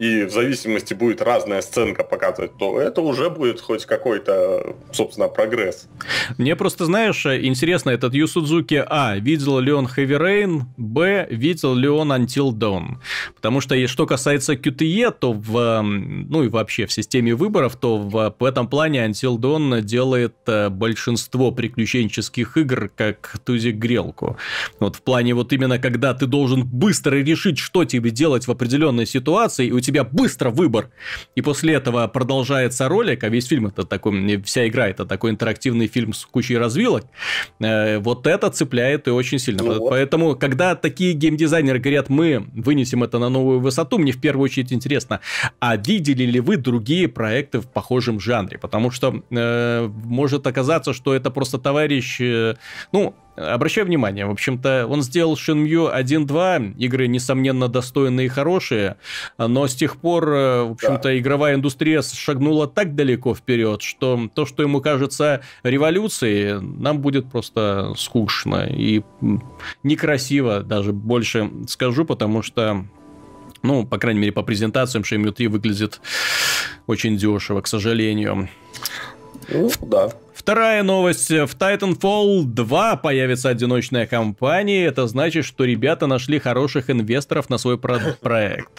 и 0.02 0.24
в 0.24 0.32
зависимости 0.32 0.94
будет 0.94 1.22
разная 1.22 1.62
сценка 1.62 2.02
показывать, 2.02 2.58
то 2.58 2.80
это 2.80 3.00
уже 3.02 3.30
будет 3.30 3.60
хоть 3.60 3.86
какой-то, 3.86 4.74
собственно, 4.90 5.28
прогресс. 5.28 5.86
Мне 6.38 6.56
просто, 6.56 6.86
знаешь, 6.86 7.24
интересно, 7.24 7.90
этот 7.90 8.12
Ю 8.12 8.26
а, 8.88 9.16
видел 9.18 9.60
ли 9.60 9.70
он 9.70 9.86
Heavy 9.86 10.18
Rain, 10.18 10.62
б, 10.76 11.28
видел 11.30 11.76
ли 11.76 11.88
он 11.88 12.12
Until 12.12 12.50
Dawn. 12.50 12.96
Потому 13.36 13.60
что, 13.60 13.86
что 13.86 14.06
касается 14.06 14.54
QTE, 14.54 15.14
то 15.16 15.32
в, 15.32 15.82
ну 15.82 16.42
и 16.42 16.48
вообще 16.48 16.86
в 16.86 16.92
системе 16.92 17.36
выборов, 17.36 17.76
то 17.76 17.98
в, 17.98 18.34
в 18.36 18.44
этом 18.44 18.66
плане 18.66 19.06
Until 19.06 19.36
Dawn 19.36 19.82
делает 19.82 20.34
э, 20.46 20.68
большинство 20.68 21.52
приключенческих 21.52 22.56
игр 22.56 22.90
как 22.96 23.38
тузик 23.44 23.76
грелку. 23.76 24.36
Вот 24.80 24.96
в 24.96 25.02
плане 25.02 25.34
вот 25.34 25.52
именно, 25.52 25.78
когда 25.78 26.12
ты 26.12 26.26
должен 26.26 26.64
быстро 26.64 27.14
решить, 27.14 27.58
что 27.58 27.84
тебе 27.84 28.10
делать 28.10 28.48
в 28.48 28.50
определенной 28.50 29.06
ситуации, 29.06 29.68
и 29.68 29.72
у 29.72 29.78
тебя 29.78 29.91
тебя 29.92 30.04
быстро 30.04 30.50
выбор. 30.50 30.90
И 31.34 31.42
после 31.42 31.74
этого 31.74 32.06
продолжается 32.08 32.88
ролик, 32.88 33.24
а 33.24 33.28
весь 33.28 33.46
фильм 33.46 33.66
это 33.66 33.84
такой, 33.84 34.42
вся 34.42 34.66
игра 34.68 34.88
это 34.88 35.04
такой 35.06 35.30
интерактивный 35.30 35.86
фильм 35.86 36.12
с 36.12 36.24
кучей 36.24 36.56
развилок. 36.56 37.04
Э, 37.60 37.98
вот 37.98 38.26
это 38.26 38.50
цепляет 38.50 39.08
и 39.08 39.10
очень 39.10 39.38
сильно. 39.38 39.62
Ну, 39.62 39.88
Поэтому, 39.88 40.26
вот. 40.26 40.40
когда 40.40 40.74
такие 40.74 41.12
геймдизайнеры 41.12 41.78
говорят, 41.78 42.08
мы 42.08 42.46
вынесем 42.54 43.04
это 43.04 43.18
на 43.18 43.28
новую 43.28 43.60
высоту, 43.60 43.98
мне 43.98 44.12
в 44.12 44.20
первую 44.20 44.44
очередь 44.44 44.72
интересно, 44.72 45.20
а 45.60 45.76
видели 45.76 46.24
ли 46.24 46.40
вы 46.40 46.56
другие 46.56 47.08
проекты 47.08 47.60
в 47.60 47.66
похожем 47.66 48.20
жанре? 48.20 48.58
Потому 48.58 48.90
что 48.90 49.22
э, 49.30 49.88
может 50.04 50.46
оказаться, 50.46 50.92
что 50.92 51.14
это 51.14 51.30
просто 51.30 51.58
товарищ, 51.58 52.20
э, 52.20 52.56
ну, 52.92 53.14
Обращаю 53.34 53.86
внимание, 53.86 54.26
в 54.26 54.30
общем-то, 54.30 54.86
он 54.86 55.02
сделал 55.02 55.34
Shenmue 55.36 55.94
1.2, 55.94 56.76
игры, 56.76 57.06
несомненно, 57.06 57.68
достойные 57.68 58.26
и 58.26 58.28
хорошие, 58.28 58.96
но 59.38 59.66
с 59.66 59.74
тех 59.74 59.96
пор, 59.96 60.28
э, 60.28 60.62
в 60.64 60.72
общем-то, 60.72 61.04
да. 61.04 61.18
игровая 61.18 61.54
индустрия 61.54 62.02
шагнула 62.02 62.66
так 62.68 62.94
далеко 62.94 63.34
вперед, 63.34 63.80
что 63.80 64.28
то, 64.34 64.44
что 64.44 64.62
ему 64.62 64.82
кажется 64.82 65.40
революцией, 65.62 66.60
нам 66.60 67.00
будет 67.00 67.30
просто 67.30 67.94
скучно 67.96 68.66
и 68.68 69.02
некрасиво, 69.82 70.60
даже 70.60 70.92
больше 70.92 71.50
скажу, 71.68 72.04
потому 72.04 72.42
что 72.42 72.84
ну, 73.62 73.86
по 73.86 73.96
крайней 73.98 74.20
мере, 74.20 74.32
по 74.32 74.42
презентациям 74.42 75.04
Shenmue 75.04 75.32
3 75.32 75.46
выглядит 75.46 76.00
очень 76.86 77.16
дешево, 77.16 77.60
к 77.60 77.68
сожалению. 77.68 78.48
Ну, 79.48 79.70
да. 79.82 80.08
Вторая 80.34 80.82
новость. 80.82 81.30
В 81.30 81.56
Titanfall 81.56 82.44
2 82.44 82.96
появится 82.96 83.48
одиночная 83.48 84.06
компания. 84.06 84.84
Это 84.84 85.06
значит, 85.06 85.44
что 85.44 85.64
ребята 85.64 86.06
нашли 86.06 86.38
хороших 86.38 86.90
инвесторов 86.90 87.50
на 87.50 87.58
свой 87.58 87.78
про- 87.78 88.16
проект. 88.20 88.78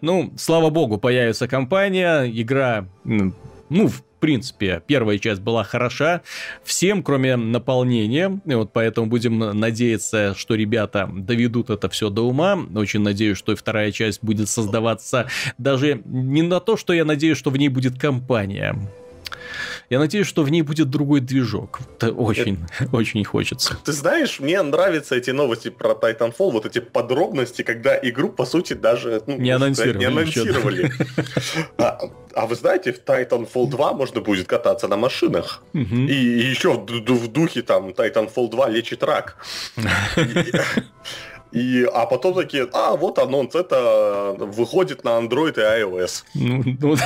Ну, 0.00 0.32
слава 0.36 0.70
богу, 0.70 0.98
появится 0.98 1.48
компания. 1.48 2.24
Игра 2.24 2.86
Ну, 3.04 3.88
в 3.88 4.02
принципе, 4.20 4.82
первая 4.86 5.18
часть 5.18 5.42
была 5.42 5.62
хороша 5.62 6.22
всем, 6.64 7.02
кроме 7.02 7.36
наполнения. 7.36 8.40
И 8.46 8.54
вот 8.54 8.72
поэтому 8.72 9.06
будем 9.06 9.38
надеяться, 9.38 10.34
что 10.36 10.54
ребята 10.54 11.08
доведут 11.12 11.70
это 11.70 11.88
все 11.88 12.08
до 12.08 12.22
ума. 12.26 12.58
Очень 12.74 13.00
надеюсь, 13.00 13.36
что 13.38 13.52
и 13.52 13.54
вторая 13.56 13.92
часть 13.92 14.24
будет 14.24 14.48
создаваться 14.48 15.26
даже 15.58 16.00
не 16.04 16.42
на 16.42 16.60
то, 16.60 16.76
что 16.76 16.92
я 16.94 17.04
надеюсь, 17.04 17.38
что 17.38 17.50
в 17.50 17.56
ней 17.58 17.68
будет 17.68 18.00
компания. 18.00 18.74
Я 19.88 19.98
надеюсь, 20.00 20.26
что 20.26 20.42
в 20.42 20.50
ней 20.50 20.62
будет 20.62 20.90
другой 20.90 21.20
движок. 21.20 21.80
Это 21.96 22.12
очень, 22.12 22.58
Это... 22.78 22.96
очень 22.96 23.24
хочется. 23.24 23.76
Ты 23.84 23.92
знаешь, 23.92 24.40
мне 24.40 24.60
нравятся 24.62 25.14
эти 25.14 25.30
новости 25.30 25.70
про 25.70 25.90
Titanfall, 25.90 26.50
вот 26.50 26.66
эти 26.66 26.80
подробности, 26.80 27.62
когда 27.62 27.96
игру, 27.96 28.28
по 28.30 28.44
сути, 28.44 28.72
даже 28.72 29.22
ну, 29.26 29.36
не 29.36 29.50
анонсировали. 29.50 29.98
Не 29.98 30.04
анонсировали. 30.06 30.92
А, 31.78 32.00
а 32.34 32.46
вы 32.46 32.54
знаете, 32.54 32.92
в 32.92 33.02
Titanfall 33.04 33.68
2 33.68 33.92
можно 33.92 34.20
будет 34.20 34.46
кататься 34.46 34.88
на 34.88 34.96
машинах. 34.96 35.62
И, 35.72 35.78
и 35.78 36.50
еще 36.50 36.72
в, 36.72 36.86
в 36.86 37.28
духе 37.28 37.62
там 37.62 37.90
Titanfall 37.90 38.50
2 38.50 38.68
лечит 38.68 39.02
рак. 39.02 39.36
И, 41.52 41.88
а 41.90 42.06
потом 42.06 42.34
такие, 42.34 42.68
а, 42.72 42.96
вот 42.96 43.18
анонс, 43.18 43.54
это 43.54 44.34
выходит 44.38 45.04
на 45.04 45.10
Android 45.10 45.54
и 45.56 45.82
iOS. 45.82 46.24
Ну, 46.34 46.62
ну... 46.80 46.96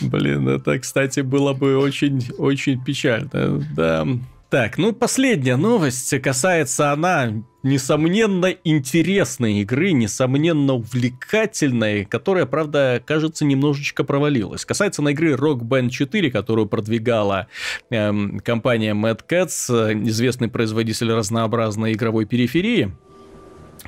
Блин, 0.00 0.48
это, 0.48 0.78
кстати, 0.78 1.20
было 1.20 1.52
бы 1.52 1.76
очень-очень 1.76 2.82
печально. 2.82 3.64
Да. 3.74 4.06
Так, 4.52 4.76
ну 4.76 4.92
последняя 4.92 5.56
новость 5.56 6.20
касается 6.20 6.92
она, 6.92 7.32
несомненно, 7.62 8.54
интересной 8.64 9.60
игры, 9.62 9.92
несомненно, 9.92 10.74
увлекательной, 10.74 12.04
которая, 12.04 12.44
правда, 12.44 13.02
кажется, 13.02 13.46
немножечко 13.46 14.04
провалилась. 14.04 14.66
Касается 14.66 15.00
на 15.00 15.08
игры 15.08 15.36
Rock 15.36 15.60
Band 15.60 15.88
4, 15.88 16.30
которую 16.30 16.66
продвигала 16.66 17.46
эм, 17.88 18.40
компания 18.40 18.92
Mad 18.92 19.20
Cats, 19.26 19.70
известный 20.06 20.48
производитель 20.48 21.12
разнообразной 21.12 21.94
игровой 21.94 22.26
периферии 22.26 22.92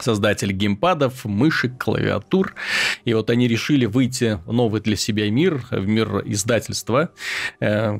создатель 0.00 0.52
геймпадов, 0.52 1.24
мышек, 1.24 1.78
клавиатур. 1.82 2.54
И 3.04 3.14
вот 3.14 3.30
они 3.30 3.48
решили 3.48 3.86
выйти 3.86 4.38
в 4.46 4.52
новый 4.52 4.80
для 4.80 4.96
себя 4.96 5.30
мир, 5.30 5.64
в 5.70 5.86
мир 5.86 6.22
издательства 6.24 7.10
э, 7.60 7.98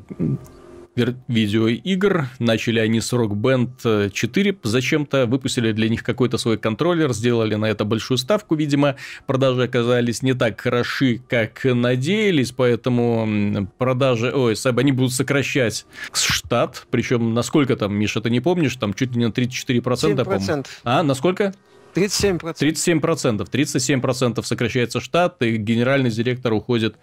видеоигр. 1.27 2.27
Начали 2.39 2.79
они 2.79 3.01
с 3.01 3.11
Rock 3.13 3.33
Band 3.33 4.11
4 4.11 4.57
зачем-то, 4.63 5.25
выпустили 5.25 5.71
для 5.71 5.89
них 5.89 6.03
какой-то 6.03 6.37
свой 6.37 6.57
контроллер, 6.57 7.13
сделали 7.13 7.55
на 7.55 7.65
это 7.65 7.85
большую 7.85 8.17
ставку, 8.17 8.55
видимо, 8.55 8.95
продажи 9.27 9.63
оказались 9.63 10.21
не 10.21 10.33
так 10.33 10.59
хороши, 10.59 11.21
как 11.27 11.63
надеялись, 11.63 12.51
поэтому 12.51 13.67
продажи, 13.77 14.31
ой, 14.33 14.55
они 14.63 14.91
будут 14.91 15.13
сокращать 15.13 15.85
штат, 16.13 16.85
причем 16.89 17.33
насколько 17.33 17.75
там, 17.75 17.93
Миша, 17.93 18.21
ты 18.21 18.29
не 18.29 18.39
помнишь, 18.39 18.75
там 18.75 18.93
чуть 18.93 19.11
ли 19.11 19.19
не 19.19 19.27
на 19.27 19.31
34%, 19.31 20.23
по-моему. 20.23 20.63
А, 20.83 21.03
насколько? 21.03 21.53
37%. 21.95 22.55
37%. 22.59 23.47
37% 23.49 24.43
сокращается 24.43 24.99
штат, 24.99 25.41
и 25.41 25.55
генеральный 25.57 26.11
директор 26.11 26.53
уходит 26.53 26.97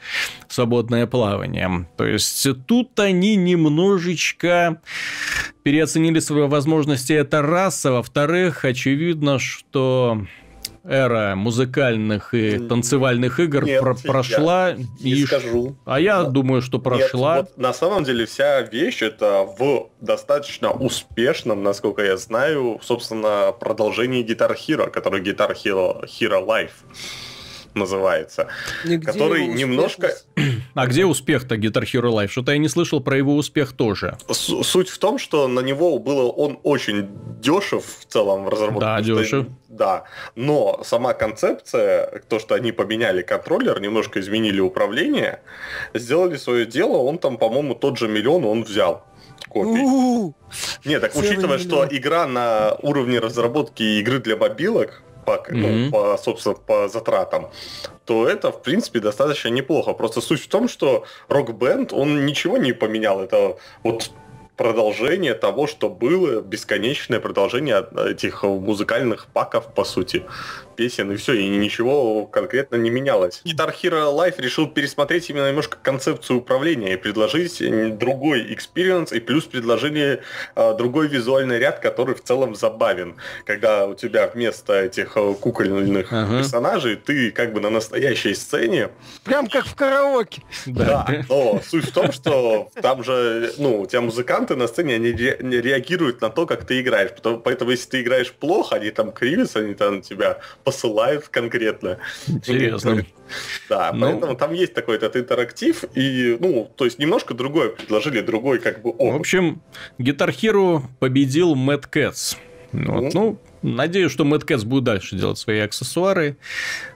в 0.49 0.55
свободное 0.55 1.07
плавание. 1.07 1.89
То 1.97 2.05
есть 2.05 2.47
тут 2.67 2.99
они 3.01 3.37
немножечко 3.37 4.81
переоценили 5.63 6.19
свои 6.19 6.47
возможности. 6.47 7.13
Это 7.13 7.43
раз. 7.43 7.85
А 7.87 7.93
во-вторых, 7.93 8.65
очевидно, 8.65 9.39
что 9.39 10.27
эра 10.85 11.35
музыкальных 11.37 12.35
и 12.35 12.59
танцевальных 12.59 13.41
игр 13.41 13.65
Нет, 13.65 13.81
про- 13.81 13.95
прошла. 13.95 14.71
Я 14.71 14.77
и... 15.01 15.25
скажу. 15.25 15.77
А 15.85 16.01
я 16.01 16.23
Но... 16.23 16.31
думаю, 16.31 16.63
что 16.63 16.79
прошла. 16.79 17.39
Нет, 17.39 17.49
вот 17.55 17.59
на 17.59 17.73
самом 17.73 18.05
деле 18.05 18.27
вся 18.27 18.63
вещь 18.63 19.03
это 19.03 19.47
в 19.59 19.91
достаточно 20.01 20.71
успешном, 20.71 21.63
насколько 21.63 22.03
я 22.03 22.17
знаю, 22.17 22.81
собственно, 22.83 23.53
продолжении 23.53 24.25
Guitar 24.25 24.57
Hero, 24.57 24.91
который 24.91 25.23
Guitar 25.23 25.55
Hero, 25.55 26.05
Hero 26.05 26.45
Life 26.45 26.71
называется, 27.75 28.49
Нигде 28.85 29.07
который 29.07 29.47
немножко... 29.47 30.15
А 30.75 30.87
где 30.87 31.05
успех-то 31.05 31.57
Guitar 31.57 31.83
Hero 31.83 32.11
Live? 32.11 32.29
Что-то 32.29 32.53
я 32.53 32.59
не 32.59 32.69
слышал 32.69 33.01
про 33.01 33.17
его 33.17 33.37
успех 33.37 33.73
тоже. 33.73 34.17
С 34.31 34.63
суть 34.63 34.89
в 34.89 34.99
том, 34.99 35.19
что 35.19 35.49
на 35.49 35.61
него 35.61 35.99
было 35.99 36.31
он 36.31 36.59
очень 36.63 37.09
дешев 37.41 37.85
в 38.01 38.07
целом 38.07 38.45
в 38.45 38.49
разработке. 38.49 38.81
Да, 38.81 39.01
дешев. 39.03 39.47
Да, 39.69 40.05
но 40.35 40.83
сама 40.85 41.15
концепция, 41.15 42.23
то, 42.29 42.39
что 42.39 42.55
они 42.55 42.73
поменяли 42.73 43.23
контроллер, 43.23 43.81
немножко 43.81 44.21
изменили 44.21 44.61
управление, 44.61 45.41
сделали 45.95 46.37
свое 46.37 46.67
дело, 46.67 46.99
он 46.99 47.19
там, 47.19 47.37
по-моему, 47.37 47.75
тот 47.75 47.99
же 47.99 48.09
миллион 48.09 48.45
он 48.45 48.65
взял 48.65 49.05
копий. 49.49 50.35
Нет, 50.85 51.01
так 51.01 51.15
учитывая, 51.15 51.59
что 51.59 51.87
игра 51.89 52.27
на 52.27 52.75
уровне 52.83 53.19
разработки 53.19 53.83
игры 54.01 54.19
для 54.19 54.37
мобилок, 54.37 55.03
по, 55.25 55.33
mm-hmm. 55.33 55.55
ну, 55.55 55.91
по, 55.91 56.19
собственно, 56.19 56.55
по 56.55 56.89
затратам, 56.89 57.51
то 58.05 58.29
это, 58.29 58.51
в 58.51 58.63
принципе, 58.63 59.01
достаточно 59.01 59.49
неплохо. 59.49 59.93
Просто 59.93 60.21
суть 60.21 60.43
в 60.43 60.49
том, 60.49 60.69
что 60.69 61.05
рок-бенд, 61.29 61.93
он 61.93 62.27
ничего 62.27 62.59
не 62.59 62.73
поменял. 62.73 63.21
Это 63.21 63.57
вот 63.83 64.11
продолжение 64.57 65.35
того, 65.35 65.67
что 65.67 65.89
было, 65.89 66.41
бесконечное 66.41 67.21
продолжение 67.21 67.87
этих 68.09 68.43
музыкальных 68.43 69.27
паков, 69.27 69.73
по 69.75 69.85
сути 69.85 70.25
песен, 70.75 71.13
и 71.13 71.17
все, 71.17 71.35
и 71.35 71.49
ничего 71.49 72.27
конкретно 72.27 72.77
не 72.77 72.91
менялось. 72.91 73.43
Guitar 73.45 73.75
Hero 73.83 74.15
Life 74.15 74.41
решил 74.41 74.67
пересмотреть 74.67 75.31
именно 75.31 75.49
немножко 75.49 75.79
концепцию 75.83 76.39
управления 76.39 76.95
и 76.95 76.97
предложить 76.97 77.63
другой 77.99 78.53
experience, 78.53 79.15
и 79.15 79.21
плюс 79.21 79.45
предложение 79.45 80.23
э, 80.57 80.75
другой 80.77 81.09
визуальный 81.09 81.59
ряд, 81.59 81.81
который 81.81 82.15
в 82.15 82.23
целом 82.23 82.55
забавен. 82.55 83.17
Когда 83.45 83.87
у 83.87 83.95
тебя 83.95 84.27
вместо 84.27 84.83
этих 84.83 85.17
э, 85.17 85.35
кукольных 85.35 86.13
ага. 86.13 86.39
персонажей 86.39 86.97
ты 86.97 87.31
как 87.31 87.53
бы 87.53 87.61
на 87.61 87.71
настоящей 87.71 88.35
сцене. 88.35 88.91
Прям 89.25 89.47
как 89.49 89.67
в 89.67 89.75
караоке. 89.75 90.43
Да, 90.67 91.07
но 91.29 91.61
суть 91.67 91.85
в 91.85 91.93
том, 91.93 92.13
что 92.13 92.71
там 92.81 93.05
же, 93.05 93.53
ну, 93.59 93.81
у 93.81 93.87
тебя 93.87 94.01
музыканты 94.01 94.57
на 94.57 94.67
сцене, 94.67 94.95
они 94.95 95.13
реагируют 95.13 96.21
на 96.21 96.31
то, 96.31 96.47
как 96.47 96.67
ты 96.67 96.81
играешь. 96.81 97.11
Поэтому, 97.45 97.71
если 97.71 97.89
ты 97.89 98.03
играешь 98.03 98.33
плохо, 98.33 98.77
они 98.77 98.91
там 98.91 99.13
кривятся, 99.13 99.61
они 99.61 99.75
там 99.75 100.03
тебя 100.03 100.39
посылают 100.65 101.29
конкретно. 101.29 101.99
Интересно. 102.27 103.05
Да, 103.69 103.93
ну, 103.93 104.01
поэтому 104.01 104.35
там 104.37 104.53
есть 104.53 104.75
такой 104.75 104.97
этот 104.97 105.17
интерактив, 105.17 105.85
и, 105.95 106.37
ну, 106.41 106.71
то 106.77 106.85
есть 106.85 106.99
немножко 106.99 107.35
другое 107.35 107.71
предложили, 107.71 108.21
другой 108.21 108.59
как 108.59 108.83
бы 108.83 108.91
опыт. 108.91 109.13
В 109.13 109.17
общем, 109.21 109.63
Hero 109.99 110.83
победил 110.99 111.55
Mad 111.55 111.89
Cats. 111.91 112.37
Вот, 112.73 113.15
ну, 113.15 113.39
Надеюсь, 113.63 114.13
что 114.13 114.25
Mad 114.25 114.45
Cats 114.47 114.65
будет 114.65 114.85
дальше 114.85 115.17
делать 115.17 115.39
свои 115.39 115.61
аксессуары. 115.61 116.37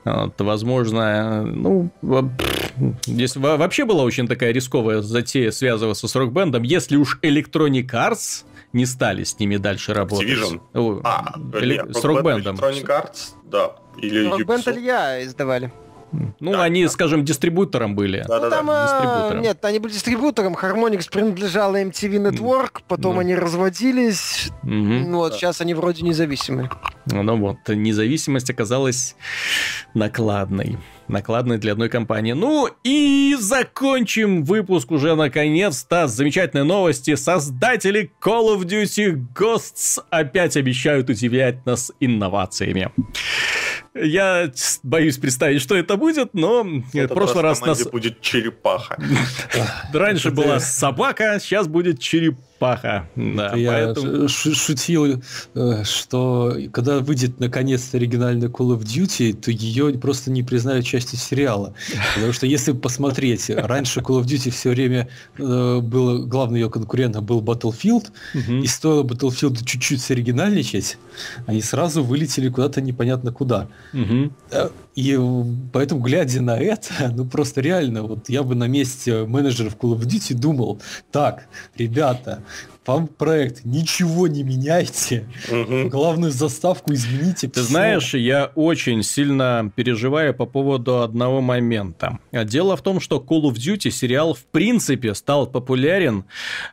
Вот, 0.04 0.40
возможно, 0.40 1.42
ну, 1.42 1.90
здесь 3.06 3.36
вообще 3.36 3.84
была 3.84 4.02
очень 4.02 4.26
такая 4.26 4.52
рисковая 4.52 5.00
затея 5.00 5.50
связываться 5.50 6.08
с 6.08 6.14
рок-бендом. 6.14 6.62
Если 6.62 6.96
уж 6.96 7.18
Electronic 7.22 7.86
Arts 7.90 8.44
не 8.72 8.84
стали 8.84 9.24
с 9.24 9.38
ними 9.38 9.56
дальше 9.56 9.94
работать. 9.94 10.28
Activision? 10.28 10.60
О, 10.74 11.00
а, 11.04 11.34
или, 11.60 11.74
нет, 11.76 11.96
с 11.96 12.04
рок-бендом. 12.04 12.56
Electronic 12.56 12.86
Arts, 12.86 13.34
да. 13.44 13.76
Или 13.98 14.26
Рок-бенд 14.26 14.68
Илья 14.68 15.24
издавали. 15.24 15.72
Ну, 16.12 16.52
да, 16.52 16.62
они, 16.62 16.84
да. 16.84 16.90
скажем, 16.90 17.24
дистрибутором 17.24 17.94
были. 17.94 18.24
Да, 18.26 18.40
ну, 18.40 18.50
там, 18.50 18.66
а, 18.70 18.84
дистрибутором. 18.84 19.42
Нет, 19.42 19.64
они 19.64 19.78
были 19.78 19.92
дистрибутором. 19.92 20.54
Harmonix 20.54 21.10
принадлежала 21.10 21.80
MTV 21.82 22.30
Network, 22.30 22.82
потом 22.88 23.14
ну. 23.14 23.20
они 23.20 23.34
разводились. 23.34 24.50
Угу. 24.62 25.10
Вот, 25.16 25.32
да. 25.32 25.38
сейчас 25.38 25.60
они 25.60 25.74
вроде 25.74 26.02
независимые. 26.02 26.70
Ну 27.06 27.36
вот, 27.36 27.58
независимость 27.68 28.50
оказалась 28.50 29.16
накладной. 29.94 30.78
Накладной 31.08 31.58
для 31.58 31.72
одной 31.72 31.88
компании. 31.88 32.32
Ну 32.32 32.68
и 32.82 33.36
закончим 33.38 34.44
выпуск 34.44 34.90
уже 34.90 35.14
наконец-то 35.14 36.08
с 36.08 36.12
замечательной 36.12 36.64
новости. 36.64 37.14
Создатели 37.14 38.10
Call 38.20 38.56
of 38.56 38.64
Duty 38.64 39.24
Ghosts 39.34 40.02
опять 40.10 40.56
обещают 40.56 41.08
удивлять 41.08 41.64
нас 41.64 41.92
инновациями. 42.00 42.90
Я 44.02 44.50
боюсь 44.82 45.18
представить, 45.18 45.62
что 45.62 45.76
это 45.76 45.96
будет, 45.96 46.34
но 46.34 46.64
в 46.64 47.08
прошлый 47.08 47.42
раз, 47.42 47.60
нас... 47.60 47.86
будет 47.86 48.20
черепаха. 48.20 48.98
Раньше 49.92 50.30
была 50.30 50.60
собака, 50.60 51.38
сейчас 51.40 51.66
будет 51.66 52.00
черепаха 52.00 52.46
Паха. 52.58 53.08
Да, 53.16 53.48
Это 53.56 53.96
поэтому... 53.96 54.22
Я 54.22 54.28
шутил, 54.28 55.22
э, 55.54 55.84
что 55.84 56.56
когда 56.72 57.00
выйдет 57.00 57.38
наконец 57.38 57.92
оригинальный 57.94 58.48
Call 58.48 58.76
of 58.76 58.82
Duty, 58.82 59.34
то 59.34 59.50
ее 59.50 59.92
просто 59.98 60.30
не 60.30 60.42
признают 60.42 60.86
частью 60.86 61.18
сериала. 61.18 61.74
Потому 62.14 62.32
что 62.32 62.46
если 62.46 62.72
посмотреть, 62.72 63.50
раньше 63.50 64.00
Call 64.00 64.22
of 64.22 64.24
Duty 64.24 64.50
все 64.50 64.70
время 64.70 65.08
э, 65.38 65.80
было, 65.80 66.24
главный 66.24 66.60
ее 66.60 66.70
конкурентом 66.70 67.24
был 67.24 67.42
Battlefield, 67.42 68.06
угу. 68.34 68.52
и 68.62 68.66
стоило 68.66 69.02
Battlefield 69.02 69.64
чуть-чуть 69.64 70.00
соригинальничать, 70.00 70.98
они 71.46 71.60
сразу 71.60 72.02
вылетели 72.02 72.48
куда-то 72.48 72.80
непонятно 72.80 73.32
куда. 73.32 73.68
Угу. 73.92 74.32
И 74.96 75.18
поэтому, 75.72 76.00
глядя 76.00 76.40
на 76.40 76.58
это, 76.58 77.12
ну 77.14 77.24
просто 77.26 77.60
реально, 77.60 78.02
вот 78.02 78.28
я 78.28 78.42
бы 78.42 78.54
на 78.54 78.66
месте 78.66 79.24
менеджеров 79.24 79.76
Call 79.76 79.96
of 79.96 80.00
Duty 80.00 80.34
думал, 80.34 80.80
так, 81.12 81.48
ребята, 81.76 82.42
вам 82.86 83.08
проект, 83.08 83.64
ничего 83.64 84.28
не 84.28 84.42
меняйте, 84.42 85.28
угу. 85.50 85.88
главную 85.88 86.32
заставку 86.32 86.94
измените. 86.94 87.48
Ты 87.48 87.60
все. 87.60 87.70
знаешь, 87.70 88.14
я 88.14 88.52
очень 88.54 89.02
сильно 89.02 89.70
переживаю 89.74 90.32
по 90.34 90.46
поводу 90.46 91.02
одного 91.02 91.40
момента. 91.40 92.18
Дело 92.32 92.76
в 92.76 92.82
том, 92.82 93.00
что 93.00 93.16
Call 93.16 93.42
of 93.42 93.54
Duty 93.54 93.90
сериал 93.90 94.34
в 94.34 94.44
принципе 94.44 95.14
стал 95.14 95.46
популярен, 95.46 96.24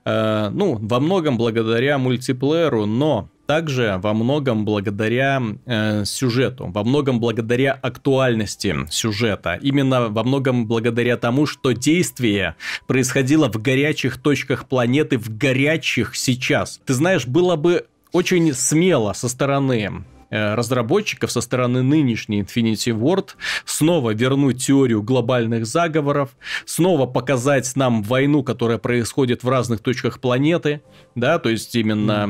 э, 0.05 0.49
ну, 0.53 0.77
во 0.79 0.99
многом 0.99 1.37
благодаря 1.37 1.97
мультиплееру, 1.97 2.85
но 2.85 3.29
также 3.45 3.99
во 4.01 4.13
многом 4.13 4.65
благодаря 4.65 5.41
э, 5.65 6.05
сюжету, 6.05 6.67
во 6.67 6.83
многом 6.83 7.19
благодаря 7.19 7.73
актуальности 7.73 8.75
сюжета, 8.89 9.59
именно 9.61 10.09
во 10.09 10.23
многом 10.23 10.67
благодаря 10.67 11.17
тому, 11.17 11.45
что 11.45 11.71
действие 11.71 12.55
происходило 12.87 13.51
в 13.51 13.61
горячих 13.61 14.21
точках 14.21 14.67
планеты, 14.67 15.17
в 15.17 15.37
горячих 15.37 16.15
сейчас. 16.15 16.79
Ты 16.85 16.93
знаешь, 16.93 17.27
было 17.27 17.55
бы 17.55 17.85
очень 18.11 18.53
смело 18.53 19.13
со 19.13 19.27
стороны 19.27 20.03
разработчиков 20.33 21.31
со 21.31 21.41
стороны 21.41 21.83
нынешней 21.83 22.41
Infinity 22.41 22.97
Ward 22.97 23.31
снова 23.65 24.13
вернуть 24.13 24.65
теорию 24.65 25.03
глобальных 25.03 25.65
заговоров, 25.65 26.31
снова 26.65 27.05
показать 27.05 27.71
нам 27.75 28.01
войну, 28.03 28.43
которая 28.43 28.77
происходит 28.77 29.43
в 29.43 29.49
разных 29.49 29.81
точках 29.81 30.19
планеты, 30.19 30.81
да, 31.15 31.39
то 31.39 31.49
есть 31.49 31.75
именно 31.75 32.27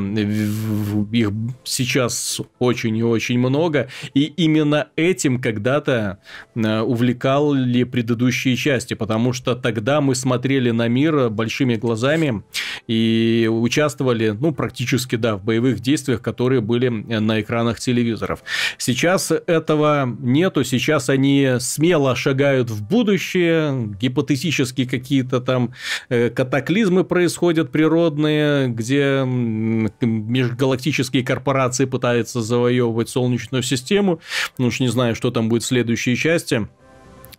их 1.11 1.31
сейчас 1.63 2.41
очень 2.59 2.97
и 2.97 3.03
очень 3.03 3.39
много, 3.39 3.89
и 4.13 4.23
именно 4.23 4.87
этим 4.95 5.41
когда-то 5.41 6.19
э, 6.55 6.79
увлекали 6.81 7.83
предыдущие 7.83 8.55
части, 8.55 8.93
потому 8.93 9.33
что 9.33 9.55
тогда 9.55 10.01
мы 10.01 10.15
смотрели 10.15 10.71
на 10.71 10.87
мир 10.87 11.29
большими 11.29 11.75
глазами 11.75 12.43
и 12.87 13.49
участвовали, 13.51 14.29
ну, 14.29 14.51
практически, 14.51 15.15
да, 15.15 15.37
в 15.37 15.43
боевых 15.43 15.79
действиях, 15.79 16.21
которые 16.21 16.61
были 16.61 16.89
на 16.89 17.41
экранах 17.41 17.79
телевизоров. 17.79 18.43
Сейчас 18.77 19.31
этого 19.31 20.05
нету, 20.19 20.63
сейчас 20.63 21.09
они 21.09 21.55
смело 21.59 22.15
шагают 22.15 22.69
в 22.69 22.83
будущее, 22.83 23.95
гипотетически 23.99 24.85
какие-то 24.85 25.39
там 25.39 25.73
э, 26.09 26.29
катаклизмы 26.29 27.03
происходят 27.03 27.71
природные, 27.71 28.67
где 28.67 29.23
межгалактические 29.25 31.23
корпорации 31.23 31.85
пытаются 31.85 32.41
завоевывать 32.41 33.09
Солнечную 33.09 33.63
систему. 33.63 34.19
Ну 34.57 34.67
уж 34.67 34.79
не 34.79 34.89
знаю, 34.89 35.15
что 35.15 35.31
там 35.31 35.49
будет 35.49 35.63
в 35.63 35.67
следующей 35.67 36.15
части. 36.15 36.67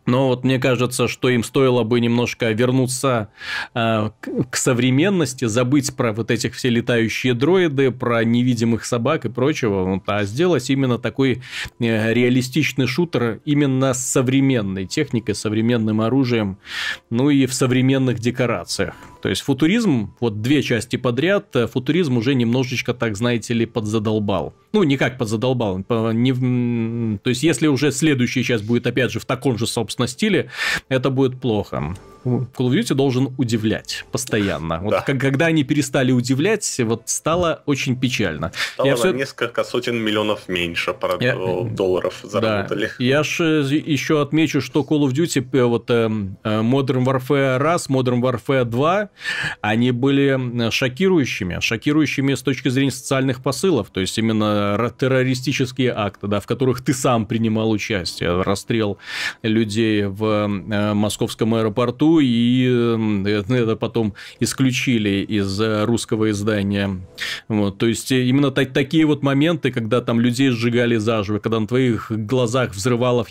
Но 0.06 0.28
вот 0.28 0.44
мне 0.44 0.58
кажется, 0.58 1.08
что 1.08 1.28
им 1.28 1.42
стоило 1.42 1.82
бы 1.82 2.00
немножко 2.00 2.50
вернуться 2.50 3.28
э, 3.74 4.10
к 4.50 4.56
современности, 4.56 5.46
забыть 5.46 5.96
про 5.96 6.12
вот 6.12 6.30
этих 6.30 6.54
все 6.54 6.68
летающие 6.68 7.34
дроиды, 7.34 7.90
про 7.90 8.22
невидимых 8.24 8.84
собак 8.84 9.24
и 9.24 9.30
прочего, 9.30 9.84
вот, 9.84 10.02
а 10.06 10.24
сделать 10.24 10.68
именно 10.68 10.98
такой 10.98 11.42
э, 11.80 12.12
реалистичный 12.12 12.86
шутер 12.86 13.40
именно 13.44 13.94
с 13.94 14.04
современной 14.04 14.86
техникой, 14.86 15.34
современным 15.34 16.00
оружием, 16.00 16.58
ну 17.10 17.30
и 17.30 17.46
в 17.46 17.54
современных 17.54 18.18
декорациях. 18.18 18.94
То 19.24 19.30
есть 19.30 19.40
футуризм, 19.40 20.14
вот 20.20 20.42
две 20.42 20.62
части 20.62 20.96
подряд, 20.96 21.56
э, 21.56 21.66
футуризм 21.66 22.18
уже 22.18 22.34
немножечко, 22.34 22.92
так 22.92 23.16
знаете 23.16 23.54
ли, 23.54 23.64
подзадолбал. 23.64 24.52
Ну, 24.74 24.82
не 24.82 24.98
как 24.98 25.16
подзадолбал. 25.16 25.78
Не, 25.78 27.16
то 27.16 27.30
есть, 27.30 27.42
если 27.42 27.66
уже 27.66 27.90
следующая 27.90 28.42
часть 28.42 28.66
будет, 28.66 28.86
опять 28.86 29.12
же, 29.12 29.20
в 29.20 29.24
таком 29.24 29.56
же, 29.56 29.66
собственно, 29.66 30.08
стиле, 30.08 30.50
это 30.90 31.08
будет 31.08 31.40
плохо. 31.40 31.96
Call 32.24 32.68
of 32.68 32.72
Duty 32.72 32.94
должен 32.94 33.34
удивлять 33.38 34.04
постоянно. 34.10 34.80
Вот 34.80 34.90
да. 34.90 35.00
когда 35.02 35.46
они 35.46 35.64
перестали 35.64 36.12
удивлять, 36.12 36.80
вот 36.84 37.02
стало 37.06 37.62
очень 37.66 37.98
печально. 37.98 38.52
Стало 38.74 38.86
я 38.86 38.96
все... 38.96 39.12
несколько 39.12 39.64
сотен 39.64 39.96
миллионов 39.96 40.48
меньше 40.48 40.94
я... 41.20 41.34
долларов 41.34 42.20
заработали. 42.22 42.86
Да. 42.98 43.04
Я 43.04 43.22
же 43.22 43.44
еще 43.70 44.22
отмечу, 44.22 44.60
что 44.60 44.80
Call 44.80 45.06
of 45.06 45.12
Duty, 45.12 45.46
э, 45.52 45.64
вот 45.64 45.90
э, 45.90 46.10
э, 46.44 46.60
Modern 46.60 47.04
Warfare 47.04 47.56
1, 47.56 47.68
Modern 47.88 48.20
Warfare 48.20 48.64
2, 48.64 49.08
они 49.60 49.90
были 49.90 50.70
шокирующими. 50.70 51.58
Шокирующими 51.60 52.34
с 52.34 52.42
точки 52.42 52.68
зрения 52.68 52.90
социальных 52.90 53.42
посылов. 53.42 53.90
То 53.90 54.00
есть, 54.00 54.18
именно 54.18 54.92
террористические 54.98 55.92
акты, 55.94 56.26
да, 56.26 56.40
в 56.40 56.46
которых 56.46 56.82
ты 56.82 56.94
сам 56.94 57.26
принимал 57.26 57.70
участие. 57.70 58.42
Расстрел 58.42 58.98
людей 59.42 60.04
в 60.04 60.46
московском 60.94 61.54
аэропорту 61.54 62.13
и 62.20 62.64
это 63.24 63.76
потом 63.76 64.14
исключили 64.40 65.24
из 65.24 65.60
э, 65.60 65.84
русского 65.84 66.30
издания. 66.30 67.00
Вот, 67.48 67.78
то 67.78 67.86
есть, 67.86 68.12
э, 68.12 68.24
именно 68.24 68.50
так, 68.50 68.72
такие 68.72 69.06
вот 69.06 69.22
моменты, 69.22 69.70
когда 69.70 70.00
там 70.00 70.20
людей 70.20 70.50
сжигали 70.50 70.96
заживо, 70.96 71.38
когда 71.38 71.60
на 71.60 71.66
твоих 71.66 72.10
глазах 72.10 72.74
взрывалась 72.74 73.30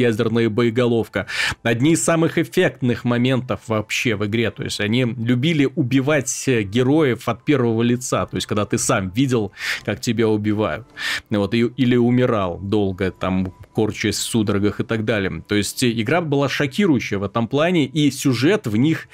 ядерная 0.00 0.48
боеголовка. 0.50 1.26
Одни 1.62 1.92
из 1.92 2.04
самых 2.04 2.38
эффектных 2.38 3.04
моментов 3.04 3.60
вообще 3.68 4.16
в 4.16 4.26
игре. 4.26 4.50
То 4.50 4.64
есть, 4.64 4.80
они 4.80 5.04
любили 5.04 5.68
убивать 5.74 6.44
э, 6.48 6.62
героев 6.62 7.28
от 7.28 7.44
первого 7.44 7.82
лица. 7.82 8.26
То 8.26 8.36
есть, 8.36 8.46
когда 8.46 8.64
ты 8.64 8.78
сам 8.78 9.10
видел, 9.10 9.52
как 9.84 10.00
тебя 10.00 10.28
убивают. 10.28 10.86
Вот, 11.30 11.54
и, 11.54 11.60
или 11.76 11.96
умирал 11.96 12.58
долго, 12.58 13.10
там, 13.10 13.52
корчась 13.74 14.16
в 14.16 14.22
судорогах 14.22 14.80
и 14.80 14.84
так 14.84 15.04
далее. 15.04 15.42
То 15.46 15.54
есть 15.54 15.84
игра 15.84 16.20
была 16.20 16.48
шокирующая 16.48 17.18
в 17.18 17.24
этом 17.24 17.48
плане, 17.48 17.86
и 17.86 18.10
сюжет 18.10 18.66
в 18.66 18.76
них 18.76 19.08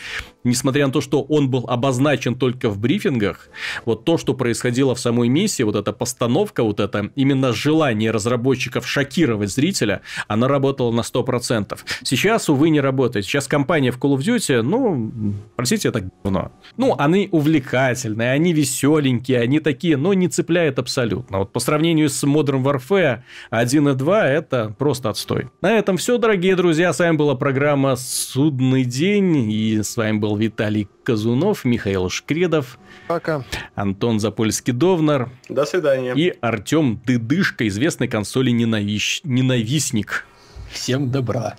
несмотря 0.44 0.86
на 0.86 0.92
то, 0.92 1.00
что 1.00 1.22
он 1.22 1.50
был 1.50 1.64
обозначен 1.68 2.34
только 2.34 2.70
в 2.70 2.78
брифингах, 2.78 3.48
вот 3.84 4.04
то, 4.04 4.18
что 4.18 4.34
происходило 4.34 4.94
в 4.94 5.00
самой 5.00 5.28
миссии, 5.28 5.62
вот 5.62 5.76
эта 5.76 5.92
постановка, 5.92 6.62
вот 6.62 6.80
это 6.80 7.10
именно 7.14 7.52
желание 7.52 8.10
разработчиков 8.10 8.86
шокировать 8.86 9.50
зрителя, 9.50 10.02
она 10.28 10.48
работала 10.48 10.90
на 10.90 11.00
100%. 11.00 11.78
Сейчас, 12.02 12.48
увы, 12.48 12.70
не 12.70 12.80
работает. 12.80 13.24
Сейчас 13.24 13.46
компания 13.46 13.90
в 13.90 13.98
Call 13.98 14.16
of 14.16 14.20
Duty, 14.20 14.62
ну, 14.62 15.12
простите, 15.56 15.88
это 15.88 16.08
говно. 16.22 16.52
Ну, 16.76 16.94
они 16.98 17.28
увлекательные, 17.30 18.32
они 18.32 18.52
веселенькие, 18.52 19.40
они 19.40 19.60
такие, 19.60 19.96
но 19.96 20.14
не 20.14 20.28
цепляют 20.28 20.78
абсолютно. 20.78 21.38
Вот 21.38 21.52
по 21.52 21.60
сравнению 21.60 22.08
с 22.08 22.24
Modern 22.24 22.62
Warfare 22.62 23.22
1 23.50 23.88
и 23.88 23.94
2, 23.94 24.28
это 24.28 24.74
просто 24.78 25.10
отстой. 25.10 25.48
На 25.60 25.78
этом 25.78 25.96
все, 25.96 26.18
дорогие 26.18 26.56
друзья. 26.56 26.92
С 26.92 26.98
вами 26.98 27.16
была 27.16 27.34
программа 27.34 27.96
«Судный 27.96 28.84
день», 28.84 29.50
и 29.50 29.82
с 29.82 29.96
вами 29.96 30.18
был 30.18 30.29
был 30.30 30.36
Виталий 30.36 30.88
Казунов, 31.02 31.64
Михаил 31.64 32.08
Шкредов. 32.08 32.78
Пока. 33.08 33.44
Антон 33.74 34.18
Запольский-Довнар. 34.18 35.30
До 35.48 35.64
свидания. 35.64 36.14
И 36.14 36.34
Артем 36.40 37.00
Дыдышко, 37.04 37.66
известный 37.66 38.08
консоли 38.08 38.50
ненавищ... 38.50 39.22
ненавистник. 39.24 40.26
Всем 40.70 41.10
добра. 41.10 41.56